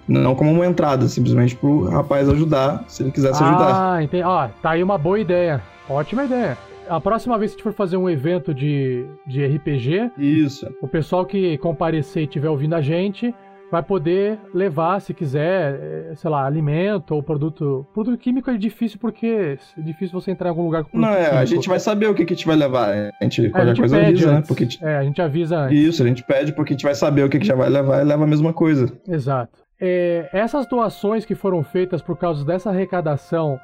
Não 0.07 0.35
como 0.35 0.51
uma 0.51 0.65
entrada, 0.65 1.07
simplesmente 1.07 1.55
pro 1.55 1.87
rapaz 1.87 2.27
ajudar, 2.27 2.83
se 2.87 3.03
ele 3.03 3.11
quisesse 3.11 3.41
ajudar. 3.41 3.93
Ah, 3.93 4.03
entendi. 4.03 4.23
Ó, 4.23 4.47
tá 4.61 4.71
aí 4.71 4.83
uma 4.83 4.97
boa 4.97 5.19
ideia. 5.19 5.61
Ótima 5.87 6.25
ideia. 6.25 6.57
A 6.89 6.99
próxima 6.99 7.37
vez 7.37 7.51
que 7.51 7.55
a 7.55 7.57
gente 7.59 7.63
for 7.63 7.73
fazer 7.73 7.95
um 7.95 8.09
evento 8.09 8.53
de, 8.53 9.05
de 9.25 9.45
RPG, 9.45 10.11
Isso. 10.17 10.67
o 10.81 10.87
pessoal 10.87 11.25
que 11.25 11.57
comparecer 11.59 12.23
e 12.23 12.25
estiver 12.25 12.49
ouvindo 12.49 12.73
a 12.73 12.81
gente 12.81 13.33
vai 13.71 13.81
poder 13.81 14.37
levar, 14.53 14.99
se 14.99 15.13
quiser, 15.13 15.79
eh, 16.11 16.15
sei 16.15 16.29
lá, 16.29 16.45
alimento 16.45 17.15
ou 17.15 17.23
produto. 17.23 17.87
Produto 17.93 18.17
químico 18.17 18.49
é 18.51 18.57
difícil 18.57 18.99
porque 18.99 19.57
é 19.77 19.81
difícil 19.81 20.19
você 20.19 20.29
entrar 20.31 20.47
em 20.47 20.49
algum 20.49 20.63
lugar 20.65 20.83
com 20.83 20.89
produto 20.91 21.09
Não, 21.09 21.15
é, 21.17 21.29
a 21.37 21.45
gente 21.45 21.69
vai 21.69 21.79
saber 21.79 22.07
o 22.07 22.13
que, 22.13 22.25
que 22.25 22.33
a 22.33 22.35
gente 22.35 22.45
vai 22.45 22.55
levar. 22.57 22.89
A 23.19 23.23
gente, 23.23 23.45
É, 23.45 23.47
a 23.47 23.51
qualquer 23.51 23.67
gente 23.69 23.79
coisa 23.79 23.97
avisa, 23.97 24.31
né? 24.31 24.37
antes. 24.37 24.47
Porque 24.49 24.63
a 24.63 24.67
gente- 24.67 24.83
É, 24.85 24.97
a 24.97 25.03
gente 25.03 25.21
avisa 25.21 25.57
antes. 25.57 25.77
Isso, 25.79 26.03
a 26.03 26.07
gente 26.07 26.23
pede 26.23 26.51
porque 26.53 26.73
a 26.73 26.75
gente 26.75 26.83
vai 26.83 26.95
saber 26.95 27.23
o 27.23 27.29
que, 27.29 27.39
que 27.39 27.45
já 27.47 27.55
vai 27.55 27.69
levar 27.69 28.01
e 28.01 28.03
leva 28.03 28.23
a 28.23 28.27
mesma 28.27 28.51
coisa. 28.51 28.91
Exato. 29.07 29.59
É, 29.79 30.29
essas 30.33 30.67
doações 30.67 31.25
que 31.25 31.33
foram 31.33 31.63
feitas 31.63 32.01
por 32.01 32.17
causa 32.17 32.43
dessa 32.45 32.69
arrecadação 32.69 33.57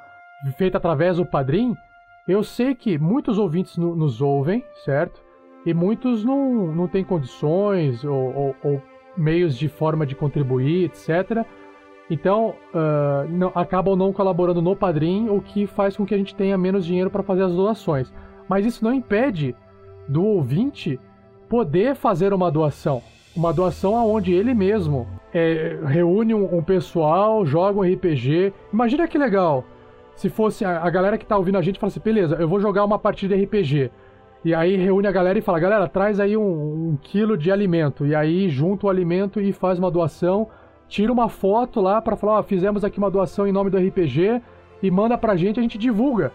feita 0.57 0.77
através 0.77 1.17
do 1.17 1.25
Padrim, 1.25 1.75
eu 2.27 2.43
sei 2.43 2.73
que 2.75 2.97
muitos 2.97 3.37
ouvintes 3.37 3.77
no- 3.77 3.95
nos 3.95 4.21
ouvem, 4.21 4.63
certo? 4.85 5.21
E 5.65 5.73
muitos 5.73 6.23
não, 6.23 6.67
não 6.67 6.87
têm 6.87 7.03
condições 7.03 8.03
ou, 8.05 8.33
ou- 8.35 8.55
ou 8.63 8.81
meios 9.17 9.57
de 9.57 9.67
forma 9.67 10.05
de 10.05 10.15
contribuir, 10.15 10.85
etc. 10.85 11.45
Então, 12.09 12.53
ah, 12.73 13.25
não- 13.29 13.51
acabam 13.55 13.95
não 13.95 14.13
colaborando 14.13 14.61
no 14.61 14.75
Padrim, 14.75 15.29
o 15.29 15.41
que 15.41 15.67
faz 15.67 15.97
com 15.97 16.05
que 16.05 16.13
a 16.13 16.17
gente 16.17 16.35
tenha 16.35 16.57
menos 16.57 16.85
dinheiro 16.85 17.09
para 17.09 17.23
fazer 17.23 17.43
as 17.43 17.53
doações. 17.53 18.13
Mas 18.47 18.65
isso 18.65 18.83
não 18.83 18.93
impede 18.93 19.55
do 20.07 20.23
ouvinte 20.23 20.99
poder 21.49 21.95
fazer 21.95 22.33
uma 22.33 22.51
doação. 22.51 23.01
Uma 23.35 23.53
doação 23.53 23.95
aonde 23.95 24.33
ele 24.33 24.53
mesmo 24.53 25.07
é, 25.33 25.77
reúne 25.85 26.33
um, 26.33 26.57
um 26.57 26.63
pessoal, 26.63 27.45
joga 27.45 27.79
um 27.79 27.83
RPG. 27.83 28.53
Imagina 28.73 29.07
que 29.07 29.17
legal 29.17 29.63
se 30.15 30.29
fosse 30.29 30.65
a, 30.65 30.81
a 30.81 30.89
galera 30.89 31.17
que 31.17 31.25
tá 31.25 31.37
ouvindo 31.37 31.57
a 31.57 31.61
gente 31.61 31.79
fala 31.79 31.89
assim, 31.89 31.99
beleza, 31.99 32.35
eu 32.35 32.47
vou 32.47 32.59
jogar 32.59 32.83
uma 32.83 32.97
partida 32.97 33.37
de 33.37 33.43
RPG. 33.43 33.91
E 34.47 34.55
aí 34.55 34.77
reúne 34.77 35.05
a 35.07 35.11
galera 35.11 35.37
e 35.37 35.41
fala, 35.41 35.59
galera, 35.59 35.89
traz 35.89 36.21
aí 36.21 36.37
um, 36.37 36.41
um 36.91 36.97
quilo 37.01 37.37
de 37.37 37.51
alimento. 37.51 38.05
E 38.05 38.15
aí 38.15 38.47
junta 38.47 38.85
o 38.85 38.89
alimento 38.89 39.41
e 39.41 39.51
faz 39.51 39.77
uma 39.77 39.91
doação. 39.91 40.47
Tira 40.87 41.11
uma 41.11 41.27
foto 41.27 41.81
lá 41.81 42.01
pra 42.01 42.15
falar, 42.15 42.39
ó, 42.39 42.43
fizemos 42.43 42.85
aqui 42.85 42.97
uma 42.97 43.11
doação 43.11 43.45
em 43.45 43.51
nome 43.51 43.69
do 43.69 43.77
RPG 43.77 44.41
e 44.81 44.89
manda 44.89 45.17
pra 45.17 45.35
gente, 45.35 45.59
a 45.59 45.61
gente 45.61 45.77
divulga 45.77 46.31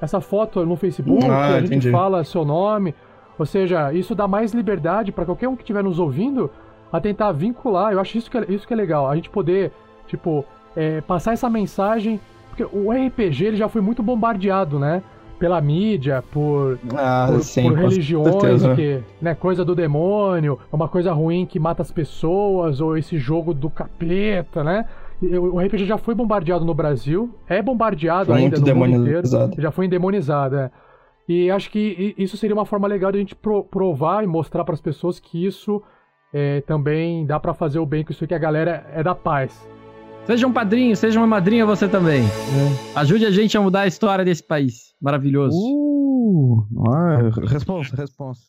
essa 0.00 0.20
foto 0.20 0.64
no 0.64 0.76
Facebook, 0.76 1.24
Ah, 1.28 1.46
a 1.56 1.60
gente 1.60 1.66
entendi. 1.66 1.90
fala 1.90 2.22
seu 2.22 2.44
nome. 2.44 2.94
Ou 3.36 3.44
seja, 3.44 3.92
isso 3.92 4.14
dá 4.14 4.28
mais 4.28 4.52
liberdade 4.52 5.10
pra 5.10 5.24
qualquer 5.24 5.48
um 5.48 5.56
que 5.56 5.62
estiver 5.62 5.82
nos 5.82 5.98
ouvindo 5.98 6.48
a 6.92 7.00
tentar 7.00 7.32
vincular. 7.32 7.92
Eu 7.92 7.98
acho 7.98 8.16
isso 8.16 8.30
que 8.30 8.38
é, 8.38 8.44
isso 8.48 8.64
que 8.64 8.74
é 8.74 8.76
legal. 8.76 9.10
A 9.10 9.16
gente 9.16 9.28
poder, 9.28 9.72
tipo, 10.06 10.44
é, 10.76 11.00
passar 11.00 11.32
essa 11.32 11.50
mensagem. 11.50 12.20
Porque 12.48 12.62
o 12.62 12.92
RPG 12.92 13.44
ele 13.44 13.56
já 13.56 13.68
foi 13.68 13.80
muito 13.82 14.04
bombardeado, 14.04 14.78
né? 14.78 15.02
Pela 15.38 15.60
mídia, 15.60 16.24
por, 16.32 16.78
Ah, 16.96 17.28
por, 17.30 17.42
sim, 17.42 17.64
por 17.68 17.76
religiões, 17.78 18.62
que, 18.74 19.00
né, 19.20 19.34
coisa 19.34 19.64
do 19.64 19.74
demônio, 19.74 20.58
é 20.72 20.74
uma 20.74 20.88
coisa 20.88 21.12
ruim 21.12 21.44
que 21.44 21.60
mata 21.60 21.82
as 21.82 21.90
pessoas, 21.92 22.80
ou 22.80 22.96
esse 22.96 23.18
jogo 23.18 23.52
do 23.52 23.68
capeta, 23.68 24.64
né? 24.64 24.86
O 25.22 25.58
RPG 25.60 25.84
já 25.86 25.98
foi 25.98 26.14
bombardeado 26.14 26.64
no 26.64 26.72
Brasil, 26.74 27.30
é 27.48 27.60
bombardeado 27.62 28.26
Foi 28.32 28.36
ainda 28.38 28.58
no 28.58 28.74
mundo 28.74 28.86
inteiro. 28.86 29.04
demonizado. 29.22 29.60
Já 29.60 29.70
foi 29.70 29.86
endemonizado, 29.86 30.56
é. 30.56 30.70
E 31.28 31.50
acho 31.50 31.70
que 31.70 32.14
isso 32.16 32.36
seria 32.36 32.54
uma 32.54 32.64
forma 32.66 32.86
legal 32.86 33.10
de 33.12 33.18
a 33.18 33.20
gente 33.20 33.34
pro- 33.34 33.64
provar 33.64 34.22
e 34.22 34.26
mostrar 34.26 34.64
para 34.64 34.74
as 34.74 34.80
pessoas 34.80 35.18
que 35.18 35.44
isso 35.44 35.82
é, 36.32 36.60
também 36.62 37.26
dá 37.26 37.38
para 37.40 37.52
fazer 37.52 37.78
o 37.78 37.86
bem 37.86 38.04
com 38.04 38.12
isso 38.12 38.24
aqui, 38.24 38.34
a 38.34 38.38
galera 38.38 38.86
é 38.94 39.02
da 39.02 39.14
paz. 39.14 39.68
Seja 40.26 40.44
um 40.44 40.52
padrinho, 40.52 40.96
seja 40.96 41.20
uma 41.20 41.26
madrinha 41.26 41.64
você 41.64 41.86
também. 41.86 42.24
É. 42.24 42.98
Ajude 42.98 43.24
a 43.24 43.30
gente 43.30 43.56
a 43.56 43.60
mudar 43.60 43.82
a 43.82 43.86
história 43.86 44.24
desse 44.24 44.42
país 44.42 44.92
maravilhoso. 45.00 45.56
Uh, 45.56 46.66
ah, 46.88 47.18
responsa, 47.46 47.94
responsa. 47.94 48.40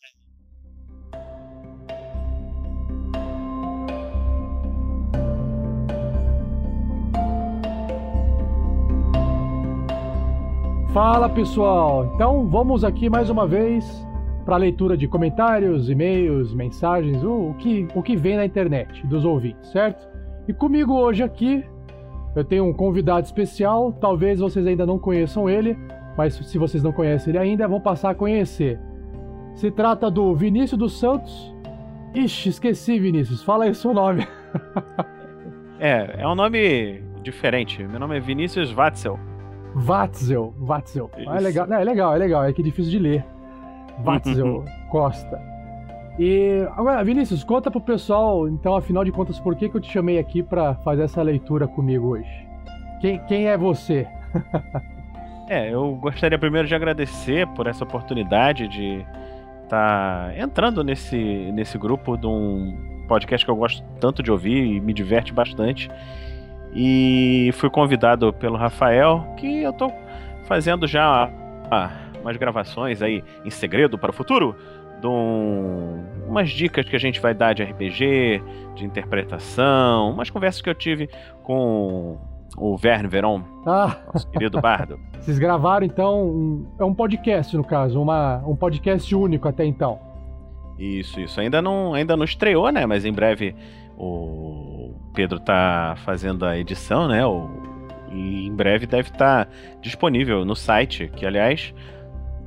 Fala 10.92 11.30
pessoal, 11.30 12.12
então 12.16 12.48
vamos 12.50 12.84
aqui 12.84 13.08
mais 13.08 13.30
uma 13.30 13.46
vez 13.46 13.86
para 14.44 14.56
a 14.56 14.58
leitura 14.58 14.98
de 14.98 15.08
comentários, 15.08 15.92
e-mails, 15.92 16.52
mensagens, 16.56 17.24
o, 17.24 17.52
o, 17.52 17.54
que, 17.54 17.88
o 17.94 18.02
que 18.02 18.16
vem 18.16 18.36
na 18.36 18.46
internet 18.46 19.06
dos 19.06 19.24
ouvintes, 19.24 19.70
certo? 19.70 20.17
E 20.48 20.54
comigo 20.54 20.94
hoje 20.94 21.24
aqui 21.24 21.66
eu 22.36 22.44
tenho 22.44 22.66
um 22.66 22.74
convidado 22.74 23.26
especial, 23.26 23.92
talvez 23.94 24.40
vocês 24.40 24.66
ainda 24.66 24.86
não 24.86 25.00
conheçam 25.00 25.50
ele, 25.50 25.78
mas 26.16 26.36
se 26.36 26.58
vocês 26.58 26.84
não 26.84 26.92
conhecem 26.92 27.32
ele 27.32 27.38
ainda, 27.38 27.68
vão 27.68 27.82
passar 27.82 28.12
a 28.12 28.16
conhecer. 28.16 28.80
Se 29.56 29.72
trata 29.72 30.10
do 30.10 30.36
Vinícius 30.36 30.78
dos 30.78 31.00
Santos. 31.00 31.54
Ixi, 32.14 32.50
esqueci, 32.50 33.00
Vinícius, 33.00 33.44
fala 33.44 33.66
aí 33.66 33.72
o 33.72 33.76
seu 33.76 33.94
nome. 33.94 34.26
é, 35.80 36.22
é 36.22 36.28
um 36.28 36.36
nome 36.36 37.04
diferente. 37.24 37.84
Meu 37.84 38.00
nome 38.00 38.18
é 38.18 38.20
Vinícius 38.20 38.72
Watzel. 38.72 39.20
Watzel, 39.76 40.54
Watzel. 40.60 41.10
Ah, 41.28 41.38
é 41.38 41.40
legal, 41.40 41.74
é 41.74 41.84
legal, 41.84 42.16
é 42.16 42.18
legal, 42.18 42.44
é 42.46 42.54
que 42.54 42.62
é 42.62 42.64
difícil 42.64 42.92
de 42.92 43.00
ler. 43.00 43.26
Watzel 44.04 44.64
Costa. 44.90 45.57
E 46.20 46.68
agora, 46.76 47.04
Vinícius, 47.04 47.44
conta 47.44 47.70
pro 47.70 47.80
pessoal, 47.80 48.48
então, 48.48 48.76
afinal 48.76 49.06
de 49.06 49.12
contas, 49.12 49.40
por 49.40 49.56
que, 49.56 49.70
que 49.70 49.78
eu 49.78 49.82
te 49.82 49.92
chamei 49.92 50.18
aqui 50.18 50.42
para 50.42 50.74
fazer 50.76 51.04
essa 51.04 51.22
leitura 51.22 51.68
comigo 51.68 52.10
hoje? 52.10 52.48
Quem, 53.00 53.20
quem 53.26 53.48
é 53.48 53.56
você? 53.56 54.08
é, 55.48 55.72
eu 55.72 55.96
gostaria 55.96 56.40
primeiro 56.40 56.68
de 56.68 56.74
agradecer 56.74 57.46
por 57.50 57.68
essa 57.68 57.84
oportunidade 57.84 58.68
de 58.68 59.06
estar 59.64 60.30
tá 60.30 60.34
entrando 60.38 60.84
nesse, 60.84 61.52
nesse 61.52 61.78
grupo 61.78 62.18
de 62.18 62.26
um 62.26 63.06
podcast 63.08 63.46
que 63.46 63.52
eu 63.52 63.56
gosto 63.56 63.84
tanto 64.00 64.24
de 64.24 64.32
ouvir 64.32 64.66
e 64.66 64.82
me 64.82 64.94
diverte 64.94 65.32
bastante. 65.32 65.90
E 66.74 67.52
fui 67.54 67.70
convidado 67.70 68.34
pelo 68.34 68.58
Rafael, 68.58 69.36
que 69.38 69.62
eu 69.62 69.72
tô 69.72 69.92
fazendo 70.46 70.88
já 70.88 71.30
ah, 71.70 71.92
umas 72.22 72.38
gravações 72.38 73.02
aí 73.02 73.24
em 73.46 73.50
segredo 73.50 73.98
para 73.98 74.10
o 74.10 74.14
futuro. 74.14 74.56
De 75.00 75.08
um, 75.08 76.04
umas 76.28 76.50
dicas 76.50 76.88
que 76.88 76.96
a 76.96 77.00
gente 77.00 77.20
vai 77.20 77.34
dar 77.34 77.54
de 77.54 77.64
RPG, 77.64 78.42
de 78.76 78.86
interpretação, 78.86 80.12
umas 80.12 80.30
conversas 80.30 80.62
que 80.62 80.70
eu 80.70 80.76
tive 80.76 81.10
com 81.44 82.18
o 82.58 82.76
Verne 82.78 83.08
Veron, 83.08 83.44
ah. 83.66 83.98
nosso 84.14 84.28
querido 84.30 84.60
bardo. 84.60 85.00
Vocês 85.20 85.38
gravaram 85.38 85.86
então, 85.86 86.26
um, 86.26 86.66
é 86.80 86.84
um 86.84 86.94
podcast 86.94 87.56
no 87.56 87.64
caso, 87.64 88.02
uma, 88.02 88.38
um 88.48 88.56
podcast 88.56 89.14
único 89.16 89.48
até 89.48 89.66
então. 89.66 90.00
Isso, 90.78 91.20
isso. 91.20 91.40
Ainda 91.40 91.62
não, 91.62 91.94
ainda 91.94 92.16
não 92.16 92.24
estreou, 92.24 92.72
né? 92.72 92.86
Mas 92.86 93.04
em 93.06 93.12
breve 93.12 93.56
o 93.98 94.94
Pedro 95.14 95.40
tá 95.40 95.96
fazendo 96.06 96.46
a 96.46 96.58
edição, 96.58 97.08
né? 97.08 97.26
O, 97.26 97.50
e 98.12 98.48
em 98.48 98.56
breve 98.56 98.86
deve 98.86 99.10
estar 99.10 99.46
tá 99.46 99.52
disponível 99.82 100.46
no 100.46 100.56
site, 100.56 101.12
que 101.16 101.26
aliás, 101.26 101.74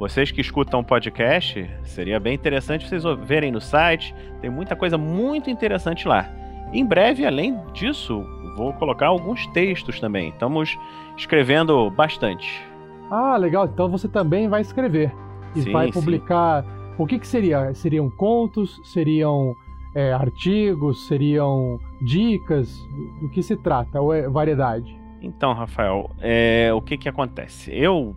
vocês 0.00 0.30
que 0.30 0.40
escutam 0.40 0.80
o 0.80 0.84
podcast, 0.84 1.68
seria 1.84 2.18
bem 2.18 2.32
interessante 2.32 2.88
vocês 2.88 3.04
verem 3.22 3.52
no 3.52 3.60
site, 3.60 4.14
tem 4.40 4.48
muita 4.48 4.74
coisa 4.74 4.96
muito 4.96 5.50
interessante 5.50 6.08
lá. 6.08 6.26
Em 6.72 6.82
breve, 6.86 7.26
além 7.26 7.60
disso, 7.74 8.24
vou 8.56 8.72
colocar 8.72 9.08
alguns 9.08 9.46
textos 9.48 10.00
também. 10.00 10.30
Estamos 10.30 10.74
escrevendo 11.18 11.90
bastante. 11.90 12.64
Ah, 13.10 13.36
legal. 13.36 13.66
Então 13.66 13.90
você 13.90 14.08
também 14.08 14.48
vai 14.48 14.62
escrever 14.62 15.14
e 15.54 15.60
sim, 15.60 15.70
vai 15.70 15.92
publicar. 15.92 16.64
Sim. 16.64 16.70
O 16.96 17.06
que, 17.06 17.18
que 17.18 17.26
seria? 17.26 17.74
Seriam 17.74 18.08
contos? 18.08 18.80
Seriam 18.84 19.54
é, 19.94 20.14
artigos, 20.14 21.08
seriam 21.08 21.78
dicas? 22.00 22.74
Do 23.20 23.28
que 23.28 23.42
se 23.42 23.54
trata? 23.54 24.00
Ou 24.00 24.14
é 24.14 24.26
variedade? 24.30 24.98
Então, 25.20 25.52
Rafael, 25.52 26.10
é, 26.20 26.70
o 26.72 26.80
que 26.80 26.96
que 26.96 27.06
acontece? 27.06 27.70
Eu, 27.70 28.16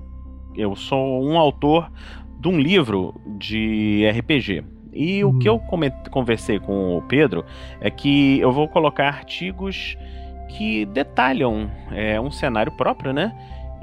eu 0.55 0.75
sou 0.75 1.23
um 1.23 1.37
autor 1.37 1.91
de 2.39 2.47
um 2.47 2.59
livro 2.59 3.19
de 3.37 4.03
RPG. 4.09 4.63
E 4.93 5.23
hum. 5.23 5.29
o 5.29 5.39
que 5.39 5.49
eu 5.49 5.59
conversei 6.11 6.59
com 6.59 6.97
o 6.97 7.01
Pedro 7.03 7.43
é 7.81 7.89
que 7.89 8.39
eu 8.39 8.51
vou 8.51 8.67
colocar 8.67 9.07
artigos 9.07 9.97
que 10.49 10.85
detalham 10.85 11.69
é, 11.91 12.19
um 12.21 12.29
cenário 12.29 12.71
próprio, 12.73 13.11
né? 13.11 13.33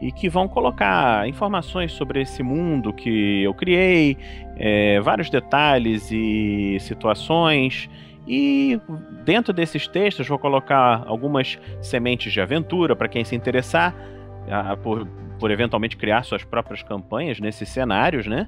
e 0.01 0.11
que 0.11 0.29
vão 0.29 0.49
colocar 0.49 1.29
informações 1.29 1.93
sobre 1.93 2.23
esse 2.23 2.43
mundo 2.43 2.93
que 2.93 3.43
eu 3.43 3.53
criei, 3.53 4.17
é, 4.57 4.99
vários 5.01 5.29
detalhes 5.29 6.11
e 6.11 6.79
situações. 6.81 7.89
E 8.27 8.81
dentro 9.25 9.53
desses 9.53 9.87
textos 9.87 10.27
vou 10.27 10.39
colocar 10.39 11.05
algumas 11.07 11.59
sementes 11.83 12.33
de 12.33 12.41
aventura 12.41 12.97
para 12.97 13.09
quem 13.09 13.25
se 13.25 13.37
interessar 13.37 13.95
a, 14.51 14.77
por, 14.77 15.07
por 15.41 15.51
eventualmente 15.51 15.97
criar 15.97 16.23
suas 16.23 16.45
próprias 16.45 16.83
campanhas 16.83 17.41
nesses 17.41 17.69
cenários, 17.69 18.27
né? 18.27 18.47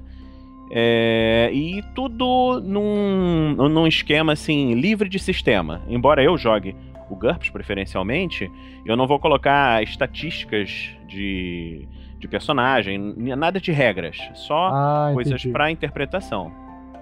É, 0.71 1.49
e 1.51 1.83
tudo 1.93 2.61
num, 2.63 3.53
num 3.69 3.85
esquema 3.85 4.33
assim 4.33 4.73
livre 4.75 5.09
de 5.09 5.19
sistema. 5.19 5.81
Embora 5.89 6.23
eu 6.23 6.37
jogue 6.37 6.75
o 7.09 7.15
GURPS 7.15 7.49
preferencialmente, 7.49 8.49
eu 8.85 8.95
não 8.95 9.05
vou 9.05 9.19
colocar 9.19 9.83
estatísticas 9.83 10.95
de, 11.07 11.87
de 12.17 12.27
personagem, 12.27 12.97
nada 13.35 13.59
de 13.59 13.71
regras, 13.71 14.17
só 14.33 14.69
ah, 14.71 15.11
coisas 15.13 15.45
para 15.45 15.69
interpretação. 15.69 16.51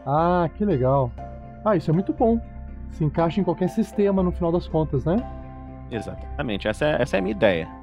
Ah, 0.06 0.50
que 0.58 0.66
legal. 0.66 1.12
Ah, 1.64 1.76
isso 1.76 1.92
é 1.92 1.94
muito 1.94 2.12
bom. 2.12 2.42
Se 2.90 3.06
encaixa 3.06 3.40
em 3.40 3.44
qualquer 3.44 3.70
sistema 3.70 4.24
no 4.24 4.32
final 4.32 4.52
das 4.52 4.68
contas, 4.68 5.06
né? 5.06 5.16
Exatamente, 5.90 6.68
essa 6.68 6.86
é, 6.86 7.02
essa 7.02 7.18
é 7.18 7.20
a 7.20 7.22
minha 7.22 7.36
ideia. 7.36 7.81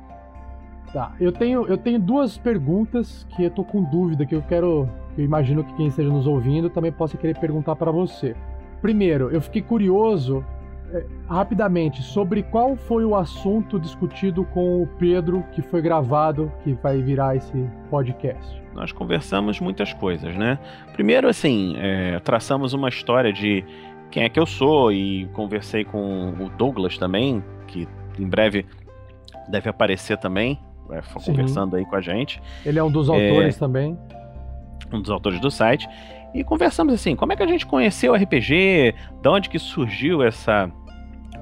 Tá, 0.92 1.12
eu 1.20 1.30
tenho, 1.30 1.66
eu 1.66 1.76
tenho 1.76 1.98
duas 1.98 2.38
perguntas 2.38 3.26
que 3.36 3.44
eu 3.44 3.50
tô 3.50 3.62
com 3.62 3.82
dúvida, 3.82 4.24
que 4.24 4.34
eu 4.34 4.42
quero. 4.42 4.88
Eu 5.16 5.24
imagino 5.24 5.62
que 5.62 5.74
quem 5.74 5.88
esteja 5.88 6.08
nos 6.08 6.26
ouvindo 6.26 6.70
também 6.70 6.90
possa 6.90 7.16
querer 7.16 7.38
perguntar 7.38 7.76
para 7.76 7.90
você. 7.90 8.34
Primeiro, 8.80 9.30
eu 9.30 9.40
fiquei 9.40 9.60
curioso 9.60 10.44
é, 10.92 11.04
rapidamente, 11.28 12.02
sobre 12.02 12.42
qual 12.42 12.74
foi 12.74 13.04
o 13.04 13.14
assunto 13.14 13.78
discutido 13.78 14.44
com 14.44 14.82
o 14.82 14.86
Pedro 14.86 15.44
que 15.52 15.60
foi 15.60 15.82
gravado, 15.82 16.50
que 16.64 16.72
vai 16.74 17.02
virar 17.02 17.36
esse 17.36 17.68
podcast? 17.90 18.62
Nós 18.74 18.90
conversamos 18.90 19.60
muitas 19.60 19.92
coisas, 19.92 20.34
né? 20.36 20.58
Primeiro, 20.94 21.28
assim, 21.28 21.74
é, 21.76 22.18
traçamos 22.20 22.72
uma 22.72 22.88
história 22.88 23.32
de 23.32 23.64
quem 24.10 24.22
é 24.22 24.28
que 24.28 24.40
eu 24.40 24.46
sou 24.46 24.90
e 24.90 25.26
conversei 25.34 25.84
com 25.84 26.30
o 26.40 26.48
Douglas 26.56 26.96
também, 26.96 27.44
que 27.66 27.86
em 28.18 28.26
breve 28.26 28.64
deve 29.48 29.68
aparecer 29.68 30.16
também, 30.16 30.58
é, 30.90 31.00
conversando 31.24 31.76
aí 31.76 31.84
com 31.84 31.96
a 31.96 32.00
gente. 32.00 32.40
Ele 32.64 32.78
é 32.78 32.82
um 32.82 32.90
dos 32.90 33.08
autores 33.08 33.56
é, 33.56 33.58
também. 33.58 33.98
Um 34.92 35.00
dos 35.00 35.10
autores 35.10 35.40
do 35.40 35.50
site. 35.50 35.88
E 36.34 36.44
conversamos 36.44 36.94
assim, 36.94 37.16
como 37.16 37.32
é 37.32 37.36
que 37.36 37.42
a 37.42 37.46
gente 37.46 37.66
conheceu 37.66 38.12
o 38.12 38.16
RPG, 38.16 38.94
de 39.22 39.28
onde 39.28 39.48
que 39.48 39.58
surgiu 39.58 40.22
essa 40.22 40.70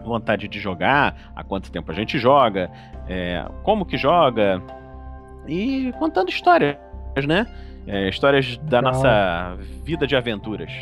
vontade 0.05 0.47
de 0.47 0.61
jogar, 0.61 1.17
há 1.35 1.43
quanto 1.43 1.71
tempo 1.71 1.91
a 1.91 1.95
gente 1.95 2.19
joga, 2.19 2.71
é, 3.09 3.45
como 3.65 3.85
que 3.85 3.97
joga, 3.97 4.63
e 5.47 5.93
contando 5.99 6.29
histórias, 6.29 6.77
né? 7.27 7.47
É, 7.87 8.09
histórias 8.09 8.57
da 8.59 8.79
legal. 8.79 8.93
nossa 8.93 9.57
vida 9.85 10.07
de 10.07 10.17
aventuras. 10.17 10.73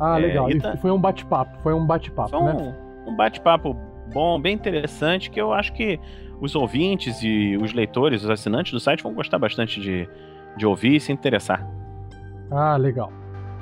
Ah, 0.00 0.18
é, 0.18 0.22
legal. 0.22 0.50
E 0.50 0.58
tá... 0.58 0.76
foi 0.76 0.90
um 0.90 0.98
bate-papo, 0.98 1.58
foi 1.62 1.74
um 1.74 1.86
bate-papo, 1.86 2.44
né? 2.44 2.74
Um, 3.06 3.12
um 3.12 3.16
bate-papo 3.16 3.76
bom, 4.12 4.40
bem 4.40 4.54
interessante, 4.54 5.30
que 5.30 5.40
eu 5.40 5.52
acho 5.52 5.72
que 5.72 5.98
os 6.42 6.56
ouvintes 6.56 7.22
e 7.22 7.56
os 7.56 7.72
leitores, 7.72 8.24
os 8.24 8.30
assinantes 8.30 8.72
do 8.72 8.80
site 8.80 9.00
vão 9.00 9.14
gostar 9.14 9.38
bastante 9.38 9.80
de, 9.80 10.08
de 10.56 10.66
ouvir 10.66 10.96
e 10.96 11.00
se 11.00 11.12
interessar. 11.12 11.64
Ah, 12.50 12.76
legal. 12.76 13.12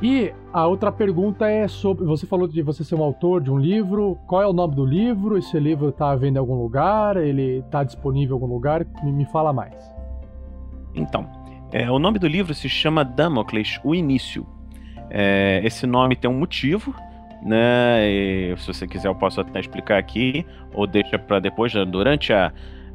E 0.02 0.32
a 0.50 0.66
outra 0.66 0.90
pergunta 0.90 1.46
é 1.46 1.68
sobre. 1.68 2.06
Você 2.06 2.26
falou 2.26 2.48
de 2.48 2.62
você 2.62 2.82
ser 2.82 2.94
um 2.94 3.02
autor 3.02 3.42
de 3.42 3.50
um 3.50 3.58
livro. 3.58 4.18
Qual 4.26 4.40
é 4.40 4.46
o 4.46 4.52
nome 4.54 4.74
do 4.74 4.86
livro? 4.86 5.36
Esse 5.36 5.60
livro 5.60 5.90
está 5.90 6.10
à 6.10 6.16
venda 6.16 6.38
em 6.38 6.40
algum 6.40 6.54
lugar? 6.54 7.18
Ele 7.18 7.58
está 7.58 7.84
disponível 7.84 8.38
em 8.38 8.40
algum 8.40 8.52
lugar? 8.54 8.86
Me, 9.02 9.26
fala 9.26 9.52
mais. 9.52 9.74
Então, 10.94 11.28
é, 11.70 11.90
o 11.90 11.98
nome 11.98 12.18
do 12.18 12.26
livro 12.26 12.54
se 12.54 12.66
chama 12.66 13.04
Damocles, 13.04 13.78
o 13.84 13.94
Início. 13.94 14.46
É, 15.10 15.60
esse 15.64 15.86
nome 15.86 16.16
tem 16.16 16.30
um 16.30 16.38
motivo, 16.38 16.94
né? 17.42 18.08
E, 18.08 18.54
se 18.58 18.66
você 18.66 18.86
quiser, 18.86 19.08
eu 19.08 19.14
posso 19.14 19.40
até 19.40 19.60
explicar 19.60 19.98
aqui, 19.98 20.46
ou 20.72 20.86
deixa 20.86 21.18
para 21.18 21.40
depois, 21.40 21.72
durante 21.86 22.32
a, 22.32 22.52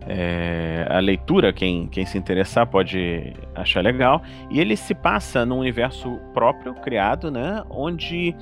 é, 0.07 0.85
a 0.89 0.99
leitura, 0.99 1.51
quem, 1.51 1.88
quem 1.88 2.05
se 2.05 2.17
interessar 2.17 2.67
pode 2.67 3.34
achar 3.55 3.81
legal. 3.81 4.22
E 4.49 4.59
ele 4.59 4.76
se 4.76 4.93
passa 4.93 5.45
num 5.45 5.59
universo 5.59 6.19
próprio, 6.34 6.73
criado, 6.76 7.31
né? 7.31 7.63
Onde 7.69 8.35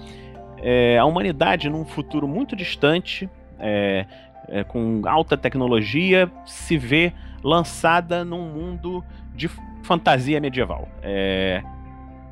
é, 0.57 0.97
a 0.97 1.05
humanidade 1.05 1.69
num 1.69 1.85
futuro 1.85 2.27
muito 2.27 2.55
distante, 2.55 3.29
é, 3.59 4.05
é, 4.49 4.63
com 4.63 5.01
alta 5.05 5.37
tecnologia, 5.37 6.29
se 6.45 6.77
vê 6.77 7.13
lançada 7.43 8.23
num 8.23 8.49
mundo 8.49 9.03
de 9.35 9.49
fantasia 9.83 10.39
medieval. 10.39 10.87
É, 11.01 11.61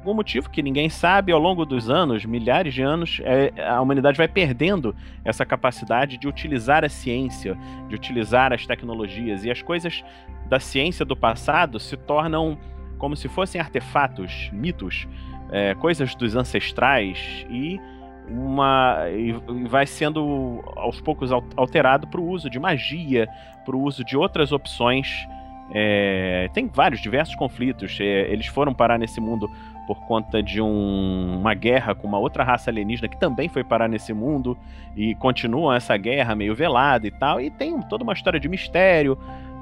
algum 0.01 0.15
motivo 0.15 0.49
que 0.49 0.63
ninguém 0.63 0.89
sabe, 0.89 1.31
ao 1.31 1.39
longo 1.39 1.63
dos 1.63 1.87
anos, 1.87 2.25
milhares 2.25 2.73
de 2.73 2.81
anos, 2.81 3.21
é, 3.23 3.53
a 3.63 3.79
humanidade 3.79 4.17
vai 4.17 4.27
perdendo 4.27 4.95
essa 5.23 5.45
capacidade 5.45 6.17
de 6.17 6.27
utilizar 6.27 6.83
a 6.83 6.89
ciência, 6.89 7.55
de 7.87 7.93
utilizar 7.93 8.51
as 8.51 8.65
tecnologias. 8.65 9.45
E 9.45 9.51
as 9.51 9.61
coisas 9.61 10.03
da 10.49 10.59
ciência 10.59 11.05
do 11.05 11.15
passado 11.15 11.79
se 11.79 11.95
tornam 11.95 12.57
como 12.97 13.15
se 13.15 13.29
fossem 13.29 13.61
artefatos, 13.61 14.49
mitos, 14.51 15.07
é, 15.51 15.75
coisas 15.75 16.15
dos 16.15 16.35
ancestrais 16.35 17.45
e 17.49 17.79
uma 18.27 19.07
e 19.09 19.33
vai 19.67 19.85
sendo 19.85 20.63
aos 20.77 20.99
poucos 21.01 21.31
alterado 21.31 22.07
para 22.07 22.21
o 22.21 22.27
uso 22.27 22.49
de 22.49 22.59
magia, 22.59 23.27
para 23.65 23.75
o 23.75 23.81
uso 23.81 24.03
de 24.03 24.17
outras 24.17 24.51
opções. 24.51 25.27
É, 25.73 26.49
tem 26.53 26.67
vários 26.67 27.01
diversos 27.01 27.35
conflitos. 27.35 27.97
É, 27.99 28.31
eles 28.31 28.47
foram 28.47 28.73
parar 28.73 28.97
nesse 28.97 29.21
mundo 29.21 29.49
por 29.91 30.05
conta 30.05 30.41
de 30.41 30.61
um, 30.61 31.37
uma 31.37 31.53
guerra 31.53 31.93
com 31.93 32.07
uma 32.07 32.17
outra 32.17 32.45
raça 32.45 32.69
alienígena 32.69 33.09
que 33.09 33.19
também 33.19 33.49
foi 33.49 33.61
parar 33.61 33.89
nesse 33.89 34.13
mundo 34.13 34.57
e 34.95 35.13
continuam 35.15 35.73
essa 35.73 35.97
guerra 35.97 36.33
meio 36.33 36.55
velada 36.55 37.05
e 37.05 37.11
tal. 37.11 37.41
E 37.41 37.51
tem 37.51 37.77
toda 37.81 38.05
uma 38.05 38.13
história 38.13 38.39
de 38.39 38.47
mistério, 38.47 39.17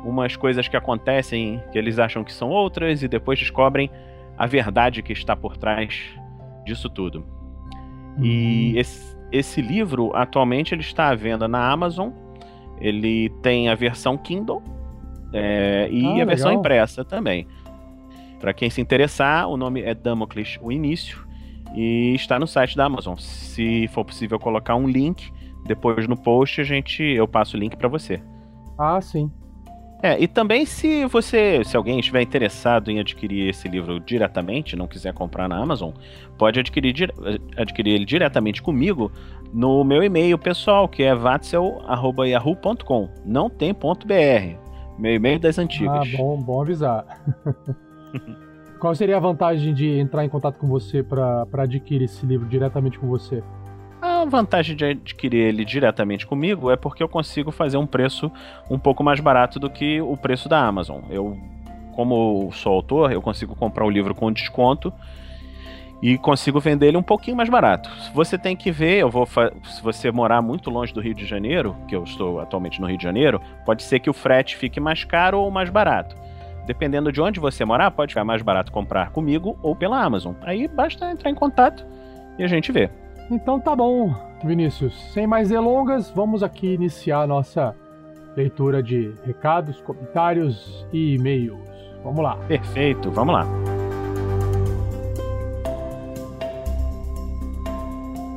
umas 0.06 0.36
coisas 0.36 0.68
que 0.68 0.78
acontecem 0.78 1.60
que 1.72 1.80
eles 1.80 1.98
acham 1.98 2.24
que 2.24 2.32
são 2.32 2.50
outras 2.50 3.02
e 3.02 3.08
depois 3.08 3.40
descobrem 3.40 3.90
a 4.38 4.46
verdade 4.46 5.02
que 5.02 5.14
está 5.14 5.36
por 5.36 5.58
trás 5.58 6.00
disso 6.64 6.92
tudo. 6.92 7.26
E 8.22 8.74
uhum. 8.74 8.80
esse, 8.80 9.18
esse 9.32 9.62
livro 9.64 10.16
atualmente 10.16 10.76
ele 10.76 10.82
está 10.82 11.10
à 11.10 11.16
venda 11.16 11.48
na 11.48 11.72
Amazon. 11.72 12.12
Ele 12.80 13.30
tem 13.42 13.68
a 13.68 13.74
versão 13.74 14.16
Kindle 14.16 14.62
é, 15.34 15.90
e 15.92 16.06
ah, 16.06 16.22
a 16.22 16.26
versão 16.26 16.50
legal. 16.50 16.60
impressa 16.60 17.04
também. 17.04 17.48
Para 18.40 18.54
quem 18.54 18.70
se 18.70 18.80
interessar, 18.82 19.48
o 19.48 19.58
nome 19.58 19.82
é 19.82 19.94
Damocles 19.94 20.58
o 20.62 20.72
Início 20.72 21.28
e 21.76 22.14
está 22.16 22.40
no 22.40 22.48
site 22.48 22.76
da 22.76 22.86
Amazon. 22.86 23.16
Se 23.18 23.88
for 23.90 24.06
possível 24.06 24.40
colocar 24.40 24.76
um 24.76 24.88
link 24.88 25.32
depois 25.66 26.08
no 26.08 26.18
post, 26.18 26.62
a 26.62 26.64
gente 26.64 27.04
eu 27.04 27.28
passo 27.28 27.58
o 27.58 27.60
link 27.60 27.76
para 27.76 27.88
você. 27.88 28.22
Ah, 28.78 29.00
sim. 29.02 29.30
É, 30.02 30.18
e 30.18 30.28
também 30.28 30.66
se 30.66 31.06
você, 31.06 31.62
se 31.66 31.76
alguém 31.76 32.00
estiver 32.00 32.22
interessado 32.22 32.90
em 32.90 33.02
adquirir 33.02 33.50
esse 33.50 33.68
livro 33.68 34.00
diretamente, 34.00 34.78
não 34.78 34.88
quiser 34.88 35.14
comprar 35.14 35.50
na 35.50 35.58
Amazon, 35.58 35.92
pode 36.38 36.58
adquirir, 36.58 37.14
adquirir 37.58 37.96
ele 37.96 38.06
diretamente 38.06 38.62
comigo 38.62 39.12
no 39.54 39.84
meu 39.84 40.02
e-mail 40.02 40.38
pessoal, 40.38 40.88
que 40.88 41.04
é 41.04 41.14
vatzel.yahoo.com. 41.14 43.10
Não 43.26 43.50
tem 43.50 43.74
ponto 43.74 44.08
.br. 44.08 44.56
Meu 44.98 45.16
e-mail 45.16 45.40
das 45.40 45.58
antigas. 45.58 46.08
Ah, 46.14 46.18
bom, 46.18 46.42
bom 46.42 46.62
avisar. 46.62 47.06
Qual 48.80 48.96
seria 48.96 49.18
a 49.18 49.20
vantagem 49.20 49.74
de 49.74 50.00
entrar 50.00 50.24
em 50.24 50.30
contato 50.30 50.58
com 50.58 50.68
você 50.68 51.04
para 51.04 51.46
adquirir 51.54 52.06
esse 52.06 52.26
livro 52.26 52.48
diretamente 52.48 52.98
com 52.98 53.08
você? 53.08 53.44
A 54.02 54.24
vantagem 54.24 54.76
de 54.76 54.86
adquirir 54.86 55.42
ele 55.42 55.66
diretamente 55.66 56.26
comigo 56.26 56.72
é 56.72 56.78
porque 56.78 57.04
eu 57.04 57.10
consigo 57.10 57.52
fazer 57.52 57.76
um 57.76 57.86
preço 57.86 58.32
um 58.70 58.80
pouco 58.80 59.04
mais 59.04 59.20
barato 59.20 59.60
do 59.60 59.70
que 59.70 60.00
o 60.00 60.16
preço 60.16 60.48
da 60.48 60.66
Amazon. 60.66 61.02
Eu, 61.10 61.38
como 61.94 62.50
sou 62.54 62.72
autor, 62.74 63.12
eu 63.12 63.22
consigo 63.22 63.54
comprar 63.54 63.86
o 63.86 63.90
livro 63.90 64.16
com 64.16 64.32
desconto 64.32 64.94
e 66.02 66.18
consigo 66.18 66.62
vender 66.62 66.88
ele 66.88 66.98
um 66.98 67.04
pouquinho 67.04 67.36
mais 67.36 67.50
barato. 67.50 67.90
Você 68.14 68.38
tem 68.38 68.56
que 68.56 68.72
ver, 68.72 69.00
eu 69.00 69.10
vou 69.10 69.26
se 69.26 69.84
você 69.84 70.10
morar 70.10 70.42
muito 70.42 70.70
longe 70.70 70.94
do 70.94 71.02
Rio 71.02 71.14
de 71.14 71.26
Janeiro, 71.26 71.76
que 71.86 71.94
eu 71.94 72.06
estou 72.06 72.40
atualmente 72.40 72.80
no 72.80 72.88
Rio 72.88 72.98
de 72.98 73.04
Janeiro, 73.04 73.42
pode 73.66 73.84
ser 73.84 74.00
que 74.00 74.10
o 74.10 74.14
frete 74.14 74.56
fique 74.56 74.80
mais 74.80 75.04
caro 75.04 75.40
ou 75.40 75.52
mais 75.52 75.70
barato. 75.70 76.16
Dependendo 76.70 77.12
de 77.12 77.20
onde 77.20 77.40
você 77.40 77.66
morar, 77.66 77.90
pode 77.90 78.14
ficar 78.14 78.24
mais 78.24 78.44
barato 78.44 78.72
comprar 78.72 79.10
comigo 79.10 79.58
ou 79.64 79.76
pela 79.76 80.04
Amazon. 80.04 80.36
Aí 80.44 80.68
basta 80.68 81.10
entrar 81.10 81.32
em 81.32 81.34
contato 81.34 81.84
e 82.38 82.44
a 82.44 82.48
gente 82.48 82.72
vê. 82.72 82.92
Então 83.32 83.60
tá 83.60 83.76
bom, 83.76 84.14
Vinícius. 84.44 84.94
Sem 85.12 85.26
mais 85.26 85.50
delongas, 85.50 86.12
vamos 86.12 86.44
aqui 86.44 86.76
iniciar 86.76 87.22
a 87.22 87.28
nossa 87.28 87.76
leitura 88.38 88.84
de 88.84 89.16
recados, 89.26 89.82
comentários 89.82 90.86
e 90.94 91.16
e-mails. 91.16 91.60
Vamos 92.04 92.24
lá. 92.24 92.36
Perfeito, 92.48 93.10
vamos 93.10 93.34
lá. 93.34 93.48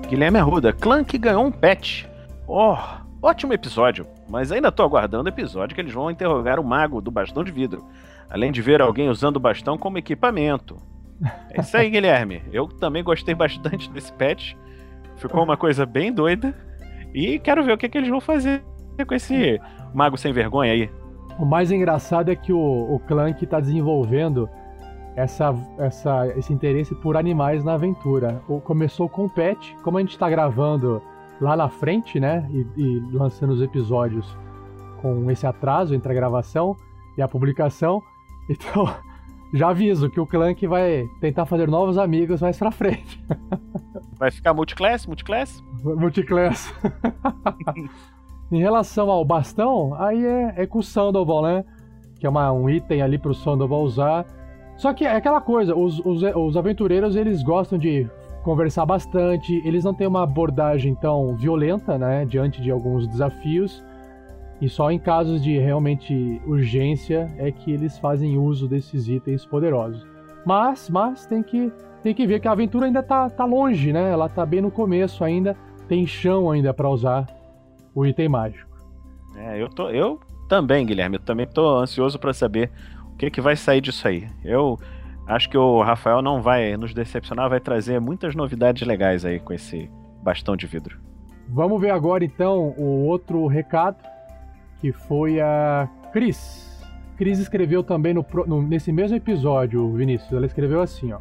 Guilherme 0.09 0.39
Arruda, 0.39 0.73
clã 0.73 1.05
que 1.05 1.19
ganhou 1.19 1.45
um 1.45 1.53
pet. 1.53 2.09
Oh, 2.49 2.79
ótimo 3.21 3.53
episódio, 3.53 4.07
mas 4.27 4.51
ainda 4.51 4.73
tô 4.73 4.83
aguardando 4.83 5.25
o 5.25 5.29
episódio 5.29 5.75
que 5.75 5.83
eles 5.83 5.93
vão 5.93 6.11
interrogar 6.11 6.59
o 6.59 6.65
mago 6.65 6.99
do 7.03 7.11
bastão 7.11 7.45
de 7.45 7.53
vidro, 7.53 7.85
além 8.33 8.51
de 8.51 8.63
ver 8.63 8.81
alguém 8.81 9.11
usando 9.11 9.37
o 9.37 9.41
bastão 9.41 9.77
como 9.77 9.99
equipamento. 9.99 10.79
É 11.51 11.61
isso 11.61 11.77
aí, 11.77 11.91
Guilherme. 11.91 12.43
Eu 12.51 12.67
também 12.67 13.05
gostei 13.05 13.35
bastante 13.35 13.91
desse 13.93 14.11
patch. 14.15 14.55
Ficou 15.17 15.45
uma 15.45 15.57
coisa 15.57 15.85
bem 15.85 16.11
doida. 16.11 16.57
E 17.15 17.39
quero 17.39 17.63
ver 17.63 17.75
o 17.75 17.79
que, 17.79 17.85
é 17.85 17.89
que 17.91 17.99
eles 17.99 18.09
vão 18.09 18.23
fazer 18.23 18.63
com 19.07 19.15
esse 19.15 19.61
mago 19.93 20.17
sem 20.17 20.33
vergonha 20.33 20.73
aí. 20.73 20.91
O 21.39 21.45
mais 21.45 21.71
engraçado 21.71 22.31
é 22.31 22.35
que 22.35 22.55
o, 22.55 22.59
o 22.95 22.99
Clank 23.01 23.45
está 23.45 23.61
desenvolvendo 23.61 24.49
essa, 25.15 25.55
essa, 25.79 26.27
esse 26.29 26.53
interesse 26.55 26.95
por 26.95 27.19
animais 27.19 27.63
na 27.63 27.75
aventura. 27.75 28.43
O, 28.49 28.61
começou 28.61 29.11
com 29.11 29.27
o 29.27 29.31
Pet, 29.31 29.77
como 29.83 29.99
a 29.99 30.01
gente 30.01 30.13
está 30.13 30.31
gravando 30.31 31.03
lá 31.39 31.55
na 31.55 31.69
frente, 31.69 32.19
né? 32.19 32.49
E, 32.51 32.67
e, 32.81 33.01
lançando 33.13 33.53
os 33.53 33.61
episódios 33.61 34.27
com 35.03 35.31
esse 35.31 35.47
atraso 35.47 35.95
entre 35.95 36.11
a 36.11 36.15
gravação 36.15 36.75
e 37.19 37.23
a 37.23 37.29
publicação. 37.29 38.03
Então, 38.53 38.95
já 39.53 39.71
aviso 39.71 40.11
que 40.11 40.21
o 40.21 40.27
Clank 40.27 40.67
vai 40.67 41.07
tentar 41.21 41.47
fazer 41.47 41.69
novos 41.69 41.99
amigos 41.99 42.41
mais 42.41 42.59
pra 42.59 42.71
frente. 42.71 43.23
Vai 44.19 44.31
ficar 44.31 44.55
multiclass? 44.55 45.05
Multiclass? 45.05 45.65
Multiclass. 45.83 46.73
em 48.53 48.61
relação 48.61 49.11
ao 49.11 49.25
bastão, 49.25 49.95
aí 49.99 50.25
é, 50.25 50.55
é 50.59 50.67
com 50.67 50.79
o 50.79 50.83
Sandoval, 50.83 51.43
né? 51.43 51.65
Que 52.21 52.27
é 52.27 52.31
uma, 52.31 52.53
um 52.53 52.71
item 52.71 53.03
ali 53.03 53.19
pro 53.19 53.35
Sandoval 53.35 53.83
usar. 53.83 54.25
Só 54.77 54.93
que 54.93 55.05
é 55.05 55.17
aquela 55.17 55.41
coisa, 55.41 55.75
os, 55.75 55.99
os, 56.05 56.23
os 56.23 56.57
aventureiros 56.57 57.17
eles 57.17 57.43
gostam 57.43 57.77
de 57.77 58.09
conversar 58.45 58.87
bastante, 58.87 59.61
eles 59.67 59.83
não 59.83 59.93
têm 59.93 60.07
uma 60.07 60.23
abordagem 60.23 60.95
tão 60.95 61.35
violenta, 61.35 61.99
né? 61.99 62.25
Diante 62.25 62.63
de 62.63 62.71
alguns 62.71 63.09
desafios. 63.09 63.83
E 64.63 64.69
só 64.69 64.93
em 64.93 64.99
casos 64.99 65.43
de 65.43 65.59
realmente 65.59 66.41
urgência 66.47 67.29
é 67.37 67.51
que 67.51 67.73
eles 67.73 67.99
fazem 67.99 68.39
uso 68.39 68.69
desses 68.69 69.09
itens 69.09 69.45
poderosos. 69.45 70.07
Mas, 70.47 70.89
mas 70.89 71.27
tem 71.27 71.43
que 71.43 71.73
tem 72.01 72.15
que 72.15 72.25
ver 72.29 72.39
que 72.39 72.47
a 72.47 72.53
aventura 72.53 72.87
ainda 72.87 73.03
tá, 73.03 73.29
tá 73.29 73.45
longe, 73.45 73.93
né? 73.93 74.13
Ela 74.13 74.29
tá 74.29 74.47
bem 74.47 74.61
no 74.61 74.71
começo 74.71 75.25
ainda, 75.25 75.57
tem 75.89 76.07
chão 76.07 76.49
ainda 76.49 76.73
para 76.73 76.89
usar 76.89 77.27
o 77.93 78.07
item 78.07 78.29
mágico. 78.29 78.71
É, 79.37 79.61
eu 79.61 79.69
tô 79.69 79.91
eu 79.91 80.21
também, 80.49 80.87
Guilherme, 80.87 81.17
eu 81.17 81.23
também 81.23 81.47
tô 81.47 81.79
ansioso 81.79 82.17
para 82.17 82.33
saber 82.33 82.71
o 83.13 83.17
que 83.17 83.33
que 83.33 83.41
vai 83.41 83.57
sair 83.57 83.81
disso 83.81 84.07
aí. 84.07 84.29
Eu 84.45 84.79
acho 85.27 85.51
que 85.51 85.59
o 85.59 85.83
Rafael 85.83 86.23
não 86.23 86.41
vai 86.41 86.77
nos 86.77 86.95
decepcionar, 86.95 87.51
vai 87.51 87.59
trazer 87.59 88.01
muitas 88.01 88.37
novidades 88.37 88.87
legais 88.87 89.25
aí 89.25 89.41
com 89.41 89.53
esse 89.53 89.91
bastão 90.23 90.57
de 90.57 90.69
vidro. 90.69 91.01
Vamos 91.49 91.81
ver 91.81 91.91
agora 91.91 92.25
então 92.25 92.75
o 92.79 93.07
outro 93.07 93.45
recado 93.49 94.12
que 94.83 94.91
foi 94.91 95.41
a 95.41 95.89
Cris. 96.13 96.85
Cris 97.17 97.39
escreveu 97.39 97.85
também 97.85 98.13
no, 98.13 98.27
no, 98.49 98.61
nesse 98.61 98.91
mesmo 98.91 99.17
episódio, 99.17 99.89
Vinícius. 99.93 100.33
Ela 100.33 100.45
escreveu 100.45 100.83
assim, 100.83 101.13
ó. 101.13 101.21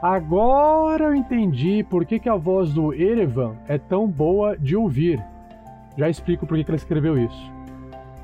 Agora 0.00 1.06
eu 1.06 1.14
entendi 1.14 1.84
por 1.90 2.06
que, 2.06 2.20
que 2.20 2.28
a 2.28 2.36
voz 2.36 2.72
do 2.72 2.94
Erevan 2.94 3.56
é 3.66 3.76
tão 3.76 4.06
boa 4.06 4.56
de 4.56 4.76
ouvir. 4.76 5.20
Já 5.96 6.08
explico 6.08 6.46
por 6.46 6.56
que, 6.56 6.62
que 6.62 6.70
ela 6.70 6.76
escreveu 6.76 7.18
isso. 7.18 7.52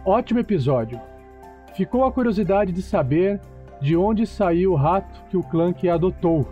Ótimo 0.04 0.38
episódio. 0.38 1.00
Ficou 1.74 2.04
a 2.04 2.12
curiosidade 2.12 2.70
de 2.70 2.80
saber 2.80 3.40
de 3.80 3.96
onde 3.96 4.24
saiu 4.24 4.72
o 4.72 4.76
rato 4.76 5.20
que 5.28 5.36
o 5.36 5.42
Clank 5.42 5.88
adotou. 5.88 6.48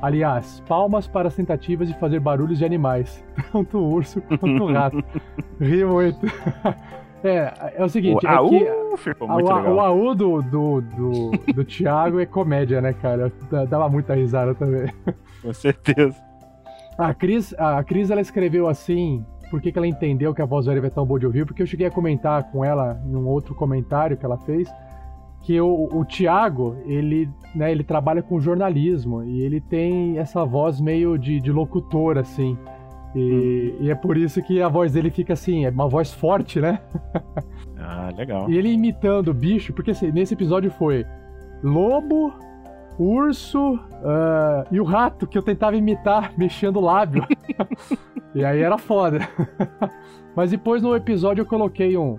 Aliás, 0.00 0.60
palmas 0.66 1.06
para 1.06 1.28
as 1.28 1.36
tentativas 1.36 1.88
de 1.88 1.94
fazer 1.98 2.20
barulhos 2.20 2.58
de 2.58 2.64
animais, 2.64 3.22
tanto 3.52 3.78
o 3.78 3.92
urso 3.92 4.22
quanto 4.22 4.64
o 4.64 4.72
rato. 4.72 5.04
Ri 5.60 5.84
muito. 5.84 6.26
É, 7.24 7.72
é 7.76 7.84
o 7.84 7.88
seguinte. 7.88 8.26
O 8.26 8.28
é 8.28 8.34
AU 8.34 8.50
que, 8.50 8.96
ficou 8.98 9.26
muito 9.26 9.50
a, 9.50 9.56
legal. 9.56 9.74
O 9.74 9.80
AU 9.80 10.14
do, 10.14 10.42
do, 10.42 10.80
do, 10.82 11.30
do 11.54 11.64
Thiago 11.66 12.20
é 12.20 12.26
comédia, 12.26 12.80
né, 12.82 12.92
cara? 12.92 13.32
Dava 13.68 13.88
muita 13.88 14.14
risada 14.14 14.54
também. 14.54 14.92
Com 15.40 15.52
certeza. 15.52 16.14
A 16.98 17.12
Cris, 17.14 17.54
a 17.58 17.82
Cris 17.82 18.10
ela 18.10 18.20
escreveu 18.20 18.68
assim, 18.68 19.24
por 19.50 19.60
que, 19.60 19.72
que 19.72 19.78
ela 19.78 19.86
entendeu 19.86 20.34
que 20.34 20.42
a 20.42 20.44
voz 20.44 20.66
do 20.66 20.72
Eric 20.72 20.86
é 20.86 20.90
tão 20.90 21.04
boa 21.04 21.18
de 21.18 21.26
ouvir, 21.26 21.44
porque 21.44 21.62
eu 21.62 21.66
cheguei 21.66 21.86
a 21.86 21.90
comentar 21.90 22.44
com 22.52 22.64
ela 22.64 23.00
em 23.04 23.16
um 23.16 23.26
outro 23.26 23.54
comentário 23.54 24.16
que 24.16 24.24
ela 24.24 24.38
fez, 24.38 24.68
que 25.42 25.60
o, 25.60 25.88
o 25.92 26.04
Thiago, 26.04 26.76
ele, 26.86 27.28
né, 27.54 27.70
ele 27.70 27.84
trabalha 27.84 28.22
com 28.22 28.40
jornalismo 28.40 29.24
e 29.24 29.42
ele 29.42 29.60
tem 29.60 30.18
essa 30.18 30.44
voz 30.44 30.80
meio 30.80 31.18
de, 31.18 31.40
de 31.40 31.50
locutor, 31.50 32.16
assim. 32.16 32.56
E, 33.14 33.76
e 33.80 33.90
é 33.90 33.94
por 33.94 34.16
isso 34.16 34.42
que 34.42 34.60
a 34.60 34.68
voz 34.68 34.92
dele 34.92 35.10
fica 35.10 35.34
assim, 35.34 35.64
é 35.64 35.70
uma 35.70 35.88
voz 35.88 36.12
forte, 36.12 36.60
né? 36.60 36.80
Ah, 37.78 38.10
legal. 38.16 38.50
E 38.50 38.56
ele 38.56 38.72
imitando 38.72 39.28
o 39.28 39.34
bicho, 39.34 39.72
porque 39.72 39.92
assim, 39.92 40.10
nesse 40.10 40.34
episódio 40.34 40.70
foi 40.70 41.06
lobo, 41.62 42.32
urso 42.98 43.78
ah, 44.04 44.66
e 44.70 44.80
o 44.80 44.84
rato 44.84 45.26
que 45.26 45.36
eu 45.36 45.42
tentava 45.42 45.76
imitar 45.76 46.32
mexendo 46.38 46.78
o 46.78 46.80
lábio. 46.80 47.26
e 48.34 48.44
aí 48.44 48.60
era 48.60 48.78
foda. 48.78 49.20
Mas 50.34 50.50
depois 50.50 50.82
no 50.82 50.96
episódio 50.96 51.42
eu 51.42 51.46
coloquei 51.46 51.96
um. 51.96 52.18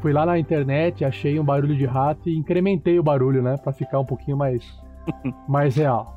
Fui 0.00 0.12
lá 0.12 0.24
na 0.24 0.38
internet, 0.38 1.04
achei 1.04 1.38
um 1.38 1.44
barulho 1.44 1.76
de 1.76 1.84
rato 1.84 2.28
e 2.28 2.36
incrementei 2.36 2.98
o 2.98 3.02
barulho, 3.02 3.42
né? 3.42 3.56
Pra 3.58 3.72
ficar 3.72 3.98
um 3.98 4.04
pouquinho 4.04 4.36
mais, 4.36 4.64
mais 5.48 5.76
real. 5.76 6.16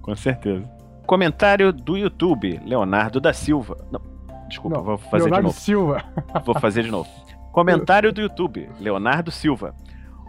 Com 0.00 0.14
certeza. 0.16 0.81
Comentário 1.06 1.72
do 1.72 1.96
YouTube, 1.96 2.60
Leonardo 2.64 3.20
da 3.20 3.32
Silva. 3.32 3.76
Não, 3.90 4.00
desculpa, 4.48 4.76
Não, 4.76 4.84
vou 4.84 4.98
fazer 4.98 5.24
Leonardo 5.24 5.48
de 5.48 5.52
novo. 5.54 5.60
Silva. 5.60 6.04
Vou 6.44 6.54
fazer 6.58 6.82
de 6.82 6.90
novo. 6.90 7.08
Comentário 7.52 8.12
do 8.12 8.20
YouTube, 8.20 8.68
Leonardo 8.80 9.30
Silva. 9.30 9.74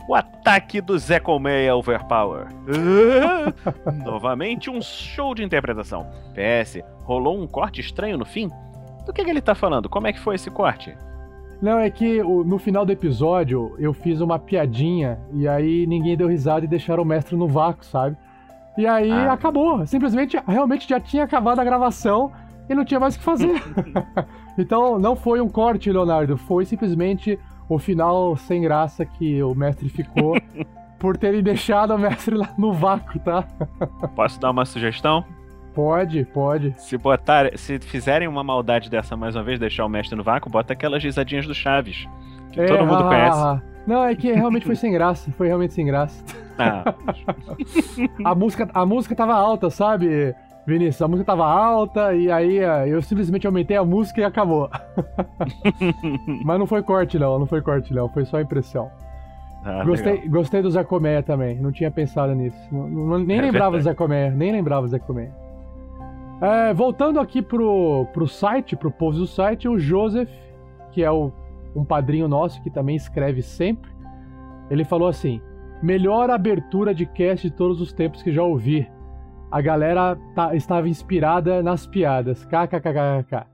O 0.09 0.15
ataque 0.15 0.81
do 0.81 0.97
Zé 0.97 1.19
Colmeia 1.19 1.73
Overpower. 1.75 2.47
Ah, 2.67 3.91
Novamente 4.03 4.69
um 4.69 4.81
show 4.81 5.33
de 5.33 5.43
interpretação. 5.43 6.05
PS, 6.33 6.79
rolou 7.03 7.41
um 7.41 7.47
corte 7.47 7.79
estranho 7.79 8.17
no 8.17 8.25
fim? 8.25 8.49
Do 9.05 9.13
que, 9.13 9.23
que 9.23 9.29
ele 9.29 9.41
tá 9.41 9.55
falando? 9.55 9.87
Como 9.87 10.07
é 10.07 10.11
que 10.13 10.19
foi 10.19 10.35
esse 10.35 10.49
corte? 10.49 10.93
Não, 11.61 11.79
é 11.79 11.89
que 11.89 12.21
no 12.21 12.59
final 12.59 12.85
do 12.85 12.91
episódio 12.91 13.73
eu 13.79 13.93
fiz 13.93 14.19
uma 14.19 14.37
piadinha 14.37 15.17
e 15.31 15.47
aí 15.47 15.87
ninguém 15.87 16.17
deu 16.17 16.27
risada 16.27 16.65
e 16.65 16.67
deixaram 16.67 17.03
o 17.03 17.05
mestre 17.05 17.37
no 17.37 17.47
vácuo, 17.47 17.85
sabe? 17.85 18.17
E 18.77 18.87
aí 18.87 19.11
Ah. 19.11 19.33
acabou. 19.33 19.85
Simplesmente, 19.85 20.37
realmente 20.47 20.87
já 20.89 20.99
tinha 20.99 21.23
acabado 21.23 21.59
a 21.59 21.63
gravação 21.63 22.31
e 22.69 22.73
não 22.73 22.83
tinha 22.85 22.99
mais 22.99 23.15
o 23.15 23.19
que 23.19 23.25
fazer. 23.25 23.61
então 24.57 24.97
não 24.99 25.15
foi 25.15 25.41
um 25.41 25.49
corte, 25.49 25.91
Leonardo. 25.91 26.37
Foi 26.37 26.65
simplesmente 26.65 27.37
o 27.69 27.77
final 27.79 28.35
sem 28.35 28.61
graça 28.61 29.05
que 29.05 29.41
o 29.43 29.53
mestre 29.55 29.89
ficou 29.89 30.35
por 30.99 31.17
terem 31.17 31.43
deixado 31.43 31.93
o 31.93 31.97
mestre 31.97 32.35
lá 32.35 32.49
no 32.57 32.73
vácuo, 32.73 33.19
tá? 33.19 33.43
Posso 34.15 34.39
dar 34.39 34.51
uma 34.51 34.65
sugestão? 34.65 35.23
Pode, 35.75 36.23
pode. 36.25 36.73
Se 36.77 36.97
botar, 36.97 37.57
se 37.57 37.79
fizerem 37.79 38.27
uma 38.27 38.43
maldade 38.43 38.89
dessa 38.91 39.17
mais 39.17 39.35
uma 39.35 39.43
vez, 39.43 39.59
deixar 39.59 39.85
o 39.85 39.89
mestre 39.89 40.15
no 40.15 40.23
vácuo, 40.23 40.49
bota 40.49 40.73
aquelas 40.73 41.03
risadinhas 41.03 41.47
do 41.47 41.53
Chaves. 41.55 42.07
Que 42.51 42.61
É, 42.61 42.65
todo 42.65 42.81
mundo 42.85 43.03
ah, 43.03 43.07
conhece. 43.07 43.39
ah, 43.39 43.59
ah. 43.59 43.61
Não, 43.87 44.03
é 44.03 44.15
que 44.15 44.31
realmente 44.31 44.65
foi 44.67 44.75
sem 44.75 44.91
graça. 44.93 45.31
Foi 45.31 45.47
realmente 45.47 45.73
sem 45.73 45.83
graça. 45.85 46.23
Ah, 46.57 46.93
a 48.23 48.35
música, 48.35 48.69
a 48.73 48.85
música 48.85 49.15
tava 49.15 49.33
alta, 49.33 49.69
sabe, 49.69 50.35
Vinícius? 50.65 51.01
A 51.01 51.07
música 51.07 51.25
tava 51.25 51.45
alta 51.45 52.13
e 52.13 52.31
aí 52.31 52.59
eh, 52.59 52.87
eu 52.89 53.01
simplesmente 53.01 53.45
aumentei 53.47 53.75
a 53.77 53.83
música 53.83 54.21
e 54.21 54.23
acabou. 54.23 54.69
Mas 56.45 56.59
não 56.59 56.67
foi 56.67 56.81
corte, 56.83 57.17
não, 57.19 57.39
não 57.39 57.45
foi 57.45 57.61
corte, 57.61 57.93
não. 57.93 58.07
Foi 58.09 58.25
só 58.25 58.39
impressão. 58.39 58.89
ah, 59.65 59.83
gostei, 59.83 60.13
legal. 60.13 60.29
gostei 60.29 60.61
do 60.61 60.71
Zé 60.71 60.85
também. 61.25 61.55
Não 61.59 61.71
tinha 61.71 61.89
pensado 61.91 62.33
nisso. 62.35 62.57
Não- 62.71 62.87
não- 62.87 63.19
nem 63.19 63.39
É 63.39 63.41
lembrava 63.41 63.71
verdade. 63.71 63.77
do 63.77 63.83
Zé 63.83 63.93
Colmeia. 63.95 64.31
Nem 64.31 64.51
lembrava 64.51 64.81
do 64.85 64.89
Zé 64.89 64.99
Colmeia. 64.99 65.31
É, 66.41 66.73
voltando 66.73 67.19
aqui 67.19 67.41
pro, 67.41 68.05
pro 68.13 68.27
site, 68.27 68.75
pro 68.75 68.91
povo 68.91 69.17
do 69.17 69.25
site, 69.27 69.67
o 69.67 69.79
Joseph, 69.79 70.29
que 70.91 71.01
é 71.03 71.09
o, 71.09 71.31
um 71.75 71.85
padrinho 71.85 72.27
nosso 72.27 72.61
que 72.61 72.69
também 72.69 72.95
escreve 72.95 73.41
sempre, 73.41 73.89
ele 74.69 74.83
falou 74.83 75.07
assim: 75.07 75.39
melhor 75.83 76.29
abertura 76.29 76.95
de 76.95 77.05
cast 77.05 77.49
de 77.49 77.55
todos 77.55 77.81
os 77.81 77.91
tempos 77.93 78.23
que 78.23 78.31
já 78.31 78.41
ouvi. 78.41 78.89
A 79.51 79.61
galera 79.61 80.17
tá- 80.33 80.55
estava 80.55 80.87
inspirada 80.89 81.61
nas 81.61 81.85
piadas. 81.85 82.43
KKKKK. 82.45 83.45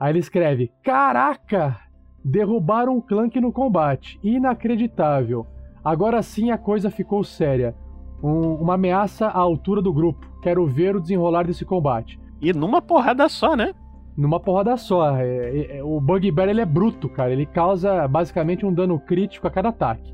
Aí 0.00 0.10
ele 0.10 0.18
escreve: 0.18 0.72
Caraca! 0.82 1.76
Derrubaram 2.24 2.96
um 2.96 3.00
clunk 3.00 3.40
no 3.40 3.52
combate. 3.52 4.18
Inacreditável. 4.24 5.46
Agora 5.84 6.20
sim 6.22 6.50
a 6.50 6.58
coisa 6.58 6.90
ficou 6.90 7.22
séria. 7.22 7.74
Um- 8.22 8.54
uma 8.56 8.74
ameaça 8.74 9.26
à 9.28 9.38
altura 9.38 9.80
do 9.80 9.92
grupo. 9.92 10.26
Quero 10.42 10.66
ver 10.66 10.96
o 10.96 11.00
desenrolar 11.00 11.44
desse 11.46 11.64
combate. 11.64 12.18
E 12.40 12.52
numa 12.52 12.82
porrada 12.82 13.28
só, 13.28 13.54
né? 13.54 13.72
Numa 14.16 14.40
porrada 14.40 14.76
só. 14.76 15.16
É- 15.18 15.26
é- 15.26 15.78
é- 15.78 15.84
o 15.84 16.00
Bugbear 16.00 16.48
ele 16.48 16.60
é 16.60 16.64
bruto, 16.66 17.08
cara. 17.08 17.30
Ele 17.30 17.46
causa 17.46 18.08
basicamente 18.08 18.64
um 18.66 18.72
dano 18.72 18.98
crítico 18.98 19.46
a 19.46 19.50
cada 19.50 19.68
ataque. 19.68 20.12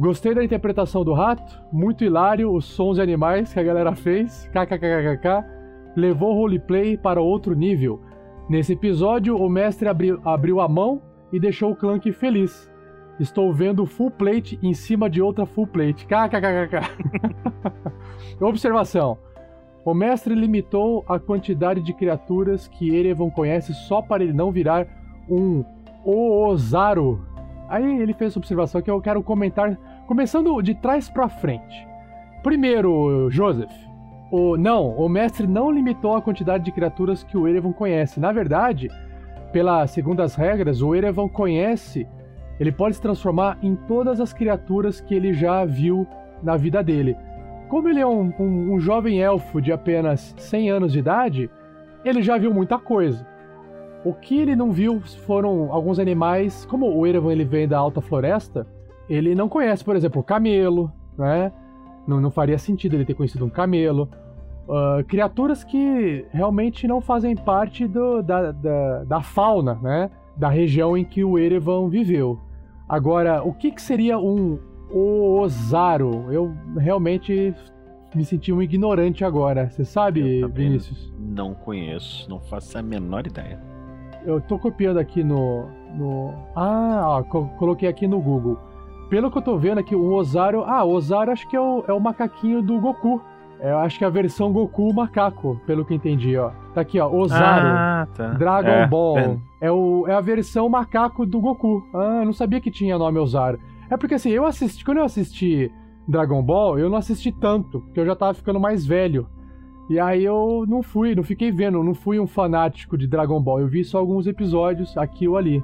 Gostei 0.00 0.34
da 0.34 0.42
interpretação 0.42 1.04
do 1.04 1.12
rato. 1.12 1.60
Muito 1.70 2.02
hilário 2.02 2.50
os 2.50 2.64
sons 2.64 2.96
de 2.96 3.02
animais 3.02 3.52
que 3.52 3.60
a 3.60 3.62
galera 3.62 3.94
fez. 3.94 4.48
KKKKK. 4.50 5.44
Levou 5.94 6.30
o 6.30 6.36
roleplay 6.36 6.96
para 6.96 7.20
outro 7.20 7.54
nível. 7.54 8.00
Nesse 8.48 8.72
episódio, 8.72 9.36
o 9.36 9.46
mestre 9.46 9.90
abriu, 9.90 10.18
abriu 10.24 10.58
a 10.58 10.66
mão 10.66 11.02
e 11.30 11.38
deixou 11.38 11.72
o 11.72 11.76
Clank 11.76 12.10
feliz. 12.12 12.72
Estou 13.18 13.52
vendo 13.52 13.84
full 13.84 14.10
plate 14.10 14.58
em 14.62 14.72
cima 14.72 15.10
de 15.10 15.20
outra 15.20 15.44
full 15.44 15.66
plate. 15.66 16.06
KKKKK. 16.06 16.80
Observação. 18.40 19.18
O 19.84 19.92
mestre 19.92 20.34
limitou 20.34 21.04
a 21.06 21.18
quantidade 21.18 21.82
de 21.82 21.92
criaturas 21.92 22.66
que 22.66 22.96
Erevan 22.96 23.28
conhece 23.28 23.74
só 23.74 24.00
para 24.00 24.24
ele 24.24 24.32
não 24.32 24.50
virar 24.50 24.86
um 25.28 25.62
Oozaro. 26.02 27.20
Aí 27.70 28.00
ele 28.00 28.12
fez 28.12 28.32
essa 28.32 28.38
observação 28.40 28.82
que 28.82 28.90
eu 28.90 29.00
quero 29.00 29.22
comentar, 29.22 29.78
começando 30.14 30.60
de 30.60 30.74
trás 30.74 31.08
para 31.08 31.28
frente. 31.28 31.86
Primeiro, 32.42 33.30
Joseph. 33.30 33.70
O, 34.28 34.56
não, 34.56 34.88
o 34.96 35.08
mestre 35.08 35.46
não 35.46 35.70
limitou 35.70 36.16
a 36.16 36.20
quantidade 36.20 36.64
de 36.64 36.72
criaturas 36.72 37.22
que 37.22 37.36
o 37.38 37.46
Erevan 37.46 37.70
conhece. 37.72 38.18
Na 38.18 38.32
verdade, 38.32 38.90
pelas 39.52 39.92
segundas 39.92 40.34
regras, 40.34 40.82
o 40.82 40.96
Erevan 40.96 41.28
conhece, 41.28 42.08
ele 42.58 42.72
pode 42.72 42.96
se 42.96 43.00
transformar 43.02 43.56
em 43.62 43.76
todas 43.76 44.20
as 44.20 44.32
criaturas 44.32 45.00
que 45.00 45.14
ele 45.14 45.32
já 45.32 45.64
viu 45.64 46.04
na 46.42 46.56
vida 46.56 46.82
dele. 46.82 47.16
Como 47.68 47.88
ele 47.88 48.00
é 48.00 48.06
um, 48.06 48.32
um- 48.36 48.72
um 48.74 48.80
jovem 48.80 49.20
elfo 49.20 49.62
de 49.62 49.70
apenas 49.72 50.34
100 50.38 50.70
anos 50.70 50.92
de 50.92 50.98
idade, 50.98 51.48
ele 52.04 52.20
já 52.20 52.36
viu 52.36 52.52
muita 52.52 52.78
coisa. 52.78 53.24
O 54.04 54.12
que 54.12 54.40
ele 54.40 54.56
não 54.56 54.72
viu 54.72 55.00
foram 55.24 55.72
alguns 55.72 56.00
animais, 56.00 56.64
como 56.64 56.92
o 56.98 57.06
Erevan 57.06 57.30
ele 57.30 57.44
vem 57.44 57.68
da 57.68 57.78
alta 57.78 58.00
floresta, 58.00 58.66
ele 59.10 59.34
não 59.34 59.48
conhece, 59.48 59.84
por 59.84 59.96
exemplo, 59.96 60.20
o 60.20 60.24
camelo, 60.24 60.90
né? 61.18 61.52
Não, 62.06 62.20
não 62.20 62.30
faria 62.30 62.56
sentido 62.58 62.94
ele 62.94 63.04
ter 63.04 63.14
conhecido 63.14 63.44
um 63.44 63.50
camelo. 63.50 64.08
Ah, 64.68 65.02
criaturas 65.06 65.64
que 65.64 66.24
realmente 66.32 66.86
não 66.86 67.00
fazem 67.00 67.34
parte 67.36 67.86
do- 67.86 68.22
da, 68.22 68.52
da, 68.52 69.04
da 69.04 69.20
fauna, 69.20 69.74
né? 69.82 70.10
Da 70.36 70.48
região 70.48 70.96
em 70.96 71.04
que 71.04 71.22
o 71.24 71.38
Erevan 71.38 71.88
viveu. 71.88 72.38
Agora, 72.88 73.42
o 73.42 73.52
que, 73.52 73.70
que 73.70 73.82
seria 73.82 74.18
um 74.18 74.58
Ozaro? 74.92 76.32
Eu 76.32 76.52
realmente 76.76 77.54
me 78.14 78.24
senti 78.24 78.52
um 78.52 78.62
ignorante 78.62 79.24
agora. 79.24 79.68
Você 79.70 79.84
sabe, 79.84 80.44
Vinícius? 80.48 81.12
Não 81.18 81.54
conheço, 81.54 82.28
não 82.28 82.40
faço 82.40 82.78
a 82.78 82.82
menor 82.82 83.26
ideia. 83.26 83.58
Eu 84.24 84.40
tô 84.40 84.58
copiando 84.58 84.98
aqui 84.98 85.22
no. 85.24 85.66
no... 85.94 86.32
Ah, 86.54 87.02
ó, 87.06 87.22
co- 87.22 87.46
coloquei 87.58 87.88
aqui 87.88 88.06
no 88.06 88.20
Google. 88.20 88.58
Pelo 89.10 89.30
que 89.30 89.36
eu 89.38 89.42
tô 89.42 89.58
vendo 89.58 89.78
aqui, 89.78 89.94
o 89.94 90.12
Ozaru. 90.14 90.62
Ah, 90.64 90.84
o 90.84 90.92
Ozaru 90.92 91.32
acho 91.32 91.46
que 91.48 91.56
é 91.56 91.60
o, 91.60 91.84
é 91.86 91.92
o 91.92 92.00
macaquinho 92.00 92.62
do 92.62 92.80
Goku. 92.80 93.20
É, 93.58 93.72
eu 93.72 93.78
acho 93.80 93.98
que 93.98 94.04
é 94.04 94.06
a 94.06 94.10
versão 94.10 94.50
Goku 94.52 94.90
macaco, 94.94 95.60
pelo 95.66 95.84
que 95.84 95.94
entendi, 95.94 96.34
ó. 96.36 96.50
Tá 96.72 96.80
aqui, 96.80 96.98
ó. 96.98 97.10
Ozaru. 97.12 97.66
Ah, 97.66 98.08
tá. 98.16 98.28
Dragon 98.28 98.68
É, 98.68 98.86
Ball. 98.86 99.14
vendo. 99.16 99.42
É, 99.60 99.70
o, 99.70 100.06
é 100.08 100.14
a 100.14 100.20
versão 100.20 100.66
macaco 100.68 101.26
do 101.26 101.40
Goku. 101.40 101.84
Ah, 101.92 102.20
eu 102.20 102.24
não 102.26 102.32
sabia 102.32 102.60
que 102.60 102.70
tinha 102.70 102.96
nome 102.96 103.18
Ozaru. 103.18 103.58
É 103.90 103.96
porque 103.96 104.14
assim, 104.14 104.30
eu 104.30 104.46
assisti. 104.46 104.84
Quando 104.84 104.98
eu 104.98 105.04
assisti 105.04 105.70
Dragon 106.08 106.40
Ball, 106.42 106.78
eu 106.78 106.88
não 106.88 106.96
assisti 106.96 107.30
tanto, 107.32 107.80
porque 107.80 108.00
eu 108.00 108.06
já 108.06 108.14
tava 108.16 108.32
ficando 108.32 108.58
mais 108.60 108.86
velho. 108.86 109.26
E 109.90 109.98
aí 109.98 110.24
eu 110.24 110.64
não 110.68 110.82
fui, 110.84 111.16
não 111.16 111.24
fiquei 111.24 111.50
vendo, 111.50 111.82
não 111.82 111.94
fui 111.94 112.20
um 112.20 112.26
fanático 112.26 112.96
de 112.96 113.08
Dragon 113.08 113.40
Ball. 113.42 113.60
Eu 113.60 113.66
vi 113.66 113.84
só 113.84 113.98
alguns 113.98 114.26
episódios 114.28 114.96
aqui 114.96 115.26
ou 115.26 115.36
ali. 115.36 115.62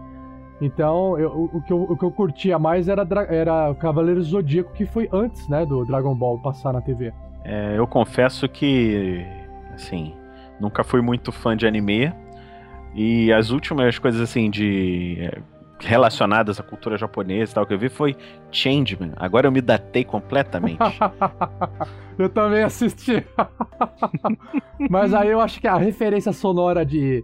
Então, 0.61 1.19
eu- 1.19 1.51
o, 1.53 1.61
que 1.63 1.73
eu, 1.73 1.83
o 1.83 1.97
que 1.97 2.05
eu 2.05 2.11
curtia 2.11 2.59
mais 2.59 2.89
era, 2.89 3.07
era 3.29 3.71
o 3.71 3.75
Cavaleiro 3.75 4.23
Zodíaco, 4.23 4.73
que 4.73 4.87
foi 4.87 5.09
antes, 5.13 5.47
né, 5.49 5.67
do 5.67 5.85
Dragon 5.85 6.15
Ball 6.15 6.39
passar 6.39 6.73
na 6.73 6.81
TV. 6.81 7.13
É, 7.45 7.75
eu 7.77 7.87
confesso 7.87 8.49
que, 8.49 9.25
assim, 9.75 10.15
nunca 10.59 10.83
fui 10.83 11.01
muito 11.03 11.31
fã 11.31 11.57
de 11.57 11.67
anime. 11.67 12.13
E 12.95 13.31
as 13.33 13.51
últimas 13.51 13.99
coisas, 13.99 14.21
assim, 14.21 14.51
de. 14.51 15.19
é, 15.21 15.39
relacionadas 15.79 16.59
à 16.59 16.63
cultura 16.63 16.97
japonesa 16.97 17.53
e 17.53 17.55
tal 17.55 17.67
que 17.67 17.75
eu 17.75 17.79
vi 17.79 17.91
foi 17.91 18.17
Changeman. 18.51 19.13
Agora 19.17 19.47
eu 19.47 19.53
me 19.53 19.61
datei 19.61 20.05
completamente. 20.05 20.79
eu 22.19 22.31
também 22.31 22.63
assisti. 22.63 23.23
Mas 24.91 25.13
aí 25.13 25.29
eu 25.29 25.41
acho 25.41 25.61
que 25.61 25.69
a 25.69 25.77
referência 25.77 26.33
sonora 26.33 26.85
de 26.85 27.23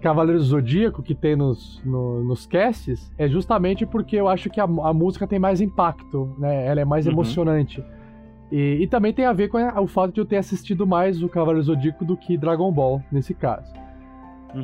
Cavaleiro 0.00 0.38
do 0.38 0.44
Zodíaco 0.44 1.02
que 1.02 1.14
tem 1.14 1.34
nos, 1.36 1.82
no- 1.84 2.22
nos 2.24 2.46
casts 2.46 3.10
é 3.18 3.26
justamente 3.28 3.84
porque 3.84 4.16
eu 4.16 4.28
acho 4.28 4.48
que 4.48 4.60
a, 4.60 4.64
a 4.64 4.92
música 4.92 5.26
tem 5.26 5.38
mais 5.38 5.60
impacto, 5.60 6.34
né? 6.38 6.66
Ela 6.66 6.80
é 6.80 6.84
mais 6.84 7.06
Uhum. 7.06 7.12
emocionante. 7.12 7.84
E, 8.50 8.78
e 8.80 8.86
também 8.86 9.12
tem 9.12 9.26
a 9.26 9.32
ver 9.32 9.48
com 9.48 9.58
o 9.58 9.86
fato 9.86 10.12
de 10.14 10.20
eu 10.20 10.24
ter 10.24 10.36
assistido 10.36 10.86
mais 10.86 11.22
o 11.22 11.28
Cavaleiro 11.28 11.62
Zodíaco 11.62 12.04
do 12.04 12.16
que 12.16 12.36
Dragon 12.38 12.70
Ball, 12.72 13.02
nesse 13.12 13.34
caso. 13.34 13.72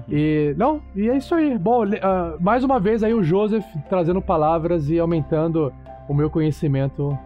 E 0.09 0.55
não, 0.57 0.81
e 0.97 1.11
é 1.11 1.17
isso 1.19 1.35
aí. 1.35 1.59
Bom, 1.59 1.83
ah, 2.03 2.37
mais 2.41 2.65
uma 2.65 2.81
vez 2.81 3.03
aí 3.03 3.13
o 3.13 3.23
Joseph 3.23 3.67
trazendo 3.89 4.23
palavras 4.23 4.89
e 4.89 4.99
aumentando 4.99 5.71
o 6.09 6.15
meu 6.15 6.31
conhecimento 6.31 7.19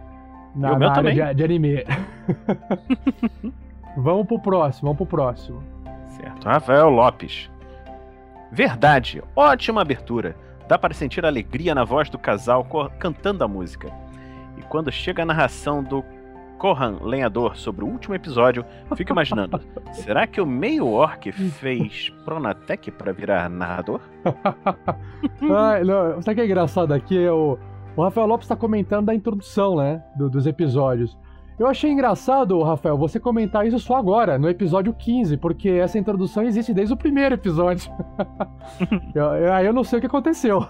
na, 0.53 0.77
na 0.77 0.91
área 0.91 1.13
de, 1.29 1.35
de 1.35 1.43
anime. 1.43 1.85
vamos 3.95 4.27
pro 4.27 4.39
próximo, 4.39 4.87
vamos 4.87 4.97
pro 4.97 5.05
próximo. 5.05 5.63
Certo. 6.07 6.45
Rafael 6.45 6.89
Lopes. 6.89 7.49
Verdade, 8.51 9.21
ótima 9.35 9.81
abertura. 9.81 10.35
Dá 10.67 10.77
para 10.77 10.93
sentir 10.93 11.25
a 11.25 11.27
alegria 11.27 11.73
na 11.73 11.83
voz 11.83 12.09
do 12.09 12.17
casal 12.17 12.65
cantando 12.99 13.43
a 13.43 13.47
música. 13.47 13.91
E 14.57 14.61
quando 14.63 14.91
chega 14.91 15.23
a 15.23 15.25
narração 15.25 15.83
do 15.83 16.03
Kohan, 16.57 16.97
lenhador, 17.01 17.55
sobre 17.55 17.85
o 17.85 17.87
último 17.87 18.13
episódio, 18.15 18.65
fico 18.95 19.11
imaginando: 19.11 19.59
será 19.93 20.27
que 20.27 20.41
o 20.41 20.45
meio 20.45 20.87
orc 20.87 21.31
fez 21.31 22.09
Pronatec 22.25 22.91
para 22.91 23.13
virar 23.13 23.49
narrador? 23.49 24.01
Ai, 25.55 25.83
não, 25.83 26.21
sabe 26.21 26.31
o 26.31 26.35
que 26.35 26.41
é 26.41 26.45
engraçado 26.45 26.93
aqui? 26.93 27.17
É 27.23 27.31
o, 27.31 27.57
o 27.95 28.03
Rafael 28.03 28.27
Lopes 28.27 28.45
está 28.45 28.55
comentando 28.55 29.05
da 29.07 29.15
introdução, 29.15 29.77
né? 29.77 30.03
do- 30.15 30.29
dos 30.29 30.45
episódios. 30.45 31.17
Eu 31.59 31.67
achei 31.67 31.91
engraçado, 31.91 32.61
Rafael, 32.63 32.97
você 32.97 33.19
comentar 33.19 33.67
isso 33.67 33.77
só 33.79 33.97
agora, 33.97 34.39
no 34.39 34.47
episódio 34.47 34.93
15, 34.93 35.35
porque 35.35 35.67
essa 35.69 35.99
introdução 35.99 36.43
existe 36.43 36.73
desde 36.73 36.93
o 36.93 36.97
primeiro 36.97 37.35
episódio. 37.35 37.91
eu, 39.13 39.23
eu- 39.25 39.53
aí 39.53 39.65
eu 39.65 39.73
não 39.73 39.83
sei 39.83 39.97
o 39.97 40.01
que 40.01 40.07
aconteceu. 40.07 40.65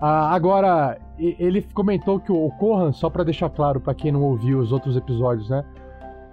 Ah, 0.00 0.32
agora, 0.32 0.96
ele 1.18 1.62
comentou 1.74 2.20
que 2.20 2.30
o 2.30 2.48
Corran, 2.50 2.92
só 2.92 3.10
pra 3.10 3.24
deixar 3.24 3.50
claro 3.50 3.80
pra 3.80 3.94
quem 3.94 4.12
não 4.12 4.22
ouviu 4.22 4.60
os 4.60 4.70
outros 4.70 4.96
episódios, 4.96 5.50
né? 5.50 5.64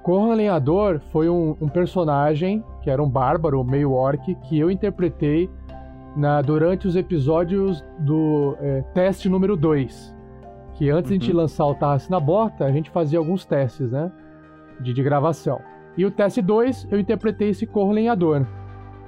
Corran 0.04 0.36
Lenhador 0.36 1.00
foi 1.12 1.28
um, 1.28 1.56
um 1.60 1.68
personagem 1.68 2.64
que 2.82 2.90
era 2.92 3.02
um 3.02 3.10
bárbaro, 3.10 3.64
meio 3.64 3.92
orc, 3.94 4.36
que 4.36 4.58
eu 4.60 4.70
interpretei 4.70 5.50
na, 6.16 6.42
durante 6.42 6.88
os 6.88 6.96
episódios 6.96 7.84
do 8.00 8.56
é, 8.60 8.82
teste 8.94 9.28
número 9.30 9.56
2. 9.58 10.16
Que 10.82 10.90
antes 10.90 11.10
de 11.10 11.16
a 11.16 11.20
gente 11.20 11.32
lançar 11.32 11.68
o 11.68 11.76
Tarrasque 11.76 12.10
na 12.10 12.20
Bota, 12.20 12.66
a 12.66 12.72
gente 12.72 12.90
fazia 12.90 13.20
alguns 13.20 13.46
testes, 13.46 13.92
né? 13.92 14.12
De, 14.80 14.92
de 14.92 15.04
gravação. 15.04 15.62
E 15.96 16.04
o 16.04 16.10
teste 16.10 16.42
2, 16.42 16.88
eu 16.90 17.00
interpretei 17.00 17.50
esse 17.50 17.68
corro 17.68 17.92
lenhador. 17.92 18.48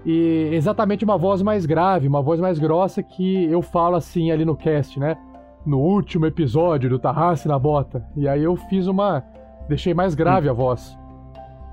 E 0.05 0.51
exatamente 0.51 1.03
uma 1.03 1.17
voz 1.17 1.41
mais 1.41 1.65
grave, 1.65 2.07
uma 2.07 2.21
voz 2.21 2.39
mais 2.39 2.59
grossa 2.59 3.01
que 3.01 3.45
eu 3.45 3.63
falo 3.63 3.95
assim 3.95 4.29
ali 4.29 4.45
no 4.45 4.55
cast, 4.55 4.99
né? 4.99 5.17
No 5.65 5.79
último 5.79 6.27
episódio 6.27 6.91
do 6.91 6.99
Tarrasque 6.99 7.47
na 7.47 7.57
Bota. 7.57 8.05
E 8.15 8.27
aí 8.27 8.43
eu 8.43 8.55
fiz 8.55 8.85
uma. 8.85 9.23
Deixei 9.67 9.95
mais 9.95 10.13
grave 10.13 10.47
a 10.47 10.53
voz. 10.53 10.95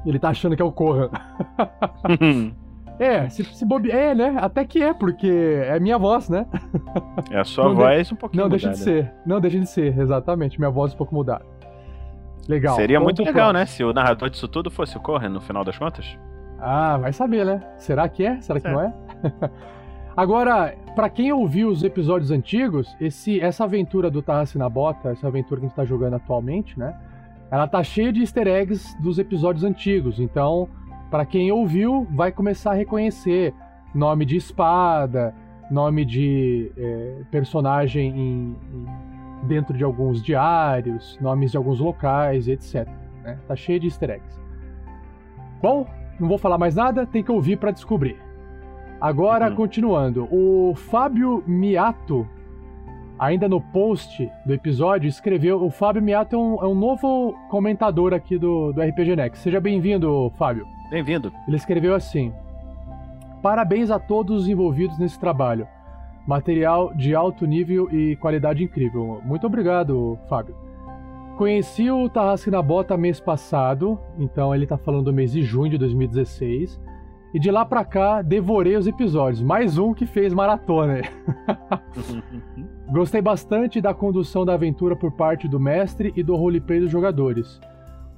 Ele 0.06 0.18
tá 0.18 0.31
achando 0.31 0.56
que 0.56 0.62
é 0.62 0.64
o 0.64 0.72
Corran. 0.72 1.10
É, 3.01 3.28
se, 3.31 3.43
se 3.44 3.64
bobe... 3.64 3.90
É, 3.90 4.14
né? 4.14 4.36
Até 4.39 4.64
que 4.64 4.82
é, 4.82 4.93
porque 4.93 5.27
é 5.64 5.81
minha 5.81 5.97
voz, 5.98 6.28
né? 6.28 6.47
É 7.31 7.39
a 7.40 7.44
sua 7.44 7.64
Não 7.64 7.70
de- 7.74 7.77
voz 7.81 8.12
um 8.12 8.16
pouquinho 8.16 8.43
Não, 8.43 8.51
deixa 8.51 8.70
de 8.70 8.78
mudada. 8.78 9.02
ser. 9.02 9.12
Não, 9.27 9.40
deixa 9.40 9.59
de 9.59 9.66
ser, 9.66 9.98
exatamente. 9.98 10.59
Minha 10.59 10.70
voz 10.70 10.93
um 10.93 10.97
pouco 10.98 11.14
mudada. 11.14 11.44
Legal. 12.48 12.77
Seria 12.77 12.98
Vamos 12.98 13.06
muito 13.14 13.20
legal, 13.27 13.51
próximo. 13.52 13.59
né? 13.59 13.66
Se 13.66 13.82
o 13.85 13.93
narrador 13.93 14.28
disso 14.28 14.47
tudo 14.47 14.70
fosse 14.70 14.97
o 14.97 15.01
Kohan 15.01 15.28
no 15.31 15.40
final 15.40 15.64
das 15.64 15.78
contas. 15.78 16.18
Ah, 16.59 16.98
vai 16.98 17.12
saber, 17.12 17.47
né? 17.47 17.62
Será 17.78 18.06
que 18.09 18.24
é? 18.27 18.39
Será 18.43 18.60
que 18.60 18.68
não 18.68 18.81
é? 18.82 18.93
Agora, 20.16 20.74
pra 20.94 21.09
quem 21.09 21.32
ouviu 21.32 21.68
os 21.68 21.82
episódios 21.82 22.31
antigos, 22.31 22.94
esse, 23.01 23.40
essa 23.40 23.64
aventura 23.64 24.10
do 24.10 24.20
Tarrasque 24.20 24.59
na 24.59 24.68
Bota, 24.68 25.10
essa 25.10 25.27
aventura 25.28 25.60
que 25.60 25.66
a 25.66 25.68
gente 25.68 25.77
tá 25.77 25.85
jogando 25.85 26.14
atualmente, 26.16 26.78
né? 26.78 26.94
Ela 27.51 27.66
tá 27.66 27.82
cheia 27.82 28.12
de 28.12 28.20
easter 28.20 28.47
eggs 28.47 28.94
dos 29.01 29.18
episódios 29.18 29.64
antigos. 29.64 30.20
Então, 30.20 30.68
pra 31.11 31.24
quem 31.27 31.51
ouviu, 31.53 32.07
vai 32.11 32.31
começar 32.32 32.70
a 32.73 32.74
reconhecer 32.74 33.53
nome 33.95 34.24
de 34.24 34.37
espada, 34.37 35.35
nome 35.70 36.05
de 36.05 36.70
é, 36.77 37.23
personagem 37.31 38.09
em- 38.11 38.57
em- 38.74 39.47
dentro 39.47 39.77
de 39.77 39.82
alguns 39.85 40.23
diários, 40.23 41.19
nomes 41.20 41.51
de 41.51 41.57
alguns 41.57 41.81
locais, 41.81 42.47
etc. 42.49 42.87
né? 43.24 43.39
Tá 43.49 43.57
cheio 43.57 43.81
de 43.81 43.87
easter 43.87 44.11
eggs. 44.11 44.41
Bom, 45.62 45.87
não 46.19 46.28
vou 46.28 46.39
falar 46.39 46.59
mais 46.59 46.74
nada, 46.77 47.07
tem 47.07 47.23
que 47.23 47.32
ouvir 47.32 47.57
pra 47.57 47.70
descobrir. 47.70 48.16
Agora, 49.01 49.51
continuando, 49.57 50.28
o 50.31 50.74
Fábio 50.74 51.43
Miato, 51.47 52.27
ainda 53.19 53.49
no 53.49 53.61
post 53.61 54.31
do 54.45 54.53
episódio, 54.53 55.09
escreveu. 55.09 55.62
O 55.65 55.70
Fábio 55.70 56.03
Miato 56.03 56.37
é 56.37 56.39
um, 56.39 56.55
é 56.62 56.66
um 56.66 56.74
novo 56.74 57.35
comentador 57.49 58.12
aqui 58.12 58.37
do, 58.39 58.73
do 58.73 58.82
RPG 58.82 59.16
Next. 59.16 59.39
Seja 59.43 59.59
bem-vindo, 59.61 60.31
Fábio. 60.37 60.66
Bem-vindo. 60.91 61.33
Ele 61.47 61.57
escreveu 61.57 61.95
assim: 61.95 62.33
Parabéns 63.41 63.93
a 63.93 63.99
todos 63.99 64.43
os 64.43 64.49
envolvidos 64.49 64.99
nesse 64.99 65.19
trabalho. 65.21 65.69
Material 66.27 66.93
de 66.95 67.15
alto 67.15 67.47
nível 67.47 67.89
e 67.91 68.17
qualidade 68.17 68.65
incrível. 68.65 69.21
Muito 69.25 69.47
obrigado, 69.47 70.19
Fábio. 70.29 70.55
Conheci 71.39 71.91
o 71.91 72.09
Tarrasque 72.09 72.51
na 72.51 72.61
Bota 72.61 72.97
mês 72.97 73.21
passado, 73.21 73.99
então 74.19 74.55
ele 74.55 74.67
tá 74.67 74.77
falando 74.77 75.05
do 75.05 75.12
mês 75.12 75.33
de 75.33 75.43
junho 75.43 75.71
de 75.71 75.79
2016. 75.79 76.81
E 77.33 77.39
de 77.39 77.51
lá 77.53 77.65
pra 77.65 77.85
cá, 77.85 78.21
devorei 78.21 78.77
os 78.77 78.89
episódios. 78.89 79.41
Mais 79.41 79.79
um 79.79 79.95
que 79.95 80.05
fez 80.05 80.35
maratona. 80.35 81.03
Gostei 82.91 83.23
bastante 83.23 83.81
da 83.81 83.95
condução 83.95 84.45
da 84.45 84.55
aventura 84.55 84.97
por 84.97 85.12
parte 85.12 85.47
do 85.47 85.61
mestre 85.61 86.12
e 86.17 86.25
do 86.25 86.35
roleplay 86.35 86.81
dos 86.81 86.91
jogadores. 86.91 87.61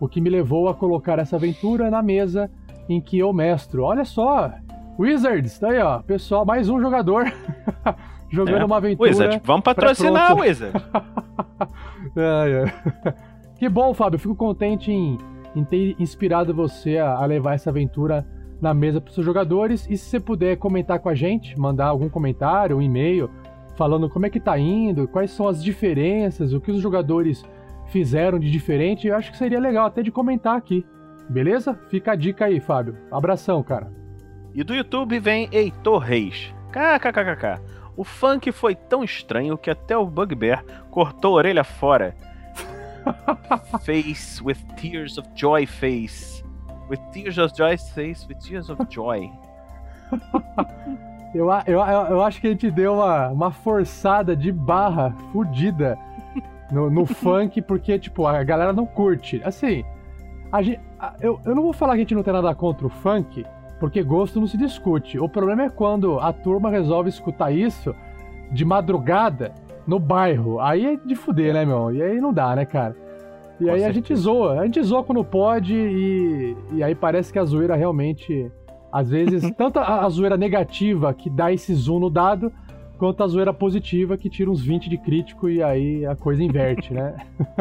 O 0.01 0.09
que 0.09 0.21
me 0.21 0.31
levou 0.31 0.69
a 0.69 0.75
colocar 0.75 1.19
essa 1.19 1.37
aventura 1.37 1.91
na 1.91 2.03
mesa 2.03 2.51
em 2.93 3.01
que 3.01 3.19
eu 3.19 3.33
mestro. 3.33 3.83
Olha 3.85 4.05
só! 4.05 4.53
Wizards, 4.99 5.59
tá 5.59 5.71
aí 5.71 5.79
ó, 5.79 6.01
pessoal, 6.01 6.45
mais 6.45 6.69
um 6.69 6.79
jogador 6.81 7.25
jogando 8.31 8.59
É. 8.61 8.65
uma 8.65 8.77
aventura. 8.77 9.09
Wizard, 9.09 9.41
vamos 9.45 9.63
patrocinar 9.65 10.37
Wizard. 10.37 10.73
Ai, 12.17 12.55
ai. 12.65 13.15
Que 13.57 13.69
bom, 13.69 13.95
Fábio. 13.95 14.19
Fico 14.19 14.35
contente 14.35 14.91
em, 14.91 15.17
em 15.55 15.63
ter 15.65 15.95
inspirado 15.99 16.53
você 16.53 16.99
a, 16.99 17.15
a 17.15 17.25
levar 17.25 17.55
essa 17.55 17.71
aventura 17.71 18.27
na 18.61 18.75
mesa 18.75 19.01
para 19.01 19.09
os 19.09 19.15
seus 19.15 19.25
jogadores. 19.25 19.87
E 19.89 19.97
se 19.97 20.07
você 20.11 20.19
puder 20.19 20.57
comentar 20.57 20.99
com 20.99 21.09
a 21.09 21.15
gente, 21.15 21.57
mandar 21.59 21.87
algum 21.87 22.09
comentário, 22.09 22.77
um 22.77 22.83
e-mail, 22.83 23.31
falando 23.77 24.11
como 24.11 24.27
é 24.27 24.31
que 24.31 24.41
tá 24.41 24.59
indo, 24.59 25.07
quais 25.07 25.31
são 25.31 25.47
as 25.47 25.63
diferenças, 25.63 26.53
o 26.53 26.61
que 26.61 26.73
os 26.73 26.81
jogadores 26.81 27.45
fizeram 27.87 28.37
de 28.39 28.51
diferente, 28.51 29.07
eu 29.07 29.15
acho 29.15 29.31
que 29.31 29.37
seria 29.39 29.61
legal 29.61 29.87
até 29.87 30.03
de 30.03 30.11
comentar 30.11 30.57
aqui. 30.57 30.85
Beleza? 31.29 31.79
Fica 31.89 32.13
a 32.13 32.17
dica 32.17 32.47
aí, 32.47 32.61
Fábio. 32.61 32.97
Abração, 33.11 33.63
cara. 33.63 33.91
E 34.55 34.63
do 34.63 34.75
YouTube 34.75 35.19
vem 35.19 35.49
Heitor 35.53 35.99
Reis. 35.99 36.55
KKKKK. 36.71 37.61
O 37.97 38.05
funk 38.05 38.51
foi 38.53 38.75
tão 38.75 39.05
estranho 39.05 39.59
que 39.59 39.71
até 39.71 39.97
o 39.97 40.07
Bugbear 40.07 40.65
cortou 40.91 41.35
a 41.35 41.39
orelha 41.39 41.65
fora. 41.65 42.15
face 43.85 44.43
with 44.43 44.57
tears 44.77 45.19
of 45.19 45.29
joy 45.35 45.67
face. 45.67 46.43
With 46.89 46.99
tears 47.13 47.39
of 47.39 47.55
joy 47.55 47.77
face, 47.77 48.27
with 48.29 48.39
tears 48.41 48.71
of 48.71 48.85
joy. 48.91 49.31
Eu, 51.35 51.49
eu, 51.67 51.81
eu, 51.81 52.23
acho 52.23 52.43
que 52.43 52.47
a 52.47 52.51
gente 52.51 52.71
deu 52.71 52.97
uma, 52.97 53.29
uma 53.29 53.51
forçada 53.51 54.37
de 54.37 54.53
barra 54.53 55.15
fudida 55.33 55.99
no, 56.71 56.91
no 56.91 57.07
funk, 57.07 57.63
porque, 57.63 57.99
tipo, 57.99 58.27
a 58.27 58.45
galera 58.45 58.71
não 58.71 58.85
curte. 58.85 59.41
Assim, 59.43 59.83
gente, 60.61 60.81
a- 60.99 61.15
eu, 61.21 61.41
eu 61.47 61.55
não 61.55 61.63
vou 61.63 61.73
falar 61.73 61.93
que 61.93 61.99
a 62.01 62.03
gente 62.03 62.15
não 62.15 62.23
tem 62.23 62.33
nada 62.35 62.55
contra 62.55 62.87
o 62.87 62.91
funk, 62.91 63.47
porque 63.81 64.03
gosto 64.03 64.39
não 64.41 64.47
se 64.47 64.59
discute. 64.59 65.19
O 65.19 65.29
problema 65.29 65.63
é 65.63 65.71
quando 65.71 66.19
a 66.21 66.33
turma 66.33 66.69
resolve 66.69 67.09
escutar 67.09 67.51
isso 67.53 67.95
de 68.51 68.65
madrugada 68.65 69.53
no 69.87 69.99
bairro. 69.99 70.61
Aí 70.61 70.85
é 70.87 70.97
de 70.97 71.15
fuder, 71.15 71.55
né, 71.55 71.65
meu? 71.65 71.91
E 71.95 72.03
aí 72.03 72.21
não 72.21 72.33
dá, 72.33 72.55
né, 72.55 72.65
cara? 72.67 72.95
E 73.61 73.71
aí 73.71 73.85
a 73.85 73.93
gente 73.93 74.15
zoa. 74.15 74.61
A 74.61 74.65
gente 74.65 74.83
zoa 74.83 75.03
quando 75.05 75.25
pode 75.25 75.75
e, 75.75 76.57
e 76.73 76.83
aí 76.83 76.95
parece 76.95 77.33
que 77.33 77.39
a 77.39 77.45
zoeira 77.45 77.75
realmente. 77.77 78.51
Às 78.93 79.09
vezes, 79.09 79.51
tanto 79.57 79.79
a, 79.79 80.05
a 80.05 80.09
zoeira 80.11 80.37
negativa 80.37 81.15
que 81.15 81.31
dá 81.31 81.51
esse 81.51 81.73
zoom 81.75 81.99
no 82.01 82.11
dado, 82.11 82.53
quanto 82.99 83.23
a 83.23 83.27
zoeira 83.27 83.53
positiva 83.53 84.17
que 84.19 84.29
tira 84.29 84.51
uns 84.51 84.63
20 84.63 84.91
de 84.91 84.99
crítico 84.99 85.49
e 85.49 85.63
aí 85.63 86.05
a 86.05 86.15
coisa 86.15 86.43
inverte, 86.45 86.93
né? 86.93 87.15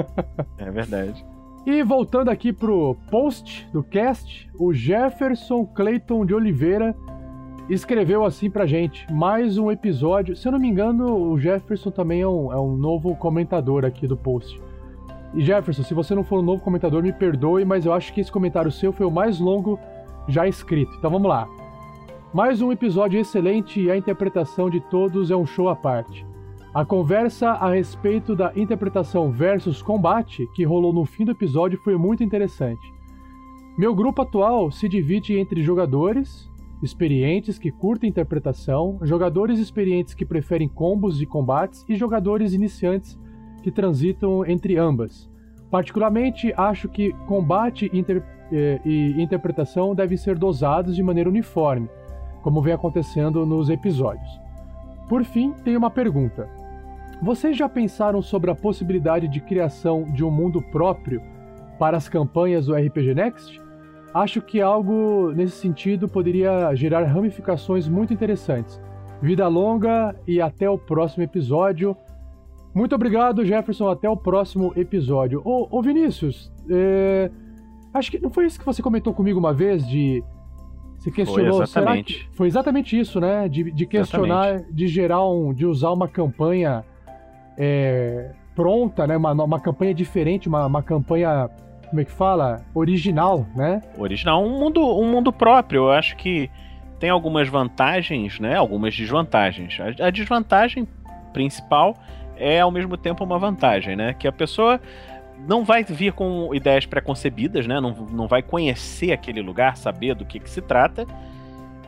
É 0.59 0.69
verdade. 0.69 1.25
E 1.65 1.83
voltando 1.83 2.29
aqui 2.29 2.51
pro 2.51 2.95
post 3.11 3.69
do 3.71 3.83
cast, 3.83 4.49
o 4.57 4.73
Jefferson 4.73 5.63
Clayton 5.63 6.25
de 6.25 6.33
Oliveira 6.33 6.95
escreveu 7.69 8.25
assim 8.25 8.49
pra 8.49 8.65
gente: 8.65 9.05
mais 9.13 9.59
um 9.59 9.71
episódio. 9.71 10.35
Se 10.35 10.47
eu 10.47 10.51
não 10.51 10.59
me 10.59 10.67
engano, 10.67 11.15
o 11.15 11.39
Jefferson 11.39 11.91
também 11.91 12.21
é 12.21 12.27
um, 12.27 12.51
é 12.51 12.59
um 12.59 12.75
novo 12.75 13.15
comentador 13.15 13.85
aqui 13.85 14.07
do 14.07 14.17
post. 14.17 14.59
E 15.35 15.41
Jefferson, 15.41 15.83
se 15.83 15.93
você 15.93 16.15
não 16.15 16.23
for 16.23 16.39
um 16.39 16.43
novo 16.43 16.63
comentador, 16.63 17.03
me 17.03 17.13
perdoe, 17.13 17.63
mas 17.63 17.85
eu 17.85 17.93
acho 17.93 18.11
que 18.11 18.21
esse 18.21 18.31
comentário 18.31 18.71
seu 18.71 18.91
foi 18.91 19.05
o 19.05 19.11
mais 19.11 19.39
longo 19.39 19.79
já 20.27 20.47
escrito. 20.47 20.95
Então 20.97 21.11
vamos 21.11 21.29
lá. 21.29 21.47
Mais 22.33 22.59
um 22.59 22.71
episódio 22.71 23.19
excelente 23.19 23.79
e 23.79 23.91
a 23.91 23.95
interpretação 23.95 24.67
de 24.67 24.79
todos 24.79 25.29
é 25.29 25.35
um 25.35 25.45
show 25.45 25.69
à 25.69 25.75
parte. 25.75 26.25
A 26.73 26.85
conversa 26.85 27.49
a 27.49 27.69
respeito 27.73 28.33
da 28.33 28.53
interpretação 28.55 29.29
versus 29.29 29.81
combate 29.81 30.47
que 30.55 30.63
rolou 30.63 30.93
no 30.93 31.03
fim 31.03 31.25
do 31.25 31.31
episódio 31.31 31.77
foi 31.83 31.97
muito 31.97 32.23
interessante. 32.23 32.93
Meu 33.77 33.93
grupo 33.93 34.21
atual 34.21 34.71
se 34.71 34.87
divide 34.87 35.37
entre 35.37 35.61
jogadores, 35.63 36.49
experientes 36.81 37.59
que 37.59 37.71
curtem 37.71 38.09
interpretação, 38.09 38.97
jogadores 39.01 39.59
experientes 39.59 40.13
que 40.13 40.23
preferem 40.23 40.69
combos 40.69 41.21
e 41.21 41.25
combates 41.25 41.83
e 41.89 41.95
jogadores 41.97 42.53
iniciantes 42.53 43.19
que 43.61 43.69
transitam 43.69 44.45
entre 44.45 44.77
ambas. 44.77 45.29
Particularmente, 45.69 46.53
acho 46.55 46.87
que 46.87 47.11
combate 47.27 47.91
inter, 47.93 48.23
eh, 48.49 48.79
e 48.85 49.21
interpretação 49.21 49.93
devem 49.93 50.15
ser 50.15 50.37
dosados 50.37 50.95
de 50.95 51.03
maneira 51.03 51.29
uniforme, 51.29 51.89
como 52.41 52.61
vem 52.61 52.73
acontecendo 52.73 53.45
nos 53.45 53.69
episódios. 53.69 54.39
Por 55.09 55.25
fim, 55.25 55.51
tenho 55.65 55.77
uma 55.77 55.89
pergunta. 55.89 56.60
Vocês 57.21 57.55
já 57.55 57.69
pensaram 57.69 58.19
sobre 58.19 58.49
a 58.49 58.55
possibilidade 58.55 59.27
de 59.27 59.39
criação 59.39 60.11
de 60.11 60.23
um 60.23 60.31
mundo 60.31 60.59
próprio 60.59 61.21
para 61.77 61.95
as 61.95 62.09
campanhas 62.09 62.65
do 62.65 62.73
RPG 62.73 63.13
Next? 63.13 63.61
Acho 64.11 64.41
que 64.41 64.59
algo 64.59 65.31
nesse 65.31 65.57
sentido 65.57 66.09
poderia 66.09 66.73
gerar 66.73 67.03
ramificações 67.03 67.87
muito 67.87 68.11
interessantes. 68.11 68.81
Vida 69.21 69.47
longa 69.47 70.15
e 70.27 70.41
até 70.41 70.67
o 70.67 70.79
próximo 70.79 71.23
episódio. 71.23 71.95
Muito 72.73 72.95
obrigado, 72.95 73.45
Jefferson. 73.45 73.87
Até 73.87 74.09
o 74.09 74.17
próximo 74.17 74.73
episódio. 74.75 75.43
Ô, 75.45 75.67
ô 75.69 75.79
Vinícius, 75.79 76.51
é... 76.67 77.29
acho 77.93 78.09
que 78.09 78.19
não 78.19 78.31
foi 78.31 78.47
isso 78.47 78.59
que 78.59 78.65
você 78.65 78.81
comentou 78.81 79.13
comigo 79.13 79.37
uma 79.37 79.53
vez 79.53 79.87
de. 79.87 80.23
Você 80.97 81.11
questionou. 81.11 81.57
Foi 81.57 81.63
exatamente. 81.63 82.29
foi 82.33 82.47
exatamente 82.47 82.99
isso, 82.99 83.19
né? 83.19 83.47
De, 83.47 83.71
de 83.71 83.85
questionar, 83.85 84.55
exatamente. 84.55 84.73
de 84.73 84.87
gerar 84.87 85.23
um. 85.29 85.53
de 85.53 85.67
usar 85.67 85.91
uma 85.91 86.07
campanha 86.07 86.83
é, 87.57 88.31
pronta, 88.55 89.07
né? 89.07 89.17
Uma, 89.17 89.31
uma 89.31 89.59
campanha 89.59 89.93
diferente, 89.93 90.47
uma, 90.47 90.65
uma 90.65 90.83
campanha. 90.83 91.49
Como 91.89 92.01
é 92.01 92.05
que 92.05 92.11
fala? 92.11 92.61
Original, 92.73 93.45
né? 93.55 93.81
Original, 93.97 94.43
um 94.43 94.57
mundo, 94.57 94.81
um 94.81 95.11
mundo 95.11 95.31
próprio. 95.31 95.83
Eu 95.83 95.91
acho 95.91 96.15
que 96.15 96.49
tem 96.99 97.09
algumas 97.09 97.49
vantagens, 97.49 98.39
né? 98.39 98.55
Algumas 98.55 98.95
desvantagens. 98.95 99.77
A, 99.79 100.07
a 100.07 100.09
desvantagem 100.09 100.87
principal 101.33 101.95
é 102.37 102.59
ao 102.59 102.71
mesmo 102.71 102.95
tempo 102.95 103.23
uma 103.23 103.37
vantagem, 103.37 103.95
né? 103.95 104.13
Que 104.13 104.27
a 104.27 104.31
pessoa 104.31 104.79
não 105.47 105.65
vai 105.65 105.83
vir 105.83 106.13
com 106.13 106.53
ideias 106.53 106.85
preconcebidas, 106.85 107.67
né? 107.67 107.79
Não, 107.79 107.91
não 108.11 108.27
vai 108.27 108.41
conhecer 108.41 109.11
aquele 109.11 109.41
lugar, 109.41 109.77
saber 109.77 110.15
do 110.15 110.25
que, 110.25 110.39
que 110.39 110.49
se 110.49 110.61
trata. 110.61 111.05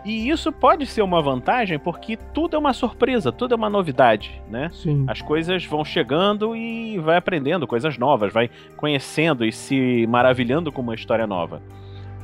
E 0.05 0.29
isso 0.29 0.51
pode 0.51 0.85
ser 0.85 1.01
uma 1.01 1.21
vantagem 1.21 1.79
porque 1.79 2.17
tudo 2.33 2.55
é 2.55 2.59
uma 2.59 2.73
surpresa, 2.73 3.31
tudo 3.31 3.53
é 3.53 3.57
uma 3.57 3.69
novidade, 3.69 4.41
né? 4.49 4.69
Sim. 4.73 5.05
As 5.07 5.21
coisas 5.21 5.65
vão 5.65 5.85
chegando 5.85 6.55
e 6.55 6.99
vai 6.99 7.15
aprendendo 7.15 7.65
coisas 7.65 7.97
novas, 7.97 8.33
vai 8.33 8.49
conhecendo 8.75 9.45
e 9.45 9.51
se 9.51 10.05
maravilhando 10.07 10.71
com 10.71 10.81
uma 10.81 10.93
história 10.93 11.25
nova. 11.25 11.61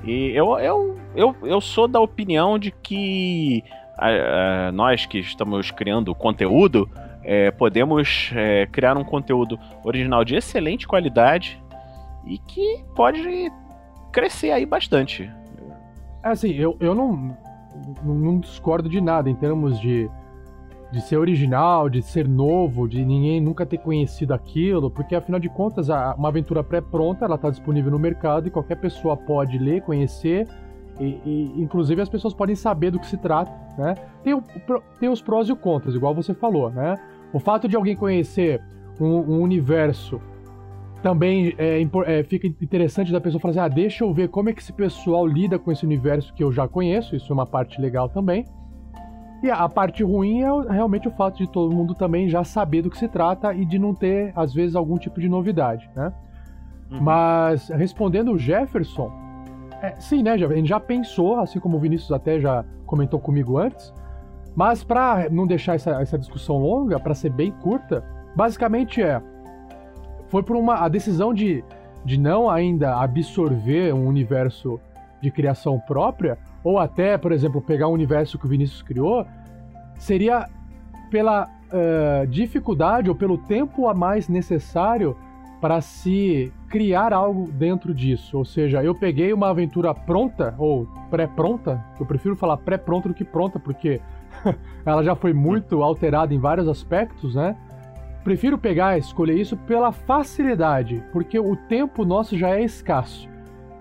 E 0.03 0.31
eu, 0.31 0.57
eu, 0.59 0.99
eu, 1.15 1.35
eu 1.43 1.61
sou 1.61 1.87
da 1.87 2.01
opinião 2.01 2.59
de 2.59 2.71
que 2.71 3.63
a, 3.97 4.67
a, 4.67 4.71
nós 4.73 5.05
que 5.05 5.19
estamos 5.19 5.71
criando 5.71 6.13
conteúdo 6.13 6.89
é, 7.23 7.51
podemos 7.51 8.31
é, 8.35 8.65
criar 8.65 8.97
um 8.97 9.03
conteúdo 9.03 9.57
original 9.83 10.25
de 10.25 10.35
excelente 10.35 10.87
qualidade 10.87 11.61
e 12.25 12.37
que 12.37 12.83
pode 12.95 13.51
crescer 14.11 14.51
aí 14.51 14.65
bastante. 14.65 15.29
É 16.23 16.29
assim, 16.29 16.51
eu, 16.53 16.75
eu 16.79 16.93
não, 16.93 17.37
não 18.03 18.39
discordo 18.39 18.89
de 18.89 18.99
nada 19.01 19.29
em 19.29 19.35
termos 19.35 19.79
de, 19.79 20.09
de 20.91 21.01
ser 21.01 21.17
original, 21.17 21.89
de 21.89 22.01
ser 22.01 22.27
novo, 22.27 22.87
de 22.87 23.03
ninguém 23.03 23.39
nunca 23.39 23.65
ter 23.65 23.77
conhecido 23.77 24.33
aquilo, 24.33 24.89
porque 24.89 25.15
afinal 25.15 25.39
de 25.39 25.49
contas, 25.49 25.89
a, 25.89 26.15
uma 26.15 26.29
aventura 26.29 26.63
pré-pronta, 26.63 27.25
ela 27.25 27.35
está 27.35 27.49
disponível 27.49 27.91
no 27.91 27.99
mercado 27.99 28.47
e 28.47 28.51
qualquer 28.51 28.75
pessoa 28.75 29.15
pode 29.15 29.57
ler, 29.57 29.81
conhecer, 29.81 30.47
e, 30.99 31.19
e, 31.25 31.53
inclusive 31.57 32.01
as 32.01 32.09
pessoas 32.09 32.33
podem 32.33 32.55
saber 32.55 32.91
do 32.91 32.99
que 32.99 33.07
se 33.07 33.17
trata, 33.17 33.51
né? 33.77 33.95
Tem, 34.23 34.33
o, 34.33 34.43
tem 34.99 35.09
os 35.09 35.21
prós 35.21 35.47
e 35.47 35.53
os 35.53 35.59
contras, 35.59 35.95
igual 35.95 36.13
você 36.13 36.33
falou, 36.33 36.69
né? 36.69 36.99
O 37.31 37.39
fato 37.39 37.67
de 37.67 37.75
alguém 37.75 37.95
conhecer 37.95 38.61
um, 38.99 39.05
um 39.05 39.41
universo 39.41 40.19
também 41.01 41.53
é, 41.57 41.81
é, 42.05 42.23
fica 42.23 42.47
interessante 42.47 43.11
da 43.11 43.21
pessoa 43.21 43.39
falar 43.39 43.51
assim: 43.51 43.59
ah, 43.59 43.67
deixa 43.67 44.03
eu 44.03 44.13
ver 44.13 44.29
como 44.29 44.49
é 44.49 44.53
que 44.53 44.61
esse 44.61 44.73
pessoal 44.73 45.25
lida 45.25 45.57
com 45.57 45.71
esse 45.71 45.85
universo 45.85 46.33
que 46.33 46.43
eu 46.43 46.51
já 46.51 46.67
conheço, 46.67 47.15
isso 47.15 47.31
é 47.31 47.33
uma 47.33 47.45
parte 47.45 47.79
legal 47.81 48.09
também. 48.09 48.45
E 49.41 49.49
a, 49.49 49.69
parte 49.69 50.03
ruim 50.03 50.41
é 50.41 50.49
realmente 50.71 51.07
o 51.07 51.11
fato 51.11 51.37
de 51.37 51.47
todo 51.47 51.73
mundo 51.73 51.95
também 51.95 52.27
já 52.27 52.43
saber 52.43 52.81
do 52.81 52.89
que 52.89 52.97
se 52.97 53.07
trata 53.07 53.53
e 53.53 53.63
de 53.63 53.79
não 53.79 53.95
ter, 53.95 54.33
às 54.35 54.53
vezes, 54.53 54.75
algum 54.75 54.97
tipo 54.97 55.21
de 55.21 55.29
novidade, 55.29 55.89
né? 55.95 56.11
Uhum. 56.91 57.01
Mas, 57.01 57.69
respondendo 57.69 58.33
o 58.33 58.37
Jefferson, 58.37 59.09
é, 59.81 59.95
sim, 59.97 60.21
né, 60.23 60.31
a 60.33 60.37
gente 60.37 60.67
já 60.67 60.79
pensou, 60.79 61.39
assim 61.39 61.57
como 61.57 61.77
o 61.77 61.79
Vinícius 61.79 62.11
até 62.11 62.37
já 62.37 62.65
comentou 62.85 63.17
comigo 63.17 63.57
antes, 63.57 63.93
mas 64.53 64.83
para 64.83 65.29
não 65.29 65.47
deixar 65.47 65.75
essa, 65.75 65.91
essa 66.01 66.17
discussão 66.17 66.57
longa, 66.57 66.99
para 66.99 67.13
ser 67.13 67.29
bem 67.29 67.49
curta, 67.49 68.03
basicamente 68.35 69.01
é 69.01 69.21
foi 70.29 70.43
por 70.43 70.55
uma 70.55 70.75
a 70.75 70.87
decisão 70.87 71.33
de, 71.33 71.63
de 72.05 72.17
não 72.17 72.49
ainda 72.49 72.95
absorver 72.95 73.93
um 73.93 74.07
universo 74.07 74.79
de 75.21 75.29
criação 75.29 75.79
própria, 75.79 76.37
ou 76.63 76.79
até, 76.79 77.17
por 77.17 77.31
exemplo, 77.31 77.61
pegar 77.61 77.87
o 77.87 77.93
universo 77.93 78.37
que 78.37 78.45
o 78.45 78.49
Vinícius 78.49 78.81
criou, 78.81 79.25
seria 79.97 80.47
pela 81.09 81.45
uh, 81.45 82.27
dificuldade 82.27 83.09
ou 83.09 83.15
pelo 83.15 83.37
tempo 83.37 83.87
a 83.87 83.93
mais 83.93 84.27
necessário 84.27 85.15
para 85.59 85.81
se 85.81 86.53
criar 86.69 87.11
algo 87.11 87.51
dentro 87.51 87.93
disso. 87.93 88.37
Ou 88.37 88.45
seja, 88.45 88.83
eu 88.83 88.95
peguei 88.95 89.33
uma 89.33 89.49
aventura 89.49 89.93
pronta, 89.93 90.55
ou 90.57 90.87
pré-pronta, 91.09 91.83
eu 91.99 92.05
prefiro 92.05 92.35
falar 92.35 92.57
pré-pronta 92.57 93.09
do 93.09 93.15
que 93.15 93.25
pronta, 93.25 93.59
porque 93.59 93.99
ela 94.85 95.03
já 95.03 95.15
foi 95.15 95.33
muito 95.33 95.83
alterada 95.83 96.33
em 96.33 96.39
vários 96.39 96.67
aspectos, 96.67 97.35
né? 97.35 97.57
Prefiro 98.23 98.57
pegar, 98.57 98.97
escolher 98.97 99.35
isso 99.35 99.57
pela 99.57 99.91
facilidade, 99.91 101.03
porque 101.11 101.39
o 101.39 101.55
tempo 101.55 102.05
nosso 102.05 102.37
já 102.37 102.49
é 102.49 102.63
escasso. 102.63 103.27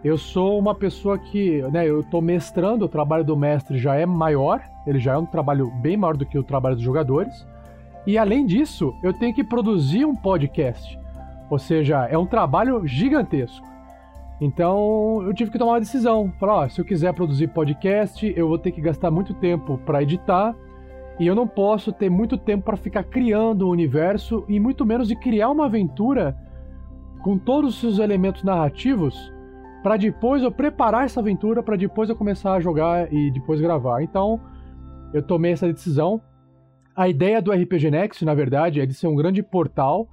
Eu 0.02 0.16
sou 0.16 0.58
uma 0.58 0.74
pessoa 0.74 1.18
que, 1.18 1.60
né, 1.72 1.88
eu 1.88 2.02
tô 2.04 2.20
mestrando, 2.20 2.84
o 2.84 2.88
trabalho 2.88 3.24
do 3.24 3.36
mestre 3.36 3.78
já 3.78 3.96
é 3.96 4.06
maior, 4.06 4.62
ele 4.86 4.98
já 4.98 5.14
é 5.14 5.18
um 5.18 5.26
trabalho 5.26 5.70
bem 5.82 5.96
maior 5.96 6.16
do 6.16 6.24
que 6.24 6.38
o 6.38 6.42
trabalho 6.42 6.76
dos 6.76 6.84
jogadores. 6.84 7.46
E 8.06 8.16
além 8.16 8.46
disso, 8.46 8.94
eu 9.02 9.12
tenho 9.12 9.34
que 9.34 9.42
produzir 9.44 10.04
um 10.04 10.14
podcast. 10.14 10.98
Ou 11.50 11.58
seja, 11.58 12.06
é 12.06 12.16
um 12.16 12.26
trabalho 12.26 12.86
gigantesco. 12.86 13.66
Então, 14.40 15.20
eu 15.26 15.34
tive 15.34 15.50
que 15.50 15.58
tomar 15.58 15.72
uma 15.72 15.80
decisão. 15.80 16.32
Falar, 16.38 16.54
ó, 16.54 16.68
se 16.68 16.80
eu 16.80 16.84
quiser 16.84 17.12
produzir 17.12 17.48
podcast, 17.48 18.32
eu 18.36 18.48
vou 18.48 18.58
ter 18.58 18.70
que 18.70 18.80
gastar 18.80 19.10
muito 19.10 19.34
tempo 19.34 19.78
para 19.84 20.02
editar 20.02 20.54
e 21.18 21.26
eu 21.26 21.34
não 21.34 21.46
posso 21.46 21.92
ter 21.92 22.08
muito 22.08 22.36
tempo 22.36 22.64
para 22.64 22.76
ficar 22.76 23.04
criando 23.04 23.66
um 23.66 23.70
universo 23.70 24.44
e 24.48 24.60
muito 24.60 24.86
menos 24.86 25.08
de 25.08 25.16
criar 25.16 25.50
uma 25.50 25.66
aventura 25.66 26.36
com 27.22 27.36
todos 27.36 27.74
os 27.74 27.80
seus 27.80 27.98
elementos 27.98 28.44
narrativos 28.44 29.32
para 29.82 29.96
depois 29.96 30.42
eu 30.42 30.50
preparar 30.50 31.04
essa 31.04 31.20
aventura 31.20 31.62
para 31.62 31.76
depois 31.76 32.08
eu 32.08 32.16
começar 32.16 32.54
a 32.54 32.60
jogar 32.60 33.12
e 33.12 33.30
depois 33.30 33.60
gravar. 33.60 34.02
Então, 34.02 34.40
eu 35.12 35.22
tomei 35.22 35.52
essa 35.52 35.66
decisão. 35.72 36.20
A 36.94 37.08
ideia 37.08 37.40
do 37.40 37.52
RPG 37.52 37.90
Next, 37.90 38.24
na 38.24 38.34
verdade, 38.34 38.80
é 38.80 38.86
de 38.86 38.92
ser 38.92 39.06
um 39.06 39.14
grande 39.14 39.42
portal. 39.42 40.08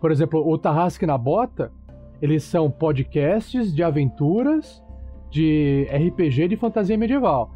Por 0.00 0.10
exemplo, 0.10 0.46
o 0.46 0.58
Tarrasque 0.58 1.06
na 1.06 1.16
Bota, 1.16 1.72
eles 2.20 2.42
são 2.42 2.70
podcasts 2.70 3.74
de 3.74 3.82
aventuras 3.82 4.82
de 5.30 5.86
RPG 5.90 6.48
de 6.48 6.56
fantasia 6.56 6.98
medieval. 6.98 7.52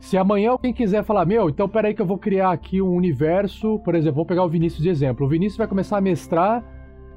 Se 0.00 0.16
amanhã 0.16 0.50
alguém 0.50 0.72
quiser 0.72 1.02
falar, 1.02 1.24
meu, 1.24 1.48
então 1.48 1.68
peraí 1.68 1.92
que 1.92 2.00
eu 2.00 2.06
vou 2.06 2.18
criar 2.18 2.52
aqui 2.52 2.80
um 2.80 2.94
universo, 2.94 3.78
por 3.80 3.94
exemplo, 3.94 4.16
vou 4.16 4.26
pegar 4.26 4.44
o 4.44 4.48
Vinícius 4.48 4.82
de 4.82 4.88
exemplo. 4.88 5.26
O 5.26 5.28
Vinícius 5.28 5.58
vai 5.58 5.66
começar 5.66 5.98
a 5.98 6.00
mestrar 6.00 6.64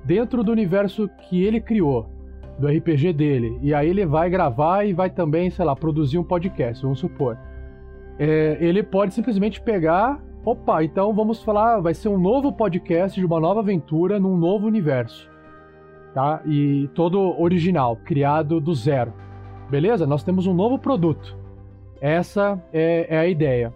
dentro 0.04 0.44
do 0.44 0.52
universo 0.52 1.10
que 1.30 1.44
ele 1.44 1.62
criou, 1.62 2.08
do 2.60 2.68
RPG 2.68 3.14
dele. 3.14 3.58
E 3.62 3.74
aí 3.74 3.90
ele 3.90 4.06
vai 4.06 4.30
gravar 4.30 4.84
e 4.86 4.94
vai 4.94 5.10
também, 5.10 5.50
sei 5.50 5.64
lá, 5.64 5.76
produzir 5.76 6.18
um 6.18 6.24
podcast, 6.24 6.82
vamos 6.82 7.00
supor. 7.00 7.38
É, 8.18 8.58
ele 8.60 8.84
pode 8.84 9.14
simplesmente 9.14 9.62
pegar, 9.62 10.20
opa, 10.44 10.84
então 10.84 11.14
vamos 11.14 11.44
falar, 11.44 11.80
vai 11.80 11.94
ser 11.94 12.10
um 12.10 12.18
novo 12.18 12.52
podcast 12.52 13.20
de 13.20 13.26
uma 13.26 13.40
nova 13.40 13.60
aventura 13.60 14.20
num 14.20 14.36
novo 14.36 14.68
universo. 14.68 15.30
Tá? 16.14 16.42
E 16.46 16.90
todo 16.94 17.40
original, 17.40 17.96
criado 17.96 18.60
do 18.60 18.74
zero. 18.74 19.14
Beleza? 19.70 20.06
Nós 20.06 20.24
temos 20.24 20.46
um 20.46 20.54
novo 20.54 20.78
produto. 20.78 21.41
Essa 22.02 22.62
é, 22.74 23.06
é 23.10 23.20
a 23.20 23.28
ideia. 23.28 23.72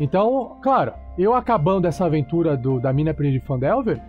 Então, 0.00 0.56
claro, 0.62 0.94
eu 1.18 1.34
acabando 1.34 1.86
essa 1.86 2.06
aventura 2.06 2.56
do, 2.56 2.80
da 2.80 2.92
Mina 2.92 3.10
Aprendida 3.10 3.40
de 3.40 3.46
Fandelver, 3.46 4.00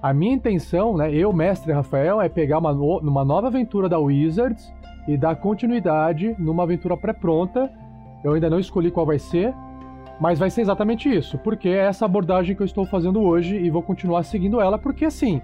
a 0.00 0.12
minha 0.14 0.34
intenção, 0.34 0.96
né, 0.96 1.12
eu, 1.12 1.32
mestre 1.32 1.72
Rafael, 1.72 2.20
é 2.20 2.28
pegar 2.28 2.58
uma, 2.58 2.72
uma 2.72 3.24
nova 3.24 3.48
aventura 3.48 3.88
da 3.88 3.98
Wizards 3.98 4.72
e 5.06 5.16
dar 5.16 5.36
continuidade 5.36 6.34
numa 6.38 6.62
aventura 6.62 6.96
pré-pronta. 6.96 7.70
Eu 8.24 8.32
ainda 8.32 8.48
não 8.48 8.58
escolhi 8.58 8.90
qual 8.90 9.04
vai 9.04 9.18
ser, 9.18 9.52
mas 10.20 10.38
vai 10.38 10.50
ser 10.50 10.62
exatamente 10.62 11.08
isso, 11.08 11.38
porque 11.38 11.68
é 11.68 11.86
essa 11.86 12.04
abordagem 12.04 12.54
que 12.54 12.62
eu 12.62 12.66
estou 12.66 12.84
fazendo 12.86 13.20
hoje 13.20 13.56
e 13.56 13.70
vou 13.70 13.82
continuar 13.82 14.22
seguindo 14.22 14.60
ela, 14.60 14.78
porque 14.78 15.04
assim, 15.04 15.40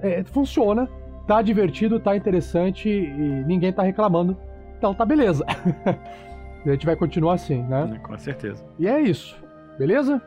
é, 0.00 0.22
funciona, 0.24 0.88
tá 1.26 1.42
divertido, 1.42 2.00
tá 2.00 2.16
interessante 2.16 2.88
e 2.88 3.44
ninguém 3.46 3.72
tá 3.72 3.82
reclamando, 3.82 4.36
então 4.76 4.94
tá 4.94 5.04
beleza. 5.04 5.44
A 6.66 6.70
gente 6.70 6.84
vai 6.86 6.96
continuar 6.96 7.34
assim, 7.34 7.62
né? 7.62 7.98
Com 8.02 8.16
certeza. 8.18 8.64
E 8.78 8.86
é 8.88 9.00
isso. 9.00 9.36
Beleza? 9.78 10.20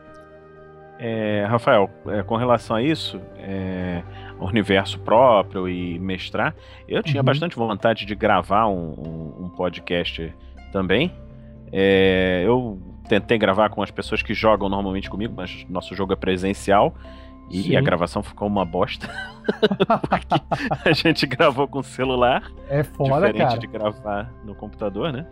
É, 0.98 1.44
Rafael, 1.48 1.90
é, 2.06 2.22
com 2.22 2.36
relação 2.36 2.76
a 2.76 2.82
isso, 2.82 3.20
é, 3.36 4.02
o 4.38 4.46
universo 4.46 4.98
próprio 5.00 5.68
e 5.68 5.98
mestrar, 5.98 6.54
eu 6.88 7.02
tinha 7.02 7.20
Uhum. 7.20 7.24
bastante 7.24 7.56
vontade 7.56 8.06
de 8.06 8.14
gravar 8.14 8.66
um, 8.68 8.92
um- 9.40 9.44
um 9.44 9.48
podcast 9.48 10.32
também. 10.72 11.12
É, 11.72 12.42
eu 12.46 12.78
tentei 13.08 13.36
gravar 13.38 13.68
com 13.70 13.82
as 13.82 13.90
pessoas 13.90 14.22
que 14.22 14.32
jogam 14.32 14.68
normalmente 14.68 15.10
comigo, 15.10 15.34
mas 15.36 15.66
nosso 15.68 15.94
jogo 15.94 16.12
é 16.12 16.16
presencial 16.16 16.94
e 17.50 17.62
Sim. 17.64 17.76
a 17.76 17.80
gravação 17.80 18.22
ficou 18.22 18.46
uma 18.46 18.64
bosta. 18.64 19.08
Porque 20.08 20.88
a 20.88 20.92
gente 20.92 21.26
gravou 21.26 21.66
com 21.66 21.82
celular. 21.82 22.50
É 22.68 22.82
foda, 22.84 23.26
diferente 23.26 23.38
cara. 23.48 23.58
de 23.58 23.66
gravar 23.66 24.32
no 24.44 24.54
computador, 24.54 25.12
né? 25.12 25.26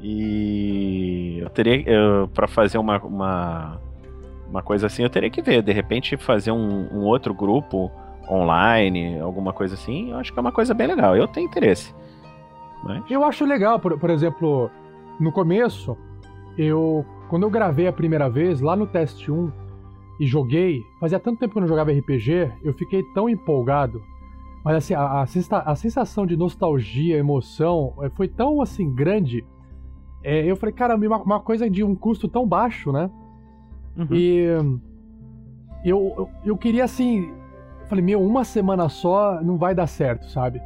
E 0.00 1.38
eu 1.40 1.50
teria, 1.50 1.84
para 2.32 2.46
fazer 2.46 2.78
uma, 2.78 2.98
uma, 3.02 3.80
uma 4.48 4.62
coisa 4.62 4.86
assim, 4.86 5.02
eu 5.02 5.10
teria 5.10 5.30
que 5.30 5.42
ver, 5.42 5.62
de 5.62 5.72
repente 5.72 6.16
fazer 6.16 6.52
um, 6.52 6.88
um 6.92 7.04
outro 7.04 7.34
grupo 7.34 7.90
online, 8.30 9.18
alguma 9.18 9.52
coisa 9.52 9.74
assim, 9.74 10.10
eu 10.10 10.18
acho 10.18 10.32
que 10.32 10.38
é 10.38 10.42
uma 10.42 10.52
coisa 10.52 10.74
bem 10.74 10.86
legal. 10.86 11.16
Eu 11.16 11.26
tenho 11.26 11.46
interesse. 11.46 11.94
Mas... 12.84 13.10
Eu 13.10 13.24
acho 13.24 13.44
legal, 13.44 13.80
por, 13.80 13.98
por 13.98 14.10
exemplo, 14.10 14.70
no 15.18 15.32
começo, 15.32 15.96
eu. 16.56 17.04
Quando 17.28 17.42
eu 17.42 17.50
gravei 17.50 17.86
a 17.86 17.92
primeira 17.92 18.28
vez, 18.30 18.60
lá 18.60 18.74
no 18.74 18.86
teste 18.86 19.30
1, 19.30 19.52
e 20.18 20.26
joguei, 20.26 20.82
fazia 20.98 21.20
tanto 21.20 21.38
tempo 21.38 21.52
que 21.52 21.58
eu 21.58 21.60
não 21.60 21.68
jogava 21.68 21.92
RPG, 21.92 22.52
eu 22.62 22.72
fiquei 22.72 23.02
tão 23.14 23.28
empolgado. 23.28 24.02
Mas 24.64 24.76
assim, 24.76 24.94
a, 24.94 25.02
a, 25.02 25.22
a 25.22 25.76
sensação 25.76 26.26
de 26.26 26.36
nostalgia, 26.36 27.16
emoção, 27.16 27.94
eh, 28.02 28.10
foi 28.10 28.28
tão 28.28 28.60
assim 28.60 28.92
grande. 28.92 29.44
Eh, 30.28 30.44
eu 30.46 30.56
falei, 30.56 30.74
caramba, 30.74 31.06
uma, 31.06 31.22
uma 31.22 31.40
coisa 31.40 31.70
de 31.70 31.82
um 31.82 31.94
custo 31.94 32.28
tão 32.28 32.46
baixo, 32.46 32.92
né? 32.92 33.10
E 34.10 34.46
hum, 34.62 34.78
eu, 35.84 36.14
eu, 36.16 36.30
eu 36.44 36.56
queria 36.56 36.84
assim. 36.84 37.32
Falei, 37.88 38.04
meu, 38.04 38.22
uma 38.22 38.44
semana 38.44 38.88
só 38.88 39.40
não 39.42 39.56
vai 39.56 39.74
dar 39.74 39.86
certo, 39.86 40.26
sabe? 40.26 40.60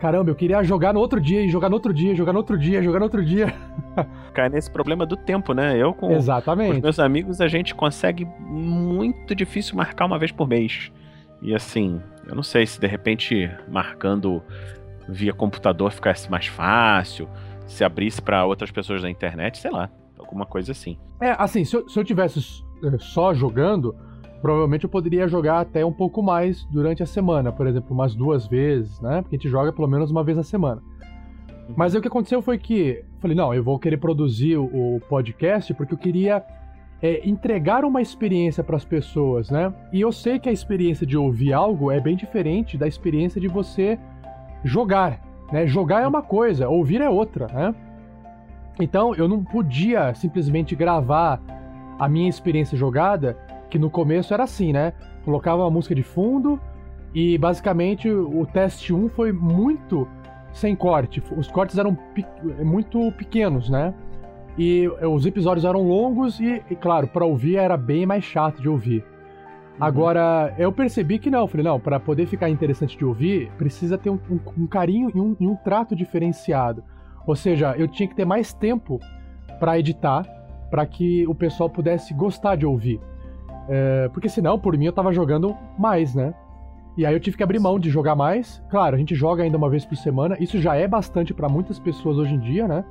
Caramba, 0.00 0.30
eu 0.30 0.34
queria 0.34 0.62
jogar 0.62 0.92
no 0.92 1.00
outro 1.00 1.20
dia, 1.20 1.40
e 1.40 1.48
jogar 1.48 1.68
no 1.68 1.76
outro 1.76 1.94
dia, 1.94 2.14
jogar 2.14 2.32
no 2.32 2.38
outro 2.38 2.58
dia, 2.58 2.82
jogar 2.82 2.98
no 2.98 3.04
outro 3.04 3.24
dia. 3.24 3.54
Cai 4.34 4.48
nesse 4.48 4.70
problema 4.70 5.06
do 5.06 5.16
tempo, 5.16 5.54
né? 5.54 5.76
Eu 5.80 5.94
com 5.94 6.10
Exatamente. 6.12 6.72
os 6.72 6.80
meus 6.80 6.98
amigos, 6.98 7.40
a 7.40 7.48
gente 7.48 7.74
consegue 7.74 8.26
muito 8.40 9.34
difícil 9.34 9.76
marcar 9.76 10.04
uma 10.04 10.18
vez 10.18 10.32
por 10.32 10.46
mês. 10.46 10.92
E 11.40 11.54
assim, 11.54 12.00
eu 12.26 12.34
não 12.34 12.42
sei 12.42 12.66
se 12.66 12.80
de 12.80 12.86
repente 12.86 13.48
marcando 13.68 14.42
via 15.08 15.32
computador 15.32 15.92
ficasse 15.92 16.30
mais 16.30 16.46
fácil, 16.46 17.28
se 17.66 17.84
abrisse 17.84 18.22
para 18.22 18.44
outras 18.44 18.70
pessoas 18.70 19.02
da 19.02 19.10
internet, 19.10 19.58
sei 19.58 19.70
lá, 19.70 19.90
alguma 20.18 20.46
coisa 20.46 20.72
assim. 20.72 20.96
É, 21.20 21.34
assim, 21.38 21.64
se 21.64 21.76
eu, 21.76 21.88
se 21.88 21.98
eu 21.98 22.04
tivesse 22.04 22.40
eh, 22.84 22.96
só 22.98 23.34
jogando, 23.34 23.94
provavelmente 24.40 24.84
eu 24.84 24.90
poderia 24.90 25.26
jogar 25.28 25.60
até 25.60 25.84
um 25.84 25.92
pouco 25.92 26.22
mais 26.22 26.64
durante 26.66 27.02
a 27.02 27.06
semana, 27.06 27.50
por 27.52 27.66
exemplo, 27.66 27.92
umas 27.92 28.14
duas 28.14 28.46
vezes, 28.46 29.00
né? 29.00 29.22
Porque 29.22 29.36
a 29.36 29.38
gente 29.38 29.48
joga 29.48 29.72
pelo 29.72 29.88
menos 29.88 30.10
uma 30.10 30.22
vez 30.22 30.36
na 30.36 30.44
semana. 30.44 30.82
Mas 31.76 31.94
aí 31.94 31.98
o 31.98 32.02
que 32.02 32.08
aconteceu 32.08 32.40
foi 32.40 32.58
que 32.58 33.04
falei, 33.20 33.36
não, 33.36 33.52
eu 33.52 33.62
vou 33.62 33.78
querer 33.78 33.96
produzir 33.96 34.56
o, 34.56 34.96
o 34.96 35.00
podcast 35.08 35.74
porque 35.74 35.94
eu 35.94 35.98
queria 35.98 36.44
é, 37.02 37.28
entregar 37.28 37.84
uma 37.84 38.00
experiência 38.00 38.62
para 38.62 38.76
as 38.76 38.84
pessoas, 38.84 39.50
né? 39.50 39.72
E 39.92 40.00
eu 40.00 40.12
sei 40.12 40.38
que 40.38 40.48
a 40.48 40.52
experiência 40.52 41.06
de 41.06 41.16
ouvir 41.16 41.52
algo 41.52 41.90
é 41.90 42.00
bem 42.00 42.16
diferente 42.16 42.78
da 42.78 42.86
experiência 42.86 43.40
de 43.40 43.48
você 43.48 43.98
jogar, 44.64 45.20
né? 45.52 45.66
Jogar 45.66 46.02
é 46.02 46.06
uma 46.06 46.22
coisa, 46.22 46.68
ouvir 46.68 47.00
é 47.00 47.08
outra, 47.08 47.46
né? 47.48 47.74
Então 48.80 49.14
eu 49.14 49.26
não 49.26 49.42
podia 49.42 50.14
simplesmente 50.14 50.74
gravar 50.76 51.40
a 51.98 52.08
minha 52.08 52.28
experiência 52.28 52.76
jogada, 52.76 53.36
que 53.70 53.78
no 53.78 53.88
começo 53.88 54.34
era 54.34 54.44
assim, 54.44 54.72
né? 54.72 54.92
Colocava 55.24 55.62
uma 55.62 55.70
música 55.70 55.94
de 55.94 56.02
fundo 56.02 56.60
e 57.14 57.38
basicamente 57.38 58.08
o 58.10 58.46
teste 58.46 58.92
1 58.92 59.08
foi 59.10 59.32
muito 59.32 60.06
sem 60.52 60.76
corte. 60.76 61.22
Os 61.36 61.48
cortes 61.48 61.78
eram 61.78 61.94
pe- 61.94 62.26
muito 62.62 63.10
pequenos, 63.12 63.70
né? 63.70 63.94
E 64.58 64.88
os 64.88 65.26
episódios 65.26 65.64
eram 65.64 65.82
longos 65.82 66.40
e, 66.40 66.62
e, 66.70 66.76
claro, 66.76 67.06
para 67.08 67.24
ouvir 67.26 67.56
era 67.56 67.76
bem 67.76 68.06
mais 68.06 68.24
chato 68.24 68.60
de 68.62 68.68
ouvir. 68.68 69.04
Agora, 69.80 70.54
eu 70.58 70.72
percebi 70.72 71.18
que 71.18 71.30
não. 71.30 71.46
Falei, 71.46 71.64
não, 71.64 71.78
para 71.78 72.00
poder 72.00 72.26
ficar 72.26 72.48
interessante 72.48 72.96
de 72.96 73.04
ouvir, 73.04 73.50
precisa 73.58 73.98
ter 73.98 74.10
um, 74.10 74.18
um- 74.30 74.62
um 74.62 74.66
carinho 74.66 75.10
e 75.14 75.20
um, 75.20 75.36
e 75.38 75.46
um 75.46 75.54
trato 75.56 75.94
diferenciado. 75.94 76.82
Ou 77.26 77.36
seja, 77.36 77.74
eu 77.76 77.86
tinha 77.88 78.08
que 78.08 78.14
ter 78.14 78.24
mais 78.24 78.52
tempo 78.52 78.98
para 79.60 79.78
editar, 79.78 80.24
para 80.70 80.84
que 80.86 81.26
o 81.26 81.34
pessoal 81.34 81.68
pudesse 81.68 82.14
gostar 82.14 82.56
de 82.56 82.64
ouvir. 82.66 83.00
É, 83.68 84.08
porque 84.12 84.28
senão, 84.28 84.58
por 84.58 84.76
mim, 84.78 84.86
eu 84.86 84.92
tava 84.92 85.12
jogando 85.12 85.54
mais, 85.78 86.14
né? 86.14 86.32
E 86.96 87.04
aí 87.04 87.12
eu 87.14 87.20
tive 87.20 87.36
que 87.36 87.42
abrir 87.42 87.58
mão 87.58 87.78
de 87.78 87.90
jogar 87.90 88.14
mais. 88.14 88.62
Claro, 88.70 88.96
a 88.96 88.98
gente 88.98 89.14
joga 89.14 89.42
ainda 89.42 89.58
uma 89.58 89.68
vez 89.68 89.84
por 89.84 89.96
semana. 89.96 90.36
Isso 90.40 90.58
já 90.60 90.76
é 90.76 90.88
bastante 90.88 91.34
para 91.34 91.48
muitas 91.48 91.78
pessoas 91.78 92.16
hoje 92.16 92.34
em 92.34 92.38
dia, 92.38 92.66
né? 92.66 92.84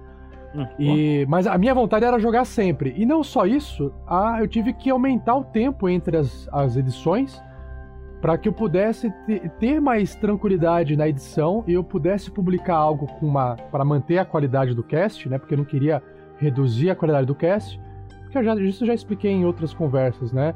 E, 0.80 1.26
mas 1.28 1.48
a 1.48 1.58
minha 1.58 1.74
vontade 1.74 2.06
era 2.06 2.20
jogar 2.20 2.46
sempre. 2.46 2.94
E 2.98 3.06
não 3.06 3.24
só 3.24 3.46
isso, 3.46 3.94
ah, 4.08 4.38
eu 4.40 4.48
tive 4.48 4.74
que 4.74 4.90
aumentar 4.90 5.36
o 5.36 5.44
tempo 5.44 5.90
entre 5.90 6.18
as, 6.18 6.48
as 6.52 6.76
edições 6.78 7.42
para 8.22 8.38
que 8.38 8.48
eu 8.50 8.54
pudesse 8.54 9.12
te- 9.28 9.50
ter 9.60 9.80
mais 9.80 10.16
tranquilidade 10.16 10.96
na 10.96 11.08
edição 11.08 11.64
e 11.68 11.74
eu 11.74 11.84
pudesse 11.84 12.32
publicar 12.32 12.76
algo 12.76 13.06
com 13.06 13.28
uma 13.28 13.56
para 13.72 13.86
manter 13.86 14.18
a 14.18 14.26
qualidade 14.26 14.74
do 14.74 14.82
cast, 14.84 15.28
né? 15.30 15.38
Porque 15.38 15.54
eu 15.54 15.58
não 15.58 15.66
queria 15.66 16.02
reduzir 16.38 16.90
a 16.90 16.96
qualidade 16.96 17.28
do 17.28 17.36
cast. 17.36 17.80
Porque 18.24 18.38
eu 18.38 18.44
já, 18.44 18.56
isso 18.56 18.84
eu 18.84 18.88
já 18.88 18.94
expliquei 18.94 19.32
em 19.32 19.46
outras 19.46 19.74
conversas, 19.74 20.32
né? 20.32 20.54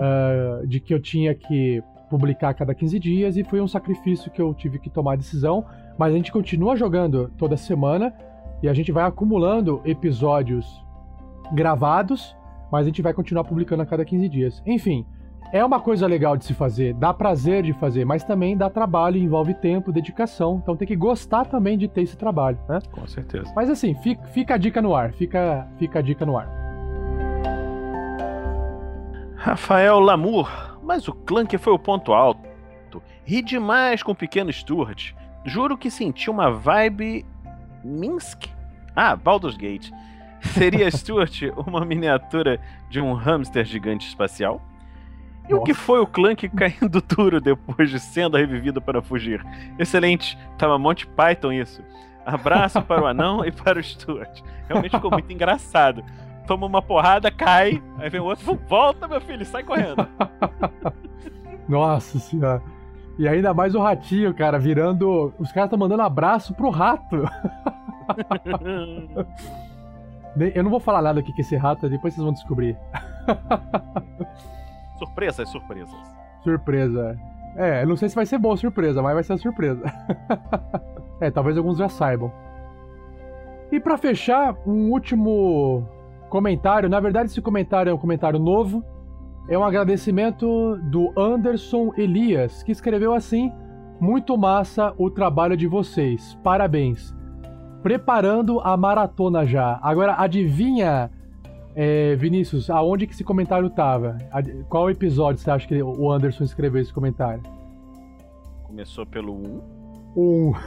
Ah, 0.00 0.62
de 0.66 0.80
que 0.80 0.92
eu 0.94 1.00
tinha 1.00 1.34
que 1.34 1.82
publicar 2.08 2.50
a 2.50 2.54
cada 2.54 2.74
15 2.74 2.98
dias 2.98 3.36
e 3.36 3.44
foi 3.44 3.60
um 3.60 3.68
sacrifício 3.68 4.30
que 4.30 4.40
eu 4.40 4.52
tive 4.54 4.78
que 4.78 4.88
tomar 4.90 5.14
a 5.14 5.16
decisão. 5.16 5.64
Mas 5.98 6.12
a 6.12 6.16
gente 6.16 6.32
continua 6.32 6.76
jogando 6.76 7.30
toda 7.36 7.56
semana 7.56 8.12
e 8.62 8.68
a 8.68 8.74
gente 8.74 8.92
vai 8.92 9.04
acumulando 9.04 9.80
episódios 9.84 10.82
gravados, 11.52 12.36
mas 12.70 12.82
a 12.82 12.88
gente 12.88 13.02
vai 13.02 13.12
continuar 13.12 13.44
publicando 13.44 13.82
a 13.82 13.86
cada 13.86 14.04
15 14.04 14.28
dias. 14.28 14.62
Enfim, 14.64 15.04
é 15.52 15.62
uma 15.64 15.80
coisa 15.80 16.06
legal 16.06 16.36
de 16.36 16.44
se 16.44 16.54
fazer, 16.54 16.94
dá 16.94 17.12
prazer 17.12 17.62
de 17.62 17.72
fazer, 17.74 18.06
mas 18.06 18.24
também 18.24 18.56
dá 18.56 18.70
trabalho, 18.70 19.18
envolve 19.18 19.52
tempo, 19.52 19.92
dedicação, 19.92 20.60
então 20.62 20.76
tem 20.76 20.88
que 20.88 20.96
gostar 20.96 21.44
também 21.44 21.76
de 21.76 21.88
ter 21.88 22.02
esse 22.02 22.16
trabalho, 22.16 22.58
né? 22.68 22.78
Com 22.90 23.06
certeza. 23.06 23.52
Mas 23.54 23.68
assim, 23.68 23.94
fica, 23.96 24.24
fica 24.28 24.54
a 24.54 24.56
dica 24.56 24.80
no 24.80 24.94
ar, 24.94 25.12
fica, 25.12 25.68
fica 25.76 25.98
a 25.98 26.02
dica 26.02 26.24
no 26.24 26.38
ar. 26.38 26.48
Rafael 29.34 29.98
Lamour, 29.98 30.78
mas 30.82 31.06
o 31.08 31.12
Clank 31.12 31.58
foi 31.58 31.72
o 31.72 31.78
ponto 31.78 32.12
alto. 32.12 32.52
Ri 33.24 33.42
demais 33.42 34.02
com 34.02 34.12
o 34.12 34.16
pequeno 34.16 34.52
Stuart. 34.52 35.12
Juro 35.44 35.76
que 35.76 35.90
senti 35.90 36.30
uma 36.30 36.50
vibe. 36.50 37.26
Minsk? 37.84 38.51
Ah, 38.94 39.16
Baldur's 39.16 39.56
Gate. 39.56 39.90
Seria 40.40 40.90
Stuart 40.92 41.42
uma 41.66 41.84
miniatura 41.84 42.60
de 42.88 43.00
um 43.00 43.12
hamster 43.14 43.64
gigante 43.64 44.06
espacial? 44.08 44.60
E 45.48 45.54
o 45.54 45.62
que 45.62 45.74
foi 45.74 46.00
o 46.00 46.06
Clank 46.06 46.48
caindo 46.50 47.02
duro 47.02 47.40
depois 47.40 47.90
de 47.90 47.98
sendo 47.98 48.36
revivido 48.36 48.80
para 48.80 49.02
fugir? 49.02 49.44
Excelente, 49.78 50.38
tava 50.56 50.78
Monty 50.78 51.06
Python 51.06 51.52
isso. 51.52 51.82
Abraço 52.24 52.80
para 52.82 53.02
o 53.02 53.06
anão 53.06 53.44
e 53.44 53.50
para 53.50 53.78
o 53.78 53.82
Stuart. 53.82 54.40
Realmente 54.68 54.92
ficou 54.92 55.10
muito 55.10 55.32
engraçado. 55.32 56.04
Toma 56.46 56.66
uma 56.66 56.82
porrada, 56.82 57.30
cai, 57.30 57.82
aí 57.98 58.10
vem 58.10 58.20
o 58.20 58.24
outro, 58.24 58.58
volta 58.68 59.06
meu 59.06 59.20
filho, 59.20 59.44
sai 59.44 59.62
correndo. 59.62 60.06
Nossa 61.68 62.18
senhora. 62.18 62.62
E 63.18 63.28
ainda 63.28 63.52
mais 63.52 63.74
o 63.74 63.80
ratinho, 63.80 64.34
cara, 64.34 64.58
virando. 64.58 65.32
Os 65.38 65.52
caras 65.52 65.66
estão 65.66 65.78
mandando 65.78 66.02
abraço 66.02 66.54
pro 66.54 66.70
rato. 66.70 67.28
Eu 70.54 70.62
não 70.62 70.70
vou 70.70 70.80
falar 70.80 71.02
nada 71.02 71.20
aqui 71.20 71.32
com 71.32 71.40
esse 71.40 71.56
rato, 71.56 71.88
depois 71.88 72.14
vocês 72.14 72.24
vão 72.24 72.32
descobrir. 72.32 72.76
surpresas, 74.98 75.48
surpresas. 75.48 75.94
Surpresa. 76.42 77.18
É, 77.56 77.84
não 77.84 77.96
sei 77.96 78.08
se 78.08 78.14
vai 78.14 78.24
ser 78.24 78.38
boa 78.38 78.56
surpresa, 78.56 79.02
mas 79.02 79.14
vai 79.14 79.22
ser 79.22 79.36
surpresa. 79.38 79.82
é, 81.20 81.30
talvez 81.30 81.56
alguns 81.56 81.78
já 81.78 81.88
saibam. 81.88 82.32
E 83.70 83.78
pra 83.78 83.98
fechar, 83.98 84.56
um 84.66 84.90
último 84.90 85.86
comentário. 86.28 86.88
Na 86.88 87.00
verdade, 87.00 87.30
esse 87.30 87.40
comentário 87.42 87.90
é 87.90 87.94
um 87.94 87.98
comentário 87.98 88.38
novo. 88.38 88.84
É 89.48 89.58
um 89.58 89.64
agradecimento 89.64 90.76
do 90.84 91.12
Anderson 91.18 91.92
Elias, 91.96 92.62
que 92.62 92.72
escreveu 92.72 93.12
assim: 93.12 93.52
Muito 94.00 94.36
massa 94.36 94.94
o 94.96 95.10
trabalho 95.10 95.56
de 95.56 95.66
vocês. 95.66 96.38
Parabéns. 96.42 97.14
Preparando 97.82 98.60
a 98.60 98.76
maratona 98.76 99.44
já. 99.46 99.78
Agora, 99.82 100.14
adivinha, 100.18 101.10
é, 101.74 102.14
Vinícius, 102.16 102.70
aonde 102.70 103.06
que 103.06 103.12
esse 103.12 103.24
comentário 103.24 103.68
tava? 103.70 104.18
Ad- 104.30 104.64
Qual 104.68 104.88
episódio 104.90 105.40
você 105.42 105.50
acha 105.50 105.66
que 105.66 105.82
o 105.82 106.10
Anderson 106.12 106.44
escreveu 106.44 106.80
esse 106.80 106.92
comentário? 106.92 107.42
Começou 108.64 109.04
pelo 109.06 109.34
1. 109.34 109.60
Um. 110.16 110.52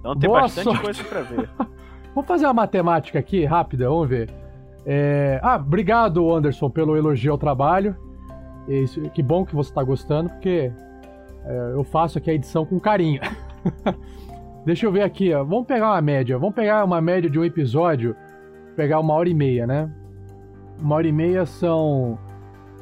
Então 0.00 0.14
tem 0.16 0.28
Boa 0.30 0.42
bastante 0.42 0.64
sorte. 0.64 0.82
coisa 0.82 1.04
pra 1.04 1.20
ver. 1.22 1.50
Vamos 2.14 2.28
fazer 2.28 2.46
uma 2.46 2.54
matemática 2.54 3.18
aqui, 3.18 3.44
rápida, 3.44 3.88
vamos 3.88 4.08
ver. 4.08 4.30
É, 4.86 5.38
Ah, 5.42 5.56
obrigado, 5.56 6.32
Anderson, 6.32 6.70
pelo 6.70 6.96
elogio 6.96 7.32
ao 7.32 7.38
trabalho. 7.38 7.94
Isso- 8.68 9.00
Que 9.10 9.22
bom 9.22 9.44
que 9.44 9.54
você 9.54 9.72
tá 9.74 9.82
gostando, 9.82 10.30
porque 10.30 10.72
é, 11.44 11.72
eu 11.74 11.82
faço 11.84 12.18
aqui 12.18 12.30
a 12.30 12.34
edição 12.34 12.64
com 12.64 12.78
carinho. 12.80 13.20
Deixa 14.66 14.84
eu 14.84 14.90
ver 14.90 15.02
aqui, 15.02 15.32
ó. 15.32 15.44
Vamos 15.44 15.64
pegar 15.64 15.92
uma 15.92 16.02
média. 16.02 16.36
Vamos 16.36 16.56
pegar 16.56 16.84
uma 16.84 17.00
média 17.00 17.30
de 17.30 17.38
um 17.38 17.44
episódio, 17.44 18.16
pegar 18.74 18.98
uma 18.98 19.14
hora 19.14 19.28
e 19.28 19.34
meia, 19.34 19.64
né? 19.64 19.88
Uma 20.80 20.96
hora 20.96 21.06
e 21.06 21.12
meia 21.12 21.46
são 21.46 22.18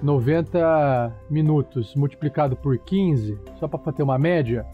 90 0.03 1.13
minutos 1.29 1.95
multiplicado 1.95 2.57
por 2.57 2.79
15, 2.79 3.39
só 3.61 3.69
para 3.69 3.93
ter 3.93 4.03
uma 4.03 4.19
média, 4.19 4.65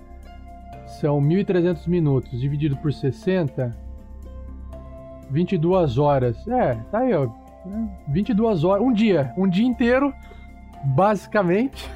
são 1.00 1.20
1.300 1.20 1.88
minutos 1.88 2.40
dividido 2.40 2.76
por 2.76 2.92
60, 2.92 3.76
22 5.28 5.98
horas. 5.98 6.46
É, 6.46 6.76
tá 6.92 7.00
aí, 7.00 7.12
ó. 7.12 7.28
22 8.06 8.62
horas, 8.62 8.84
um 8.84 8.92
dia, 8.92 9.34
um 9.36 9.48
dia 9.48 9.66
inteiro, 9.66 10.14
basicamente. 10.84 11.90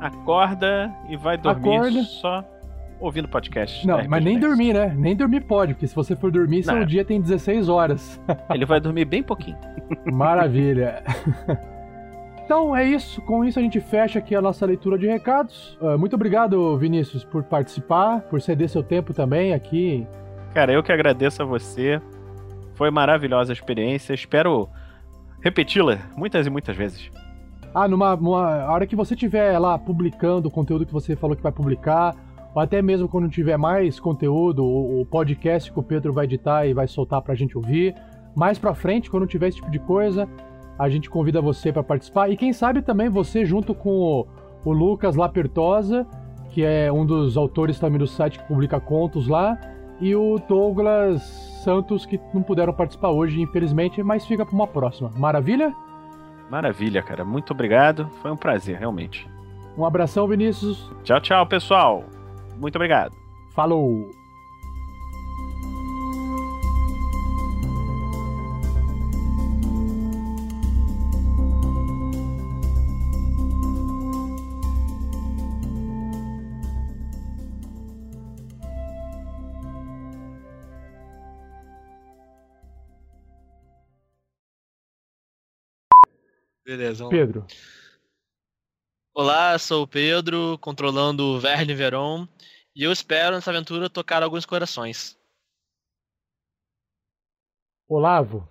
Acorda 0.00 0.90
e 1.10 1.18
vai 1.18 1.36
dormir 1.36 1.76
Acorda. 1.76 2.02
só 2.04 2.59
ouvindo 3.00 3.28
podcast. 3.28 3.86
Não, 3.86 4.00
mas 4.08 4.22
nem 4.22 4.38
dormir, 4.38 4.74
né? 4.74 4.94
Nem 4.96 5.16
dormir 5.16 5.40
pode, 5.40 5.74
porque 5.74 5.86
se 5.86 5.94
você 5.94 6.14
for 6.14 6.30
dormir, 6.30 6.62
seu 6.62 6.76
Não. 6.76 6.84
dia 6.84 7.04
tem 7.04 7.20
16 7.20 7.68
horas. 7.68 8.20
Ele 8.52 8.64
vai 8.66 8.80
dormir 8.80 9.04
bem 9.04 9.22
pouquinho. 9.22 9.58
Maravilha. 10.12 11.02
Então 12.50 12.74
é 12.74 12.84
isso. 12.84 13.22
Com 13.22 13.44
isso 13.44 13.60
a 13.60 13.62
gente 13.62 13.78
fecha 13.78 14.18
aqui 14.18 14.34
a 14.34 14.42
nossa 14.42 14.66
leitura 14.66 14.98
de 14.98 15.06
recados. 15.06 15.78
Ah, 15.80 15.96
muito 15.96 16.16
obrigado, 16.16 16.76
Vinícius, 16.76 17.22
por 17.22 17.44
participar, 17.44 18.22
por 18.22 18.40
ceder 18.42 18.68
seu 18.68 18.82
tempo 18.82 19.14
também 19.14 19.54
aqui. 19.54 20.04
Cara, 20.52 20.72
eu 20.72 20.82
que 20.82 20.90
agradeço 20.90 21.40
a 21.40 21.44
você. 21.44 22.02
Foi 22.74 22.90
maravilhosa 22.90 23.52
a 23.52 23.54
experiência. 23.54 24.12
Espero 24.14 24.68
repeti-la 25.40 25.98
muitas 26.16 26.44
e 26.44 26.50
muitas 26.50 26.76
vezes. 26.76 27.08
Ah, 27.72 27.86
numa, 27.86 28.16
numa 28.16 28.62
a 28.64 28.72
hora 28.72 28.84
que 28.84 28.96
você 28.96 29.14
estiver 29.14 29.56
lá 29.56 29.78
publicando 29.78 30.48
o 30.48 30.50
conteúdo 30.50 30.84
que 30.84 30.92
você 30.92 31.14
falou 31.14 31.36
que 31.36 31.42
vai 31.44 31.52
publicar, 31.52 32.16
ou 32.54 32.60
até 32.60 32.82
mesmo 32.82 33.08
quando 33.08 33.28
tiver 33.28 33.56
mais 33.56 34.00
conteúdo, 34.00 34.64
o, 34.64 35.04
podcast 35.06 35.70
que 35.72 35.78
o 35.78 35.82
Pedro 35.82 36.12
vai 36.12 36.24
editar 36.24 36.66
e 36.66 36.74
vai 36.74 36.88
soltar 36.88 37.22
pra 37.22 37.34
gente 37.34 37.56
ouvir. 37.56 37.94
Mais 38.34 38.58
pra 38.58 38.74
frente, 38.74 39.10
quando 39.10 39.26
tiver 39.26 39.48
esse 39.48 39.58
tipo 39.58 39.70
de 39.70 39.78
coisa, 39.78 40.28
a 40.78 40.88
gente 40.88 41.08
convida 41.08 41.40
você 41.40 41.72
pra 41.72 41.82
participar. 41.82 42.28
E 42.28 42.36
quem 42.36 42.52
sabe 42.52 42.82
também 42.82 43.08
você, 43.08 43.44
junto 43.44 43.74
com 43.74 43.90
o, 43.90 44.26
o 44.64 44.72
Lucas 44.72 45.16
Lapertosa, 45.16 46.06
que 46.50 46.64
é 46.64 46.90
um 46.92 47.06
dos 47.06 47.36
autores 47.36 47.78
também 47.78 47.98
do 47.98 48.06
site 48.06 48.38
que 48.38 48.48
publica 48.48 48.80
contos 48.80 49.28
lá, 49.28 49.58
e 50.00 50.14
o 50.16 50.38
Douglas 50.48 51.22
Santos, 51.62 52.06
que 52.06 52.18
não 52.32 52.42
puderam 52.42 52.72
participar 52.72 53.10
hoje, 53.10 53.40
infelizmente, 53.40 54.02
mas 54.02 54.26
fica 54.26 54.44
pra 54.46 54.54
uma 54.54 54.66
próxima. 54.66 55.10
Maravilha? 55.16 55.74
Maravilha, 56.50 57.02
cara. 57.02 57.24
Muito 57.24 57.52
obrigado. 57.52 58.08
Foi 58.22 58.30
um 58.30 58.36
prazer, 58.36 58.78
realmente. 58.78 59.28
Um 59.76 59.84
abração, 59.84 60.26
Vinícius. 60.26 60.90
Tchau, 61.04 61.20
tchau, 61.20 61.46
pessoal. 61.46 62.04
Muito 62.60 62.76
obrigado. 62.76 63.16
Falou! 63.54 64.10
Beleza. 86.64 87.08
Pedro. 87.08 87.46
Olá, 89.22 89.58
sou 89.58 89.82
o 89.82 89.86
Pedro, 89.86 90.56
controlando 90.62 91.22
o 91.22 91.38
Verne 91.38 91.74
Veron, 91.74 92.26
e 92.74 92.84
eu 92.84 92.90
espero 92.90 93.34
nessa 93.34 93.50
aventura 93.50 93.90
tocar 93.90 94.22
alguns 94.22 94.46
corações. 94.46 95.14
Olavo. 97.86 98.48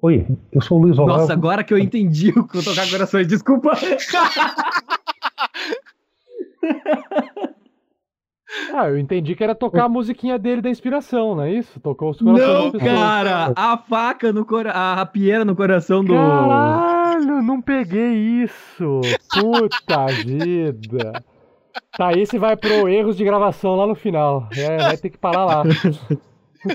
Oi, 0.00 0.26
eu 0.50 0.62
sou 0.62 0.78
o 0.78 0.80
Luiz 0.84 0.98
Olavo. 0.98 1.18
Nossa, 1.18 1.34
agora 1.34 1.62
que 1.62 1.74
eu 1.74 1.76
entendi 1.76 2.30
o 2.30 2.48
que 2.48 2.56
eu 2.56 2.64
tocar 2.64 2.88
corações, 2.88 3.26
desculpa. 3.26 3.72
Ah, 8.74 8.88
eu 8.88 8.98
entendi 8.98 9.34
que 9.34 9.42
era 9.42 9.54
tocar 9.54 9.84
a 9.84 9.88
musiquinha 9.88 10.38
dele 10.38 10.60
da 10.60 10.68
inspiração, 10.68 11.34
não 11.34 11.42
é 11.42 11.52
isso? 11.52 11.80
Tocou 11.80 12.10
os 12.10 12.18
corações 12.18 12.72
Não, 12.72 12.80
cara, 12.80 13.52
a 13.56 13.78
faca 13.78 14.32
no 14.32 14.44
coração, 14.44 14.80
a 14.80 14.94
rapieira 14.94 15.44
no 15.44 15.56
coração 15.56 16.04
do. 16.04 16.14
Caralho, 17.12 17.42
não 17.42 17.60
peguei 17.60 18.42
isso. 18.42 19.00
Puta 19.34 20.06
vida. 20.24 21.24
Tá, 21.96 22.12
esse 22.12 22.38
vai 22.38 22.56
pro 22.56 22.88
erros 22.88 23.16
de 23.16 23.24
gravação 23.24 23.76
lá 23.76 23.86
no 23.86 23.94
final. 23.94 24.48
É, 24.56 24.78
vai 24.78 24.96
ter 24.96 25.10
que 25.10 25.18
parar 25.18 25.44
lá. 25.44 25.62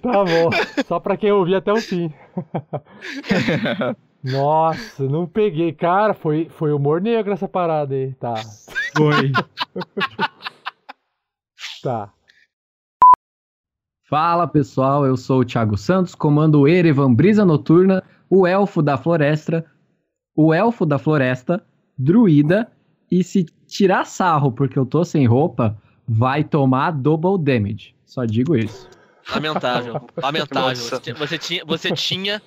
Tá 0.01 0.26
bom. 0.26 0.49
Só 0.85 0.99
pra 0.99 1.15
quem 1.15 1.31
ouvir 1.31 1.55
até 1.55 1.72
o 1.72 1.77
fim. 1.77 2.14
Nossa, 4.22 5.05
não 5.07 5.26
peguei. 5.26 5.72
Cara, 5.72 6.14
foi, 6.14 6.49
foi 6.49 6.73
humor 6.73 6.99
negro 6.99 7.31
essa 7.31 7.47
parada 7.47 7.95
aí. 7.95 8.14
Tá. 8.15 8.34
Foi. 8.97 9.31
Tá. 11.81 12.11
Fala 14.09 14.45
pessoal, 14.45 15.05
eu 15.05 15.15
sou 15.15 15.39
o 15.39 15.45
Thiago 15.45 15.77
Santos, 15.77 16.14
comando 16.14 16.59
o 16.59 16.68
Erevan 16.68 17.14
Brisa 17.14 17.45
Noturna, 17.45 18.03
o 18.30 18.45
Elfo 18.45 18.81
da 18.81 18.97
Floresta, 18.97 19.65
o 20.38 20.53
Elfo 20.53 20.85
da 20.85 20.97
Floresta, 20.97 21.61
Druida, 21.97 22.72
e 23.11 23.23
se 23.23 23.45
tirar 23.65 24.05
sarro 24.05 24.51
porque 24.51 24.77
eu 24.80 24.85
tô 24.85 25.03
sem 25.03 25.26
roupa, 25.26 25.76
vai 26.07 26.43
tomar 26.43 26.91
double 26.91 27.38
damage. 27.43 27.93
Só 28.05 28.23
digo 28.23 28.55
isso. 28.55 28.88
Lamentável, 29.30 30.07
lamentável. 30.22 30.76
Você, 30.76 30.99
tinha- 31.01 31.15
você 31.15 31.38
tinha, 31.38 31.65
você 31.65 31.91
tinha 31.91 32.41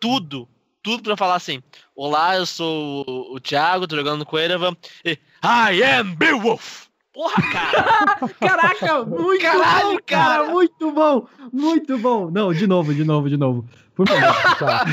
tudo, 0.00 0.48
tudo 0.82 1.02
pra 1.02 1.16
falar 1.16 1.34
assim. 1.36 1.62
Olá, 1.94 2.36
eu 2.36 2.46
sou 2.46 3.04
o, 3.06 3.36
o 3.36 3.40
Thiago, 3.40 3.86
tô 3.86 3.94
jogando 3.96 4.24
com 4.24 4.36
o 4.36 4.38
Erevan, 4.38 4.74
e 5.04 5.18
I 5.44 5.82
am 5.84 6.14
Beowulf! 6.16 6.88
Porra, 7.12 7.42
cara! 7.52 8.16
Caraca, 8.40 9.04
muito 9.04 9.42
Caralho, 9.42 9.88
bom, 9.90 9.98
cara, 10.06 10.38
cara! 10.38 10.50
muito 10.52 10.92
bom, 10.92 11.26
muito 11.52 11.98
bom. 11.98 12.30
Não, 12.30 12.52
de 12.52 12.66
novo, 12.66 12.94
de 12.94 13.04
novo, 13.04 13.28
de 13.28 13.36
novo. 13.36 13.64
Por 14.00 14.08
favor. 14.08 14.56
Tá. 14.58 14.84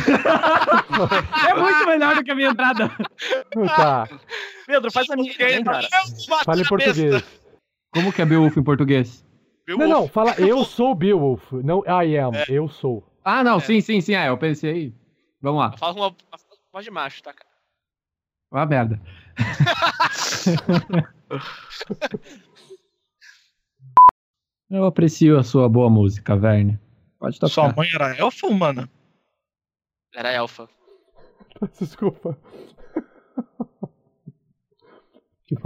É 1.49 1.53
muito 1.53 1.85
melhor 1.88 2.15
do 2.15 2.23
que 2.25 2.31
a 2.31 2.35
minha 2.35 2.49
entrada. 2.49 2.91
Tá. 3.77 4.09
Pedro, 4.65 4.91
faz 4.91 5.09
a 5.09 5.15
minha 5.15 5.34
aí, 5.39 5.63
cara. 5.63 5.88
Fala 6.43 6.61
em 6.61 6.65
português. 6.65 7.23
Como 7.93 8.11
que 8.11 8.21
é 8.21 8.25
Beowulf 8.25 8.57
em 8.57 8.63
português? 8.63 9.25
Não, 9.65 9.88
não, 9.88 10.07
fala 10.09 10.35
eu 10.39 10.65
sou 10.65 10.93
Beowulf, 10.93 11.53
não 11.53 11.84
I 11.85 12.17
am, 12.17 12.35
É. 12.35 12.45
eu 12.49 12.67
sou. 12.67 13.01
Ah, 13.23 13.45
não, 13.45 13.61
sim, 13.61 13.79
sim, 13.79 14.01
sim. 14.01 14.13
Ah, 14.13 14.25
eu 14.25 14.38
pensei. 14.38 14.93
Vamos 15.41 15.61
lá. 15.61 15.77
Fala 15.77 15.93
com 15.93 15.99
uma, 16.01 16.07
uma 16.09 16.15
voz 16.73 16.84
de 16.84 16.91
macho, 16.91 17.23
tá, 17.23 17.31
cara? 17.31 17.47
Uma 18.51 18.65
merda. 18.65 19.01
Eu 24.69 24.84
aprecio 24.84 25.39
a 25.39 25.43
sua 25.43 25.69
boa 25.69 25.89
música, 25.89 26.35
Verne. 26.35 26.77
Pode 27.17 27.39
tocar. 27.39 27.53
Sua 27.53 27.73
mãe 27.73 27.89
era 27.93 28.17
elfa 28.17 28.47
ou 28.47 28.51
humana? 28.51 28.89
Era 30.15 30.31
elfa. 30.31 30.67
Desculpa. 31.79 32.38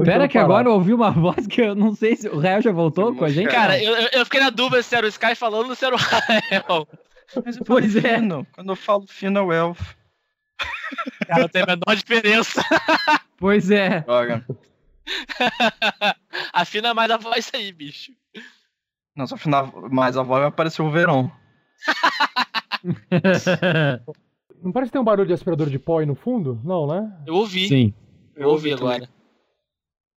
Pera 0.06 0.28
que 0.28 0.38
agora 0.38 0.68
eu 0.70 0.74
ouvi 0.74 0.94
uma 0.94 1.10
voz 1.10 1.48
que 1.48 1.60
eu 1.62 1.74
não 1.74 1.96
sei 1.96 2.16
se 2.16 2.30
o 2.30 2.38
Rael 2.40 2.62
já 2.62 2.72
voltou 2.72 3.16
com 3.16 3.26
a 3.26 3.30
gente. 3.30 3.50
Cara, 3.50 3.82
eu, 3.82 3.96
eu- 4.14 4.24
fiquei 4.26 4.40
na 4.40 4.52
dúvida 4.52 4.84
se 4.84 4.96
era 4.96 5.06
o 5.06 5.10
Sky 5.10 5.34
falando 5.34 5.70
ou 5.70 5.76
se 5.76 5.84
era 5.86 5.96
o 5.96 5.98
Rael. 5.98 6.88
Mas 7.44 7.58
eu 7.58 7.66
Pois 7.66 7.96
é. 7.96 8.16
fino. 8.20 8.46
Quando 8.54 8.72
eu 8.72 8.76
falo 8.76 9.08
fino 9.08 9.40
é 9.40 9.42
o 9.42 9.52
elfo. 9.52 9.96
Cara, 11.26 11.50
tem 11.50 11.64
a 11.64 11.66
menor 11.66 11.96
diferença. 11.96 12.62
Pois 13.38 13.72
é. 13.72 14.02
Droga. 14.02 14.46
Afina 16.54 16.94
mais 16.94 17.10
a 17.10 17.18
voz 17.18 17.50
aí, 17.54 17.72
bicho. 17.72 18.12
Não, 19.16 19.26
se 19.26 19.34
afinar 19.34 19.72
mais 19.90 20.16
a 20.16 20.22
voz 20.22 20.42
vai 20.42 20.50
aparecer 20.50 20.84
o 20.84 20.92
verão. 20.92 21.32
Não 24.62 24.72
parece 24.72 24.90
que 24.90 24.94
tem 24.94 25.02
um 25.02 25.06
barulho 25.06 25.28
de 25.28 25.34
aspirador 25.34 25.70
de 25.70 25.80
pó 25.80 26.00
aí 26.00 26.06
no 26.06 26.16
fundo? 26.16 26.60
Não, 26.64 26.86
né? 26.88 27.12
Eu 27.26 27.36
ouvi. 27.36 27.68
Sim. 27.68 27.94
Eu 28.36 28.50
ouvi 28.50 28.72
agora. 28.72 29.10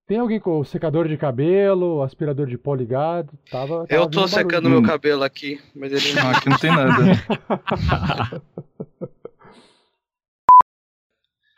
Tem 0.06 0.20
alguém 0.20 0.40
com 0.40 0.64
secador 0.65 1.07
de 1.07 1.15
cabelo, 1.18 2.02
aspirador 2.03 2.45
de 2.45 2.57
pó 2.57 2.76
ligado? 2.76 3.32
Tava, 3.49 3.88
tava 3.88 4.02
Eu 4.02 4.10
tô 4.10 4.28
secando 4.28 4.70
meu 4.70 4.84
cabelo 4.84 5.24
aqui, 5.24 5.61
mas 5.74 5.94
ele 5.94 6.14
Não, 6.22 6.30
aqui 6.30 6.49
não 6.49 6.57
tem 6.57 6.72
nada. 6.72 7.03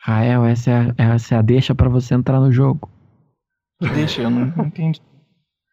Rael, 0.00 0.44
essa 0.44 0.70
é, 0.70 0.74
a, 0.74 1.14
essa 1.14 1.34
é 1.34 1.38
a 1.38 1.42
deixa 1.42 1.74
pra 1.74 1.88
você 1.88 2.14
entrar 2.14 2.38
no 2.38 2.52
jogo. 2.52 2.88
Deixa, 3.80 4.22
eu 4.22 4.30
não 4.30 4.64
entendi. 4.64 5.00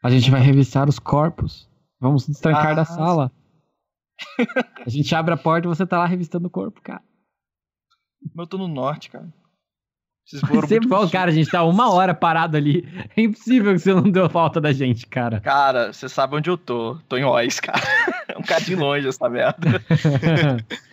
A 0.04 0.10
gente 0.10 0.32
vai 0.32 0.42
revistar 0.42 0.90
os 0.90 0.98
corpos. 0.98 1.70
Vamos 2.00 2.26
destrancar 2.28 2.72
Ah, 2.72 2.74
da 2.74 2.86
sala. 2.86 3.32
A 4.86 4.90
gente 4.90 5.14
abre 5.16 5.34
a 5.34 5.38
porta 5.38 5.68
e 5.68 5.70
você 5.70 5.86
tá 5.86 5.98
lá 5.98 6.06
revistando 6.06 6.48
o 6.48 6.52
corpo, 6.52 6.82
cara. 6.82 7.02
Eu 8.38 8.48
tô 8.48 8.58
no 8.58 8.68
norte, 8.68 9.10
cara. 9.10 9.28
Vocês 10.26 10.42
Vai 10.42 10.52
foram 10.52 10.80
pro 10.88 11.10
cara. 11.10 11.32
A 11.32 11.34
gente 11.34 11.50
tá 11.50 11.64
uma 11.64 11.92
hora 11.92 12.14
parado 12.14 12.56
ali. 12.56 12.88
É 13.16 13.22
impossível 13.22 13.74
que 13.74 13.80
você 13.80 13.94
não 13.94 14.10
deu 14.10 14.30
falta 14.30 14.62
da 14.62 14.72
gente, 14.72 15.06
cara. 15.06 15.42
Cara, 15.42 15.92
você 15.92 16.08
sabe 16.08 16.38
onde 16.38 16.50
eu 16.50 16.58
tô. 16.58 16.98
Tô 17.10 17.18
em 17.18 17.26
Oz, 17.26 17.60
cara. 17.60 17.82
É 18.26 18.38
um 18.38 18.42
cadinho 18.42 18.80
longe 18.80 19.06
essa 19.06 19.30
merda. 19.30 19.84